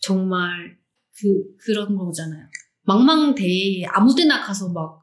정말 0.00 0.76
그 1.18 1.42
그런 1.64 1.96
거잖아요. 1.96 2.46
망망대해에 2.94 3.84
아무데나 3.92 4.40
가서 4.42 4.68
막 4.68 5.00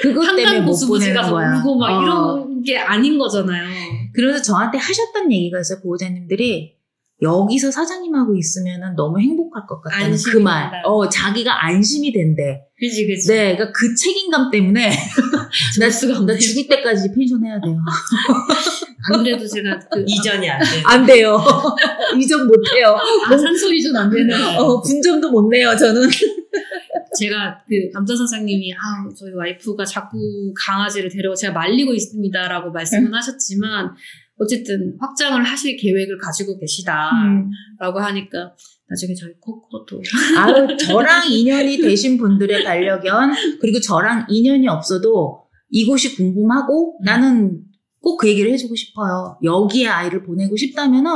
그것 0.00 0.34
때문에 0.34 0.60
못 0.62 0.74
보내는 0.88 1.14
가서 1.14 1.30
거야. 1.32 1.56
울고 1.58 1.78
막 1.78 1.86
어. 1.90 2.02
이런 2.02 2.62
게 2.62 2.76
아닌 2.78 3.18
거잖아요. 3.18 3.68
그래서 4.14 4.42
저한테 4.42 4.78
하셨던 4.78 5.30
얘기가 5.32 5.60
있어요. 5.60 5.80
보호자님들이 5.82 6.76
여기서 7.22 7.70
사장님하고 7.70 8.34
있으면 8.36 8.96
너무 8.96 9.20
행복할 9.20 9.64
것 9.68 9.80
같다는 9.80 10.16
그 10.32 10.38
말. 10.38 10.72
된다. 10.72 10.88
어, 10.88 11.08
자기가 11.08 11.64
안심이 11.66 12.12
된대. 12.12 12.62
그지 12.80 13.06
그지. 13.06 13.28
네, 13.28 13.54
그러니까 13.54 13.72
그 13.78 13.94
책임감 13.94 14.50
때문에 14.50 14.90
나, 15.78 15.88
수가 15.88 16.18
나. 16.26 16.36
죽을 16.36 16.66
때까지 16.66 17.12
펜션 17.14 17.44
해야 17.46 17.60
돼요. 17.62 17.76
안 19.12 19.22
그래도 19.22 19.46
제가 19.46 19.78
그 19.92 20.04
이전이 20.04 20.50
안 20.50 20.58
돼. 20.58 20.66
안 20.84 21.06
돼요. 21.06 21.38
이전 22.20 22.44
못 22.48 22.54
해요. 22.74 22.96
아, 23.26 23.36
산소 23.36 23.72
이전 23.72 23.94
안 23.96 24.10
되는. 24.10 24.58
어, 24.58 24.80
분점도 24.80 25.30
못 25.30 25.48
내요, 25.48 25.76
저는. 25.76 26.08
제가 27.18 27.62
그 27.68 27.90
남자 27.92 28.16
사장님이 28.16 28.72
아 28.74 29.08
저희 29.16 29.32
와이프가 29.32 29.84
자꾸 29.84 30.18
강아지를 30.66 31.10
데려고 31.10 31.34
제가 31.34 31.52
말리고 31.52 31.94
있습니다라고 31.94 32.70
말씀은 32.70 33.12
하셨지만 33.12 33.94
어쨌든 34.38 34.96
확장을 34.98 35.42
하실 35.44 35.76
계획을 35.76 36.18
가지고 36.18 36.58
계시다라고 36.58 38.00
하니까 38.00 38.54
나중에 38.88 39.14
저희 39.14 39.32
코코도 39.40 40.02
아유, 40.38 40.76
저랑 40.76 41.30
인연이 41.30 41.78
되신 41.78 42.18
분들의 42.18 42.64
반려견, 42.64 43.58
그리고 43.60 43.80
저랑 43.80 44.26
인연이 44.28 44.68
없어도 44.68 45.44
이곳이 45.70 46.16
궁금하고 46.16 46.98
나는 47.04 47.62
꼭 48.00 48.18
그 48.18 48.28
얘기를 48.28 48.50
해주고 48.52 48.74
싶어요. 48.74 49.38
여기에 49.42 49.86
아이를 49.88 50.22
보내고 50.24 50.56
싶다면은 50.56 51.10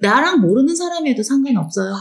나랑 0.00 0.40
모르는 0.40 0.76
사람이어도 0.76 1.22
상관없어요. 1.22 1.94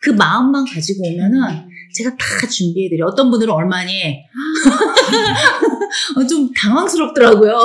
그 0.00 0.10
마음만 0.10 0.66
가지고 0.66 1.08
오면은 1.08 1.67
제가 1.98 2.10
다 2.16 2.46
준비해드려. 2.46 3.06
어떤 3.06 3.30
분들은 3.30 3.52
얼마니? 3.52 4.22
어, 6.16 6.26
좀 6.26 6.48
당황스럽더라고요. 6.52 7.58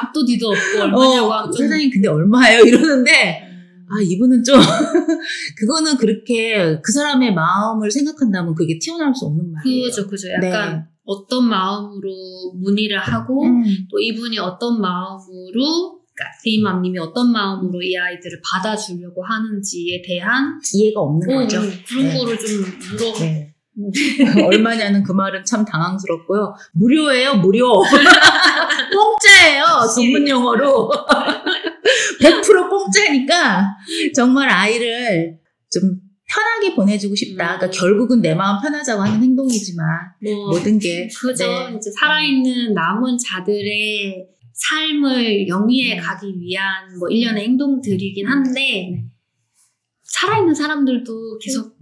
앞도 0.00 0.24
뒤도 0.24 0.48
없고 0.48 0.82
얼마냐고 0.82 1.32
어, 1.32 1.52
사장님 1.52 1.90
근데 1.90 2.08
얼마예요? 2.08 2.62
이러는데 2.64 3.42
아 3.88 4.00
이분은 4.02 4.42
좀 4.42 4.58
그거는 5.58 5.96
그렇게 5.96 6.80
그 6.80 6.92
사람의 6.92 7.34
마음을 7.34 7.90
생각한다면 7.90 8.54
그게 8.54 8.78
튀어나올 8.78 9.14
수 9.14 9.26
없는 9.26 9.52
말이에요. 9.52 9.86
그죠 9.86 10.06
그죠 10.08 10.28
약간 10.32 10.76
네. 10.76 10.82
어떤 11.04 11.48
마음으로 11.48 12.10
문의를 12.56 12.98
하고 12.98 13.44
음. 13.44 13.62
또 13.90 13.98
이분이 13.98 14.38
어떤 14.38 14.80
마음으로 14.80 15.99
그러니까 16.20 16.38
데이맘님이 16.44 16.98
어떤 16.98 17.32
마음으로 17.32 17.80
이 17.82 17.96
아이들을 17.96 18.42
받아주려고 18.52 19.24
하는지에 19.24 20.02
대한 20.06 20.60
이해가 20.74 21.00
없는 21.00 21.30
어, 21.30 21.40
거죠. 21.40 21.62
그런 21.88 22.08
네. 22.08 22.18
거를 22.18 22.38
좀 22.38 22.64
물어 22.90 23.18
네. 23.18 23.54
얼마냐는 24.44 25.02
그 25.02 25.12
말은 25.12 25.44
참 25.46 25.64
당황스럽고요. 25.64 26.54
무료예요, 26.72 27.36
무료. 27.36 27.72
공짜예요, 28.92 29.64
전문 29.94 30.28
용어로. 30.28 30.90
100% 32.20 32.68
공짜니까 32.68 33.66
정말 34.14 34.50
아이를 34.50 35.38
좀 35.70 35.98
편하게 36.28 36.74
보내주고 36.74 37.14
싶다. 37.16 37.54
음. 37.54 37.58
그러니까 37.58 37.70
결국은 37.70 38.20
내 38.20 38.34
마음 38.34 38.60
편하자고 38.60 39.02
하는 39.02 39.22
행동이지만 39.22 39.86
뭐 40.22 40.48
모든 40.50 40.78
게 40.78 41.08
그죠. 41.08 41.46
네. 41.46 41.76
이제 41.76 41.90
살아있는 41.98 42.74
남은 42.74 43.16
자들의 43.18 44.29
삶을 44.68 45.48
영위해 45.48 45.94
네. 45.94 46.00
가기 46.00 46.38
위한 46.38 46.98
뭐 46.98 47.08
일련의 47.08 47.44
행동들이긴 47.44 48.26
한데 48.26 49.04
살아있는 50.02 50.54
사람들도 50.54 51.38
계속 51.38 51.78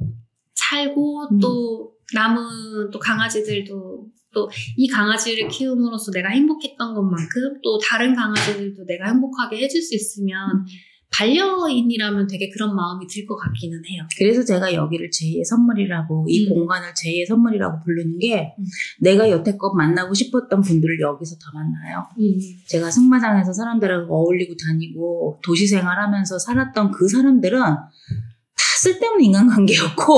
살고 0.54 1.28
음. 1.32 1.38
또 1.40 1.92
남은 2.14 2.90
또 2.90 2.98
강아지들도 2.98 4.06
또 4.32 4.48
이 4.76 4.86
강아지를 4.86 5.48
키움으로써 5.48 6.10
내가 6.12 6.28
행복했던 6.28 6.94
것만큼 6.94 7.60
또 7.62 7.78
다른 7.78 8.14
강아지들도 8.14 8.84
내가 8.84 9.08
행복하게 9.08 9.64
해줄 9.64 9.82
수 9.82 9.94
있으면 9.94 10.64
반려인이라면 11.10 12.26
되게 12.28 12.48
그런 12.50 12.74
마음이 12.76 13.06
들 13.06 13.26
것 13.26 13.36
같기는 13.36 13.82
해요. 13.90 14.06
그래서 14.16 14.44
제가 14.44 14.72
여기를 14.72 15.10
제2의 15.10 15.44
선물이라고 15.44 16.26
이 16.28 16.46
음. 16.46 16.54
공간을 16.54 16.88
제2의 16.94 17.26
선물이라고 17.26 17.80
부르는 17.84 18.18
게 18.18 18.54
음. 18.58 18.64
내가 19.00 19.28
여태껏 19.30 19.74
만나고 19.74 20.14
싶었던 20.14 20.60
분들을 20.60 21.00
여기서 21.00 21.36
다 21.36 21.50
만나요. 21.54 22.04
제가 22.68 22.90
승마장에서 22.90 23.52
사람들하고 23.52 24.14
어울리고 24.14 24.54
다니고 24.56 25.40
도시 25.42 25.66
생활하면서 25.66 26.38
살았던 26.38 26.92
그 26.92 27.08
사람들은 27.08 27.60
다 27.60 27.90
쓸데없는 28.82 29.24
인간관계였고 29.24 30.14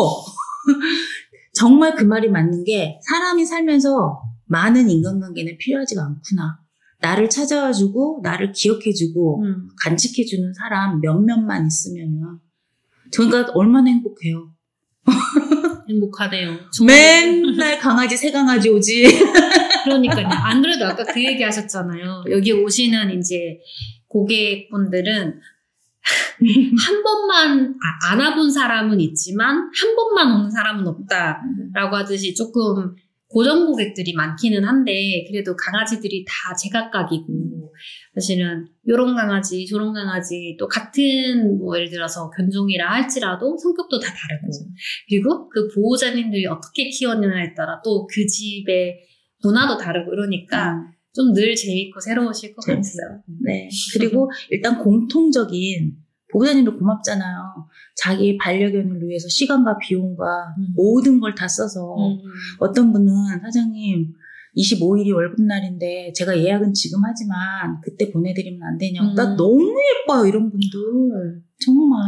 정말 1.55 1.95
그 1.95 2.05
말이 2.05 2.29
맞는 2.29 2.65
게 2.65 3.01
사람이 3.09 3.45
살면서 3.45 4.23
많은 4.47 4.91
인간관계는 4.91 5.59
필요하지가 5.59 6.03
않구나. 6.03 6.61
나를 7.01 7.31
찾아와주고 7.31 8.20
나를 8.22 8.52
기억해주고 8.52 9.43
음. 9.43 9.68
간직해주는 9.82 10.52
사람 10.55 11.01
몇몇만 11.01 11.66
있으면은 11.66 12.39
그러니까 13.14 13.52
얼마나 13.55 13.90
행복해요. 13.90 14.52
행복하네요. 15.89 16.59
맨날 16.86 17.78
강아지 17.78 18.16
새 18.16 18.31
강아지 18.31 18.68
오지. 18.68 19.05
그러니까요. 19.85 20.27
안 20.28 20.62
그래도 20.62 20.86
아까 20.86 21.05
그 21.05 21.24
얘기 21.24 21.43
하셨잖아요. 21.43 22.24
여기 22.31 22.52
오시는 22.52 23.18
이제 23.18 23.59
고객분들은 24.09 25.40
한 26.40 27.02
번만 27.02 27.74
아, 27.74 28.12
안아본 28.12 28.51
사람은 28.51 29.01
있지만 29.01 29.56
한 29.56 29.97
번만 29.97 30.32
오는 30.32 30.51
사람은 30.51 30.86
없다라고 30.86 31.97
하듯이 31.97 32.35
조금 32.35 32.94
고정 33.31 33.65
고객들이 33.66 34.12
많기는 34.12 34.65
한데 34.65 35.24
그래도 35.31 35.55
강아지들이 35.57 36.24
다 36.27 36.55
제각각이고 36.55 37.73
사실은 38.15 38.66
요런 38.89 39.15
강아지 39.15 39.65
저런 39.66 39.93
강아지 39.94 40.57
또 40.59 40.66
같은 40.66 41.57
뭐 41.59 41.77
예를 41.77 41.89
들어서 41.90 42.28
견종이라 42.31 42.90
할지라도 42.90 43.57
성격도 43.57 44.01
다 44.01 44.09
다르고 44.12 44.48
그리고 45.09 45.48
그 45.48 45.69
보호자님들이 45.73 46.47
어떻게 46.47 46.89
키웠느냐에 46.89 47.55
따라 47.55 47.81
또 47.85 48.07
그 48.09 48.27
집의 48.27 48.97
문화도 49.43 49.78
다르고 49.78 50.12
이러니까 50.12 50.74
좀 51.15 51.32
늘 51.32 51.55
재밌고 51.55 52.01
새로우실 52.01 52.55
것. 52.55 52.65
같아요. 52.66 53.23
네. 53.44 53.69
그리고 53.94 54.31
일단 54.51 54.78
공통적인 54.78 55.93
보호자님도 56.32 56.78
고맙잖아요. 56.78 57.66
자기 57.97 58.36
반려견을 58.39 59.02
위해서 59.09 59.28
시간과 59.28 59.78
비용과 59.78 60.24
음. 60.59 60.66
모든 60.77 61.20
걸 61.20 61.35
다 61.35 61.47
써서 61.48 61.94
음. 61.97 62.19
어떤 62.59 62.93
분은 62.93 63.12
사장님 63.43 64.12
25일이 64.57 65.15
월급날인데 65.15 66.12
제가 66.15 66.36
예약은 66.36 66.73
지금 66.74 67.01
하지만 67.05 67.81
그때 67.82 68.11
보내드리면 68.11 68.61
안 68.62 68.78
되냐고. 68.78 69.09
음. 69.11 69.15
나 69.15 69.36
너무 69.36 69.74
예뻐요 70.02 70.27
이런 70.27 70.51
분들 70.51 71.43
정말 71.65 72.01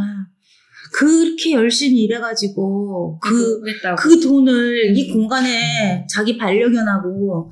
그렇게 0.93 1.53
열심히 1.53 2.03
일해가지고 2.03 3.19
그 3.19 3.61
그랬다고. 3.61 3.95
그 3.97 4.19
돈을 4.19 4.95
이 4.95 5.11
공간에 5.11 6.05
자기 6.09 6.37
반려견하고 6.37 7.51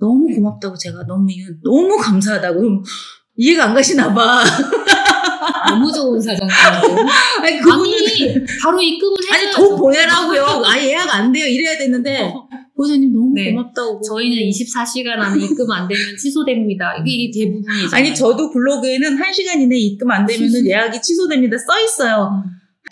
너무 0.00 0.34
고맙다고 0.34 0.76
제가 0.76 1.04
너무 1.06 1.26
너무 1.62 1.96
감사하다고 1.98 2.82
이해가 3.36 3.66
안 3.66 3.74
가시나 3.74 4.12
봐. 4.14 4.42
너무 5.68 5.92
좋은 5.92 6.20
사장님. 6.20 6.50
아니 7.42 7.56
아니 7.58 8.44
바로 8.62 8.80
입금을 8.80 9.16
아니 9.32 9.46
해줘야죠. 9.46 9.68
돈 9.68 9.78
보내라고요. 9.78 10.44
아 10.64 10.78
예약 10.78 11.14
안 11.14 11.32
돼요. 11.32 11.46
이래야 11.46 11.78
되는데 11.78 12.32
보호자님 12.76 13.12
너무 13.12 13.32
네. 13.34 13.52
고맙다고. 13.52 14.00
저희는 14.00 14.50
24시간 14.50 15.18
안에 15.18 15.44
입금 15.44 15.70
안 15.70 15.86
되면 15.86 16.02
취소됩니다. 16.20 16.94
이게 17.04 17.30
대부분이죠. 17.30 17.96
아니 17.96 18.14
저도 18.14 18.50
블로그에는 18.50 19.16
1시간 19.16 19.60
이내 19.60 19.76
입금 19.76 20.10
안 20.10 20.26
되면 20.26 20.48
예약이 20.66 21.00
취소됩니다 21.00 21.56
써 21.58 21.80
있어요. 21.80 22.42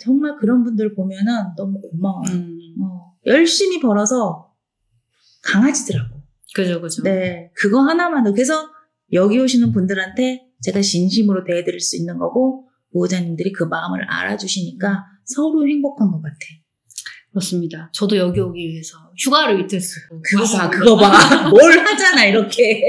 정말 0.01 0.35
그런 0.37 0.63
분들 0.63 0.95
보면은 0.95 1.33
너무 1.57 1.79
고마워요. 1.79 2.31
음, 2.33 2.57
어, 2.81 3.13
열심히 3.25 3.79
벌어서 3.79 4.49
강아지더라고. 5.43 6.23
그죠, 6.55 6.81
그죠. 6.81 7.03
네, 7.03 7.49
그거 7.55 7.81
하나만도 7.81 8.33
그래서 8.33 8.69
여기 9.11 9.39
오시는 9.39 9.71
분들한테 9.71 10.41
제가 10.63 10.81
진심으로 10.81 11.43
대해드릴 11.43 11.79
수 11.79 11.97
있는 11.97 12.17
거고 12.17 12.67
보호자님들이 12.93 13.51
그 13.51 13.63
마음을 13.63 14.03
알아주시니까 14.09 15.03
서로 15.25 15.67
행복한 15.67 16.11
것 16.11 16.21
같아. 16.21 16.37
그렇습니다. 17.31 17.89
저도 17.93 18.15
여기 18.17 18.39
오기 18.39 18.59
위해서 18.69 18.97
휴가를 19.17 19.59
이틀 19.61 19.81
쓰고. 19.81 20.21
그거 20.23 20.45
봐, 20.45 20.69
그거 20.71 20.95
봐. 20.95 21.49
뭘 21.49 21.79
하잖아 21.79 22.25
이렇게. 22.25 22.81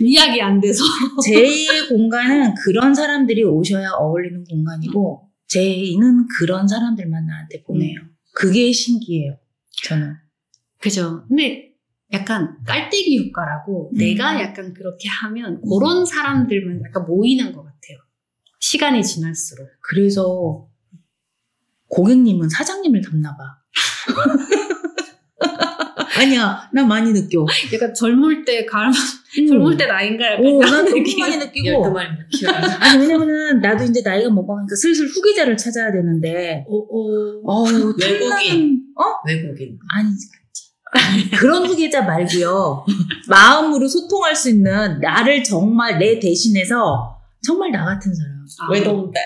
이야기 0.00 0.40
안 0.42 0.60
돼서. 0.60 0.84
제2의 1.26 1.88
공간은 1.88 2.54
그런 2.62 2.94
사람들이 2.94 3.44
오셔야 3.44 3.92
어울리는 3.92 4.44
공간이고 4.44 5.28
제2는 5.48 6.26
그런 6.38 6.68
사람들만 6.68 7.26
나한테 7.26 7.62
보내요. 7.62 8.00
그게 8.34 8.72
신기해요. 8.72 9.38
저는. 9.84 10.14
그죠. 10.78 11.24
근데 11.28 11.73
약간 12.14 12.56
깔때기 12.66 13.28
효과라고 13.28 13.90
음. 13.92 13.98
내가 13.98 14.40
약간 14.40 14.72
그렇게 14.72 15.08
하면 15.08 15.60
그런 15.62 16.04
사람들만 16.06 16.80
약간 16.88 17.04
모이는 17.06 17.52
것 17.52 17.58
같아요. 17.62 17.98
시간이 18.60 19.02
지날수록. 19.04 19.68
그래서 19.80 20.66
고객님은 21.88 22.48
사장님을 22.48 23.02
닮나 23.02 23.36
봐. 23.36 23.44
아니야, 26.16 26.70
난 26.72 26.86
많이 26.88 27.12
느껴. 27.12 27.44
약간 27.72 27.92
젊을 27.92 28.44
때 28.44 28.64
가을 28.64 28.90
젊을 29.48 29.76
때 29.76 29.86
나인가 29.86 30.24
약간 30.32 30.46
오, 30.46 30.60
난 30.60 30.84
너무 30.84 30.94
느낌. 30.96 31.18
많이 31.20 31.36
느끼고. 31.38 31.68
12마리입니다. 31.68 32.28
키워요. 32.30 32.56
아니, 32.80 33.02
왜냐면은 33.02 33.60
나도 33.60 33.82
이제 33.84 34.00
나이가 34.04 34.30
먹으니까 34.30 34.74
슬슬 34.76 35.06
후계자를 35.08 35.56
찾아야 35.56 35.90
되는데. 35.92 36.64
오, 36.68 36.78
오. 36.78 37.42
어우, 37.44 37.94
외국인. 38.00 38.30
탐나는- 38.30 38.78
어? 38.96 39.02
외국인. 39.26 39.76
아니지. 39.92 40.28
그런 41.38 41.66
후계자 41.66 42.02
말고요. 42.02 42.84
마음으로 43.28 43.88
소통할 43.88 44.34
수 44.34 44.50
있는 44.50 45.00
나를 45.00 45.42
정말 45.42 45.98
내 45.98 46.18
대신해서 46.18 47.18
정말 47.46 47.70
나 47.72 47.84
같은 47.84 48.14
사람. 48.14 48.32
아, 48.60 48.72
외동딸. 48.72 49.22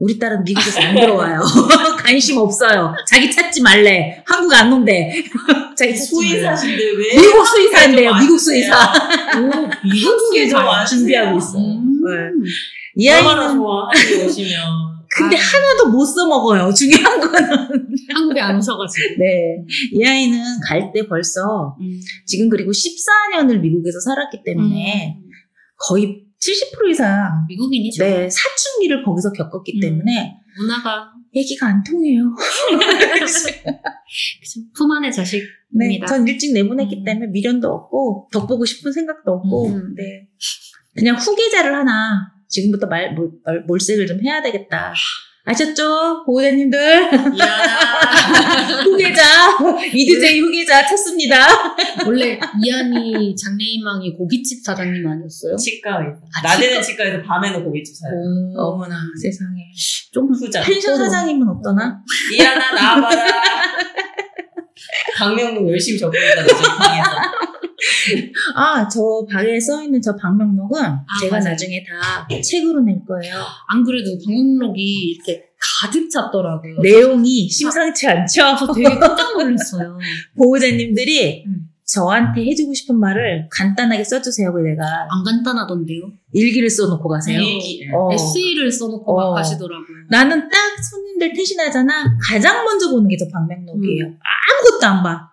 우리 0.00 0.18
딸은 0.18 0.44
미국에서 0.44 0.80
안 0.80 0.94
들어와요. 0.94 1.40
관심 1.98 2.38
없어요. 2.38 2.94
자기 3.08 3.30
찾지 3.30 3.62
말래. 3.62 4.22
한국 4.26 4.52
안 4.52 4.72
온대. 4.72 5.22
자기. 5.78 5.96
수의사신데 5.96 6.84
왜? 6.84 7.20
미국 7.20 7.46
수의사인데요. 7.46 8.10
좀 8.10 8.20
미국 8.20 8.38
수의사. 8.38 8.92
오, 9.38 9.50
미국 9.84 10.54
와주세요. 10.54 10.84
준비하고 10.98 11.38
있어요. 11.38 11.62
음. 11.62 12.00
네. 12.04 12.50
이 12.96 13.08
아이는 13.08 13.54
좋아. 13.54 13.88
오시면. 14.26 14.93
근데 15.16 15.36
아. 15.36 15.40
하나도 15.40 15.90
못 15.90 16.04
써먹어요. 16.04 16.72
중요한 16.74 17.20
거는. 17.20 17.86
한국에 18.14 18.40
안 18.40 18.56
오셔가지고. 18.56 19.14
네. 19.18 19.64
이 19.92 20.04
아이는 20.04 20.42
갈 20.66 20.92
때 20.92 21.06
벌써 21.06 21.76
음. 21.80 22.00
지금 22.26 22.48
그리고 22.48 22.70
14년을 22.70 23.60
미국에서 23.60 23.98
살았기 24.00 24.42
때문에 24.44 25.16
음. 25.18 25.30
거의 25.88 26.24
70% 26.40 26.90
이상 26.90 27.46
미국인이죠. 27.48 28.04
네, 28.04 28.28
사춘기를 28.28 29.04
거기서 29.04 29.32
겪었기 29.32 29.78
음. 29.78 29.80
때문에 29.80 30.34
문화가 30.58 31.10
얘기가 31.34 31.66
안 31.66 31.82
통해요. 31.82 32.22
그죠. 33.18 33.48
품 34.76 34.90
안의 34.92 35.10
네, 35.10 35.16
자식입니다. 35.16 36.06
전 36.06 36.28
일찍 36.28 36.52
내보냈기 36.52 36.96
음. 36.98 37.04
때문에 37.04 37.26
미련도 37.28 37.68
없고 37.68 38.28
덕보고 38.32 38.64
싶은 38.64 38.92
생각도 38.92 39.32
없고 39.32 39.68
음. 39.68 39.94
네. 39.96 40.28
그냥 40.96 41.16
후계자를 41.16 41.74
하나 41.74 42.33
지금부터 42.54 42.86
말, 42.86 43.12
몰, 43.14 43.30
말- 43.44 43.64
몰색을 43.66 44.06
좀 44.06 44.20
해야 44.24 44.40
되겠다. 44.40 44.94
아셨죠? 45.46 46.22
보호자님들. 46.24 47.10
후계자 48.84 49.22
이드제이 49.92 50.40
후계자 50.40 50.86
찾습니다. 50.86 51.36
원래 52.06 52.38
이한이 52.64 53.34
장래희망이 53.36 54.14
고깃집 54.16 54.64
사장님 54.64 55.06
아니었어요? 55.06 55.56
치과 55.56 55.98
의사. 55.98 56.16
아, 56.38 56.42
낮에는 56.48 56.80
치과 56.82 57.04
에서 57.04 57.22
밤에는 57.26 57.62
고깃집 57.64 57.94
사요. 57.94 58.12
오. 58.56 58.60
어머나 58.74 58.96
세상에 59.20 59.60
좀 60.12 60.32
후자. 60.32 60.62
펜션 60.62 60.96
사장님은 60.96 61.46
없더나? 61.48 61.98
미안하 62.32 62.72
나와봐라. 62.74 63.26
강명록 65.28 65.68
열심히 65.70 65.98
적고 65.98 66.16
있다 66.16 66.42
지금 66.46 66.62
방에서. 66.78 67.10
아 68.54 68.88
저 68.88 69.00
방에 69.30 69.58
써 69.58 69.82
있는 69.82 70.00
저 70.00 70.14
방명록은 70.16 70.80
제가 71.22 71.36
맞아요. 71.38 71.50
나중에 71.50 71.84
다 71.84 72.26
책으로 72.42 72.80
낼 72.82 72.96
거예요. 73.06 73.36
안 73.68 73.82
그래도 73.84 74.10
방문록이 74.24 74.82
이렇게 75.16 75.44
가득 75.80 76.10
찼더라고요. 76.10 76.80
내용이 76.82 77.48
심상치 77.48 78.06
않죠? 78.06 78.56
저 78.58 78.72
되게 78.72 78.88
깜짝 78.98 79.32
놀랐어요. 79.38 79.98
보호자님들이 80.36 81.44
음. 81.46 81.63
저한테 81.86 82.44
해주고 82.46 82.72
싶은 82.72 82.98
말을 82.98 83.48
간단하게 83.50 84.04
써주세요. 84.04 84.52
그 84.52 84.60
내가 84.60 84.82
안 85.10 85.22
간단하더데요. 85.24 86.02
일기를 86.32 86.70
써놓고 86.70 87.08
가세요. 87.08 87.38
일기. 87.40 87.86
어. 87.94 88.10
에세이를 88.12 88.72
써놓고 88.72 89.12
어. 89.20 89.32
막 89.32 89.38
하시더라고요. 89.38 89.84
나는 90.08 90.48
딱 90.48 90.58
손님들 90.90 91.32
퇴신하잖아. 91.34 92.16
가장 92.26 92.64
먼저 92.64 92.90
보는 92.90 93.08
게 93.08 93.16
저 93.18 93.26
방명록이에요. 93.30 94.06
음. 94.06 94.18
아무것도 94.18 94.86
안 94.86 95.02
봐. 95.02 95.30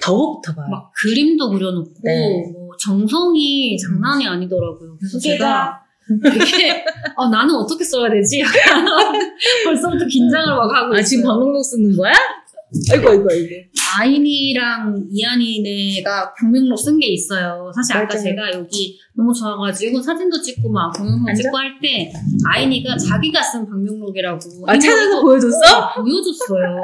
더욱더 0.00 0.54
봐요. 0.54 0.66
막 0.70 0.92
그림도 1.02 1.50
그려놓고 1.50 1.90
네. 2.04 2.52
뭐 2.52 2.68
정성이 2.78 3.76
장난이 3.78 4.26
아니더라고요. 4.26 4.96
그래서. 4.98 5.18
제가 5.18 5.80
되게 6.22 6.84
어, 7.16 7.28
나는 7.28 7.54
어떻게 7.54 7.84
써야 7.84 8.10
되지? 8.10 8.42
벌써부터 9.64 10.06
긴장을 10.06 10.46
막 10.56 10.74
하고 10.74 10.94
아 10.94 10.98
있어요. 10.98 11.04
지금 11.04 11.24
방명록 11.24 11.64
쓰는 11.64 11.96
거야? 11.96 12.12
아이고 12.92 13.08
아이고 13.10 13.26
아이고. 13.30 13.48
아인이랑 13.98 15.08
이한이네가 15.10 16.34
방명록 16.34 16.78
쓴 16.78 16.98
게 17.00 17.08
있어요. 17.08 17.70
사실 17.74 17.96
아까 17.96 18.14
맞아요. 18.14 18.22
제가 18.22 18.52
여기 18.54 18.98
너무 19.16 19.32
좋아가지고 19.34 20.00
사진도 20.00 20.40
찍고 20.40 20.70
막 20.70 20.92
동영상 20.96 21.28
앉아? 21.28 21.42
찍고 21.42 21.56
할 21.56 21.80
때 21.82 22.12
아인이가 22.46 22.96
자기가 22.96 23.42
쓴 23.42 23.68
방명록이라고 23.68 24.38
아 24.68 24.78
찾아서 24.78 25.06
이거 25.10 25.22
보여줬어? 25.22 25.94
보여줬어요. 25.96 26.80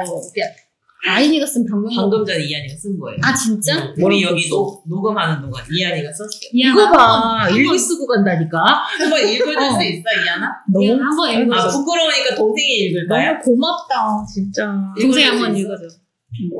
아인이가 1.07 1.45
쓴 1.45 1.65
방명록. 1.65 1.95
방금 1.95 2.25
전에 2.25 2.43
이한이가 2.43 2.75
쓴 2.77 2.99
거예요. 2.99 3.17
아 3.23 3.33
진짜? 3.33 3.77
응, 3.97 4.05
우리 4.05 4.21
여기 4.23 4.49
녹, 4.49 4.83
녹음하는 4.87 5.41
동안 5.41 5.63
이한이가 5.71 6.11
썼어. 6.13 6.27
이한아, 6.51 6.73
이거 6.81 6.91
봐. 6.91 7.49
일기 7.49 7.77
쓰고 7.79 8.05
간다니까. 8.07 8.57
한번 8.99 9.19
읽어줄 9.27 9.57
어. 9.57 9.71
수 9.73 9.83
있어 9.83 10.03
이한아? 10.23 10.51
이한아 10.81 11.03
한번 11.05 11.29
아 11.29 11.33
읽어줘. 11.33 11.77
부끄러우니까 11.79 12.35
동생이 12.35 12.75
읽을까요? 12.85 13.31
너무 13.33 13.43
고맙다 13.43 14.25
진짜. 14.33 14.65
동생 14.99 15.27
읽어줄 15.27 15.45
한번? 15.45 15.57
읽어줘. 15.57 15.83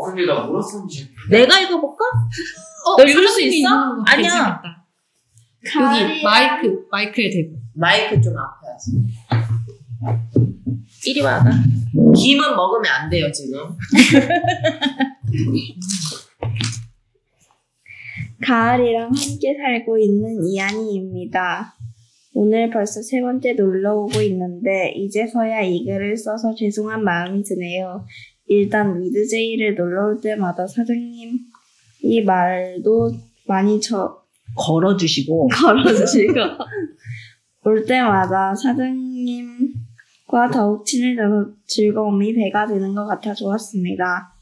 아니 0.09 0.25
나 0.25 0.41
몰랐었는지 0.45 1.09
내가 1.29 1.59
읽어볼까? 1.59 2.05
어, 2.85 2.95
너 2.97 3.03
읽을 3.03 3.27
수 3.27 3.41
있어? 3.41 3.67
아니야. 4.07 4.29
괜찮겠다. 4.29 4.85
여기 6.01 6.23
마이크 6.23 6.79
마이크에 6.89 7.29
대고. 7.29 7.57
마이크 7.75 8.19
좀 8.21 8.33
아파요. 8.37 8.77
이리 11.07 11.21
와봐. 11.21 11.49
김은 12.15 12.55
먹으면 12.55 12.91
안 12.91 13.09
돼요 13.09 13.31
지금. 13.31 13.61
가을이랑 18.43 19.05
함께 19.05 19.55
살고 19.55 19.97
있는 19.97 20.43
이한이입니다. 20.43 21.73
오늘 22.33 22.69
벌써 22.69 23.01
세 23.01 23.21
번째 23.21 23.53
놀러 23.53 23.95
오고 23.95 24.21
있는데 24.23 24.91
이제서야 24.95 25.61
이 25.61 25.85
글을 25.85 26.17
써서 26.17 26.53
죄송한 26.53 27.01
마음이 27.05 27.41
드네요. 27.43 28.05
일단 28.47 29.01
위드제이를 29.01 29.75
놀러 29.75 30.07
올 30.07 30.19
때마다 30.19 30.67
사장님 30.67 31.39
이 32.03 32.21
말도 32.21 33.13
많이 33.47 33.79
저 33.79 34.23
걸어주시고. 34.57 35.47
걸어주시고 35.55 36.33
올 37.63 37.85
때마다 37.85 38.53
사장님 38.53 39.86
과 40.27 40.49
더욱 40.49 40.85
친해져서 40.85 41.51
즐거움이 41.65 42.33
배가 42.33 42.67
되는 42.67 42.93
것 42.93 43.05
같아 43.07 43.33
좋았습니다. 43.33 44.33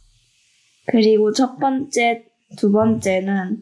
그리고 0.88 1.32
첫 1.32 1.58
번째, 1.58 2.26
두 2.58 2.72
번째는 2.72 3.62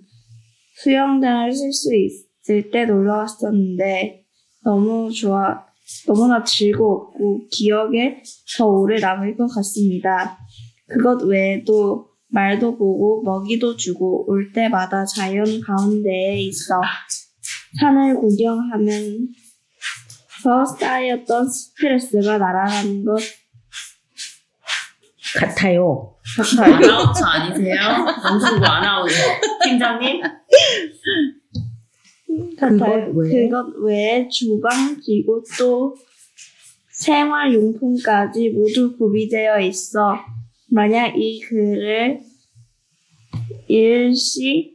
수영장을 0.76 1.52
쓸 1.52 1.72
수 1.72 1.90
있을 1.96 2.72
때 2.72 2.86
놀러 2.86 3.18
왔었는데 3.18 4.24
너무 4.64 5.12
좋아, 5.12 5.66
너무나 6.08 6.44
즐거웠고 6.44 7.48
기억에 7.52 8.24
더 8.58 8.66
오래 8.68 9.00
남을 9.00 9.36
것 9.36 9.48
같습니다. 9.48 10.38
그것 10.88 11.24
외에도 11.24 12.08
말도 12.30 12.78
보고 12.78 13.22
먹이도 13.24 13.76
주고 13.76 14.26
올 14.30 14.52
때마다 14.52 15.06
자연 15.06 15.46
가운데에 15.62 16.40
있어 16.42 16.82
산을 17.80 18.16
구경하면 18.16 19.28
쌓였던 20.66 21.50
스트레스가 21.50 22.38
날아가는 22.38 23.06
것 23.06 23.18
같아요. 25.40 26.16
아나운서 26.60 27.26
아니세요? 27.26 27.78
방송부 28.22 28.66
아나운서. 28.66 29.16
팀장님? 29.64 30.22
같아요. 32.60 32.78
그것 32.80 33.16
외에? 33.16 33.48
그것 33.48 33.66
외에 33.84 34.28
주방 34.28 35.00
기구 35.00 35.44
또 35.60 35.96
생활용품까지 36.92 38.50
모두 38.50 38.96
구비되어 38.98 39.60
있어 39.62 40.20
만약 40.70 41.14
이 41.18 41.40
글을 41.42 42.20
일시 43.68 44.74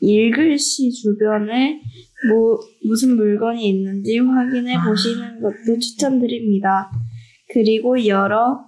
읽을 0.00 0.58
시 0.58 0.90
주변에 0.90 1.80
뭐, 2.28 2.58
무슨 2.84 3.16
물건이 3.16 3.68
있는지 3.68 4.18
확인해 4.18 4.76
아. 4.76 4.84
보시는 4.84 5.40
것도 5.40 5.78
추천드립니다. 5.78 6.90
그리고 7.48 8.06
여러 8.06 8.64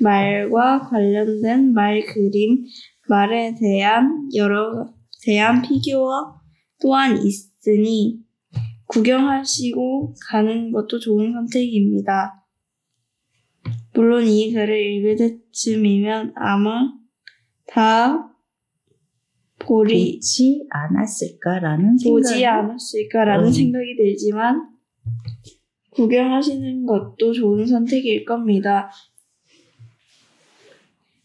말과 0.00 0.80
관련된 0.80 1.72
말 1.72 2.02
그림, 2.04 2.64
말에 3.08 3.54
대한 3.60 4.28
여러 4.34 4.88
대한 5.22 5.62
피규어 5.62 6.40
또한 6.80 7.18
있으니 7.18 8.20
구경하시고 8.86 10.14
가는 10.28 10.72
것도 10.72 10.98
좋은 10.98 11.32
선택입니다. 11.32 12.44
물론 13.94 14.24
이 14.26 14.52
글을 14.52 14.94
읽을 14.94 15.16
때쯤이면 15.16 16.32
아마 16.36 16.92
다 17.66 18.29
보리, 19.60 20.16
보지 20.16 20.66
않았을까라는 20.70 21.96
보지 22.04 22.28
생각이 22.28 22.46
않았을까라는 22.46 23.46
음. 23.46 23.52
생각이 23.52 23.96
들지만 23.96 24.68
구경하시는 25.90 26.86
것도 26.86 27.32
좋은 27.32 27.66
선택일 27.66 28.24
겁니다. 28.24 28.90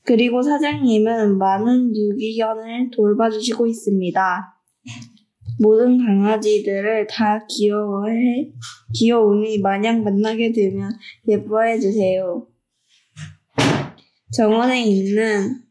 그리고 0.03 0.41
사장님은 0.41 1.37
많은 1.37 1.95
유기견을 1.95 2.91
돌봐주시고 2.91 3.65
있습니다. 3.65 4.55
모든 5.59 5.97
강아지들을 5.97 7.07
다 7.07 7.45
귀여워해, 7.49 8.51
귀여우니 8.93 9.59
마냥 9.59 10.03
만나게 10.03 10.51
되면 10.51 10.91
예뻐해 11.27 11.79
주세요. 11.79 12.47
정원에 14.33 14.83
있는 14.83 15.64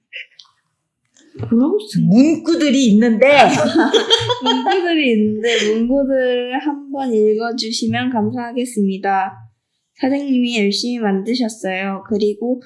써? 1.40 2.00
문구들이 2.00 2.86
있는데 2.92 3.26
문구들이 4.44 5.12
있는데 5.12 5.74
문구들을 5.74 6.58
한번 6.60 7.12
읽어주시면 7.12 8.10
감사하겠습니다. 8.10 9.32
사장님이 10.00 10.58
열심히 10.58 10.98
만드셨어요. 10.98 12.04
그리고 12.08 12.60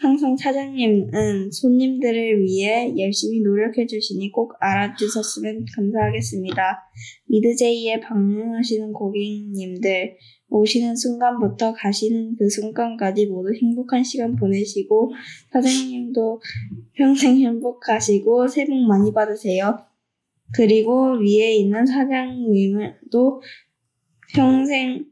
항상 0.00 0.34
사장님은 0.34 1.50
손님들을 1.52 2.40
위해 2.40 2.94
열심히 2.96 3.42
노력해 3.42 3.86
주시니 3.86 4.32
꼭 4.32 4.54
알아주셨으면 4.58 5.66
감사하겠습니다. 5.76 6.78
미드제이에 7.26 8.00
방문하시는 8.00 8.94
고객님들 8.94 10.16
오시는 10.48 10.96
순간부터 10.96 11.74
가시는 11.74 12.36
그 12.38 12.48
순간까지 12.48 13.26
모두 13.26 13.52
행복한 13.54 14.02
시간 14.02 14.36
보내시고 14.36 15.12
사장님도 15.52 16.40
평생 16.94 17.36
행복하시고 17.36 18.48
새해 18.48 18.66
복 18.66 18.76
많이 18.86 19.12
받으세요. 19.12 19.84
그리고 20.54 21.18
위에 21.18 21.56
있는 21.56 21.84
사장님도 21.84 23.42
평생 24.34 25.04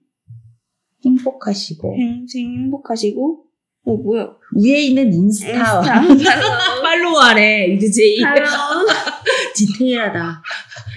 행복하시고 1.05 1.95
평생 1.95 2.55
행복하시고 2.55 3.48
어 3.89 3.97
뭐야 3.97 4.29
위에 4.57 4.83
있는 4.83 5.13
인스타 5.13 6.05
인스타 6.11 6.83
팔로우하래 6.83 7.67
이드제이 7.75 8.21
팔로우 8.23 8.87
디테일하다. 9.55 10.43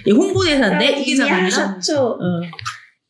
얘 0.08 0.12
홍보대사인데 0.12 1.00
이게 1.00 1.16
잠깐만. 1.16 1.44
하셨죠? 1.46 2.00
어. 2.20 2.40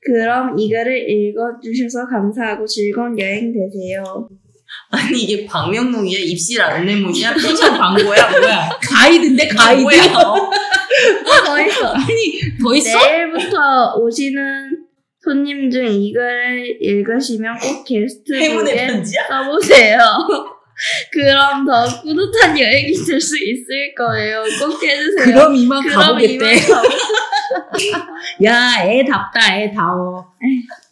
그럼 0.05 0.59
이거를 0.59 1.09
읽어주셔서 1.09 2.07
감사하고 2.11 2.67
즐거운 2.67 3.19
여행 3.19 3.53
되세요. 3.53 4.29
아니 4.91 5.23
이게 5.23 5.47
방명록이야? 5.47 6.19
입실 6.21 6.61
안내문이야? 6.61 7.35
펜션 7.35 7.79
광고야? 7.79 8.31
뭐야? 8.31 8.79
가이드인데 8.83 9.49
가이드. 9.49 9.83
뭐야? 9.83 10.03
더 11.47 11.61
있어. 11.67 11.87
아니 11.93 12.41
더 12.63 12.75
있어? 12.75 12.99
내일부터 12.99 13.95
오시는 13.97 14.72
손님 15.25 15.71
중 15.71 15.87
이거를 15.87 16.79
읽으시면 16.83 17.59
꼭 17.59 17.85
게스트북에? 17.85 19.03
써보세요. 19.29 19.99
그럼 21.13 21.65
더 21.67 21.85
뿌듯한 22.03 22.59
여행이 22.59 22.93
될 23.05 23.21
수 23.21 23.37
있을 23.39 23.95
거예요. 23.97 24.43
꼭 24.59 24.83
해주세요. 24.83 25.25
그럼 25.25 25.55
이만 25.55 25.81
그럼 25.83 26.01
가보겠대. 26.01 26.35
이만 26.35 26.55
가보- 26.57 26.89
야, 28.45 28.75
애 28.85 29.05
답다, 29.05 29.57
애 29.59 29.71
다워. 29.73 30.27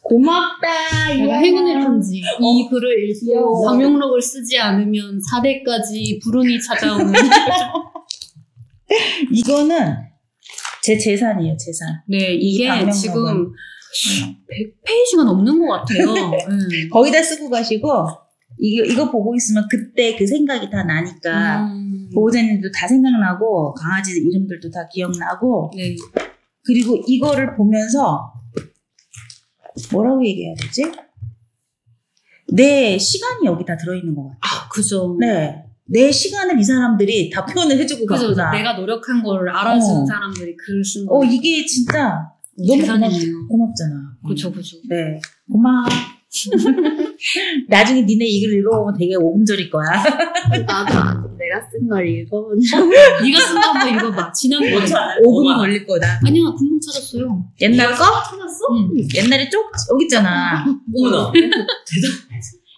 고맙다. 0.02 1.14
내가 1.14 1.34
행운의 1.38 1.74
편지. 1.84 2.18
이 2.18 2.68
글을 2.70 3.10
읽고 3.10 3.64
방명록을 3.66 4.20
쓰지 4.22 4.58
않으면 4.58 5.18
4대까지 5.32 6.22
불운이 6.22 6.60
찾아오는. 6.60 7.12
이거는 9.32 9.94
제 10.82 10.96
재산이에요, 10.98 11.56
재산. 11.56 11.88
네, 12.08 12.34
이 12.34 12.54
이게. 12.54 12.90
지금 12.90 13.52
100페이지가 13.92 15.24
넘는 15.24 15.58
것 15.58 15.66
같아요. 15.68 16.12
네. 16.70 16.88
거기다 16.88 17.22
쓰고 17.22 17.50
가시고, 17.50 18.06
이거, 18.58 18.84
이거 18.84 19.10
보고 19.10 19.34
있으면 19.34 19.66
그때 19.70 20.16
그 20.16 20.26
생각이 20.26 20.70
다 20.70 20.84
나니까, 20.84 21.66
음. 21.66 22.10
보호자님도 22.14 22.70
다 22.72 22.86
생각나고, 22.86 23.74
강아지 23.74 24.12
이름들도 24.12 24.70
다 24.70 24.86
기억나고, 24.88 25.70
네. 25.76 25.96
그리고 26.62 26.96
이거를 27.06 27.56
보면서, 27.56 28.32
뭐라고 29.92 30.24
얘기해야 30.24 30.54
되지? 30.56 30.90
내 32.52 32.98
시간이 32.98 33.46
여기 33.46 33.64
다 33.64 33.76
들어있는 33.76 34.14
것 34.14 34.24
같아. 34.24 34.38
아, 34.42 34.68
그죠. 34.68 35.16
네. 35.18 35.64
내 35.84 36.12
시간을 36.12 36.58
이 36.58 36.62
사람들이 36.62 37.30
다 37.30 37.44
표현을 37.44 37.76
해주고 37.78 38.06
그죠. 38.06 38.28
갔구나. 38.28 38.52
내가 38.52 38.74
노력한 38.74 39.22
걸 39.22 39.48
알아주는 39.48 40.02
어. 40.02 40.06
사람들이 40.06 40.56
글을 40.56 40.84
쓴 40.84 41.06
거. 41.06 41.18
어, 41.18 41.24
이게 41.24 41.66
진짜 41.66 42.30
너무 42.66 42.80
고맙, 42.82 43.00
재산이네요. 43.10 43.48
고맙 43.48 43.74
잖아. 43.76 43.94
그죠, 44.28 44.52
그죠. 44.52 44.76
네. 44.88 45.20
고마워. 45.50 45.86
나중에 47.68 48.02
니네 48.02 48.24
이글 48.24 48.58
읽어보면 48.60 48.94
되게 48.98 49.16
오금절일 49.16 49.68
거야. 49.70 49.88
나도 50.66 50.94
안- 50.94 51.36
내가 51.36 51.60
쓴 51.70 51.88
걸 51.88 52.06
읽어본 52.06 52.60
적. 52.60 52.78
네가 53.22 53.40
쓴 53.40 53.60
거 53.60 53.68
한번 53.72 53.88
읽어봐. 53.94 54.32
지난번에. 54.32 54.72
뭔지 54.72 54.94
알아요? 54.94 55.18
5분 55.22 55.42
뭐가? 55.42 55.56
걸릴 55.58 55.86
거다. 55.86 56.20
아니야, 56.24 56.44
금방 56.56 56.78
찾았어요. 56.80 57.44
옛날 57.62 57.88
거? 57.90 57.96
찾았어? 57.96 58.64
응. 58.72 58.90
옛날에 59.16 59.48
쪽, 59.48 59.64
여기 59.92 60.04
있잖아. 60.04 60.64
어머나. 60.94 61.32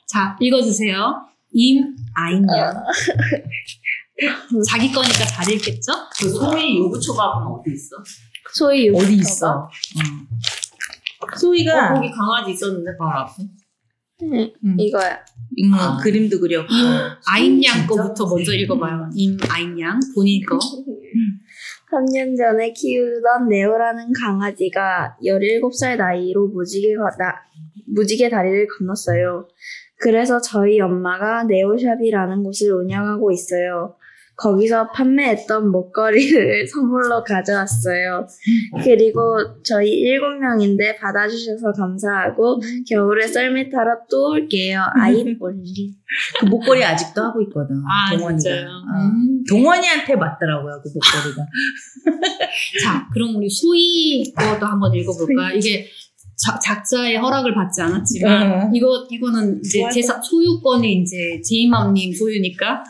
자, 0.08 0.36
읽어주세요. 0.40 1.14
임아인양. 1.52 2.74
자기 4.66 4.90
거니까 4.92 5.24
잘 5.26 5.50
읽겠죠? 5.52 5.92
그 6.18 6.28
소희 6.30 6.78
요구 6.78 6.98
초밥은 6.98 7.46
어디 7.48 7.72
있어? 7.72 7.96
소위 8.54 8.88
어디 8.90 8.98
유튜버가? 9.14 9.20
있어? 9.20 9.50
어. 9.58 9.68
소희가 11.36 11.90
어, 11.90 11.94
거기 11.94 12.10
강아지 12.10 12.52
있었는데 12.52 12.90
바로 12.98 13.10
앞에. 13.20 13.42
응, 14.24 14.50
음. 14.64 14.76
이거야. 14.78 15.18
음, 15.62 15.74
아. 15.74 15.98
그림도 16.02 16.38
그렸고. 16.40 16.72
아인양 17.26 17.60
진짜? 17.60 17.86
거부터 17.86 18.26
먼저 18.26 18.52
읽어봐요. 18.54 19.10
임 19.14 19.36
아인양 19.48 20.00
본인 20.14 20.44
거. 20.46 20.58
3년 21.90 22.36
전에 22.36 22.72
키우던 22.72 23.48
네오라는 23.48 24.12
강아지가 24.14 25.16
17살 25.24 25.96
나이로 25.98 26.48
무지개, 26.48 26.94
거- 26.96 27.04
나, 27.18 27.34
무지개 27.86 28.30
다리를 28.30 28.66
건넜어요. 28.78 29.46
그래서 29.98 30.40
저희 30.40 30.80
엄마가 30.80 31.44
네오샵이라는 31.44 32.42
곳을 32.42 32.72
운영하고 32.72 33.30
있어요. 33.30 33.96
거기서 34.42 34.90
판매했던 34.90 35.70
목걸이를 35.70 36.66
선물로 36.68 37.22
가져왔어요. 37.22 38.26
그리고 38.82 39.36
저희 39.62 39.90
일곱 39.90 40.38
명인데 40.40 40.96
받아주셔서 40.96 41.72
감사하고 41.72 42.60
겨울에 42.88 43.26
썰매 43.26 43.68
타러 43.70 43.92
또 44.10 44.30
올게요. 44.32 44.80
아이 44.94 45.14
올리. 45.38 45.94
그 46.40 46.46
목걸이 46.46 46.82
아직도 46.84 47.22
하고 47.22 47.40
있거든. 47.42 47.76
아, 47.88 48.10
동원이가. 48.16 48.38
진짜요? 48.38 48.66
어. 48.66 49.00
음. 49.00 49.44
동원이한테 49.48 50.16
맞더라고요, 50.16 50.82
그 50.82 50.88
목걸이가. 50.88 51.46
자, 52.84 53.08
그럼 53.12 53.36
우리 53.36 53.48
소희 53.48 54.32
거도 54.34 54.66
한번 54.66 54.92
읽어볼까요? 54.94 55.56
이게 55.56 55.86
자- 56.36 56.58
작자의 56.58 57.16
허락을 57.18 57.54
받지 57.54 57.80
않았지만 57.82 58.50
어. 58.52 58.70
이거 58.74 59.06
이거는 59.10 59.60
이제 59.64 59.82
제 59.92 60.02
소유권이 60.02 60.92
이제 61.02 61.40
제이맘님 61.48 62.12
소유니까 62.12 62.82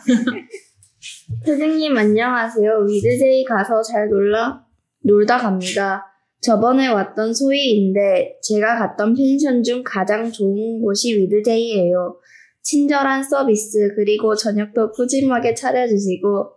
선생님 1.45 1.97
안녕하세요. 1.97 2.85
위드제이 2.85 3.45
가서 3.45 3.81
잘 3.81 4.09
놀라 4.09 4.65
놀다 4.99 5.37
갑니다. 5.37 6.05
저번에 6.41 6.87
왔던 6.87 7.33
소희인데 7.33 8.39
제가 8.41 8.77
갔던 8.77 9.15
펜션 9.15 9.63
중 9.63 9.83
가장 9.85 10.29
좋은 10.29 10.81
곳이 10.81 11.17
위드제이예요. 11.17 12.17
친절한 12.61 13.23
서비스 13.23 13.93
그리고 13.95 14.35
저녁도 14.35 14.91
푸짐하게 14.91 15.53
차려주시고 15.53 16.51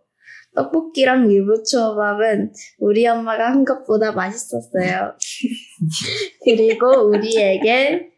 떡볶이랑 0.56 1.30
유부초밥은 1.30 2.52
우리 2.80 3.06
엄마가 3.06 3.50
한 3.50 3.64
것보다 3.64 4.12
맛있었어요. 4.12 5.16
그리고 6.44 7.08
우리에게 7.08 8.15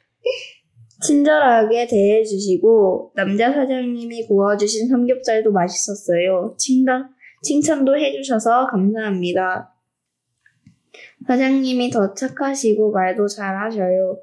친절하게 1.00 1.86
대해주시고 1.86 3.12
남자 3.14 3.52
사장님이 3.52 4.26
구워주신 4.26 4.88
삼겹살도 4.88 5.52
맛있었어요. 5.52 6.54
칭찬, 6.58 7.08
칭찬도 7.42 7.96
해주셔서 7.96 8.66
감사합니다. 8.66 9.74
사장님이 11.26 11.90
더 11.90 12.14
착하시고 12.14 12.90
말도 12.92 13.28
잘하셔요. 13.28 14.18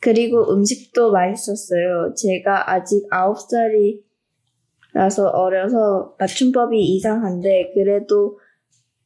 그리고 0.00 0.52
음식도 0.52 1.12
맛있었어요. 1.12 2.14
제가 2.14 2.70
아직 2.72 3.08
9살이라서 3.10 4.02
어려서 5.32 6.14
맞춤법이 6.18 6.78
이상한데 6.78 7.72
그래도 7.74 8.38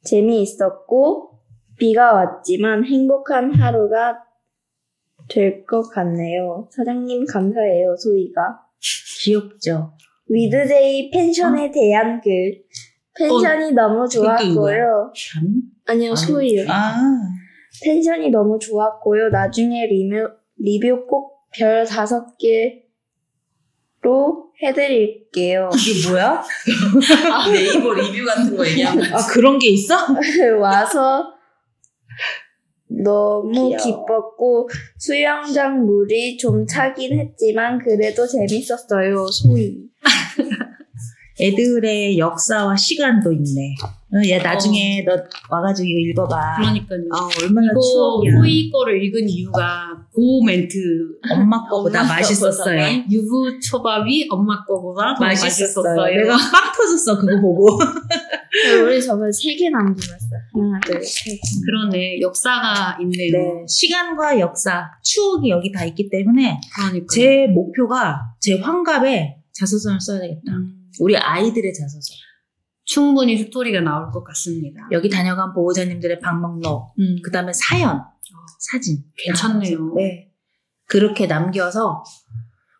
재미있었고 0.04 1.38
비가 1.78 2.12
왔지만 2.12 2.84
행복한 2.84 3.52
하루가 3.54 4.27
될 5.28 5.64
것 5.66 5.88
같네요. 5.90 6.68
사장님 6.70 7.26
감사해요. 7.26 7.96
소희가. 7.96 8.60
귀엽죠? 9.22 9.92
위드제이 10.28 11.10
펜션에 11.10 11.70
대한 11.70 12.20
글. 12.20 12.62
펜션이 13.18 13.72
너무 13.72 14.04
그게 14.08 14.18
누구야? 14.20 14.36
좋았고요. 14.38 15.12
아니요, 15.86 16.14
소희요. 16.14 16.66
아, 16.70 16.94
펜션이 17.84 18.30
너무 18.30 18.58
좋았고요. 18.60 19.30
나중에 19.30 19.86
리뷰, 19.86 20.28
리뷰 20.58 21.06
꼭 21.06 21.38
별 21.50 21.86
다섯 21.86 22.36
개로 22.36 22.82
해드릴게요. 24.62 25.70
이게 25.74 26.08
뭐야? 26.10 26.44
네이버 27.50 27.94
리뷰 27.94 28.22
같은 28.26 28.54
거 28.54 28.64
얘기하면 28.68 29.02
아, 29.14 29.26
그런 29.32 29.58
게 29.58 29.68
있어? 29.70 29.96
와서 30.60 31.32
너무 32.88 33.52
귀여워. 33.52 33.76
기뻤고 33.76 34.70
수영장 34.98 35.84
물이 35.84 36.36
좀 36.38 36.66
차긴 36.66 37.18
했지만 37.18 37.78
그래도 37.78 38.26
재밌었어요. 38.26 39.26
소희. 39.28 39.84
애들의 41.40 42.18
역사와 42.18 42.76
시간도 42.76 43.32
있네. 43.32 43.76
어, 44.10 44.16
야, 44.30 44.42
나중에 44.42 45.04
너 45.04 45.12
와가지고 45.50 45.86
이거 45.86 45.98
읽어봐. 46.22 46.56
그러니까요. 46.56 47.00
아, 47.12 47.28
얼마나 47.42 47.66
이거 47.70 47.78
추억이야. 47.80 48.32
소희 48.38 48.70
거를 48.70 49.04
읽은 49.04 49.28
이유가 49.28 49.88
그 50.14 50.20
멘트 50.46 50.78
엄마 51.30 51.62
거보다 51.68 52.00
엄마 52.00 52.14
맛있었어요. 52.14 53.04
유부 53.10 53.60
초밥이 53.60 54.28
엄마 54.30 54.64
거보다 54.64 55.14
더 55.14 55.20
맛있었어요. 55.20 55.84
맛있었어요. 55.94 56.16
내가 56.22 56.36
빵 56.36 56.72
터졌어, 56.74 57.18
그거 57.20 57.38
보고. 57.38 57.78
우리 58.82 59.02
저번에 59.02 59.30
세개 59.30 59.68
남기었어. 59.68 60.26
하나, 60.54 60.80
둘, 60.80 61.02
셋. 61.02 61.38
그러네 61.66 62.20
역사가 62.22 62.96
있네요. 63.02 63.32
네, 63.32 63.64
시간과 63.68 64.40
역사, 64.40 64.90
추억이 65.04 65.50
여기 65.50 65.70
다 65.70 65.84
있기 65.84 66.08
때문에 66.08 66.58
그러니까 66.74 67.06
제 67.12 67.46
목표가 67.46 68.22
제 68.40 68.58
환갑에 68.58 69.36
자서전을 69.52 70.00
써야 70.00 70.20
되겠다. 70.20 70.52
음, 70.52 70.72
우리 71.00 71.14
아이들의 71.14 71.74
자서전. 71.74 72.27
충분히 72.88 73.36
스토리가 73.36 73.82
나올 73.82 74.10
것 74.10 74.24
같습니다. 74.24 74.80
여기 74.92 75.10
다녀간 75.10 75.52
보호자님들의 75.52 76.20
방명록, 76.20 76.94
음, 76.98 77.16
그 77.22 77.30
다음에 77.30 77.52
사연, 77.52 78.02
사진. 78.58 79.04
괜찮네요. 79.14 79.92
네. 79.94 80.32
그렇게 80.86 81.26
남겨서 81.26 82.02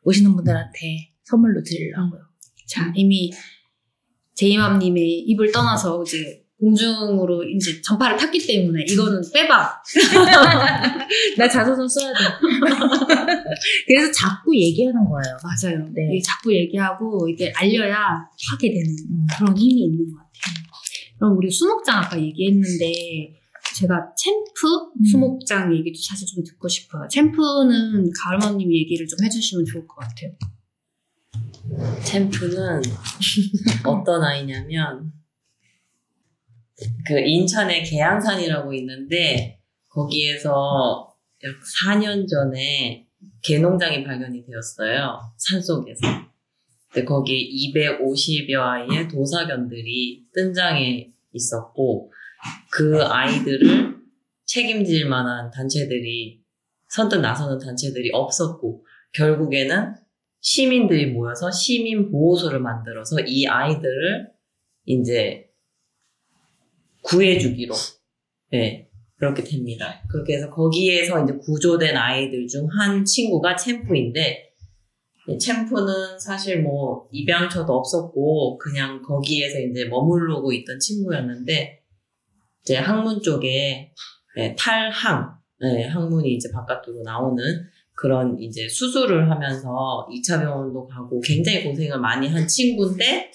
오시는 0.04 0.34
분들한테 0.34 1.12
선물로 1.24 1.62
드리려고요. 1.62 2.22
자 2.66 2.90
이미 2.96 3.30
제이맘님의 4.34 5.20
입을 5.26 5.52
떠나서 5.52 6.02
이제 6.02 6.42
공중으로 6.60 7.44
이제 7.44 7.80
전파를 7.82 8.16
탔기 8.16 8.44
때문에 8.44 8.84
이거는 8.88 9.22
빼봐. 9.32 9.82
나 11.38 11.48
자서전 11.48 11.88
써야 11.88 12.12
돼. 12.12 12.18
그래서 13.86 14.12
자꾸 14.12 14.56
얘기하는 14.56 15.04
거예요. 15.04 15.36
맞아요. 15.42 15.88
네. 15.94 16.20
자꾸 16.24 16.52
얘기하고 16.52 17.28
이게 17.28 17.52
알려야 17.54 17.96
하게 18.50 18.70
되는 18.72 18.86
음. 19.10 19.26
그런 19.38 19.56
힘이 19.56 19.84
있는 19.84 20.10
것 20.10 20.16
같아요. 20.16 20.68
그럼 21.18 21.36
우리 21.38 21.48
수목장 21.50 21.98
아까 21.98 22.20
얘기했는데 22.20 23.38
제가 23.76 24.12
챔프 24.16 24.66
음. 24.98 25.04
수목장 25.04 25.72
얘기도 25.76 25.96
사실 26.08 26.26
좀 26.26 26.42
듣고 26.42 26.66
싶어요. 26.66 27.06
챔프는 27.08 28.10
가을맘님 28.12 28.72
얘기를 28.72 29.06
좀 29.06 29.24
해주시면 29.24 29.64
좋을 29.64 29.86
것 29.86 29.96
같아요. 29.96 30.32
챔프는 32.02 32.82
어떤 33.84 34.24
아이냐면 34.24 35.12
그 37.06 37.18
인천에 37.18 37.82
계양산이라고 37.82 38.72
있는데 38.74 39.60
거기에서 39.88 41.14
약 41.44 41.52
4년 41.86 42.28
전에 42.28 43.06
개농장이 43.42 44.04
발견이 44.04 44.44
되었어요. 44.44 45.20
산속에서. 45.36 46.00
근데 46.90 47.04
거기 47.04 47.72
250여 47.74 48.60
아이의 48.60 49.08
도사견들이 49.08 50.26
뜬장에 50.32 51.10
있었고 51.32 52.12
그 52.70 53.02
아이들을 53.02 53.96
책임질 54.46 55.08
만한 55.08 55.50
단체들이 55.50 56.40
선뜻 56.88 57.20
나서는 57.20 57.58
단체들이 57.58 58.10
없었고 58.12 58.84
결국에는 59.12 59.94
시민들이 60.40 61.06
모여서 61.06 61.50
시민 61.50 62.10
보호소를 62.10 62.60
만들어서 62.60 63.20
이 63.26 63.46
아이들을 63.46 64.30
이제 64.86 65.47
구해주기로 67.08 67.74
네 68.52 68.88
그렇게 69.16 69.42
됩니다. 69.42 70.02
그렇게 70.08 70.34
해서 70.34 70.48
거기에서 70.48 71.24
이제 71.24 71.32
구조된 71.34 71.96
아이들 71.96 72.46
중 72.46 72.68
한 72.68 73.04
친구가 73.04 73.56
챔프인데 73.56 74.44
이 75.28 75.38
챔프는 75.38 76.18
사실 76.18 76.62
뭐 76.62 77.08
입양처도 77.12 77.72
없었고 77.72 78.56
그냥 78.58 79.02
거기에서 79.02 79.58
이제 79.58 79.84
머무르고 79.86 80.52
있던 80.52 80.78
친구였는데 80.78 81.80
이제 82.62 82.76
항문 82.76 83.20
쪽에 83.22 83.92
네, 84.36 84.56
탈항 84.56 85.36
네, 85.60 85.86
항문이 85.88 86.32
이제 86.34 86.48
바깥으로 86.52 87.02
나오는 87.02 87.42
그런 87.92 88.38
이제 88.40 88.68
수술을 88.68 89.28
하면서 89.30 90.06
2차 90.10 90.40
병원도 90.40 90.86
가고 90.86 91.20
굉장히 91.20 91.64
고생을 91.64 91.98
많이 91.98 92.28
한 92.28 92.46
친구인데 92.46 93.30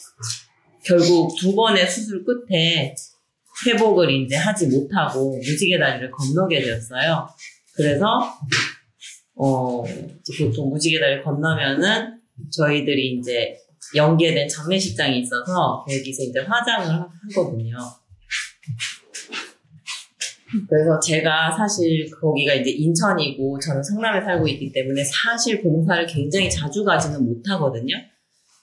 결국 0.86 1.36
두 1.38 1.54
번의 1.54 1.86
수술 1.88 2.24
끝에 2.24 2.95
회복을 3.65 4.11
이제 4.11 4.35
하지 4.35 4.68
못하고 4.68 5.38
무지개 5.38 5.77
다리를 5.80 6.11
건너게 6.11 6.61
되었어요. 6.61 7.27
그래서 7.76 8.06
어 9.35 9.84
보통 9.84 10.69
무지개 10.69 10.99
다리를 10.99 11.23
건너면은 11.23 12.19
저희들이 12.52 13.18
이제 13.19 13.56
연계된 13.95 14.48
장례식장이 14.48 15.19
있어서 15.19 15.84
거기서 15.88 16.23
이제 16.23 16.40
화장을 16.40 16.88
하- 16.88 17.10
하거든요. 17.35 17.77
그래서 20.69 20.99
제가 20.99 21.52
사실 21.52 22.07
거기가 22.22 22.53
이제 22.53 22.69
인천이고 22.69 23.60
저는 23.60 23.81
성남에 23.81 24.22
살고 24.23 24.48
있기 24.49 24.72
때문에 24.72 25.03
사실 25.03 25.61
봉사를 25.64 26.06
굉장히 26.06 26.49
자주 26.49 26.84
가지는 26.84 27.26
못하거든요. 27.26 27.95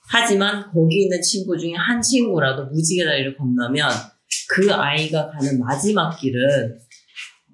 하지만 0.08 0.70
거기 0.72 1.02
있는 1.02 1.20
친구 1.20 1.56
중에 1.58 1.72
한 1.74 2.00
친구라도 2.00 2.66
무지개 2.66 3.04
다리를 3.04 3.36
건너면 3.36 3.88
그 4.48 4.72
아이가 4.72 5.30
가는 5.30 5.58
마지막 5.58 6.16
길은 6.16 6.78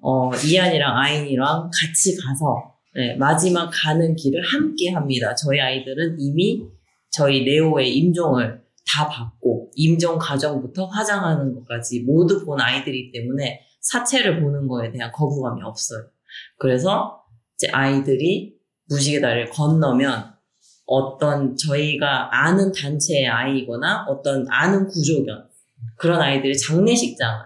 어, 0.01 0.31
이한이랑 0.35 0.97
아인이랑 0.97 1.69
같이 1.73 2.15
가서 2.15 2.75
네, 2.95 3.15
마지막 3.15 3.69
가는 3.71 4.15
길을 4.15 4.41
함께 4.41 4.91
합니다. 4.91 5.35
저희 5.35 5.59
아이들은 5.59 6.17
이미 6.19 6.63
저희 7.11 7.43
네오의 7.45 7.95
임종을 7.95 8.61
다 8.91 9.07
받고 9.07 9.71
임종 9.75 10.17
과정부터 10.17 10.85
화장하는 10.85 11.53
것까지 11.53 12.01
모두 12.01 12.43
본 12.45 12.59
아이들이기 12.59 13.11
때문에 13.11 13.61
사체를 13.81 14.41
보는 14.41 14.67
거에 14.67 14.91
대한 14.91 15.11
거부감이 15.11 15.61
없어요. 15.61 16.07
그래서 16.57 17.21
이제 17.55 17.67
아이들이 17.71 18.55
무지개 18.89 19.19
다리를 19.21 19.49
건너면 19.49 20.33
어떤 20.85 21.55
저희가 21.55 22.29
아는 22.31 22.71
단체의 22.71 23.27
아이거나 23.27 24.05
어떤 24.07 24.45
아는 24.49 24.87
구조견 24.87 25.46
그런 25.97 26.21
아이들의 26.21 26.57
장례식장을 26.57 27.45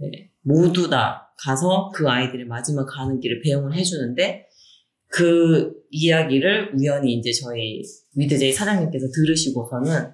네, 0.00 0.30
모두 0.42 0.88
다 0.90 1.34
가서 1.38 1.90
그 1.94 2.08
아이들의 2.08 2.46
마지막 2.46 2.86
가는 2.86 3.20
길을 3.20 3.42
배웅을 3.42 3.74
해주는데 3.74 4.46
그 5.08 5.72
이야기를 5.90 6.72
우연히 6.74 7.14
이제 7.14 7.30
저희 7.32 7.82
위드제이 8.16 8.52
사장님께서 8.52 9.06
들으시고서는 9.14 10.12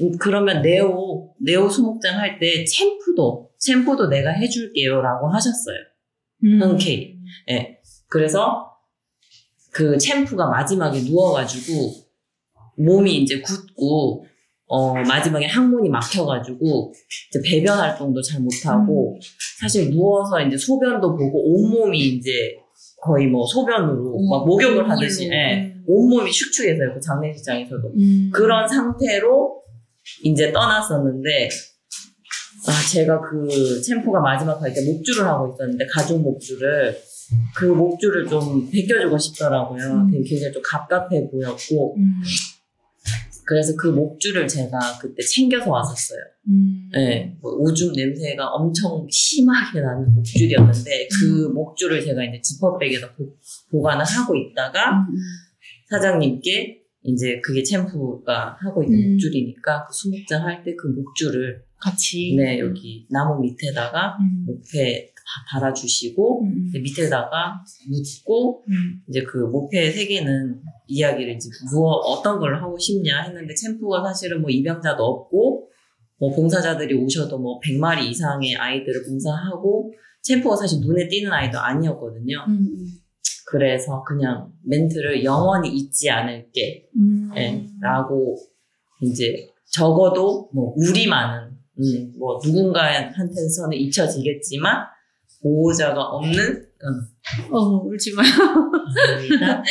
음, 0.00 0.18
그러면 0.18 0.62
네오 0.62 1.34
네오 1.40 1.68
수목장 1.68 2.18
할 2.18 2.38
때 2.38 2.64
챔프도 2.64 3.50
챔프도 3.58 4.08
내가 4.08 4.30
해줄게요라고 4.30 5.28
하셨어요. 5.28 5.76
음. 6.44 6.60
흔쾌히. 6.62 7.16
예. 7.50 7.78
그래서 8.08 8.70
그 9.72 9.96
챔프가 9.98 10.48
마지막에 10.48 11.00
누워가지고 11.00 11.92
몸이 12.78 13.22
이제 13.22 13.40
굳고 13.40 14.26
어 14.68 14.94
마지막에 14.94 15.46
항문이 15.46 15.88
막혀가지고 15.90 16.92
이제 17.30 17.40
배변 17.44 17.78
활동도 17.78 18.20
잘 18.20 18.40
못하고 18.40 19.16
사실 19.60 19.90
누워서 19.90 20.40
이제 20.42 20.56
소변도 20.56 21.16
보고 21.16 21.54
온몸이 21.54 21.98
이제 22.16 22.56
거의 23.00 23.28
뭐 23.28 23.46
소변으로 23.46 24.18
막 24.28 24.44
목욕을 24.44 24.90
하듯이 24.90 25.28
예. 25.30 25.72
온몸이 25.86 26.32
축축해서요 26.32 26.94
그 26.94 27.00
장례식장에서도 27.00 27.88
음. 27.96 28.30
그런 28.32 28.66
상태로 28.66 29.62
이제 30.24 30.50
떠났었는데 30.52 31.48
아 32.68 32.72
제가 32.92 33.20
그 33.20 33.80
챔프가 33.82 34.20
마지막 34.20 34.60
할 34.60 34.74
때 34.74 34.84
목줄을 34.84 35.24
하고 35.26 35.54
있었는데 35.54 35.86
가죽 35.94 36.20
목줄을 36.22 36.96
그 37.56 37.64
목줄을 37.66 38.26
좀 38.26 38.68
벗겨주고 38.70 39.18
싶더라고요. 39.18 39.82
음. 39.84 40.10
되게 40.10 40.24
굉장히 40.28 40.52
좀 40.52 40.62
갑갑해 40.64 41.28
보였고 41.30 41.96
음. 41.96 42.22
그래서 43.46 43.74
그 43.76 43.86
목줄을 43.86 44.48
제가 44.48 44.78
그때 45.00 45.22
챙겨서 45.22 45.70
왔었어요. 45.70 46.18
음. 46.48 46.88
네, 46.92 47.36
뭐 47.40 47.52
오줌 47.52 47.92
냄새가 47.92 48.46
엄청 48.48 49.06
심하게 49.10 49.80
나는 49.80 50.12
목줄이었는데 50.14 51.08
그 51.20 51.48
목줄을 51.54 52.04
제가 52.04 52.24
이제 52.24 52.40
지퍼백에다 52.42 53.14
보, 53.14 53.34
보관을 53.70 54.04
하고 54.04 54.34
있다가 54.34 55.00
음. 55.00 55.14
사장님께 55.88 56.82
이제 57.04 57.40
그게 57.40 57.62
챔프가 57.62 58.56
하고 58.60 58.82
있는 58.82 58.98
음. 58.98 59.10
목줄이니까 59.12 59.86
그 59.86 59.92
수목장 59.94 60.44
할 60.44 60.64
때 60.64 60.74
그 60.76 60.88
목줄을 60.88 61.62
같이. 61.80 62.34
네 62.36 62.58
여기 62.58 63.06
나무 63.10 63.40
밑에다가 63.40 64.16
음. 64.20 64.46
다 65.26 65.58
달아주시고 65.60 66.44
음. 66.44 66.70
밑에다가 66.72 67.62
묻고 67.88 68.64
음. 68.68 69.02
이제 69.08 69.22
그 69.22 69.38
목패에 69.38 69.90
새기는 69.92 70.62
이야기를 70.86 71.34
이제 71.34 71.48
무어 71.70 71.90
어떤 71.90 72.38
걸 72.38 72.60
하고 72.62 72.78
싶냐 72.78 73.22
했는데 73.22 73.54
챔프가 73.54 74.02
사실은 74.04 74.40
뭐 74.40 74.50
입양자도 74.50 75.02
없고 75.02 75.68
뭐 76.18 76.34
봉사자들이 76.34 76.94
오셔도 76.94 77.38
뭐 77.38 77.60
100마리 77.60 78.04
이상의 78.04 78.56
아이들을 78.56 79.04
봉사하고 79.06 79.92
챔프가 80.22 80.56
사실 80.56 80.80
눈에 80.80 81.08
띄는 81.08 81.32
아이도 81.32 81.58
아니었거든요. 81.58 82.44
음. 82.48 82.86
그래서 83.48 84.02
그냥 84.02 84.52
멘트를 84.64 85.22
영원히 85.22 85.68
잊지 85.70 86.10
않을게 86.10 86.88
음. 86.96 87.30
예, 87.36 87.64
라고 87.80 88.36
이제 89.00 89.48
적어도 89.70 90.50
뭐 90.52 90.74
우리만은 90.76 91.56
음, 91.78 92.12
뭐 92.18 92.40
누군가한테서는 92.42 93.76
잊혀지겠지만 93.76 94.86
보호자가 95.42 96.02
없는 96.02 96.66
음, 96.82 97.54
어, 97.54 97.82
울지 97.84 98.14
마요. 98.14 98.26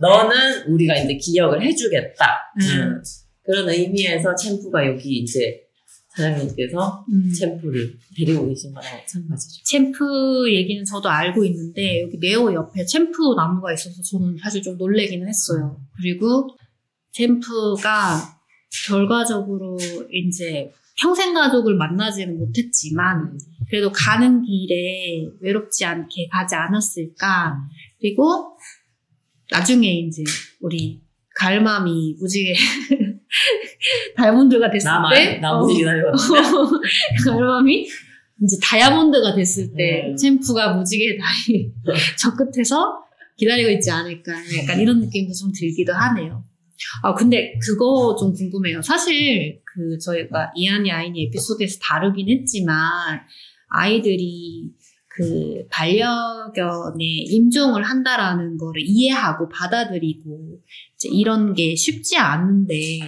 너는 0.00 0.66
우리가 0.68 0.96
이제 0.96 1.16
기억을 1.16 1.62
해주겠다. 1.62 2.24
음. 2.60 2.80
음, 2.80 3.02
그런 3.42 3.68
의미에서 3.68 4.34
챔프가 4.34 4.86
여기 4.86 5.18
이제 5.18 5.60
사장님께서 6.16 7.04
음. 7.12 7.32
챔프를 7.32 7.98
데리고 8.16 8.48
계신 8.48 8.72
거랑 8.72 8.98
마찬가지죠. 8.98 9.62
챔프 9.64 10.52
얘기는 10.52 10.84
저도 10.84 11.08
알고 11.08 11.44
있는데 11.44 12.02
여기 12.02 12.18
네오 12.18 12.52
옆에 12.54 12.84
챔프 12.84 13.34
나무가 13.36 13.72
있어서 13.72 14.00
저는 14.02 14.36
사실 14.40 14.62
좀 14.62 14.76
놀래기는 14.78 15.26
했어요. 15.26 15.80
그리고 15.96 16.48
챔프가 17.12 18.38
결과적으로 18.86 19.76
이제 20.12 20.70
평생 21.00 21.34
가족을 21.34 21.74
만나지는 21.74 22.38
못했지만 22.38 23.38
그래도 23.68 23.90
가는 23.90 24.42
길에 24.42 25.26
외롭지 25.40 25.84
않게 25.84 26.28
가지 26.30 26.54
않았을까. 26.54 27.56
그리고 28.00 28.56
나중에 29.54 30.00
이제 30.00 30.24
우리 30.60 31.00
갈맘이 31.36 32.16
무지개 32.18 32.54
다이아몬드가 34.16 34.70
됐을 34.70 34.86
나만 34.86 35.14
때나 35.14 35.52
어, 35.52 35.60
무지 35.60 35.78
기다려봤는데 35.78 36.48
갈맘이 37.24 37.86
이제 38.42 38.56
다이아몬드가 38.62 39.34
됐을 39.34 39.72
때 39.76 40.08
음. 40.08 40.16
챔프가 40.16 40.74
무지개 40.74 41.16
다이 41.16 41.70
저 42.18 42.34
끝에서 42.34 42.98
기다리고 43.36 43.70
있지 43.70 43.90
않을까 43.90 44.32
약간 44.60 44.80
이런 44.80 45.00
느낌도 45.00 45.32
좀 45.32 45.52
들기도 45.52 45.92
하네요. 45.92 46.44
아 47.02 47.14
근데 47.14 47.56
그거 47.60 48.16
좀 48.18 48.32
궁금해요. 48.32 48.82
사실 48.82 49.60
그 49.64 49.98
저희가 49.98 50.52
이한이 50.56 50.90
아이니 50.90 51.26
에피소드에서 51.26 51.78
다루긴 51.80 52.28
했지만 52.28 53.20
아이들이 53.68 54.70
그 55.16 55.64
반려견에 55.70 57.04
임종을 57.04 57.82
한다라는 57.84 58.56
거를 58.56 58.82
이해하고 58.84 59.48
받아들이고 59.48 60.60
이제 60.96 61.08
이런 61.12 61.54
게 61.54 61.76
쉽지 61.76 62.16
않은데 62.16 63.00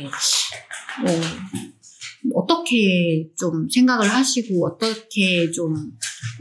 뭐 1.02 2.42
어떻게 2.42 3.28
좀 3.38 3.68
생각을 3.68 4.08
하시고 4.08 4.66
어떻게 4.66 5.50
좀 5.50 5.74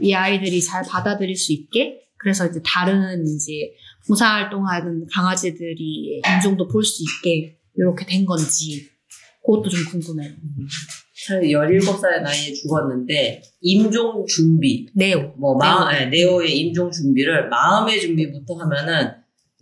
이 0.00 0.12
아이들이 0.14 0.60
잘 0.60 0.82
받아들일 0.86 1.34
수 1.36 1.52
있게 1.52 2.00
그래서 2.18 2.46
이제 2.46 2.60
다른 2.64 3.24
이제 3.26 3.72
봉사 4.06 4.26
활동하는 4.34 5.06
강아지들이 5.12 6.20
인종도 6.36 6.68
볼 6.68 6.84
수 6.84 7.02
있게 7.02 7.58
이렇게 7.76 8.04
된 8.04 8.24
건지 8.26 8.88
그것도 9.44 9.68
좀 9.70 9.84
궁금해요. 9.90 10.32
사실 11.16 11.48
17살의 11.48 12.22
나이에 12.22 12.52
죽었는데 12.52 13.42
임종 13.62 14.26
준비 14.26 14.86
네오. 14.94 15.34
뭐 15.38 15.56
마, 15.56 15.90
네, 15.90 16.06
네오의 16.06 16.58
임종 16.58 16.90
준비를 16.90 17.48
마음의 17.48 18.00
준비부터 18.00 18.54
하면은 18.54 19.12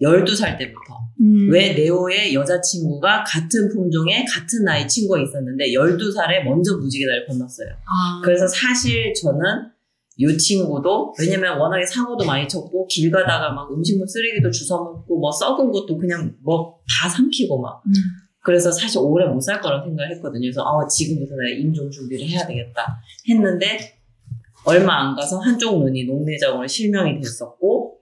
12살 0.03 0.59
때부터 0.59 0.99
음. 1.21 1.49
왜 1.53 1.73
네오의 1.75 2.35
여자친구가 2.35 3.23
같은 3.23 3.69
품종의 3.69 4.27
같은 4.27 4.65
나이 4.65 4.87
친구가 4.89 5.21
있었는데 5.23 5.73
12살에 5.73 6.43
먼저 6.45 6.77
무지개다리를 6.77 7.27
건넜어요. 7.29 7.69
아, 7.87 8.21
그래서 8.25 8.47
사실 8.49 9.15
저는 9.15 9.41
이 10.17 10.37
친구도 10.37 11.15
왜냐면 11.21 11.59
워낙에 11.59 11.87
사고도 11.87 12.25
많이 12.25 12.49
쳤고 12.49 12.87
길 12.89 13.11
가다가 13.11 13.53
막 13.53 13.73
음식물 13.73 14.07
쓰레기도 14.07 14.51
주워 14.51 14.83
먹고 14.83 15.19
뭐 15.19 15.31
썩은 15.31 15.71
것도 15.71 15.97
그냥 15.99 16.35
뭐 16.43 16.75
다 16.87 17.09
삼키고 17.09 17.61
막 17.61 17.83
음. 17.87 17.93
그래서 18.45 18.71
사실 18.71 18.99
오래 19.01 19.27
못 19.27 19.41
살 19.41 19.61
거라고 19.61 19.87
생각을 19.87 20.15
했거든요. 20.17 20.43
그래서 20.43 20.63
아 20.63 20.87
지금부터 20.87 21.35
내가 21.35 21.61
임종 21.61 21.91
준비를 21.91 22.29
해야 22.29 22.47
되겠다 22.47 23.01
했는데 23.29 23.79
얼마 24.67 25.01
안 25.01 25.17
가서 25.17 25.39
한쪽 25.39 25.83
눈이 25.83 26.05
녹내장으로 26.05 26.67
실명이 26.67 27.21
됐었고 27.21 27.99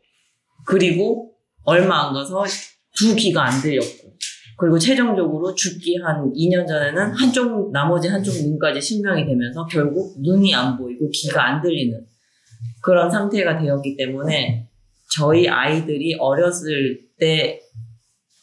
그리고 0.66 1.32
얼마 1.64 2.06
안 2.08 2.12
가서 2.12 2.44
두 2.96 3.14
귀가 3.14 3.44
안 3.44 3.62
들렸고 3.62 4.12
그리고 4.58 4.78
최종적으로 4.78 5.54
죽기 5.54 5.96
한 5.98 6.30
2년 6.32 6.66
전에는 6.66 7.12
한쪽 7.12 7.72
나머지 7.72 8.08
한쪽 8.08 8.32
눈까지 8.34 8.80
실명이 8.80 9.24
되면서 9.24 9.64
결국 9.66 10.20
눈이 10.20 10.54
안 10.54 10.76
보이고 10.76 11.08
귀가 11.10 11.48
안 11.48 11.62
들리는 11.62 12.04
그런 12.80 13.10
상태가 13.10 13.58
되었기 13.58 13.96
때문에 13.96 14.68
저희 15.16 15.48
아이들이 15.48 16.16
어렸을 16.18 17.00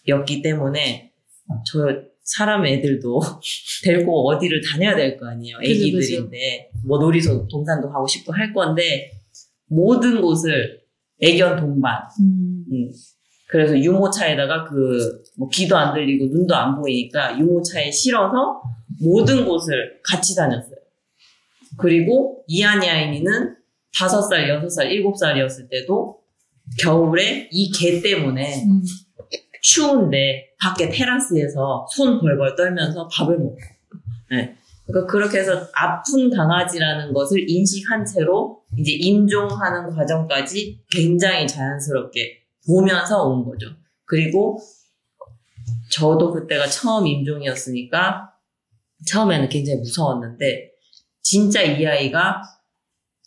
때였기 0.06 0.42
때문에 0.42 1.09
저 1.66 1.80
사람 2.24 2.66
애들도 2.66 3.20
데리고 3.84 4.28
어디를 4.30 4.62
다녀야 4.72 4.96
될 4.96 5.18
거 5.18 5.28
아니에요. 5.28 5.58
애기들인데 5.64 6.72
뭐 6.86 7.00
놀이터 7.00 7.48
동산도 7.48 7.90
가고 7.90 8.06
싶고 8.08 8.34
할 8.34 8.54
건데 8.54 9.12
모든 9.68 10.22
곳을 10.22 10.82
애견 11.22 11.58
동반 11.60 12.02
음. 12.22 12.66
음. 12.72 12.92
그래서 13.48 13.76
유모차에다가 13.78 14.64
그, 14.66 15.24
뭐, 15.36 15.50
귀도 15.50 15.76
안 15.76 15.96
들리고 15.96 16.26
눈도 16.28 16.56
안 16.56 16.76
보이니까 16.76 17.40
유모차에 17.40 17.90
실어서 17.90 18.62
모든 19.02 19.44
곳을 19.46 20.00
같이 20.04 20.36
다녔어요. 20.36 20.76
그리고 21.78 22.44
이한이 22.48 22.88
아이니는 22.88 23.56
다섯 23.98 24.22
살, 24.22 24.48
여섯 24.50 24.70
살, 24.70 24.92
일곱 24.92 25.18
살이었을 25.18 25.68
때도 25.68 26.20
겨울에 26.80 27.50
이 27.52 27.72
개 27.72 28.02
때문에 28.02 28.64
음. 28.66 28.84
추운데 29.62 30.50
밖에 30.60 30.90
테라스에서 30.90 31.86
손 31.92 32.20
벌벌 32.20 32.56
떨면서 32.56 33.08
밥을 33.08 33.38
먹고. 33.38 33.58
네. 34.32 34.56
그러니까 34.86 35.12
그렇게 35.12 35.40
해서 35.40 35.68
아픈 35.76 36.30
강아지라는 36.30 37.14
것을 37.14 37.50
인식한 37.50 38.06
채로 38.06 38.62
이제 38.78 38.92
임종하는 38.94 39.96
과정까지 39.96 40.84
굉장히 40.92 41.48
자연스럽게 41.48 42.40
보면서 42.66 43.24
온 43.24 43.46
거죠. 43.46 43.68
그리고 44.06 44.60
저도 45.92 46.32
그때가 46.32 46.68
처음 46.68 47.08
임종이었으니까 47.08 48.32
처음에는 49.08 49.50
굉장히 49.50 49.80
무서웠는데 49.80 50.72
진짜 51.22 51.62
이 51.62 51.86
아이가 51.86 52.42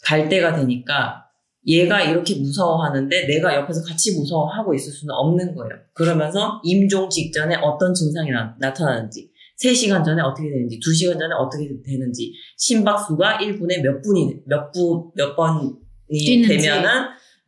갈 0.02 0.28
때가 0.28 0.56
되니까 0.56 1.21
얘가 1.66 2.02
이렇게 2.02 2.34
무서워하는데 2.36 3.26
내가 3.26 3.54
옆에서 3.54 3.82
같이 3.82 4.16
무서워하고 4.18 4.74
있을 4.74 4.92
수는 4.92 5.14
없는 5.14 5.54
거예요. 5.54 5.70
그러면서 5.94 6.60
임종 6.64 7.08
직전에 7.08 7.56
어떤 7.56 7.94
증상이 7.94 8.30
나, 8.30 8.54
나타나는지 8.58 9.30
3시간 9.62 10.04
전에 10.04 10.20
어떻게 10.22 10.50
되는지 10.50 10.80
2시간 10.80 11.18
전에 11.18 11.32
어떻게 11.38 11.68
되는지 11.84 12.32
심박수가 12.58 13.38
1분에 13.38 13.80
몇 13.82 14.02
분이 14.02 14.34
몇 14.46 14.72
분 14.72 15.12
몇 15.14 15.36
번이 15.36 15.70
뛰는지. 16.10 16.56
되면은 16.58 16.90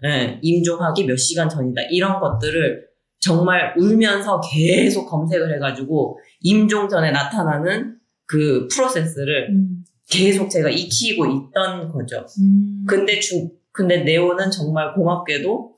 예, 0.06 0.38
임종하기 0.42 1.06
몇 1.06 1.16
시간 1.16 1.48
전이다. 1.48 1.82
이런 1.90 2.20
것들을 2.20 2.84
정말 3.20 3.74
울면서 3.78 4.40
계속 4.40 5.06
검색을 5.06 5.54
해가지고 5.54 6.18
임종 6.40 6.88
전에 6.88 7.10
나타나는 7.10 7.96
그 8.26 8.68
프로세스를 8.68 9.48
음. 9.50 9.84
계속 10.10 10.50
제가 10.50 10.68
익히고 10.68 11.24
있던 11.26 11.90
거죠. 11.90 12.24
음. 12.38 12.84
근데 12.86 13.18
주, 13.18 13.48
근데 13.74 14.04
네오는 14.04 14.50
정말 14.50 14.94
고맙게도 14.94 15.74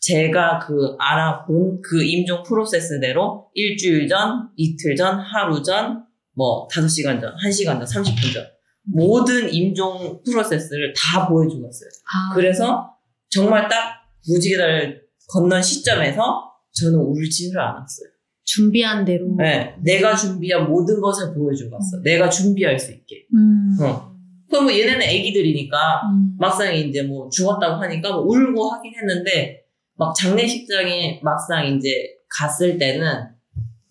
제가 0.00 0.58
그 0.58 0.94
알아본 0.98 1.80
그 1.82 2.04
임종 2.04 2.42
프로세스대로 2.42 3.48
일주일 3.54 4.08
전, 4.08 4.50
이틀 4.56 4.94
전, 4.94 5.18
하루 5.18 5.62
전, 5.62 6.04
뭐 6.34 6.68
다섯 6.70 6.86
시간 6.88 7.20
전, 7.20 7.32
한 7.42 7.50
시간 7.50 7.84
전, 7.84 8.02
30분 8.02 8.32
전 8.32 8.44
모든 8.82 9.52
임종 9.52 10.22
프로세스를 10.24 10.92
다 10.94 11.28
보여주고 11.28 11.64
왔어요. 11.64 11.88
아, 12.12 12.34
그래서 12.34 12.94
정말 13.30 13.68
딱 13.68 14.02
무지개다를 14.28 15.02
건넌 15.32 15.62
시점에서 15.62 16.50
저는 16.72 16.98
울지를 16.98 17.58
않았어요. 17.58 18.08
준비한 18.44 19.04
대로. 19.04 19.34
네, 19.38 19.76
내가 19.82 20.14
준비한 20.14 20.68
모든 20.68 21.00
것을 21.00 21.32
보여주고 21.34 21.74
왔어. 21.74 22.00
내가 22.02 22.28
준비할 22.28 22.78
수 22.78 22.90
있게. 22.92 23.26
음. 23.34 23.76
어. 23.80 24.09
그럼 24.50 24.64
뭐 24.64 24.72
얘네는 24.72 25.00
애기들이니까 25.00 25.76
음. 26.10 26.34
막상 26.38 26.74
이제 26.74 27.02
뭐 27.02 27.28
죽었다고 27.30 27.80
하니까 27.82 28.12
뭐 28.12 28.22
울고 28.22 28.70
하긴 28.70 28.92
했는데 28.96 29.64
막 29.94 30.14
장례식장에 30.14 31.20
막상 31.22 31.66
이제 31.66 32.16
갔을 32.28 32.76
때는 32.76 33.28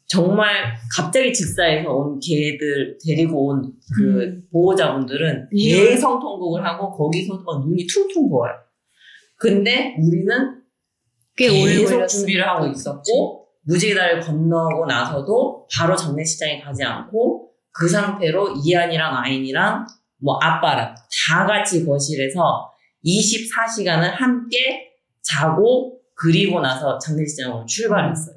정말 0.06 0.73
갑자기 0.91 1.31
직사에서 1.31 1.90
온 1.91 2.19
개들 2.19 2.98
데리고 3.06 3.48
온그 3.48 4.41
보호자분들은 4.52 5.49
대성 5.52 6.19
통곡을 6.19 6.65
하고 6.65 6.91
거기서도 6.91 7.44
막 7.44 7.65
눈이 7.65 7.86
퉁퉁 7.86 8.27
부어요. 8.27 8.52
근데 9.38 9.95
우리는 9.99 10.61
꽤 11.38 11.48
계속. 11.48 12.07
준비를 12.07 12.45
하고 12.45 12.65
있었고 12.68 13.45
무지개다리를 13.65 14.22
건너고 14.22 14.88
나서도 14.88 15.68
바로 15.73 15.95
장례식장에 15.95 16.60
가지 16.60 16.84
않고 16.84 17.52
그 17.72 17.88
상태로 17.88 18.56
이안이랑 18.65 19.15
아인이랑 19.15 19.86
뭐 20.22 20.38
아빠랑 20.41 20.96
다 20.96 21.46
같이 21.46 21.86
거실에서 21.86 22.72
24시간을 23.06 24.12
함께 24.12 24.91
자고 25.22 26.00
그리고 26.16 26.60
나서 26.60 26.98
장례식장으로 26.98 27.66
출발했어요. 27.66 28.36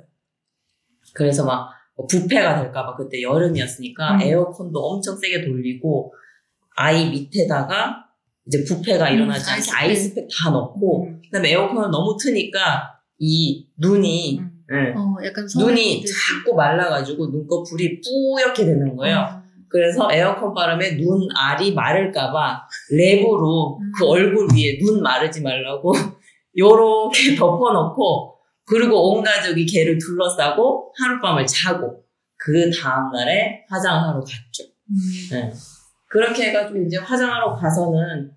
그래서 1.15 1.45
막뭐 1.45 2.07
부패가 2.09 2.63
될까봐 2.63 2.97
그때 2.97 3.21
여름이었으니까 3.23 4.15
음. 4.17 4.21
에어컨도 4.23 4.79
엄청 4.79 5.17
세게 5.19 5.45
돌리고 5.45 6.15
아이 6.77 7.11
밑에다가 7.11 8.07
이제 8.47 8.65
부패가 8.65 9.11
일어나지 9.11 9.51
않게 9.51 9.71
아이스팩. 9.73 9.79
아이스팩 9.79 10.29
다 10.29 10.51
넣고 10.51 11.07
음. 11.07 11.23
그다음에 11.25 11.51
에어컨을 11.51 11.91
너무 11.91 12.17
트니까 12.21 13.01
이 13.19 13.69
눈이 13.79 14.39
음. 14.41 14.53
예, 14.73 14.93
어, 14.97 15.17
약간 15.25 15.47
눈이 15.59 16.03
자꾸 16.05 16.55
말라가지고 16.55 17.27
눈꺼풀이 17.27 18.01
뿌옇게 18.01 18.65
되는 18.65 18.97
거예요. 18.97 19.42
음. 19.73 19.83
그래서 19.83 20.09
에어컨 20.13 20.55
바람에 20.55 20.97
눈 20.97 21.29
알이 21.35 21.75
마를까봐 21.75 22.67
랩으로 22.93 23.81
음. 23.81 23.93
그 23.99 24.07
얼굴 24.07 24.49
위에 24.55 24.79
눈 24.79 25.03
마르지 25.03 25.41
말라고 25.41 25.93
요렇게 26.57 27.35
덮어놓고 27.37 28.37
그리고 28.65 29.11
온 29.11 29.25
가족이 29.25 29.67
걔를 29.67 29.99
둘러싸고 29.99 30.93
하룻밤을 30.99 31.47
자고 31.47 32.05
그 32.37 32.71
다음날에 32.71 33.65
화장하러 33.69 34.21
갔죠. 34.21 34.65
음. 34.91 34.97
네. 35.31 35.53
그렇게 36.09 36.49
해가지고 36.49 36.83
이제 36.83 36.99
화장하러 36.99 37.57
가서는 37.57 38.33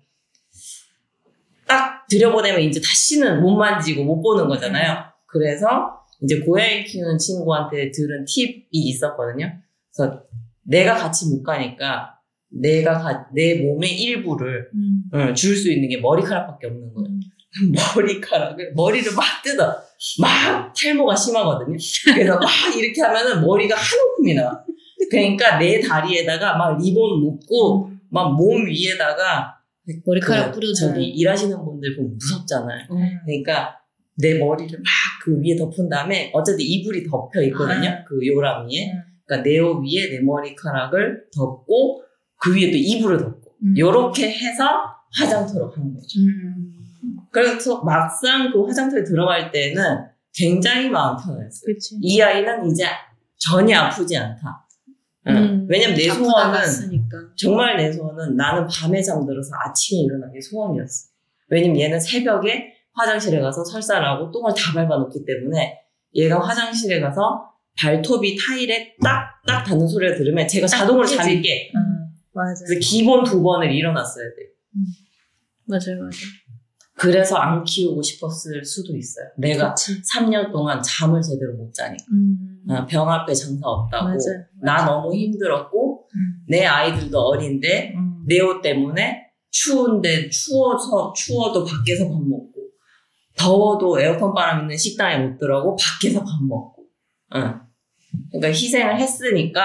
딱 1.66 2.06
들여보내면 2.08 2.60
이제 2.62 2.80
다시는 2.80 3.42
못 3.42 3.56
만지고 3.56 4.04
못 4.04 4.22
보는 4.22 4.48
거잖아요. 4.48 5.04
그래서 5.26 6.00
이제 6.22 6.40
고양이 6.40 6.84
키우는 6.84 7.18
친구한테 7.18 7.90
들은 7.90 8.24
팁이 8.24 8.68
있었거든요. 8.70 9.52
그래서 9.94 10.22
내가 10.68 10.94
같이 10.94 11.28
못 11.30 11.42
가니까 11.42 12.14
내가 12.50 12.98
가- 12.98 13.26
내 13.34 13.54
몸의 13.62 13.90
일부를 14.00 14.68
음. 14.74 15.34
줄수 15.34 15.70
있는 15.72 15.88
게 15.88 15.98
머리카락밖에 16.00 16.66
없는 16.68 16.92
거예요. 16.94 17.08
머리카락을 17.96 18.72
머리를 18.74 19.12
막 19.14 19.24
뜯어 19.42 19.74
막 20.20 20.72
탈모가 20.74 21.14
심하거든요. 21.16 21.76
그래서 22.14 22.38
막 22.38 22.48
이렇게 22.76 23.00
하면은 23.02 23.40
머리가 23.44 23.74
한 23.74 23.82
움큼이 24.18 24.34
나와. 24.34 24.62
그러니까 25.10 25.58
내 25.58 25.80
다리에다가 25.80 26.56
막 26.56 26.78
리본 26.80 27.20
묶고 27.20 27.90
막 28.10 28.32
몸 28.32 28.66
위에다가 28.66 29.54
머리카락 30.04 30.46
그 30.52 30.60
뿌려줘. 30.60 30.88
저기 30.88 31.04
일하시는 31.06 31.56
분들 31.64 31.96
보면 31.96 32.16
무섭잖아요. 32.18 32.82
어. 32.90 32.96
그러니까 33.24 33.76
내 34.18 34.38
머리를 34.38 34.78
막 34.78 34.84
그 35.24 35.32
위에 35.42 35.56
덮은 35.56 35.88
다음에 35.88 36.30
어쨌든 36.32 36.64
이불이 36.64 37.02
덮여 37.04 37.42
있거든요. 37.48 37.88
아. 37.88 38.04
그 38.06 38.24
요람 38.24 38.66
위에. 38.68 38.92
음. 38.92 39.02
그러니까 39.26 39.48
네오 39.48 39.80
위에 39.80 40.10
내 40.10 40.20
머리카락을 40.20 41.26
덮고 41.34 42.02
그 42.36 42.54
위에 42.54 42.70
또 42.70 42.76
이불을 42.76 43.18
덮고 43.18 43.56
음. 43.62 43.74
요렇게 43.76 44.30
해서 44.30 44.64
화장터로 45.12 45.70
가는 45.70 45.94
거죠. 45.94 46.20
음. 46.20 46.72
그래서 47.30 47.82
막상 47.82 48.50
그 48.52 48.64
화장터에 48.64 49.04
들어갈 49.04 49.50
때는 49.50 50.06
굉장히 50.34 50.88
마음 50.88 51.16
편했어요. 51.16 51.66
그치. 51.66 51.98
이 52.00 52.20
아이는 52.20 52.70
이제 52.70 52.86
전혀 53.36 53.78
아프지 53.78 54.16
않다. 54.16 54.66
응. 55.28 55.36
음. 55.36 55.66
왜냐면 55.68 55.96
내 55.96 56.08
소원은 56.08 56.52
갔으니까. 56.52 57.16
정말 57.36 57.76
내 57.76 57.92
소원은 57.92 58.36
나는 58.36 58.66
밤에 58.66 59.02
잠들어서 59.02 59.50
아침에 59.64 60.02
일어나는 60.04 60.32
게 60.32 60.40
소원이었어. 60.40 61.08
왜냐면 61.48 61.80
얘는 61.80 62.00
새벽에 62.00 62.72
화장실에 62.92 63.40
가서 63.40 63.64
설사하고 63.64 64.30
똥을 64.30 64.52
다 64.56 64.72
밟아놓기 64.74 65.24
때문에 65.24 65.78
얘가 66.14 66.40
화장실에 66.40 67.00
가서 67.00 67.55
발톱이 67.78 68.36
타일에 68.36 68.96
딱딱 69.02 69.64
닿는 69.64 69.86
소리를 69.86 70.16
들으면 70.16 70.48
제가 70.48 70.66
자동으로 70.66 71.02
깨지. 71.04 71.16
잠이 71.16 71.42
깨. 71.42 71.70
음. 71.74 72.06
맞아. 72.32 72.64
그래서 72.66 72.80
기본 72.88 73.24
두 73.24 73.42
번을 73.42 73.72
일어났어야 73.72 74.24
돼요. 74.24 74.48
맞아요, 75.64 75.98
맞아요. 76.00 76.10
그래서 76.94 77.36
안 77.36 77.62
키우고 77.62 78.00
싶었을 78.02 78.64
수도 78.64 78.96
있어요. 78.96 79.26
내가 79.36 79.74
그치. 79.74 80.00
3년 80.02 80.50
동안 80.50 80.82
잠을 80.82 81.20
제대로 81.20 81.54
못 81.54 81.72
자니까. 81.72 82.04
음. 82.10 82.64
어, 82.68 82.86
병 82.86 83.08
앞에 83.10 83.34
장사 83.34 83.60
없다고. 83.68 84.08
맞아. 84.08 84.30
나 84.62 84.84
너무 84.86 85.14
힘들었고, 85.14 86.08
음. 86.14 86.44
내 86.48 86.64
아이들도 86.64 87.18
어린데, 87.18 87.92
음. 87.96 88.24
네오 88.26 88.62
때문에 88.62 89.26
추운데 89.50 90.28
추워서, 90.30 91.12
추워도 91.14 91.64
밖에서 91.64 92.08
밥 92.08 92.18
먹고, 92.20 92.52
더워도 93.36 94.00
에어컨 94.00 94.32
바람 94.34 94.62
있는 94.62 94.76
식당에 94.76 95.18
못 95.18 95.38
들어가고, 95.38 95.76
밖에서 95.76 96.20
밥 96.20 96.42
먹고. 96.42 96.86
응. 97.34 97.60
그러니까 98.30 98.48
희생을 98.48 98.98
했으니까, 99.00 99.62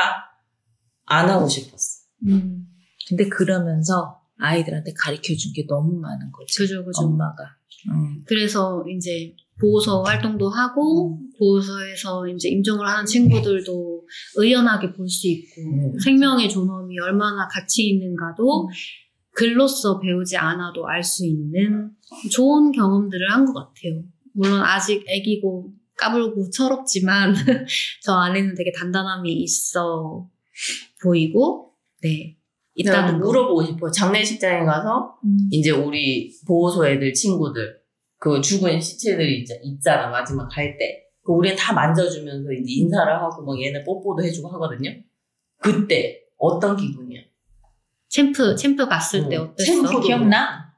안 1.05 1.29
하고 1.29 1.47
싶었어. 1.47 2.01
음. 2.27 2.67
근데 3.07 3.27
그러면서 3.27 4.19
아이들한테 4.37 4.93
가르쳐 4.97 5.33
준 5.35 5.53
게 5.53 5.65
너무 5.67 5.99
많은 5.99 6.31
거지. 6.31 6.57
그죠, 6.57 6.83
그죠. 6.85 7.01
엄마가. 7.03 7.43
음. 7.89 8.23
그래서 8.25 8.83
이제 8.95 9.35
보호소 9.59 10.03
활동도 10.03 10.49
하고 10.49 11.19
보호소에서 11.37 12.27
이제 12.27 12.49
임종을 12.49 12.87
하는 12.87 13.05
친구들도 13.05 14.07
의연하게 14.37 14.93
볼 14.93 15.07
수 15.07 15.27
있고 15.27 15.61
음. 15.61 15.99
생명의 15.99 16.49
존엄이 16.49 16.97
얼마나 16.99 17.47
가치 17.47 17.83
있는가도 17.89 18.69
글로써 19.33 19.99
배우지 19.99 20.37
않아도 20.37 20.87
알 20.87 21.03
수 21.03 21.25
있는 21.25 21.91
좋은 22.31 22.71
경험들을 22.71 23.31
한 23.31 23.45
것 23.45 23.53
같아요. 23.53 24.03
물론 24.33 24.61
아직 24.61 25.03
애기고 25.07 25.71
까불고 26.01 26.49
철없지만 26.49 27.33
저 28.01 28.13
안에는 28.15 28.55
되게 28.55 28.71
단단함이 28.71 29.31
있어 29.43 30.27
보이고 31.01 31.73
네 32.01 32.35
있다는 32.73 33.19
거. 33.19 33.27
물어보고 33.27 33.63
싶어요. 33.63 33.91
장례식장에 33.91 34.65
가서, 34.65 35.15
음. 35.23 35.37
이제 35.51 35.71
우리 35.71 36.31
보호소 36.47 36.87
애들 36.87 37.13
친구들 37.13 37.79
그 38.17 38.41
죽은 38.41 38.79
시체들이 38.79 39.41
이제 39.41 39.59
있잖아 39.63 40.09
마지막 40.09 40.49
갈 40.49 40.77
때. 40.77 41.03
그 41.23 41.33
우리는 41.33 41.55
다 41.55 41.71
만져주면서 41.73 42.51
이제 42.53 42.65
인사를 42.67 43.13
하고 43.21 43.43
막 43.43 43.61
얘네 43.61 43.83
뽀뽀도 43.83 44.23
해주고 44.23 44.47
하거든요. 44.53 44.89
그때 45.57 46.21
어떤 46.37 46.75
기분이야? 46.75 47.21
챔프 48.09 48.55
챔프 48.55 48.87
갔을 48.87 49.29
때 49.29 49.37
음, 49.37 49.43
어땠어? 49.43 49.71
챔프도 49.71 49.99
기억나? 50.01 50.73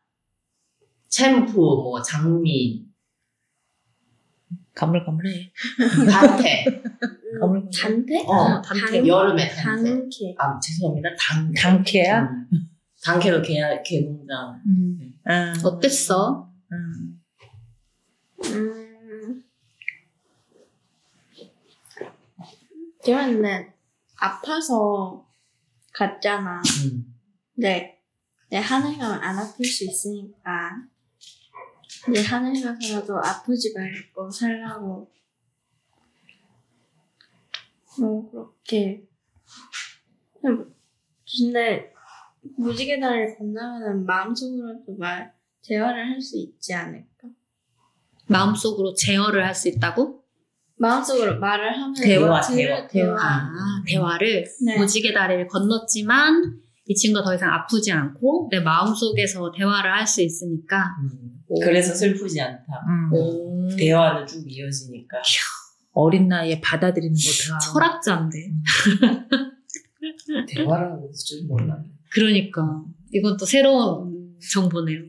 챔프, 1.07 1.53
뭐 1.53 2.01
장미, 2.01 2.82
가물가물해. 4.75 5.51
단테, 6.11 6.65
가물가물해. 7.39 7.69
단테? 7.71 8.23
어, 8.25 8.61
단테. 8.61 9.07
여름에 9.07 9.49
단테. 9.49 9.89
단케. 9.89 10.35
아 10.37 10.59
죄송합니다. 10.59 11.09
단 11.19 11.51
단케야? 11.53 12.21
음. 12.21 12.69
단케도 13.03 13.41
개 13.41 13.59
개농장. 13.85 14.61
음. 14.65 15.13
음. 15.27 15.53
어땠어? 15.63 16.49
음. 16.71 17.21
음. 18.45 19.43
저는 23.05 23.69
아파서 24.19 25.27
갔잖아. 25.93 26.61
음. 26.85 27.13
네. 27.55 27.99
내 28.49 28.57
하늘 28.57 28.97
가면 28.97 29.19
안 29.21 29.37
아플 29.37 29.65
수 29.65 29.83
있으니까 29.83 30.77
이제 32.09 32.21
하늘에서라도 32.21 33.17
아프지 33.17 33.73
말고 33.73 34.29
살라고 34.29 35.11
뭐 37.99 38.31
그렇게 38.31 39.07
근데 40.41 41.93
무지개 42.57 42.99
다리를 42.99 43.37
건너면 43.37 44.05
마음속으로도 44.05 44.95
말 44.97 45.33
대화를 45.63 46.09
할 46.09 46.21
수 46.21 46.37
있지 46.37 46.73
않을까? 46.73 47.29
마음속으로 48.27 48.93
제어를 48.95 49.45
할 49.45 49.55
수 49.55 49.69
있다고? 49.69 50.23
마음속으로 50.75 51.39
말을 51.39 51.71
하면 51.73 51.93
대화, 51.93 52.41
들을 52.41 52.65
대화, 52.67 52.87
대화. 52.87 53.15
아, 53.17 53.83
대화를 53.87 54.45
네. 54.65 54.77
무지개 54.77 55.13
다리를 55.13 55.47
건넜지만 55.47 56.61
이 56.85 56.95
친구가 56.95 57.23
더 57.23 57.33
이상 57.35 57.49
아프지 57.53 57.91
않고 57.91 58.49
내 58.51 58.59
마음속에서 58.59 59.51
대화를 59.51 59.91
할 59.91 60.05
수 60.05 60.21
있으니까 60.21 60.95
음. 61.01 61.33
그래서 61.63 61.93
슬프지 61.93 62.41
않다. 62.41 62.63
음. 62.87 63.13
오, 63.13 63.67
대화는 63.75 64.25
쭉 64.25 64.43
이어지니까. 64.47 65.17
어린 65.93 66.27
나이에 66.27 66.59
받아들이는 66.61 67.13
것도 67.13 67.59
철학자인데. 67.73 68.37
대화라고 70.49 71.09
해서 71.09 71.23
줄 71.23 71.45
몰랐네. 71.47 71.83
그러니까 72.11 72.83
이것도 73.11 73.45
새로운 73.45 74.35
정보네요. 74.53 74.99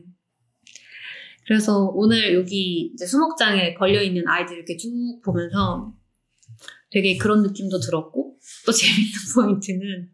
그래서 1.47 1.85
오늘 1.93 2.33
여기 2.35 2.91
이제 2.93 3.05
수목장에 3.05 3.73
걸려 3.73 4.01
있는 4.01 4.27
아이들 4.27 4.57
이렇게 4.57 4.77
쭉 4.77 4.89
보면서 5.23 5.93
되게 6.91 7.17
그런 7.17 7.41
느낌도 7.43 7.79
들었고 7.79 8.37
또 8.65 8.71
재밌는 8.71 9.11
포인트는 9.35 10.09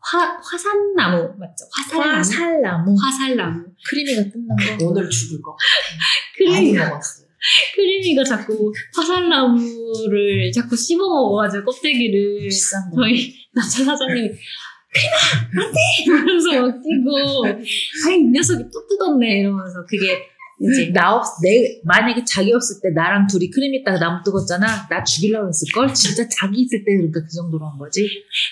화 0.00 0.36
화산나무 0.36 1.34
맞죠? 1.38 1.64
화살나무. 1.76 2.18
화살나무 2.18 2.96
화살나무. 3.00 3.64
크리미가 3.88 4.22
끝난 4.30 4.78
거 4.78 4.86
오늘 4.86 5.08
죽을 5.08 5.40
것 5.40 5.52
같아. 5.52 5.64
많이 6.52 6.66
크리미가 6.66 6.88
먹었어요. 6.90 7.24
크리미가 7.74 8.24
자꾸 8.24 8.72
화살나무를 8.94 10.50
자꾸 10.54 10.76
씹어 10.76 10.98
먹어가지고 10.98 11.64
껍데기를 11.64 12.40
비싼 12.48 12.90
거 12.90 13.02
저희 13.02 13.34
남자 13.52 13.84
사장님이 13.84 14.30
크리마 14.94 15.66
안돼 15.66 15.78
이러면서 16.06 16.62
막 16.62 16.82
뛰고 16.82 17.46
아이 18.06 18.18
이 18.18 18.24
녀석이 18.30 18.64
또 18.72 18.86
뜯었네 18.86 19.40
이러면서 19.40 19.84
그게 19.86 20.22
이제 20.60 20.92
나 20.92 21.14
없, 21.16 21.24
내, 21.42 21.80
만약에 21.84 22.24
자기 22.24 22.52
없을 22.52 22.76
때 22.80 22.90
나랑 22.94 23.26
둘이 23.26 23.50
크림 23.50 23.74
있다가 23.74 23.98
나무 23.98 24.22
뜨겁잖아. 24.24 24.66
나 24.88 25.02
죽이려고 25.02 25.48
했을걸? 25.48 25.92
진짜 25.92 26.26
자기 26.28 26.62
있을 26.62 26.84
때 26.84 26.94
그러니까 26.96 27.20
그 27.20 27.28
정도로 27.28 27.66
한 27.66 27.76
거지. 27.78 28.08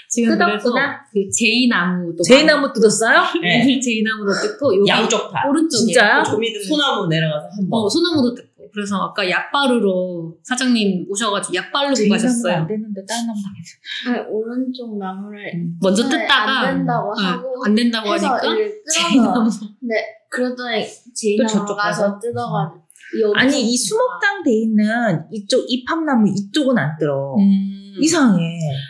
지금 0.08 0.36
그래서 0.36 0.58
뜯었구나. 0.58 1.00
그 1.12 1.30
제이나무도 1.30 2.22
제이나무 2.22 2.72
뜯었어요? 2.72 3.22
네. 3.40 3.78
제이나무도 3.80 4.32
뜯고 4.32 4.76
여기 4.78 4.88
양쪽 4.88 5.30
다. 5.32 5.44
오른쪽에 5.48 5.92
진짜요? 5.92 6.24
소나무 6.24 7.06
내려가서 7.08 7.46
한 7.56 7.68
번. 7.70 7.80
어 7.80 7.88
소나무도 7.88 8.34
뜯고 8.34 8.52
그래서 8.72 8.96
아까 8.96 9.28
약 9.28 9.52
바르러 9.52 10.32
사장님 10.42 11.06
오셔가지고 11.08 11.54
약 11.54 11.70
바르고 11.72 11.94
제이나무는 11.94 12.18
안 12.18 12.28
가셨어요. 12.28 12.66
되는데 12.66 13.00
다른 13.06 13.26
나무 13.26 13.38
당했어. 13.42 14.20
아니, 14.22 14.28
오른쪽 14.30 14.98
나무를 14.98 15.52
먼저 15.80 16.02
네, 16.04 16.08
뜯다가 16.10 16.60
안 16.60 16.76
된다고 16.78 17.10
어, 17.10 17.14
하고 17.14 17.64
안 17.66 17.74
된다고 17.74 18.14
해서 18.14 18.28
하니까 18.28 18.42
제이나무 18.92 19.50
네 19.82 19.94
그러더니 20.32 20.86
제이나무 21.14 21.48
저쪽 21.48 21.76
가서? 21.76 22.18
뜯어가지고 22.18 22.82
여기 23.20 23.38
아니 23.38 23.72
이 23.72 23.76
수목당 23.76 24.42
돼 24.42 24.50
있는 24.52 24.86
이쪽 25.30 25.64
잎합나무 25.68 26.26
이쪽은 26.28 26.76
안 26.78 26.96
들어. 26.98 27.34
음, 27.38 27.94
이상해. 28.00 28.40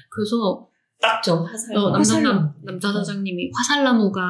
그래서 0.09 0.69
딱저 1.01 1.43
화살. 1.43 1.77
어, 1.77 1.91
남자, 1.91 1.99
화살나무. 1.99 2.39
남, 2.41 2.55
남자 2.65 2.93
사장님이 2.93 3.51
화살나무가 3.53 4.21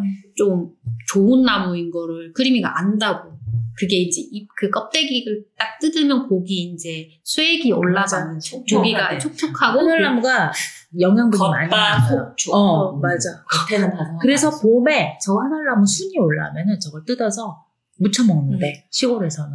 네. 0.00 0.32
좀 0.36 0.70
좋은 1.08 1.42
나무인 1.42 1.90
거를 1.90 2.32
크리미가 2.32 2.78
안다고. 2.78 3.39
그게 3.80 3.96
이제 3.96 4.20
잎, 4.30 4.46
그 4.56 4.68
껍데기를 4.68 5.44
딱 5.58 5.78
뜯으면 5.80 6.28
고기 6.28 6.72
이제 6.74 7.08
쇠액이 7.24 7.72
올라가면서 7.72 8.58
맞아. 8.58 8.76
고기가. 8.76 9.18
촉촉하고 9.18 9.80
하늘나무가 9.80 10.52
영양분이 11.00 11.50
많이. 11.50 11.70
속촉. 12.08 12.54
어, 12.54 12.92
맞아. 12.98 13.42
겉에는 13.44 13.90
바삭. 13.90 14.18
그래서 14.20 14.50
봄에 14.60 15.16
저 15.24 15.34
하늘나무 15.34 15.86
순이 15.86 16.18
올라오면은 16.18 16.78
저걸 16.78 17.04
뜯어서 17.06 17.64
무쳐 17.98 18.22
먹는데 18.24 18.86
시골에서는. 18.90 19.50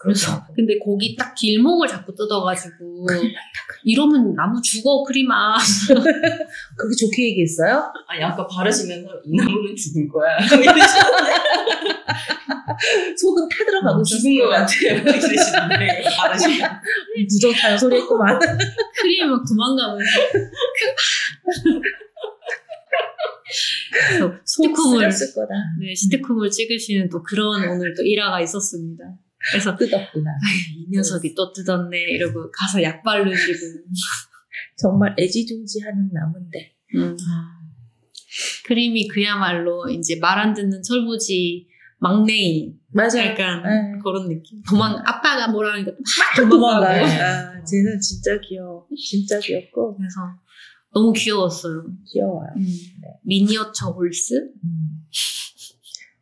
그래서 0.00 0.44
그- 0.46 0.54
근데 0.54 0.78
고기 0.78 1.16
딱 1.16 1.34
길목을 1.34 1.88
자꾸 1.88 2.14
뜯어가지고 2.14 3.06
이러면 3.84 4.32
나무 4.34 4.60
죽어 4.62 5.02
크리마 5.02 5.56
그렇게 6.76 6.94
좋게 7.00 7.30
얘기했어요? 7.30 7.92
아니 8.06 8.22
아까 8.22 8.46
바르시면서 8.46 9.08
이 9.24 9.36
나무는 9.36 9.74
죽을 9.76 10.08
거야. 10.08 10.38
속은 13.16 13.48
타 13.48 13.64
들어가고 13.64 14.02
죽은 14.02 14.38
것 14.38 14.48
같아. 14.48 14.72
이러시는데 14.74 16.02
바르시면. 16.16 16.70
부정타는 17.30 17.78
소리 17.78 17.96
했구만. 17.96 18.38
크림이 18.38 19.28
막 19.30 19.44
도망가면서 19.48 20.20
스티커물 24.44 25.10
쓸 25.10 25.34
거다. 25.34 25.54
네, 25.80 25.94
시트콤을 25.94 26.50
찍으시는 26.50 27.08
또 27.08 27.22
그런 27.22 27.68
오늘 27.68 27.94
또 27.94 28.02
일화가 28.02 28.40
있었습니다. 28.42 29.04
그래서 29.50 29.76
뜯었구나. 29.76 30.30
이 30.76 30.86
녀석이 30.90 31.34
또 31.34 31.52
뜯었네 31.52 31.96
이러고 32.12 32.50
가서 32.50 32.82
약 32.82 33.02
바르시고 33.02 33.58
정말 34.76 35.14
애지중지하는 35.18 36.10
나무인데. 36.12 36.74
음. 36.96 37.16
크림이 38.66 39.08
그야말로 39.08 39.88
이제 39.88 40.18
말 40.20 40.38
안 40.38 40.54
듣는 40.54 40.82
철부지 40.82 41.66
막내인 41.98 42.78
맞아. 42.90 43.24
약간 43.24 43.62
네. 43.62 43.98
그런 44.02 44.28
느낌. 44.28 44.62
도망 44.62 44.96
아빠가 45.04 45.48
뭐라 45.48 45.74
하니까 45.74 45.92
막 45.92 46.48
도망가요. 46.48 47.04
아, 47.04 47.64
쟤는 47.64 48.00
진짜 48.00 48.38
귀여워. 48.40 48.86
진짜 48.96 49.38
귀엽고 49.38 49.96
그래서 49.96 50.20
너무 50.94 51.12
귀여웠어요. 51.12 51.84
귀여워요. 52.06 52.48
음. 52.56 52.66
miniature 53.24 53.90
horse, 53.90 54.34
음. 54.64 55.04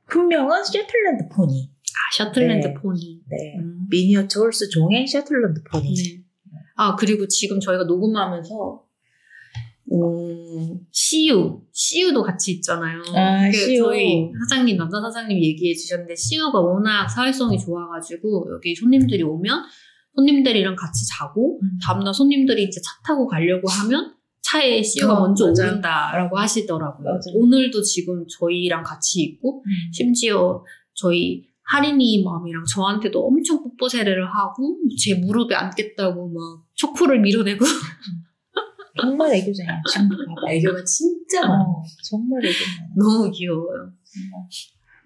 품명은 0.08 0.64
Shetland 0.64 1.28
pony. 1.34 1.70
아, 1.70 2.16
Shetland 2.16 2.66
네. 2.68 2.74
pony. 2.74 3.20
네. 3.28 3.56
음. 3.58 3.86
miniature 3.90 4.40
horse 4.40 4.68
종의 4.70 5.06
Shetland 5.06 5.62
pony. 5.70 5.94
네. 5.94 6.22
아 6.76 6.96
그리고 6.96 7.26
지금 7.28 7.60
저희가 7.60 7.84
녹음하면서 7.84 8.85
음, 9.92 10.80
CU, 10.90 11.60
CU도 11.72 12.22
같이 12.22 12.52
있잖아요. 12.52 13.02
아, 13.14 13.48
그 13.50 13.56
CU. 13.56 13.84
저희 13.84 14.30
사장님, 14.48 14.76
남자 14.76 15.00
사장님 15.00 15.38
얘기해 15.42 15.74
주셨는데, 15.74 16.14
CU가 16.16 16.60
워낙 16.60 17.08
사회성이 17.08 17.58
좋아가지고, 17.58 18.48
여기 18.54 18.74
손님들이 18.74 19.22
오면, 19.22 19.62
손님들이랑 20.16 20.74
같이 20.74 21.06
자고, 21.08 21.60
음. 21.62 21.78
다음날 21.84 22.12
손님들이 22.12 22.64
이제 22.64 22.80
차 22.80 22.90
타고 23.04 23.26
가려고 23.26 23.68
하면, 23.68 24.14
차에 24.42 24.82
CU가 24.82 25.14
어, 25.14 25.20
먼저 25.20 25.48
맞아. 25.48 25.64
오른다라고 25.64 26.38
하시더라고요. 26.38 27.12
맞아. 27.12 27.30
오늘도 27.34 27.82
지금 27.82 28.24
저희랑 28.28 28.82
같이 28.82 29.20
있고, 29.22 29.62
음. 29.64 29.92
심지어 29.92 30.64
저희 30.94 31.44
하린이 31.62 32.22
맘이랑 32.22 32.64
저한테도 32.64 33.24
엄청 33.24 33.62
뽀뽀 33.62 33.88
세례를 33.88 34.26
하고, 34.26 34.78
제 34.98 35.14
무릎에 35.14 35.54
앉겠다고 35.54 36.28
막 36.28 36.64
초코를 36.74 37.20
밀어내고, 37.20 37.64
정말 39.00 39.34
애교쟁이야. 39.34 39.80
지금 39.90 40.08
봐봐. 40.08 40.50
애교가 40.52 40.84
진짜 40.84 41.42
많아. 41.42 41.62
어, 41.62 41.82
정말 42.04 42.44
애교쟁이야. 42.44 42.88
너무 42.96 43.30
귀여워요. 43.30 43.92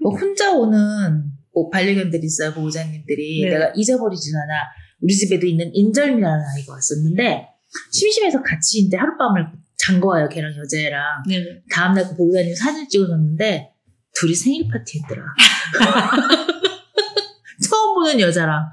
뭐 0.03 0.17
혼자 0.17 0.53
오는 0.53 1.31
뭐 1.53 1.69
반려견들이 1.69 2.25
있어요, 2.25 2.53
보호자님들이. 2.55 3.43
네. 3.45 3.51
내가 3.51 3.73
잊어버리진 3.75 4.35
않아. 4.37 4.55
우리 5.01 5.15
집에도 5.15 5.47
있는 5.47 5.71
인절미라는 5.75 6.45
아이가 6.57 6.75
왔었는데, 6.75 7.47
심심해서 7.93 8.43
같이 8.43 8.81
이제 8.81 8.97
하룻밤을 8.97 9.47
잔 9.77 10.01
거예요, 10.01 10.29
걔랑 10.29 10.53
여자애랑. 10.57 11.23
네네. 11.29 11.63
다음날 11.71 12.09
그 12.09 12.17
보호자님 12.17 12.55
사진을 12.55 12.89
찍어줬는데, 12.89 13.73
둘이 14.15 14.35
생일 14.35 14.69
파티 14.69 15.01
했더라. 15.01 15.25
처음 17.69 17.95
보는 17.95 18.21
여자랑. 18.21 18.67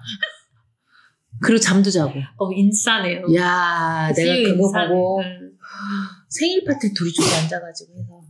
그리고 1.41 1.59
잠도 1.59 1.89
자고. 1.89 2.13
어, 2.37 2.51
인싸네요. 2.51 3.25
야 3.35 4.11
내가 4.15 4.35
그거 4.35 4.65
인싸네. 4.67 4.87
보고 4.89 5.21
응. 5.21 5.51
생일 6.29 6.63
파티 6.65 6.93
둘이 6.93 7.11
둘이 7.13 7.27
앉아가지고 7.43 7.93
해서 7.99 8.21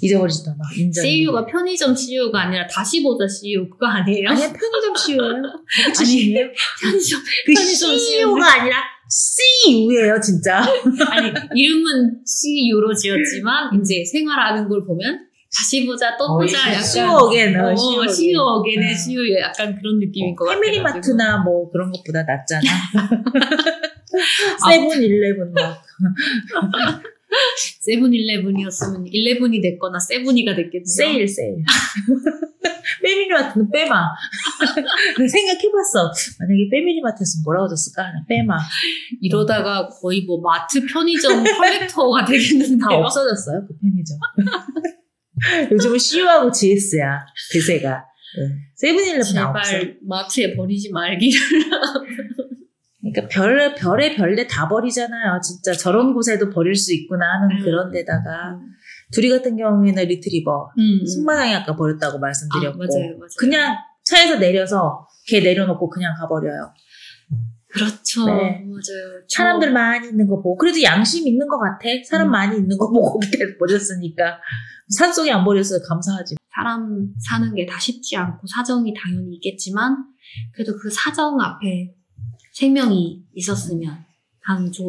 잊어버리지도 0.00 0.50
않아. 0.52 0.58
인정. 0.76 1.04
CU가 1.04 1.44
편의점 1.46 1.94
CU가 1.94 2.42
아니라 2.42 2.66
다시 2.68 3.02
보자 3.02 3.26
CU 3.26 3.68
그거 3.68 3.86
아니에요? 3.86 4.30
아니야 4.30 4.52
편의점 4.52 4.94
CU예요. 4.96 5.42
아니에요. 6.00 6.48
편의점 6.80 7.20
그 7.46 7.52
편의점 7.52 7.98
CU가 7.98 8.60
아니라 8.60 8.76
CU예요 9.10 10.20
진짜. 10.20 10.58
아니 11.10 11.32
이름은 11.54 12.22
CU로 12.24 12.94
지었지만 12.94 13.80
이제 13.80 14.04
생활하는 14.04 14.68
걸 14.68 14.84
보면 14.86 15.27
다시 15.56 15.86
보자 15.86 16.16
또 16.16 16.36
보자 16.36 16.58
약간 16.72 16.82
CU어겐. 16.82 17.56
어, 17.58 17.72
어겐의 17.72 18.88
응. 18.90 18.94
CU 18.94 19.38
약간 19.40 19.76
그런 19.78 19.98
느낌인 19.98 20.36
것 20.36 20.44
같아요. 20.44 20.60
패밀리마트나 20.60 21.38
뭐 21.38 21.70
그런 21.70 21.90
것보다 21.90 22.22
낫잖아. 22.22 22.62
세븐일레븐 24.68 25.52
막. 25.54 25.82
세븐일레븐이었으면 27.80 29.06
일레븐이 29.06 29.60
됐거나 29.60 29.98
세븐이가 29.98 30.54
됐겠네요. 30.54 30.84
세일 30.84 31.28
세일. 31.28 31.64
빼미리마트는 33.02 33.70
빼마. 33.70 34.08
생각해봤어. 35.16 36.12
만약에 36.40 36.68
훼미리마트였으면 36.70 37.44
뭐라고 37.44 37.68
줬을까? 37.68 38.02
나 38.02 38.24
훼마. 38.28 38.56
이러다가 39.20 39.88
거의 39.88 40.22
뭐 40.22 40.40
마트 40.40 40.84
편의점 40.86 41.44
collector가 41.44 42.24
되겠는데요. 42.24 42.78
다 42.88 42.96
없어졌어요, 42.96 43.66
그 43.66 43.76
편의점. 43.78 44.18
요즘은 45.72 45.98
CU하고 45.98 46.50
GS야, 46.50 47.26
대세가. 47.52 48.04
응. 48.38 48.60
세븐일레븐 48.76 49.38
안 49.38 49.46
없어. 49.46 49.70
제발 49.70 49.96
마트에 50.06 50.54
버리지 50.56 50.90
말기를. 50.92 51.40
그러니까 53.00 53.28
별, 53.28 53.74
별의 53.74 54.16
별대 54.16 54.46
다 54.46 54.68
버리잖아요. 54.68 55.40
진짜 55.42 55.72
저런 55.72 56.12
곳에도 56.12 56.50
버릴 56.50 56.74
수 56.74 56.94
있구나 56.94 57.24
하는 57.40 57.56
음. 57.56 57.64
그런 57.64 57.90
데다가. 57.90 58.58
둘이 59.12 59.30
같은 59.30 59.56
경우에는 59.56 60.04
리트리버. 60.04 60.72
음. 60.78 61.06
승마장에 61.06 61.54
아까 61.54 61.74
버렸다고 61.74 62.18
아, 62.18 62.20
말씀드렸고. 62.20 62.78
맞아요, 62.78 63.16
맞아요. 63.18 63.28
그냥 63.38 63.76
차에서 64.04 64.38
내려서 64.38 65.06
걔 65.26 65.40
내려놓고 65.40 65.88
그냥 65.88 66.14
가버려요. 66.18 66.72
그렇죠. 67.68 68.24
네. 68.26 68.62
맞아요. 68.64 69.22
저- 69.28 69.42
사람들 69.42 69.72
많이 69.72 70.08
있는 70.08 70.26
거 70.26 70.36
보고. 70.36 70.56
그래도 70.56 70.82
양심 70.82 71.28
있는 71.28 71.46
것 71.46 71.58
같아. 71.58 71.80
사람 72.08 72.28
음. 72.28 72.32
많이 72.32 72.56
있는 72.56 72.76
거 72.78 72.90
보고 72.90 73.20
그때 73.20 73.56
버렸으니까. 73.58 74.38
산속에 74.88 75.30
안 75.30 75.44
버렸어요. 75.44 75.80
감사하지. 75.86 76.36
사람 76.54 77.12
사는 77.28 77.54
게 77.54 77.66
다 77.66 77.78
쉽지 77.78 78.16
않고 78.16 78.46
사정이 78.46 78.94
당연히 78.94 79.34
있겠지만 79.34 79.96
그래도 80.54 80.76
그 80.78 80.88
사정 80.90 81.38
앞에 81.40 81.94
생명이 82.52 83.24
있었으면 83.34 83.98
하는 84.42 84.72
저 84.72 84.82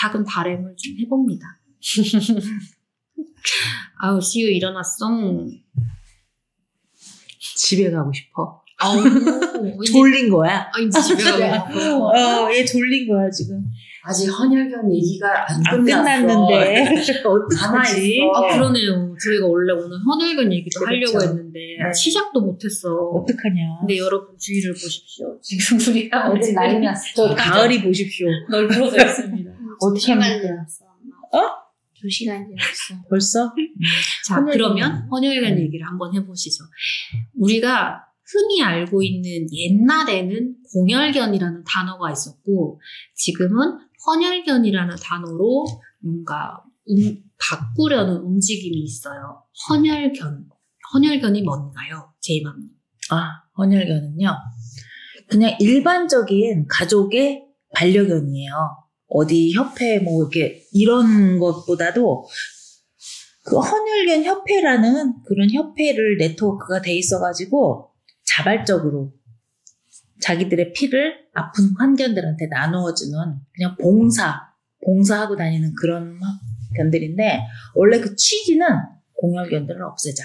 작은 0.00 0.24
바램을 0.24 0.76
좀 0.78 0.96
해봅니다. 1.00 1.44
아우 3.98 4.20
시우 4.20 4.48
일어났어. 4.48 5.06
집에 7.56 7.90
가고 7.90 8.12
싶어. 8.12 8.62
아우 8.78 8.98
졸린 9.84 10.30
거야. 10.30 10.68
아, 10.72 10.78
이제 10.80 11.00
집에 11.00 11.22
가고 11.24 11.78
싶어. 11.80 12.06
어, 12.08 12.52
얘 12.52 12.64
졸린 12.64 13.08
거야, 13.08 13.30
지금. 13.30 13.64
아직 14.08 14.28
헌혈견 14.28 14.94
얘기가 14.94 15.26
안, 15.50 15.62
안 15.66 15.84
끝났어. 15.84 16.26
끝났는데. 16.26 16.84
가만히 17.04 17.20
어떡하지? 17.24 18.20
아 18.34 18.54
그러네요. 18.54 19.16
저희가 19.24 19.46
원래 19.46 19.72
오늘 19.72 19.98
헌혈견 19.98 20.52
얘기도 20.52 20.78
그렇죠. 20.80 21.18
하려고 21.18 21.22
했는데 21.24 21.58
네. 21.58 21.92
시작도 21.92 22.40
못했어. 22.40 22.88
어떡하냐. 22.94 23.78
근데 23.80 23.98
여러분 23.98 24.36
주의를 24.38 24.72
보십시오. 24.74 25.36
지금 25.42 25.80
우리가 25.92 26.28
어제 26.30 26.52
난리 26.52 26.78
났어. 26.78 27.02
저 27.16 27.34
가을이 27.34 27.82
보십시오. 27.82 28.28
널브러져 28.48 29.06
있습니다. 29.06 29.50
어떻게 29.82 30.12
합니까? 30.12 30.66
어? 31.32 31.66
두 32.00 32.08
시간 32.08 32.46
지났어. 32.46 33.02
벌써? 33.08 33.52
자, 34.28 34.36
헌혈견. 34.36 34.52
그러면 34.52 35.08
헌혈견 35.10 35.52
음. 35.54 35.58
얘기를 35.58 35.84
한번 35.84 36.14
해보시죠. 36.14 36.62
우리가 37.34 38.04
흔히 38.32 38.62
알고 38.62 39.02
있는 39.02 39.46
옛날에는 39.52 40.56
공혈견이라는 40.72 41.64
단어가 41.64 42.10
있었고, 42.10 42.80
지금은 43.14 43.78
헌혈견이라는 44.06 44.96
단어로 45.02 45.66
뭔가 46.00 46.62
음, 46.88 47.18
바꾸려는 47.38 48.16
움직임이 48.18 48.78
있어요. 48.78 49.42
헌혈견. 49.68 50.46
헌혈견이 50.94 51.42
뭔가요? 51.42 52.12
제이맘님. 52.20 52.68
아, 53.10 53.42
헌혈견은요. 53.58 54.30
그냥 55.28 55.56
일반적인 55.58 56.66
가족의 56.68 57.44
반려견이에요. 57.74 58.52
어디 59.08 59.52
협회 59.52 59.98
뭐 59.98 60.22
이렇게 60.22 60.64
이런 60.72 61.38
것보다도 61.38 62.26
그 63.44 63.58
헌혈견 63.58 64.24
협회라는 64.24 65.22
그런 65.24 65.50
협회를 65.50 66.16
네트워크가 66.18 66.82
돼 66.82 66.96
있어가지고 66.96 67.85
자발적으로 68.36 69.12
자기들의 70.20 70.72
피를 70.72 71.26
아픈 71.34 71.74
환견들한테 71.78 72.46
나누어주는 72.48 73.12
그냥 73.52 73.76
봉사, 73.80 74.40
봉사하고 74.84 75.36
다니는 75.36 75.74
그런 75.74 76.18
견들인데 76.76 77.40
원래 77.74 78.00
그 78.00 78.14
취지는 78.16 78.66
공혈견들을 79.14 79.82
없애자. 79.82 80.22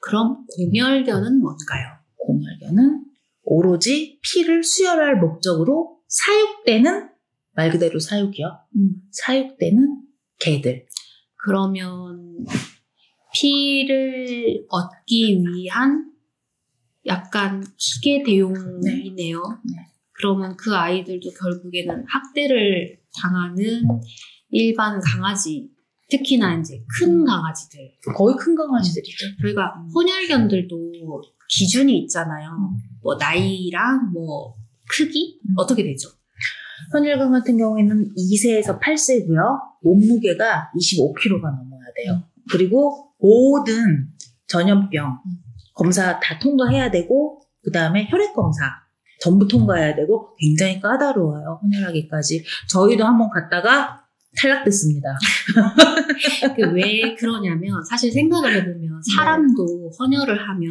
그럼 0.00 0.44
공혈견은 0.56 1.40
뭔가요? 1.40 1.98
공혈견은 2.16 3.04
오로지 3.42 4.20
피를 4.22 4.62
수혈할 4.62 5.16
목적으로 5.16 5.98
사육되는 6.08 7.08
말 7.52 7.70
그대로 7.70 7.98
사육이요. 7.98 8.46
음. 8.76 8.94
사육되는 9.12 10.02
개들. 10.40 10.86
그러면 11.36 12.44
피를 13.34 14.64
얻기 14.68 15.42
위한 15.42 16.09
약간 17.06 17.64
기계 17.76 18.22
대용이네요. 18.22 19.38
네. 19.64 19.86
그러면 20.12 20.56
그 20.56 20.74
아이들도 20.74 21.30
결국에는 21.30 22.04
학대를 22.06 22.98
당하는 23.20 23.82
일반 24.50 25.00
강아지, 25.00 25.70
특히나 26.10 26.58
이제 26.58 26.84
큰 26.98 27.24
강아지들. 27.24 27.78
거의 28.16 28.36
큰 28.36 28.54
강아지들이죠. 28.54 29.26
저희가 29.42 29.84
혼혈견들도 29.94 30.92
기준이 31.48 31.98
있잖아요. 32.00 32.50
뭐 33.02 33.16
나이랑 33.16 34.12
뭐 34.12 34.56
크기 34.88 35.40
음. 35.48 35.54
어떻게 35.56 35.82
되죠? 35.82 36.10
현일강 36.92 37.30
같은 37.30 37.56
경우에는 37.56 38.14
2세에서 38.16 38.80
8세고요. 38.80 39.60
몸무게가 39.82 40.70
25kg가 40.76 41.42
넘어야 41.42 41.86
돼요. 41.96 42.22
그리고 42.50 43.12
모든 43.18 44.08
전염병 44.48 45.18
검사 45.80 46.20
다 46.20 46.38
통과해야 46.38 46.90
되고 46.90 47.40
그 47.62 47.70
다음에 47.72 48.06
혈액 48.10 48.34
검사 48.34 48.64
전부 49.22 49.48
통과해야 49.48 49.94
되고 49.94 50.34
굉장히 50.36 50.78
까다로워요. 50.80 51.60
혼혈하기까지. 51.62 52.44
저희도 52.70 53.02
한번 53.04 53.30
갔다가 53.30 54.04
탈락됐습니다. 54.36 55.08
그 56.56 56.62
왜 56.74 57.14
그러냐면 57.14 57.82
사실 57.88 58.12
생각을 58.12 58.54
해보면 58.56 59.00
사람도 59.16 59.90
헌혈을 59.98 60.48
하면 60.48 60.70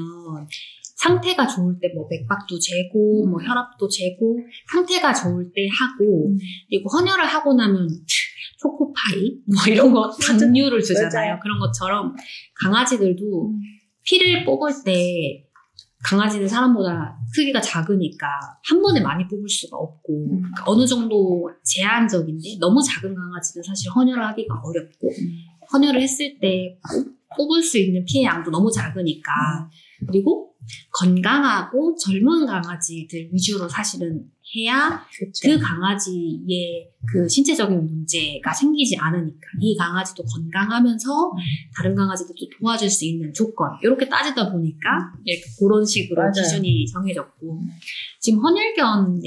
상태가 0.95 1.48
좋을 1.48 1.80
때 1.81 1.90
뭐 1.95 2.07
맥박도 2.10 2.60
재고 2.60 3.26
뭐 3.27 3.41
혈압도 3.41 3.88
재고 3.90 4.38
상태가 4.72 5.11
좋을 5.14 5.52
때 5.56 5.68
하고 5.80 6.36
그리고 6.69 6.90
헌혈을 6.90 7.26
하고 7.26 7.53
나면 7.56 7.88
초코파이 8.60 9.38
뭐 9.48 9.73
이런 9.73 9.91
거 9.91 10.10
당류를 10.22 10.81
주잖아요. 10.84 11.10
맞아요. 11.14 11.40
그런 11.41 11.57
것처럼 11.60 12.14
강아지들도 12.61 13.53
피를 14.10 14.44
뽑을 14.44 14.72
때 14.84 15.45
강아지는 16.03 16.48
사람보다 16.48 17.19
크기가 17.36 17.61
작으니까 17.61 18.26
한 18.68 18.81
번에 18.81 19.02
많이 19.02 19.27
뽑을 19.27 19.48
수가 19.48 19.77
없고 19.77 20.14
음. 20.14 20.38
그러니까 20.41 20.64
어느 20.65 20.88
정도 20.88 21.52
제한적인데 21.64 22.57
너무 22.60 22.81
작은 22.81 23.14
강아지는 23.14 23.64
사실 23.64 23.91
헌혈을 23.91 24.26
하기가 24.27 24.61
어렵고 24.64 25.11
헌혈을 25.72 26.02
했을 26.02 26.40
때 26.40 26.80
뽑- 26.90 27.19
뽑을 27.38 27.61
수 27.61 27.77
있는 27.77 28.03
피의 28.06 28.23
양도 28.26 28.49
너무 28.49 28.72
작으니까. 28.72 29.31
그리고 30.07 30.53
건강하고 30.94 31.95
젊은 31.95 32.45
강아지들 32.48 33.30
위주로 33.31 33.68
사실은 33.69 34.23
해야 34.55 35.05
그렇죠. 35.15 35.47
그 35.47 35.59
강아지의 35.59 36.89
그 37.11 37.30
신체적인 37.30 37.85
문제가 37.85 38.51
생기지 38.51 38.97
않으니까 38.97 39.39
이 39.59 39.77
강아지도 39.77 40.23
건강하면서 40.23 41.31
다른 41.76 41.95
강아지들도 41.95 42.39
도와줄 42.59 42.89
수 42.89 43.05
있는 43.05 43.31
조건 43.34 43.71
이렇게 43.84 44.09
따지다 44.09 44.51
보니까 44.51 45.13
이렇게 45.23 45.43
그런 45.59 45.85
식으로 45.85 46.21
맞아요. 46.21 46.31
기준이 46.34 46.88
정해졌고 46.88 47.61
지금 48.19 48.39
헌혈견에서 48.39 49.21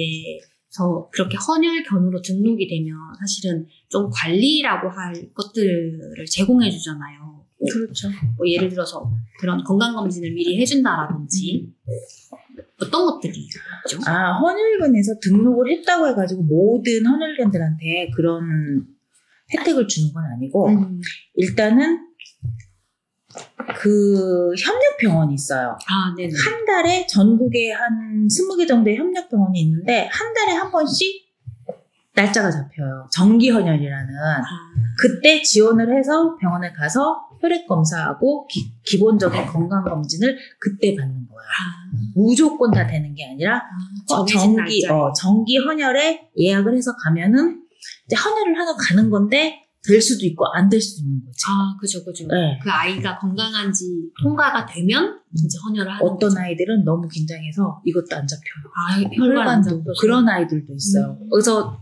그렇게 1.12 1.36
헌혈견으로 1.36 2.20
등록이 2.20 2.66
되면 2.66 2.97
사실은 3.20 3.66
좀 3.89 4.11
관리라고 4.12 4.89
할 4.89 5.32
것들을 5.32 6.24
제공해 6.28 6.69
주잖아요. 6.70 7.43
그렇죠. 7.70 8.09
뭐 8.36 8.49
예를 8.49 8.69
들어서 8.69 9.09
그런 9.39 9.62
건강검진을 9.62 10.32
미리 10.32 10.61
해준다라든지 10.61 11.69
어떤 12.81 13.07
것들이 13.07 13.33
있죠? 13.39 13.61
아, 14.07 14.33
헌혈견에서 14.39 15.15
등록을 15.23 15.70
했다고 15.70 16.09
해가지고 16.09 16.43
모든 16.43 17.07
헌혈견들한테 17.07 18.11
그런 18.15 18.87
혜택을 19.53 19.87
주는 19.87 20.12
건 20.12 20.24
아니고 20.24 20.69
음. 20.69 21.01
일단은 21.35 22.09
그 23.77 24.53
협력병원이 24.57 25.35
있어요. 25.35 25.79
아, 25.89 26.15
네네. 26.16 26.33
한 26.33 26.65
달에 26.66 27.07
전국에 27.07 27.73
한 27.73 28.27
20개 28.29 28.66
정도의 28.66 28.97
협력병원이 28.97 29.61
있는데 29.61 30.09
한 30.11 30.35
달에 30.35 30.53
한 30.53 30.70
번씩 30.70 31.33
날짜가 32.15 32.51
잡혀요. 32.51 33.09
정기헌혈이라는 33.11 34.15
아, 34.15 34.43
그때 34.99 35.41
지원을 35.43 35.97
해서 35.97 36.37
병원에 36.37 36.70
가서 36.73 37.29
혈액 37.41 37.66
검사하고 37.66 38.47
기, 38.47 38.99
본적인 38.99 39.47
건강 39.47 39.83
검진을 39.83 40.37
그때 40.59 40.95
받는 40.95 41.27
거야. 41.29 41.43
아, 41.43 41.82
무조건 42.15 42.70
다 42.70 42.87
되는 42.87 43.15
게 43.15 43.24
아니라 43.31 43.57
아, 44.11 44.15
어, 44.15 44.24
정기. 44.24 44.87
어, 44.89 45.12
정기 45.12 45.57
헌혈에 45.59 46.31
예약을 46.39 46.77
해서 46.77 46.93
가면은 46.97 47.62
이제 48.07 48.16
헌혈을 48.16 48.59
하러 48.59 48.74
가는 48.77 49.11
건데 49.11 49.59
될 49.85 50.01
수도 50.01 50.24
있고 50.27 50.47
안 50.55 50.69
될 50.70 50.81
수도 50.81 51.03
있는 51.05 51.24
거지. 51.24 51.39
아, 51.49 51.77
그죠, 51.81 52.05
그죠. 52.05 52.27
네. 52.29 52.59
그 52.62 52.70
아이가 52.70 53.19
건강한지 53.19 53.85
통과가 54.23 54.65
되면 54.66 55.19
이제 55.35 55.59
헌혈을 55.65 55.91
하는 55.91 56.05
어떤 56.07 56.29
거죠. 56.31 56.41
아이들은 56.41 56.85
너무 56.85 57.09
긴장해서 57.09 57.83
이것도 57.85 58.15
안 58.16 58.27
잡혀요. 58.27 58.65
아, 58.77 59.01
혈관 59.16 59.65
혈관도. 59.65 59.85
그런 60.01 60.29
아이들도 60.29 60.73
있어요. 60.73 61.19
음. 61.20 61.29
그래서 61.33 61.81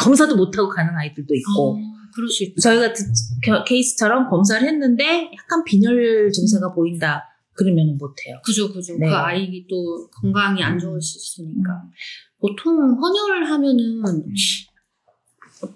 검사도 0.00 0.36
못 0.36 0.56
하고 0.56 0.68
가는 0.70 0.96
아이들도 0.96 1.34
있고. 1.34 1.74
어, 1.74 1.78
그럴 2.14 2.28
수 2.28 2.44
있죠. 2.44 2.60
저희 2.60 2.78
같은 2.80 3.06
겨- 3.42 3.64
케이스처럼 3.64 4.28
검사를 4.30 4.66
했는데 4.66 5.30
약간 5.34 5.64
빈혈 5.64 6.30
증세가 6.32 6.72
보인다. 6.72 7.24
그러면 7.54 7.96
못해요. 7.98 8.40
그죠, 8.44 8.72
그죠. 8.72 8.96
네. 8.98 9.08
그 9.08 9.14
아이도 9.14 9.66
또 9.68 10.10
건강이 10.10 10.62
안 10.62 10.78
좋을 10.78 11.00
수 11.00 11.18
있으니까. 11.18 11.82
음. 11.84 11.90
보통 12.38 12.98
헌혈을 13.00 13.48
하면은 13.50 14.02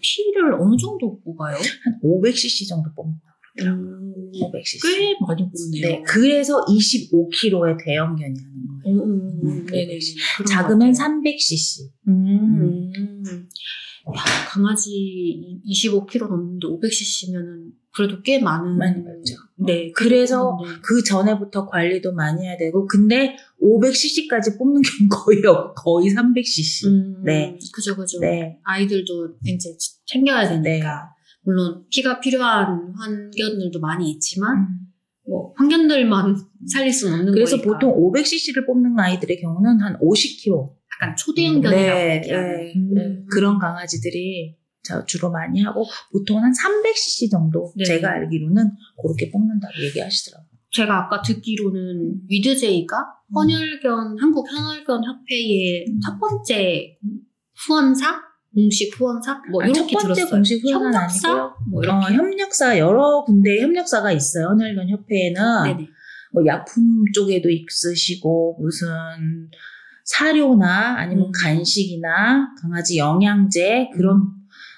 피를 0.01 0.55
어느 0.55 0.77
정도 0.77 1.21
뽑아요? 1.21 1.57
한 1.57 2.01
500cc 2.03 2.69
정도 2.69 2.91
뽑는다. 2.95 3.37
음, 3.63 4.33
500cc. 4.35 4.83
꽤 4.83 5.15
많이 5.27 5.43
뽑네요. 5.43 5.81
네, 5.81 6.03
그래서 6.07 6.65
25kg의 6.67 7.79
대형견이 7.85 8.35
하는 8.35 8.83
거예요. 8.83 9.03
음, 9.03 9.11
음, 9.11 9.41
음. 9.45 9.67
그런 9.67 10.47
작으면 10.47 10.93
것 10.93 10.99
같아요. 10.99 11.21
300cc. 11.21 11.91
음. 12.09 12.93
야, 14.09 14.23
강아지 14.49 15.61
25kg 15.67 16.29
넘는데 16.29 16.67
500cc면은 16.67 17.73
그래도 17.97 18.21
꽤 18.23 18.39
많은. 18.41 18.77
많이 18.77 19.01
먹죠. 19.01 19.35
네. 19.67 19.91
그래서 19.93 20.59
네. 20.63 20.71
그 20.83 21.03
전에부터 21.03 21.67
관리도 21.67 22.13
많이 22.13 22.45
해야 22.45 22.57
되고, 22.59 22.87
근데 22.87 23.37
500cc까지 23.63 24.59
뽑는 24.59 24.83
경우 24.83 25.09
거의 25.25 25.45
없고, 25.47 25.75
거의 25.75 26.11
300cc. 26.15 26.87
음, 26.89 27.23
네. 27.25 27.59
그죠, 27.73 27.97
그죠. 27.97 28.21
네. 28.21 28.59
아이들도 28.65 29.37
이제 29.45 29.71
챙겨야 30.07 30.47
되니까. 30.49 30.63
네. 30.63 30.83
물론 31.43 31.85
피가 31.91 32.21
필요한 32.21 32.93
환견들도 32.99 33.81
많이 33.81 34.11
있지만, 34.11 34.57
음. 34.59 34.67
뭐, 35.29 35.55
환견들만 35.57 36.37
살릴 36.73 36.93
수는 36.93 37.21
없는 37.21 37.33
그래서 37.33 37.57
거니까. 37.57 37.73
보통 37.79 38.13
500cc를 38.13 38.67
뽑는 38.67 38.99
아이들의 38.99 39.41
경우는 39.41 39.81
한 39.81 39.99
50kg. 40.01 40.71
약간 41.01 41.17
초대형 41.17 41.61
견이라고 41.63 41.99
네, 41.99 42.17
얘기하는. 42.17 42.57
네, 42.59 42.73
음. 42.77 42.95
네. 42.95 43.25
그런 43.31 43.59
강아지들이 43.59 44.55
자- 44.55 44.66
주로 45.07 45.31
많이 45.31 45.63
하고 45.63 45.85
보통은 46.13 46.43
한 46.43 46.53
300cc 46.53 47.31
정도 47.31 47.73
네. 47.77 47.85
제가 47.85 48.11
알기로는 48.11 48.71
그렇게 49.03 49.31
뽑는다고 49.31 49.75
얘기하시더라고요. 49.83 50.47
제가 50.71 51.05
아까 51.05 51.23
듣기로는 51.23 52.23
위드제이가 52.29 52.97
헌혈견 53.35 54.19
한국 54.21 54.47
헌혈견 54.51 55.03
협회의 55.05 55.87
음. 55.89 56.01
첫 56.01 56.19
번째 56.19 56.99
후원사 57.67 58.21
공식 58.55 58.99
후원사 58.99 59.43
뭐 59.51 59.63
아, 59.63 59.67
이렇게 59.67 59.81
첫 59.81 59.99
번째 59.99 60.15
들었어요. 60.15 60.31
공식 60.31 60.63
후원은 60.63 60.93
협력사 60.93 61.29
아니고요. 61.29 61.57
뭐 61.71 61.81
어, 61.81 61.83
이렇게 61.85 62.15
협력사 62.15 62.79
여러 62.79 63.25
군데 63.25 63.61
협력사가 63.63 64.13
있어요. 64.13 64.49
헌혈견 64.49 64.89
협회에는 64.89 65.63
네네 65.65 65.89
뭐 66.33 66.45
약품 66.47 67.05
쪽에도 67.15 67.49
있으시고 67.51 68.59
무슨 68.61 68.89
사료나 70.05 70.97
아니면 70.99 71.27
음. 71.27 71.33
간식이나 71.33 72.49
강아지 72.61 72.99
영양제 72.99 73.91
그런 73.95 74.29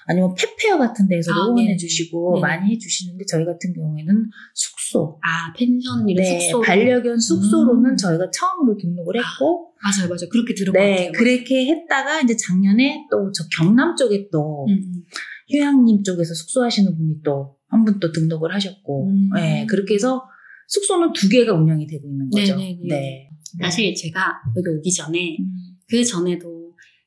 아니면 0.09 0.33
페페어 0.35 0.77
같은 0.79 1.07
데서도 1.07 1.39
아, 1.39 1.43
후원해 1.45 1.65
네네. 1.65 1.77
주시고 1.77 2.33
네네. 2.35 2.41
많이 2.41 2.71
해 2.73 2.77
주시는데 2.79 3.23
저희 3.27 3.45
같은 3.45 3.71
경우에는 3.73 4.25
숙소 4.55 5.19
아 5.21 5.53
펜션 5.55 6.09
이런 6.09 6.23
네, 6.23 6.39
숙소 6.39 6.61
반려견 6.61 7.19
숙소로는 7.19 7.91
음. 7.91 7.95
저희가 7.97 8.25
처음으로 8.31 8.75
등록을 8.77 9.15
했고, 9.17 9.71
맞아요 9.83 10.09
맞아요 10.09 10.27
그렇게 10.31 10.55
들은 10.55 10.73
것 10.73 10.79
네, 10.79 10.95
같아요. 10.95 11.11
그렇게 11.11 11.67
했다가 11.67 12.21
이제 12.21 12.35
작년에 12.35 13.05
또 13.11 13.31
저 13.31 13.43
경남 13.55 13.95
쪽에 13.95 14.27
또 14.31 14.65
음, 14.67 14.73
음. 14.73 15.03
휴양님 15.51 16.01
쪽에서 16.03 16.33
숙소 16.33 16.63
하시는 16.63 16.89
분이 16.97 17.21
또 17.23 17.55
한 17.71 17.85
분 17.85 17.99
또 17.99 18.11
등록을 18.11 18.51
하셨고, 18.55 19.09
음. 19.09 19.29
네, 19.35 19.67
그렇게 19.67 19.93
해서 19.93 20.23
숙소는 20.69 21.13
두 21.13 21.29
개가 21.29 21.53
운영이 21.53 21.85
되고 21.85 22.07
있는 22.09 22.27
거죠. 22.31 22.55
네네네. 22.55 22.87
네. 22.89 23.29
사실 23.61 23.93
제가 23.93 24.41
여기 24.57 24.69
오기 24.75 24.91
전에 24.91 25.37
음. 25.39 25.77
그 25.87 26.03
전에도 26.03 26.58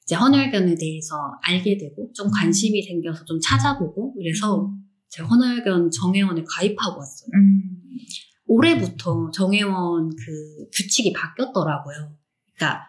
이제 0.04 0.14
헌혈견에 0.16 0.74
대해서 0.74 1.16
알게 1.42 1.78
되고 1.78 2.10
좀 2.12 2.30
관심이 2.30 2.82
생겨서 2.82 3.24
좀 3.24 3.38
찾아보고 3.40 4.14
그래서 4.14 4.72
제가 5.08 5.28
헌혈견 5.28 5.90
정회원에 5.90 6.42
가입하고 6.48 6.98
왔어요. 6.98 7.28
음. 7.34 7.78
올해부터 8.46 9.30
정회원 9.30 10.10
그 10.10 10.68
규칙이 10.76 11.12
바뀌었더라고요. 11.12 12.14
그러니까 12.54 12.86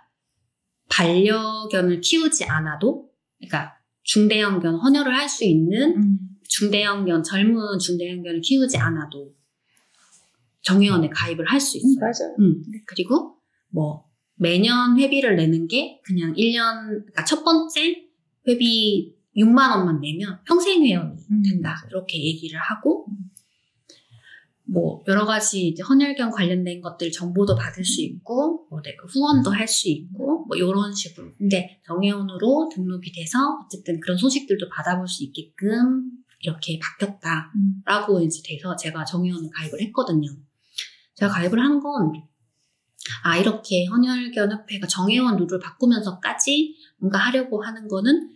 반려견을 0.90 2.02
키우지 2.02 2.46
않아도, 2.46 3.10
그러니까 3.40 3.74
중대형견 4.04 4.76
헌혈을 4.76 5.16
할 5.16 5.30
수 5.30 5.46
있는 5.46 5.96
음. 5.98 6.20
중대형견 6.50 7.24
젊은 7.24 7.80
중대형견을 7.80 8.42
키우지 8.42 8.78
않아도 8.78 9.34
정회원에 10.62 11.10
가입을 11.10 11.46
할 11.46 11.60
수 11.60 11.78
있어요. 11.78 12.00
맞아요. 12.00 12.36
음. 12.40 12.64
그리고 12.86 13.38
뭐 13.70 14.06
매년 14.36 15.00
회비를 15.00 15.36
내는 15.36 15.68
게 15.68 16.00
그냥 16.04 16.34
1년 16.34 16.88
그러니까 16.88 17.24
첫 17.26 17.44
번째 17.44 18.08
회비 18.48 19.16
6만 19.38 19.72
원만 19.76 20.00
내면 20.02 20.40
평생 20.46 20.84
회원이 20.86 21.16
음, 21.32 21.42
된다. 21.44 21.70
맞아요. 21.70 21.88
이렇게 21.90 22.24
얘기를 22.24 22.60
하고 22.60 23.08
뭐 24.66 25.04
여러 25.08 25.26
가지 25.26 25.68
이제 25.68 25.84
헌혈견 25.84 26.32
관련된 26.32 26.82
것들 26.82 27.12
정보도 27.12 27.56
받을 27.56 27.84
수 27.84 28.02
있고 28.02 28.66
뭐 28.70 28.82
내가 28.82 29.06
후원도 29.08 29.52
할 29.52 29.68
수 29.68 29.90
있고 29.90 30.46
뭐 30.46 30.56
이런 30.58 30.94
식으로 30.94 31.32
근데 31.38 31.82
정회원으로 31.86 32.70
등록이 32.74 33.12
돼서 33.12 33.38
어쨌든 33.66 34.00
그런 34.00 34.18
소식들도 34.18 34.68
받아볼 34.70 35.08
수 35.08 35.24
있게끔 35.24 36.12
이렇게 36.40 36.80
바뀌었다라고 36.80 38.18
음. 38.18 38.24
이제 38.24 38.42
돼서 38.46 38.76
제가 38.76 39.04
정회원을 39.06 39.50
가입을 39.54 39.82
했거든요. 39.82 40.30
제가 41.16 41.32
가입을 41.32 41.60
한 41.60 41.80
건 41.82 42.12
아 43.24 43.38
이렇게 43.38 43.86
헌혈견 43.86 44.52
협회가 44.52 44.88
정회원 44.88 45.36
룰을 45.38 45.60
바꾸면서까지 45.60 46.76
뭔가 46.98 47.20
하려고 47.20 47.64
하는 47.64 47.88
거는 47.88 48.30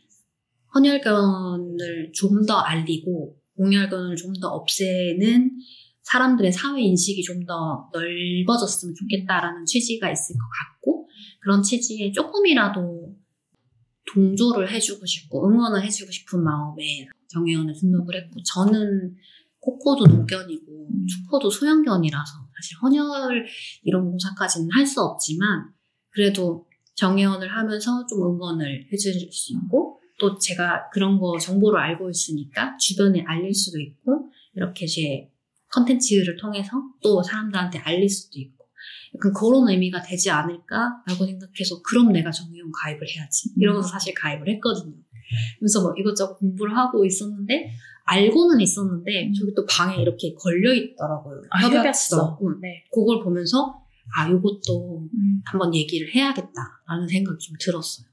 헌혈견을 0.75 2.11
좀 2.13 2.45
더 2.45 2.57
알리고 2.57 3.37
공혈견을 3.57 4.15
좀 4.15 4.33
더 4.41 4.49
없애는 4.49 5.51
사람들의 6.03 6.51
사회 6.51 6.81
인식이 6.81 7.23
좀 7.23 7.45
더 7.45 7.89
넓어졌으면 7.93 8.93
좋겠다라는 8.95 9.65
취지가 9.65 10.11
있을 10.11 10.35
것 10.35 10.39
같고 10.73 11.07
그런 11.41 11.61
취지에 11.63 12.11
조금이라도 12.11 13.15
동조를 14.13 14.71
해주고 14.71 15.05
싶고 15.05 15.49
응원을 15.49 15.83
해주고 15.83 16.11
싶은 16.11 16.43
마음에 16.43 17.07
정회원에 17.27 17.73
등록을 17.73 18.15
했고 18.15 18.39
저는 18.43 19.15
코코도 19.59 20.05
노견이고 20.05 20.87
축코도 21.07 21.49
소형견이라서 21.49 22.31
사실 22.55 22.77
헌혈 22.81 23.45
이런 23.83 24.05
공사까지는 24.05 24.69
할 24.75 24.85
수 24.85 25.01
없지만 25.01 25.69
그래도 26.09 26.65
정회원을 26.95 27.47
하면서 27.55 28.05
좀 28.07 28.23
응원을 28.23 28.87
해줄 28.91 29.13
수 29.31 29.53
있고 29.53 29.99
또 30.19 30.37
제가 30.37 30.89
그런 30.91 31.19
거 31.19 31.37
정보를 31.37 31.79
알고 31.79 32.09
있으니까 32.09 32.75
주변에 32.77 33.23
알릴 33.27 33.53
수도 33.53 33.79
있고 33.79 34.31
이렇게 34.55 34.87
제 34.87 35.29
컨텐츠를 35.73 36.37
통해서 36.37 36.71
또 37.03 37.21
사람들한테 37.21 37.79
알릴 37.79 38.09
수도 38.09 38.39
있고 38.39 38.65
약간 39.15 39.31
그런 39.33 39.69
의미가 39.69 40.01
되지 40.01 40.31
않을까라고 40.31 41.25
생각해서 41.25 41.81
그럼 41.83 42.11
내가 42.11 42.31
정회원 42.31 42.71
가입을 42.71 43.01
해야지 43.07 43.49
이러면서 43.57 43.89
사실 43.89 44.13
가입을 44.15 44.47
했거든요. 44.55 44.95
그래서 45.59 45.81
뭐 45.81 45.93
이것저것 45.97 46.37
공부를 46.39 46.75
하고 46.75 47.05
있었는데 47.05 47.69
알고는 48.07 48.61
있었는데 48.61 49.31
저기 49.37 49.53
또 49.53 49.65
방에 49.65 50.01
이렇게 50.01 50.33
걸려 50.33 50.73
있더라고요. 50.73 51.41
아, 51.49 51.59
협약서. 51.59 52.39
응. 52.41 52.59
네. 52.61 52.85
그걸 52.91 53.21
보면서 53.21 53.81
아 54.15 54.29
요것도 54.29 55.07
음. 55.13 55.41
한번 55.43 55.75
얘기를 55.75 56.13
해야겠다라는 56.15 57.07
생각이 57.09 57.37
좀 57.39 57.55
들었어요. 57.59 58.07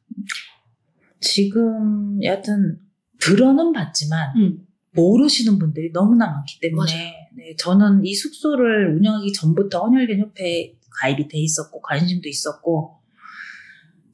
지금 1.21 2.23
여하튼 2.25 2.81
들어는 3.21 3.73
봤지만 3.73 4.37
음. 4.37 4.67
모르시는 4.95 5.59
분들이 5.59 5.93
너무나 5.93 6.27
많기 6.27 6.59
때문에. 6.61 7.31
네, 7.37 7.57
저는 7.57 8.05
이 8.05 8.15
숙소를 8.15 8.97
운영하기 8.97 9.33
전부터 9.33 9.81
헌혈견 9.87 10.19
협회에 10.21 10.77
가입이 11.01 11.29
돼 11.29 11.39
있었고 11.39 11.81
관심도 11.83 12.29
있었고 12.29 12.97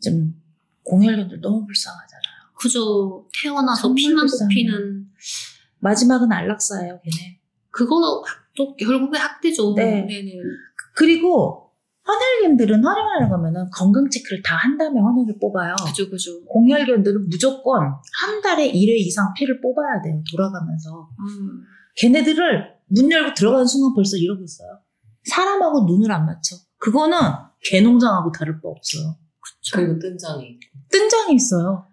좀 0.02 0.34
공혈견들 0.84 1.40
너무 1.40 1.66
불쌍하잖아요. 1.66 2.52
그저 2.58 3.24
태어나서 3.42 3.94
피만. 3.94 4.26
뽑히는 4.26 5.09
마지막은 5.80 6.30
안락사예요, 6.32 7.00
걔네. 7.02 7.40
그거 7.70 8.22
또 8.56 8.74
결국에 8.76 9.18
학대죠. 9.18 9.74
네. 9.74 10.02
네네. 10.06 10.32
그리고 10.96 11.70
헌혈견들은 12.06 12.84
헌혈하러 12.84 13.28
가면은 13.28 13.68
건강 13.72 14.08
체크를 14.10 14.42
다 14.42 14.56
한 14.56 14.76
다음에 14.76 14.98
헌혈을 15.00 15.38
뽑아요. 15.40 15.74
그죠 15.86 16.10
그죠. 16.10 16.44
공혈견들은 16.46 17.28
무조건 17.28 17.82
한 18.20 18.40
달에 18.42 18.70
1회 18.72 18.98
이상 18.98 19.32
피를 19.36 19.60
뽑아야 19.60 20.02
돼요. 20.02 20.22
돌아가면서. 20.30 21.08
음. 21.20 21.62
걔네들을 21.96 22.74
문 22.88 23.10
열고 23.10 23.34
들어가는 23.34 23.66
순간 23.66 23.94
벌써 23.94 24.16
이러고 24.16 24.42
있어요. 24.42 24.80
사람하고 25.24 25.84
눈을 25.84 26.10
안 26.10 26.26
맞춰. 26.26 26.56
그거는 26.78 27.16
개농장하고 27.64 28.32
다를 28.32 28.54
바 28.60 28.68
없어요. 28.68 29.16
그리고 29.72 29.98
뜬장이. 29.98 30.58
뜬장이 30.90 31.34
있어요. 31.34 31.86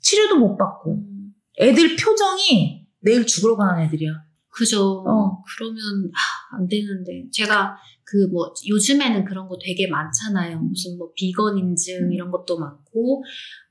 치료도 0.00 0.36
못 0.38 0.56
받고. 0.56 0.94
음. 0.94 1.34
애들 1.60 1.96
표정이 1.96 2.81
내일 3.02 3.26
죽으러 3.26 3.56
가는 3.56 3.84
애들이야. 3.84 4.12
그죠. 4.48 5.04
어. 5.06 5.42
그러면 5.56 6.10
하, 6.12 6.56
안 6.56 6.68
되는데 6.68 7.26
제가 7.32 7.76
그 8.04 8.28
뭐 8.30 8.52
요즘에는 8.68 9.24
그런 9.24 9.48
거 9.48 9.56
되게 9.58 9.88
많잖아요. 9.88 10.60
무슨 10.60 10.98
뭐 10.98 11.12
비건 11.14 11.56
인증 11.58 12.12
이런 12.12 12.30
것도 12.30 12.58
많고 12.58 13.24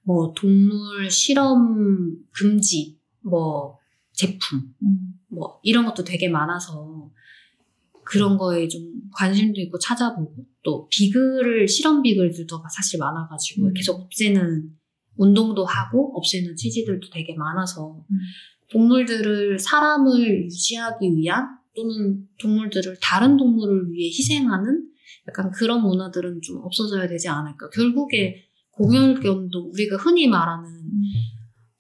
뭐 0.04 0.34
동물 0.34 1.10
실험 1.10 2.16
금지 2.32 3.00
뭐 3.20 3.78
제품 4.14 4.74
음. 4.84 5.14
뭐 5.28 5.60
이런 5.62 5.86
것도 5.86 6.04
되게 6.04 6.28
많아서 6.28 7.12
그런 8.04 8.38
거에 8.38 8.68
좀 8.68 8.82
관심도 9.14 9.62
있고 9.62 9.78
찾아보고 9.78 10.44
또 10.64 10.88
비글을 10.90 11.68
실험 11.68 12.02
비글들도 12.02 12.64
사실 12.76 13.00
많아가지고 13.00 13.68
음. 13.68 13.74
계속 13.74 14.02
없애는 14.02 14.72
운동도 15.18 15.66
하고 15.66 16.18
없애는 16.18 16.56
취지들도 16.56 17.10
되게 17.14 17.36
많아서 17.36 18.04
음. 18.10 18.18
동물들을 18.72 19.60
사람을 19.60 20.46
유지하기 20.46 21.16
위한 21.16 21.58
또는 21.76 22.28
동물들을 22.40 22.98
다른 23.02 23.38
동물을 23.38 23.92
위해 23.92 24.10
희생하는 24.10 24.88
약간 25.28 25.52
그런 25.52 25.82
문화들은 25.82 26.42
좀 26.42 26.58
없어져야 26.64 27.08
되지 27.08 27.30
않을까. 27.30 27.70
결국에 27.70 28.44
공열견도 28.72 29.70
우리가 29.72 29.98
흔히 29.98 30.28
말하는 30.28 30.70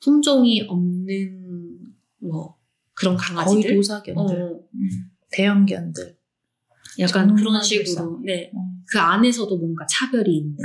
품종이 0.01 0.61
없는 0.61 1.79
뭐 2.19 2.57
그런 2.93 3.15
거의 3.15 3.35
강아지들 3.35 3.75
도사견들, 3.75 4.41
어, 4.41 4.59
음. 4.73 4.89
대형견들. 5.31 6.17
약간 6.99 7.35
그런. 7.35 7.61
식으로 7.61 8.19
네. 8.23 8.51
음. 8.53 8.83
그 8.85 8.99
안에서도 8.99 9.57
뭔가 9.57 9.85
차별이 9.87 10.37
있는 10.37 10.57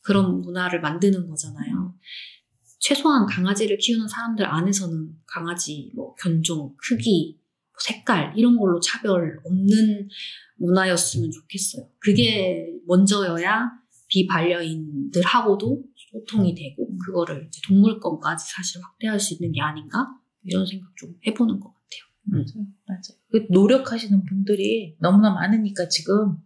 그런 0.00 0.40
문화를 0.40 0.80
만드는 0.80 1.28
거잖아요. 1.28 1.94
최소한 2.82 3.26
강아지를 3.26 3.78
키우는 3.78 4.08
사람들 4.08 4.44
안에서는 4.44 5.14
강아지 5.24 5.92
뭐 5.94 6.14
견종, 6.16 6.74
크기, 6.76 7.38
뭐 7.38 7.76
색깔 7.78 8.34
이런 8.36 8.58
걸로 8.58 8.80
차별 8.80 9.40
없는 9.44 10.08
문화였으면 10.56 11.30
좋겠어요. 11.30 11.88
그게 12.00 12.66
먼저여야 12.86 13.70
비반려인들하고도 14.08 15.84
소통이 16.10 16.56
되고 16.56 16.98
그거를 16.98 17.46
이제 17.46 17.60
동물권까지 17.68 18.44
사실 18.52 18.82
확대할 18.82 19.20
수 19.20 19.34
있는 19.34 19.52
게 19.52 19.60
아닌가 19.60 20.08
이런 20.42 20.66
생각 20.66 20.88
좀 20.96 21.14
해보는 21.24 21.60
것 21.60 21.72
같아요. 21.72 22.02
맞아요. 22.24 22.66
맞아요. 22.86 23.20
그 23.30 23.46
노력하시는 23.48 24.24
분들이 24.24 24.96
너무나 24.98 25.32
많으니까 25.32 25.88
지금 25.88 26.36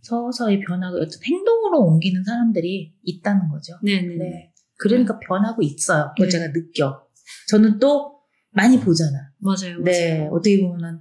서서히 0.00 0.60
변하고 0.60 0.96
어떤 0.96 1.22
행동으로 1.22 1.80
옮기는 1.80 2.24
사람들이 2.24 2.94
있다는 3.02 3.48
거죠. 3.48 3.74
네네. 3.82 4.16
네. 4.16 4.53
그러니까 4.78 5.18
변하고 5.18 5.62
있어요. 5.62 6.10
그걸 6.14 6.28
네. 6.28 6.30
제가 6.30 6.52
느껴. 6.52 7.06
저는 7.48 7.78
또 7.78 8.20
많이 8.50 8.78
보잖아. 8.80 9.30
맞아요. 9.38 9.80
네. 9.82 10.18
맞아요. 10.18 10.30
어떻게 10.32 10.60
보면은 10.60 11.00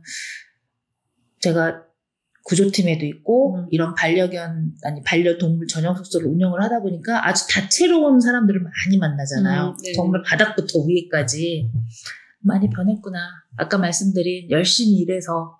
제가 1.40 1.84
구조팀에도 2.46 3.06
있고 3.06 3.56
음. 3.56 3.68
이런 3.72 3.96
반려견 3.96 4.74
아니 4.84 5.02
반려동물 5.04 5.68
전용 5.68 5.96
숙소를 5.96 6.28
운영을 6.28 6.62
하다 6.62 6.82
보니까 6.82 7.26
아주 7.26 7.48
다채로운 7.50 8.20
사람들을 8.20 8.62
많이 8.62 8.98
만나잖아요. 8.98 9.70
음, 9.70 9.78
네. 9.82 9.94
정말 9.94 10.22
바닥부터 10.24 10.80
위에까지 10.86 11.72
많이 12.40 12.70
변했구나. 12.70 13.20
아까 13.56 13.78
말씀드린 13.78 14.50
열심히 14.52 14.98
일해서 14.98 15.58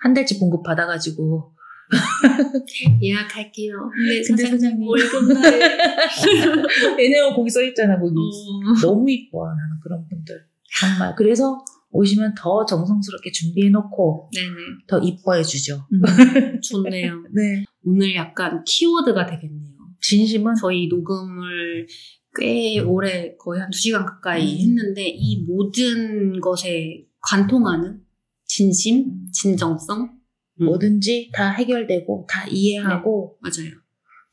한 0.00 0.12
달치 0.12 0.38
공급 0.38 0.62
받아가지고 0.62 1.51
예약할게요. 3.02 3.74
네, 4.08 4.22
근데 4.26 4.46
사장님. 4.46 4.88
월급날. 4.88 5.42
얘네가 6.98 7.34
거기 7.34 7.50
써있잖아 7.50 7.98
거기. 7.98 8.14
어. 8.16 8.80
너무 8.80 9.10
이뻐 9.10 9.46
나는 9.46 9.80
그런 9.82 10.06
분들 10.08 10.44
정말. 10.80 11.14
그래서 11.16 11.62
오시면 11.90 12.34
더 12.36 12.64
정성스럽게 12.64 13.30
준비해놓고 13.30 14.30
네네. 14.34 14.54
더 14.86 14.98
이뻐해주죠. 14.98 15.86
음, 15.92 16.00
좋네요. 16.62 17.22
네. 17.32 17.64
오늘 17.84 18.14
약간 18.14 18.64
키워드가 18.64 19.26
되겠네요. 19.26 19.72
진심은 20.00 20.54
저희 20.54 20.88
녹음을 20.88 21.86
꽤 22.34 22.80
오래 22.80 23.36
거의 23.36 23.60
한 23.60 23.70
2시간 23.70 24.06
가까이 24.06 24.54
음. 24.54 24.60
했는데 24.60 25.06
이 25.06 25.44
모든 25.44 26.40
것에 26.40 27.04
관통하는 27.20 28.00
진심, 28.46 29.30
진정성 29.32 30.02
음. 30.02 30.21
뭐든지 30.64 31.30
다 31.34 31.50
해결되고 31.50 32.26
다 32.28 32.46
이해하고 32.48 33.38
맞아요. 33.40 33.70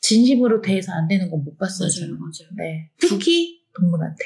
진심으로 0.01 0.61
대해서 0.61 0.91
안 0.93 1.07
되는 1.07 1.29
건 1.29 1.43
못 1.43 1.57
봤어요. 1.57 1.89
맞아요. 1.89 2.13
맞아요. 2.17 2.49
네. 2.57 2.89
특히 2.99 3.61
동물한테. 3.75 4.23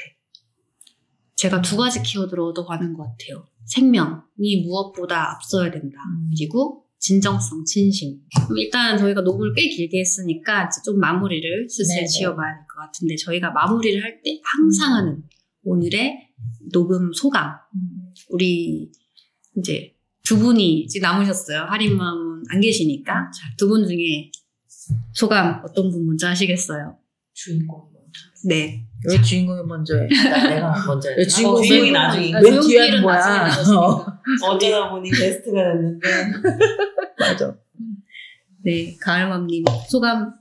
제가 1.36 1.60
두 1.62 1.76
가지 1.76 2.00
키워드를 2.02 2.42
얻어가는 2.42 2.94
것 2.94 3.02
같아요. 3.04 3.46
생명이 3.66 4.62
무엇보다 4.66 5.32
앞서야 5.32 5.70
된다. 5.70 5.96
음. 6.16 6.30
그리고 6.36 6.84
진정성, 6.98 7.64
진심. 7.64 8.20
일단 8.56 8.96
저희가 8.96 9.20
녹음을 9.20 9.52
꽤 9.54 9.68
길게 9.68 9.98
했으니까 10.00 10.70
좀 10.84 10.98
마무리를 10.98 11.68
슬슬 11.68 11.96
네네. 11.96 12.06
지어봐야 12.06 12.54
될 12.54 12.64
것 12.66 12.80
같은데 12.86 13.14
저희가 13.16 13.50
마무리를 13.50 14.02
할 14.02 14.22
때 14.22 14.40
항상 14.42 14.94
하는 14.94 15.22
오늘의 15.64 16.30
녹음 16.72 17.12
소감. 17.12 17.50
음. 17.74 18.12
우리 18.30 18.90
이제 19.56 19.93
두 20.24 20.38
분이 20.38 20.86
지금 20.88 21.02
남으셨어요. 21.08 21.64
할인맘은 21.68 22.44
안 22.50 22.60
계시니까. 22.60 23.12
자, 23.30 23.54
두분 23.58 23.86
중에 23.86 24.30
소감 25.12 25.60
어떤 25.64 25.90
분 25.90 26.06
먼저 26.06 26.28
하시겠어요? 26.28 26.96
주인공 27.34 27.90
먼저. 27.92 28.20
네. 28.48 28.86
왜 29.06 29.20
주인공이 29.20 29.62
먼저 29.66 29.94
해? 29.98 30.08
내가 30.48 30.82
먼저 30.86 31.10
왜 31.10 31.16
해. 31.22 31.26
주인공 31.26 31.62
주인공이 31.62 31.90
맨- 31.90 32.02
나중에. 32.02 32.34
아, 32.34 32.40
맨 32.40 32.42
조용필은 32.52 32.68
뒤에 32.68 32.78
하는 32.90 33.02
거야. 33.02 33.16
나중에 33.18 33.36
나오시니까. 33.74 34.20
어쩌다 34.48 34.90
보니 34.90 35.10
베스트가 35.10 35.62
됐는데. 35.62 36.08
맞아. 37.20 37.56
네, 38.64 38.96
가을맘님 38.98 39.64
소감 39.90 40.32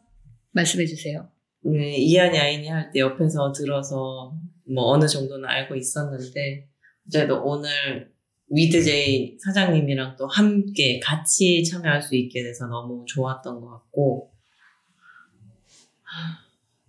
말씀해 0.54 0.86
주세요. 0.86 1.28
네, 1.66 1.98
이한이 1.98 2.38
아이니 2.40 2.70
할때 2.70 3.00
옆에서 3.00 3.52
들어서 3.52 4.34
뭐 4.74 4.86
어느 4.92 5.06
정도는 5.06 5.44
알고 5.48 5.76
있었는데 5.76 6.70
그래도 7.12 7.44
오늘 7.44 8.13
위드제이 8.54 9.38
사장님이랑 9.40 10.16
또 10.18 10.28
함께 10.28 11.00
같이 11.00 11.64
참여할 11.64 12.02
수 12.02 12.16
있게 12.16 12.44
돼서 12.44 12.68
너무 12.68 13.04
좋았던 13.08 13.60
것 13.60 13.68
같고 13.70 14.32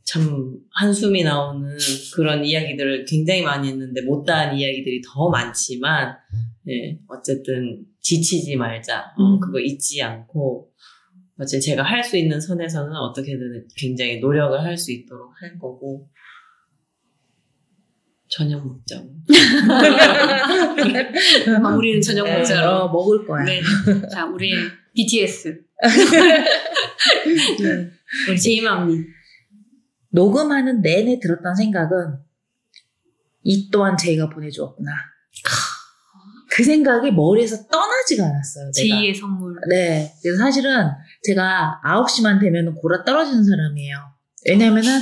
참 0.04 0.58
한숨이 0.70 1.24
나오는 1.24 1.76
그런 2.14 2.44
이야기들을 2.44 3.06
굉장히 3.06 3.42
많이 3.42 3.68
했는데 3.68 4.02
못다한 4.02 4.56
이야기들이 4.56 5.00
더 5.02 5.30
많지만 5.30 6.14
네, 6.64 6.98
어쨌든 7.08 7.84
지치지 8.00 8.56
말자 8.56 9.14
어, 9.16 9.22
음. 9.22 9.40
그거 9.40 9.58
잊지 9.58 10.02
않고 10.02 10.70
어쨌든 11.38 11.60
제가 11.60 11.82
할 11.82 12.04
수 12.04 12.18
있는 12.18 12.40
선에서는 12.40 12.92
어떻게든 12.94 13.68
굉장히 13.76 14.20
노력을 14.20 14.62
할 14.62 14.76
수 14.76 14.92
있도록 14.92 15.32
할 15.40 15.58
거고 15.58 16.08
저녁 18.28 18.66
먹자고 18.66 19.09
마무리는 21.62 22.01
저녁 22.01 22.24
네, 22.24 22.38
먹자로. 22.38 22.70
어, 22.70 22.88
먹을 22.92 23.26
거야. 23.26 23.44
네. 23.44 23.60
자, 24.10 24.24
우리 24.26 24.52
BTS. 24.94 25.60
네. 27.62 27.90
우리 28.28 28.40
제이맘님. 28.40 29.06
녹음하는 30.10 30.80
내내 30.80 31.18
들었던 31.18 31.55
생각은 31.55 32.18
이 33.42 33.68
또한 33.70 33.96
제이가 33.96 34.30
보내주었구나. 34.30 34.90
그 36.51 36.62
생각이 36.62 37.10
머리에서 37.10 37.66
떠나지가 37.66 38.24
않았어요. 38.24 38.70
내가. 38.76 38.96
제2의 38.96 39.18
선물. 39.18 39.56
네. 39.68 40.12
그래서 40.22 40.38
사실은 40.38 40.88
제가 41.24 41.80
9시만 41.84 42.40
되면 42.40 42.74
골아 42.76 43.05
떨어지는 43.05 43.44
사람이에요. 43.44 43.96
왜냐면은 44.46 45.01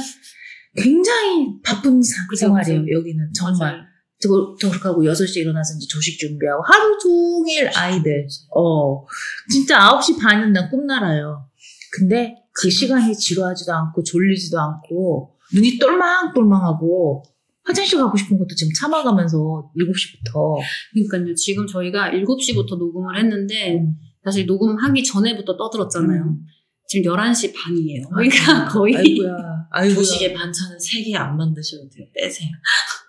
굉장히 0.76 1.60
바쁜 1.62 2.00
생활이에요. 2.02 2.84
여기는 2.90 3.32
정말. 3.34 3.72
맞아요. 3.72 3.92
저, 4.22 4.28
저 4.60 4.68
그렇게 4.68 4.88
하고 4.88 5.02
6시에 5.02 5.38
일어나서 5.38 5.74
이제 5.76 5.86
조식 5.88 6.18
준비하고 6.18 6.62
하루 6.64 6.96
종일 6.98 7.68
아이들. 7.76 8.26
어. 8.56 9.04
진짜 9.50 9.78
9시 9.78 10.20
반은 10.20 10.52
난 10.52 10.70
꿈나라요. 10.70 11.48
근데 11.92 12.36
그 12.54 12.70
시간이 12.70 13.16
지루하지도 13.16 13.72
않고 13.72 14.04
졸리지도 14.04 14.60
않고 14.60 15.34
눈이 15.54 15.78
똘망똘망하고 15.78 17.24
화장실 17.64 17.98
가고 17.98 18.16
싶은 18.16 18.38
것도 18.38 18.54
지금 18.56 18.72
참아가면서 18.72 19.70
7시부터. 19.76 20.58
그러니까요. 20.92 21.34
지금 21.34 21.66
저희가 21.66 22.10
7시부터 22.10 22.78
녹음을 22.78 23.18
했는데 23.18 23.78
음. 23.78 23.96
사실 24.24 24.46
녹음하기 24.46 25.02
전에부터 25.04 25.56
떠들었잖아요. 25.56 26.22
음. 26.22 26.46
지금 26.88 27.12
11시 27.12 27.52
반이에요. 27.54 28.08
그러니까 28.08 28.68
거의 28.68 28.96
아이고야. 28.96 29.61
아이고야. 29.72 29.94
조식에 29.96 30.32
반찬은 30.34 30.76
3개 30.76 31.14
안 31.14 31.36
만드셔도 31.36 31.88
돼요 31.88 32.06
빼세요 32.14 32.48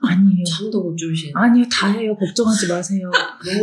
아니에요. 0.02 0.44
잠도 0.50 0.82
못 0.84 0.96
주무시는 0.96 1.34
아니요, 1.36 1.66
다 1.72 1.92
해요. 1.92 2.16
걱정하지 2.18 2.68
마세요. 2.68 3.12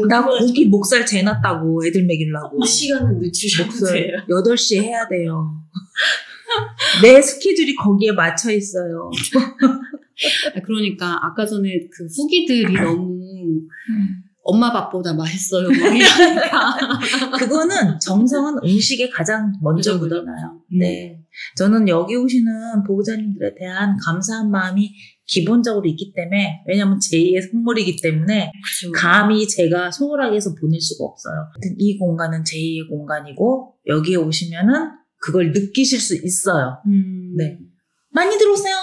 나 0.09 0.25
고기 0.25 0.67
목살 0.67 1.05
재놨다고 1.07 1.87
애들 1.87 2.05
먹이려고. 2.07 2.65
시간은 2.65 3.19
늦추셔도 3.19 3.71
돼요 3.93 4.19
8시에 4.29 4.83
해야 4.83 5.09
돼요. 5.09 5.63
내 7.03 7.21
스케줄이 7.23 7.75
거기에 7.75 8.13
맞춰 8.13 8.51
있어요. 8.51 9.11
그러니까 10.67 11.19
아까 11.23 11.47
전에 11.47 11.89
그 11.91 12.07
후기들이 12.07 12.75
너무 12.75 13.21
엄마 14.43 14.73
밥보다 14.73 15.15
맛있어요. 15.15 15.69
그거는 17.39 18.01
정성은 18.01 18.59
음식에 18.65 19.09
가장 19.09 19.53
먼저. 19.63 19.97
묻어나요. 19.97 20.61
네. 20.73 21.20
저는 21.57 21.89
여기 21.89 22.17
오시는 22.17 22.85
보호자님들에 22.87 23.55
대한 23.59 23.97
감사한 24.05 24.51
마음이 24.51 24.91
기본적으로 25.27 25.87
있기 25.87 26.13
때문에, 26.15 26.63
왜냐면 26.67 26.99
제2의 26.99 27.51
선물이기 27.51 28.01
때문에, 28.03 28.51
그죠. 28.65 28.93
감히 28.93 29.47
제가 29.47 29.91
소홀하게 29.91 30.37
해서 30.37 30.55
보낼 30.61 30.81
수가 30.81 31.05
없어요. 31.05 31.35
이 31.79 31.97
공간은 31.99 32.43
제2의 32.43 32.89
공간이고, 32.89 33.75
여기에 33.87 34.17
오시면은 34.17 34.91
그걸 35.21 35.53
느끼실 35.53 36.01
수 36.01 36.17
있어요. 36.17 36.79
음. 36.87 37.35
네. 37.37 37.59
많이 38.13 38.37
들어오세요! 38.37 38.75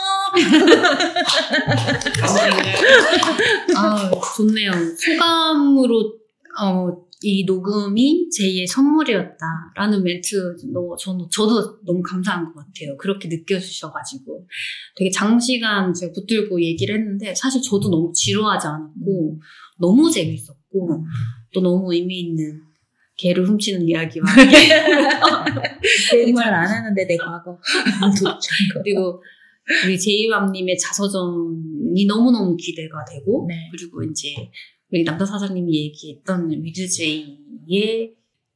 아, 3.75 4.11
좋네요. 4.37 4.71
소감으로, 4.97 6.13
어, 6.61 7.06
이 7.29 7.43
녹음이 7.43 8.29
제2의 8.29 8.67
선물이었다라는 8.67 10.01
멘트, 10.01 10.55
너, 10.71 10.95
저는, 10.95 11.25
저도 11.29 11.81
너무 11.85 12.01
감사한 12.01 12.45
것 12.45 12.53
같아요. 12.55 12.95
그렇게 12.97 13.27
느껴주셔가지고. 13.27 14.47
되게 14.95 15.11
장시간 15.11 15.93
제가 15.93 16.13
붙들고 16.13 16.61
얘기를 16.63 16.95
했는데, 16.95 17.35
사실 17.35 17.61
저도 17.61 17.89
너무 17.89 18.13
지루하지 18.15 18.67
않았고, 18.67 19.41
너무 19.77 20.09
재밌었고, 20.09 21.05
또 21.53 21.59
너무 21.61 21.93
의미 21.93 22.21
있는 22.21 22.61
개를 23.17 23.45
훔치는 23.45 23.89
이야기와 23.89 24.25
정말 26.09 26.53
안 26.55 26.65
하는데 26.65 27.07
내 27.07 27.17
과거. 27.17 27.59
그리고 28.83 29.21
우리 29.85 29.99
제이맘님의 29.99 30.77
자서전이 30.77 32.05
너무너무 32.07 32.55
기대가 32.55 33.03
되고, 33.03 33.45
네. 33.49 33.67
그리고 33.71 34.01
이제 34.03 34.29
우리 34.91 35.03
남자 35.03 35.25
사장님이 35.25 35.85
얘기했던 35.85 36.51
위드제이의 36.51 38.15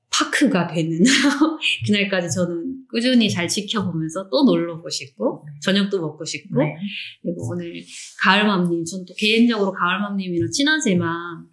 파크가 0.10 0.68
되는 0.68 1.00
그날까지 1.86 2.30
저는 2.36 2.86
꾸준히 2.90 3.30
잘 3.30 3.48
지켜보면서 3.48 4.30
또 4.30 4.44
놀러 4.44 4.76
오고 4.76 4.90
싶고 4.90 5.48
저녁도 5.62 6.02
먹고 6.02 6.26
싶고 6.26 6.62
네. 6.62 6.76
그리고 7.22 7.50
오늘 7.52 7.82
가을맘님 8.22 8.84
전 8.84 9.06
또 9.06 9.14
개인적으로 9.18 9.72
가을맘님이랑 9.72 10.52
친하지만 10.52 11.48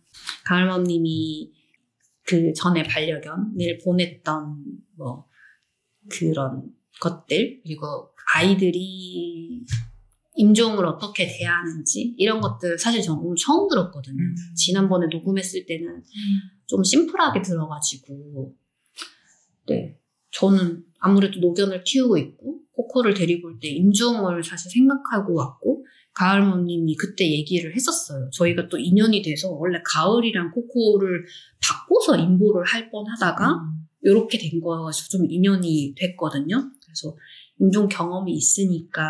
가을맘님이 0.44 1.52
그 2.26 2.52
전에 2.52 2.82
반려견을 2.82 3.78
보냈던 3.84 4.56
뭐 4.96 5.26
그런 6.10 6.64
것들 7.00 7.60
그리고 7.62 8.10
아이들이 8.34 9.62
임종을 10.39 10.86
어떻게 10.86 11.27
대하는지 11.27 12.15
이런 12.16 12.40
것들 12.40 12.78
사실 12.78 13.02
저는 13.02 13.20
오늘 13.20 13.36
처음 13.36 13.69
들었거든요. 13.69 14.23
음. 14.23 14.35
지난번에 14.56 15.09
녹음했을 15.10 15.66
때는 15.66 16.02
좀 16.66 16.85
심플하게 16.85 17.43
들어가지고 17.43 18.55
네 19.69 19.98
저는 20.31 20.85
아무래도 21.01 21.40
노견을 21.40 21.82
키우고 21.85 22.19
있고 22.19 22.60
코코를 22.73 23.15
데리고 23.15 23.48
올 23.48 23.59
때 23.59 23.69
임종을 23.69 24.44
사실 24.44 24.70
생각하고 24.70 25.35
왔고 25.35 25.85
가을모님이 26.15 26.94
그때 26.97 27.31
얘기를 27.31 27.74
했었어요. 27.74 28.31
저희가 28.32 28.69
또 28.69 28.78
인연이 28.78 29.23
돼서 29.23 29.51
원래 29.51 29.81
가을이랑 29.85 30.52
코코를 30.52 31.24
바꿔서 31.60 32.16
임보를 32.16 32.65
할 32.65 32.90
뻔하다가 32.90 33.60
이렇게 34.02 34.39
된 34.39 34.60
거여가지고 34.60 35.09
좀 35.09 35.31
인연이 35.31 35.94
됐거든요. 35.97 36.70
그래서 36.85 37.16
임종 37.60 37.89
경험이 37.89 38.32
있으니까 38.35 39.02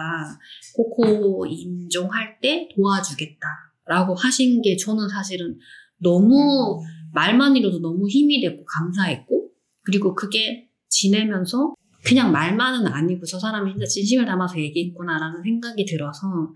코코 0.75 1.47
임종할 1.47 2.41
때 2.41 2.69
도와주겠다라고 2.75 4.15
하신 4.15 4.63
게 4.63 4.77
저는 4.77 5.09
사실은 5.09 5.59
너무 5.99 6.81
말만이라도 7.13 7.81
너무 7.81 8.09
힘이 8.09 8.41
됐고 8.41 8.65
감사했고 8.65 9.51
그리고 9.83 10.15
그게 10.15 10.69
지내면서 10.89 11.75
그냥 12.05 12.33
말만은 12.33 12.87
아니고 12.87 13.27
저 13.27 13.39
사람이 13.39 13.73
진짜 13.73 13.87
진심을 13.87 14.27
담아서 14.27 14.59
얘기했구나라는 14.59 15.43
생각이 15.43 15.85
들어서 15.85 16.55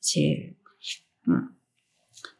제 0.00 0.54
음, 1.28 1.48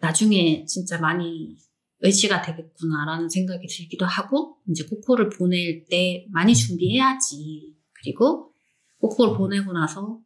나중에 0.01 0.65
진짜 0.67 0.99
많이 1.01 1.57
의지가 2.01 2.43
되겠구나라는 2.43 3.29
생각이 3.29 3.67
들기도 3.67 4.05
하고 4.07 4.57
이제 4.69 4.85
코코를 4.85 5.31
보낼 5.31 5.85
때 5.89 6.27
많이 6.31 6.55
준비해야지. 6.55 7.75
그리고 7.93 8.52
코코를 9.03 9.37
보내고 9.37 9.73
나서 9.73 10.21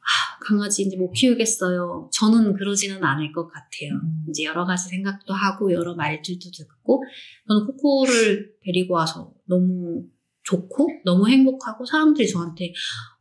아, 0.00 0.38
강아지 0.44 0.82
이제 0.82 0.96
못 0.96 1.12
키우겠어요. 1.12 2.10
저는 2.12 2.54
그러지는 2.54 3.02
않을 3.02 3.32
것 3.32 3.48
같아요. 3.48 4.00
음. 4.02 4.24
이제 4.28 4.44
여러 4.44 4.64
가지 4.64 4.88
생각도 4.88 5.34
하고 5.34 5.72
여러 5.72 5.94
말들도 5.94 6.50
듣고 6.50 7.02
저는 7.48 7.66
코코를 7.66 8.54
데리고 8.62 8.94
와서 8.94 9.32
너무 9.46 10.04
좋고 10.42 10.88
너무 11.04 11.28
행복하고 11.28 11.84
사람들이 11.84 12.28
저한테 12.28 12.72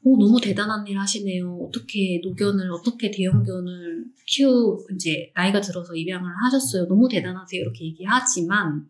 어, 0.06 0.10
너무 0.18 0.40
대단한 0.42 0.88
일 0.88 0.98
하시네요. 1.00 1.60
어떻게 1.68 2.22
노견을 2.24 2.72
어떻게 2.72 3.12
대형견을 3.12 4.06
키우 4.26 4.78
이제 4.96 5.32
나이가 5.36 5.60
들어서 5.62 5.94
입양을 5.96 6.32
하셨어요. 6.46 6.88
너무 6.88 7.08
대단하세요. 7.10 7.62
이렇게 7.62 7.86
얘기하지만 7.86 8.88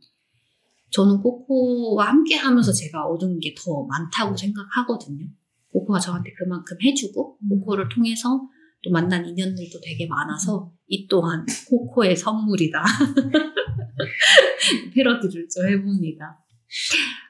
저는 0.91 1.21
코코와 1.21 2.07
함께 2.07 2.35
하면서 2.35 2.71
제가 2.71 3.05
얻은 3.07 3.39
게 3.39 3.53
더 3.57 3.83
많다고 3.83 4.37
생각하거든요. 4.37 5.25
코코가 5.71 5.99
저한테 5.99 6.31
그만큼 6.37 6.77
해주고 6.83 7.37
코코를 7.49 7.89
통해서 7.89 8.41
또 8.83 8.91
만난 8.91 9.25
인연들도 9.25 9.79
되게 9.81 10.07
많아서 10.07 10.71
이 10.87 11.07
또한 11.07 11.45
코코의 11.69 12.15
선물이다. 12.15 12.83
패러디를 14.93 15.47
좀 15.49 15.67
해봅니다. 15.67 16.39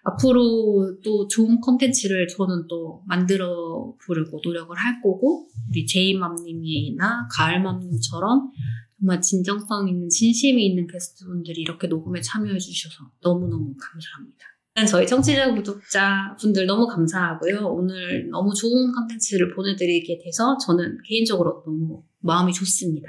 앞으로 0.04 0.98
또 1.04 1.28
좋은 1.28 1.60
컨텐츠를 1.60 2.28
저는 2.28 2.68
또 2.68 3.04
만들어 3.08 3.94
보려고 4.06 4.40
노력을 4.44 4.76
할 4.76 5.02
거고 5.02 5.48
우리 5.70 5.86
제이맘님이나 5.86 7.28
가을맘님처럼 7.32 8.52
정말 9.00 9.22
진정성 9.22 9.88
있는 9.88 10.10
진심이 10.10 10.66
있는 10.66 10.88
게스트분들이 10.88 11.62
이렇게 11.62 11.88
녹음에 11.88 12.22
참여해 12.22 12.58
주셔서 12.58 13.12
너무너무 13.22 13.76
감사합니다. 13.78 14.46
저희 14.86 15.08
청취자 15.08 15.54
구독자 15.54 16.36
분들 16.40 16.66
너무 16.66 16.88
감사하고요. 16.88 17.68
오늘 17.68 18.30
너무 18.30 18.54
좋은 18.54 18.92
컨텐츠를 18.92 19.56
보내드리게 19.56 20.20
돼서 20.24 20.58
저는 20.58 20.98
개인적으로 21.08 21.64
너무 21.66 22.04
마음이 22.20 22.54
좋습니다. 22.54 23.08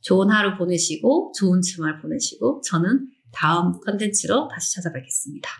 좋은 0.00 0.30
하루 0.30 0.56
보내시고 0.56 1.32
좋은 1.36 1.60
주말 1.62 2.00
보내시고 2.00 2.62
저는 2.64 3.08
다음 3.32 3.72
컨텐츠로 3.80 4.48
다시 4.48 4.74
찾아뵙겠습니다. 4.76 5.50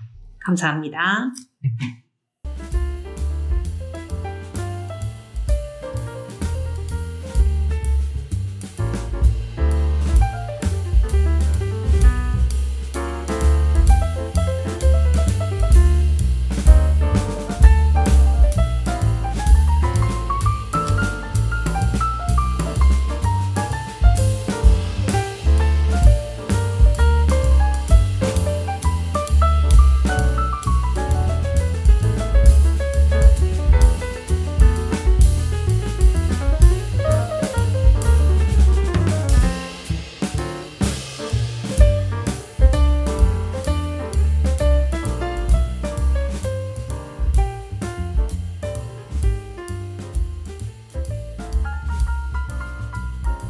감사합니다. 0.41 1.33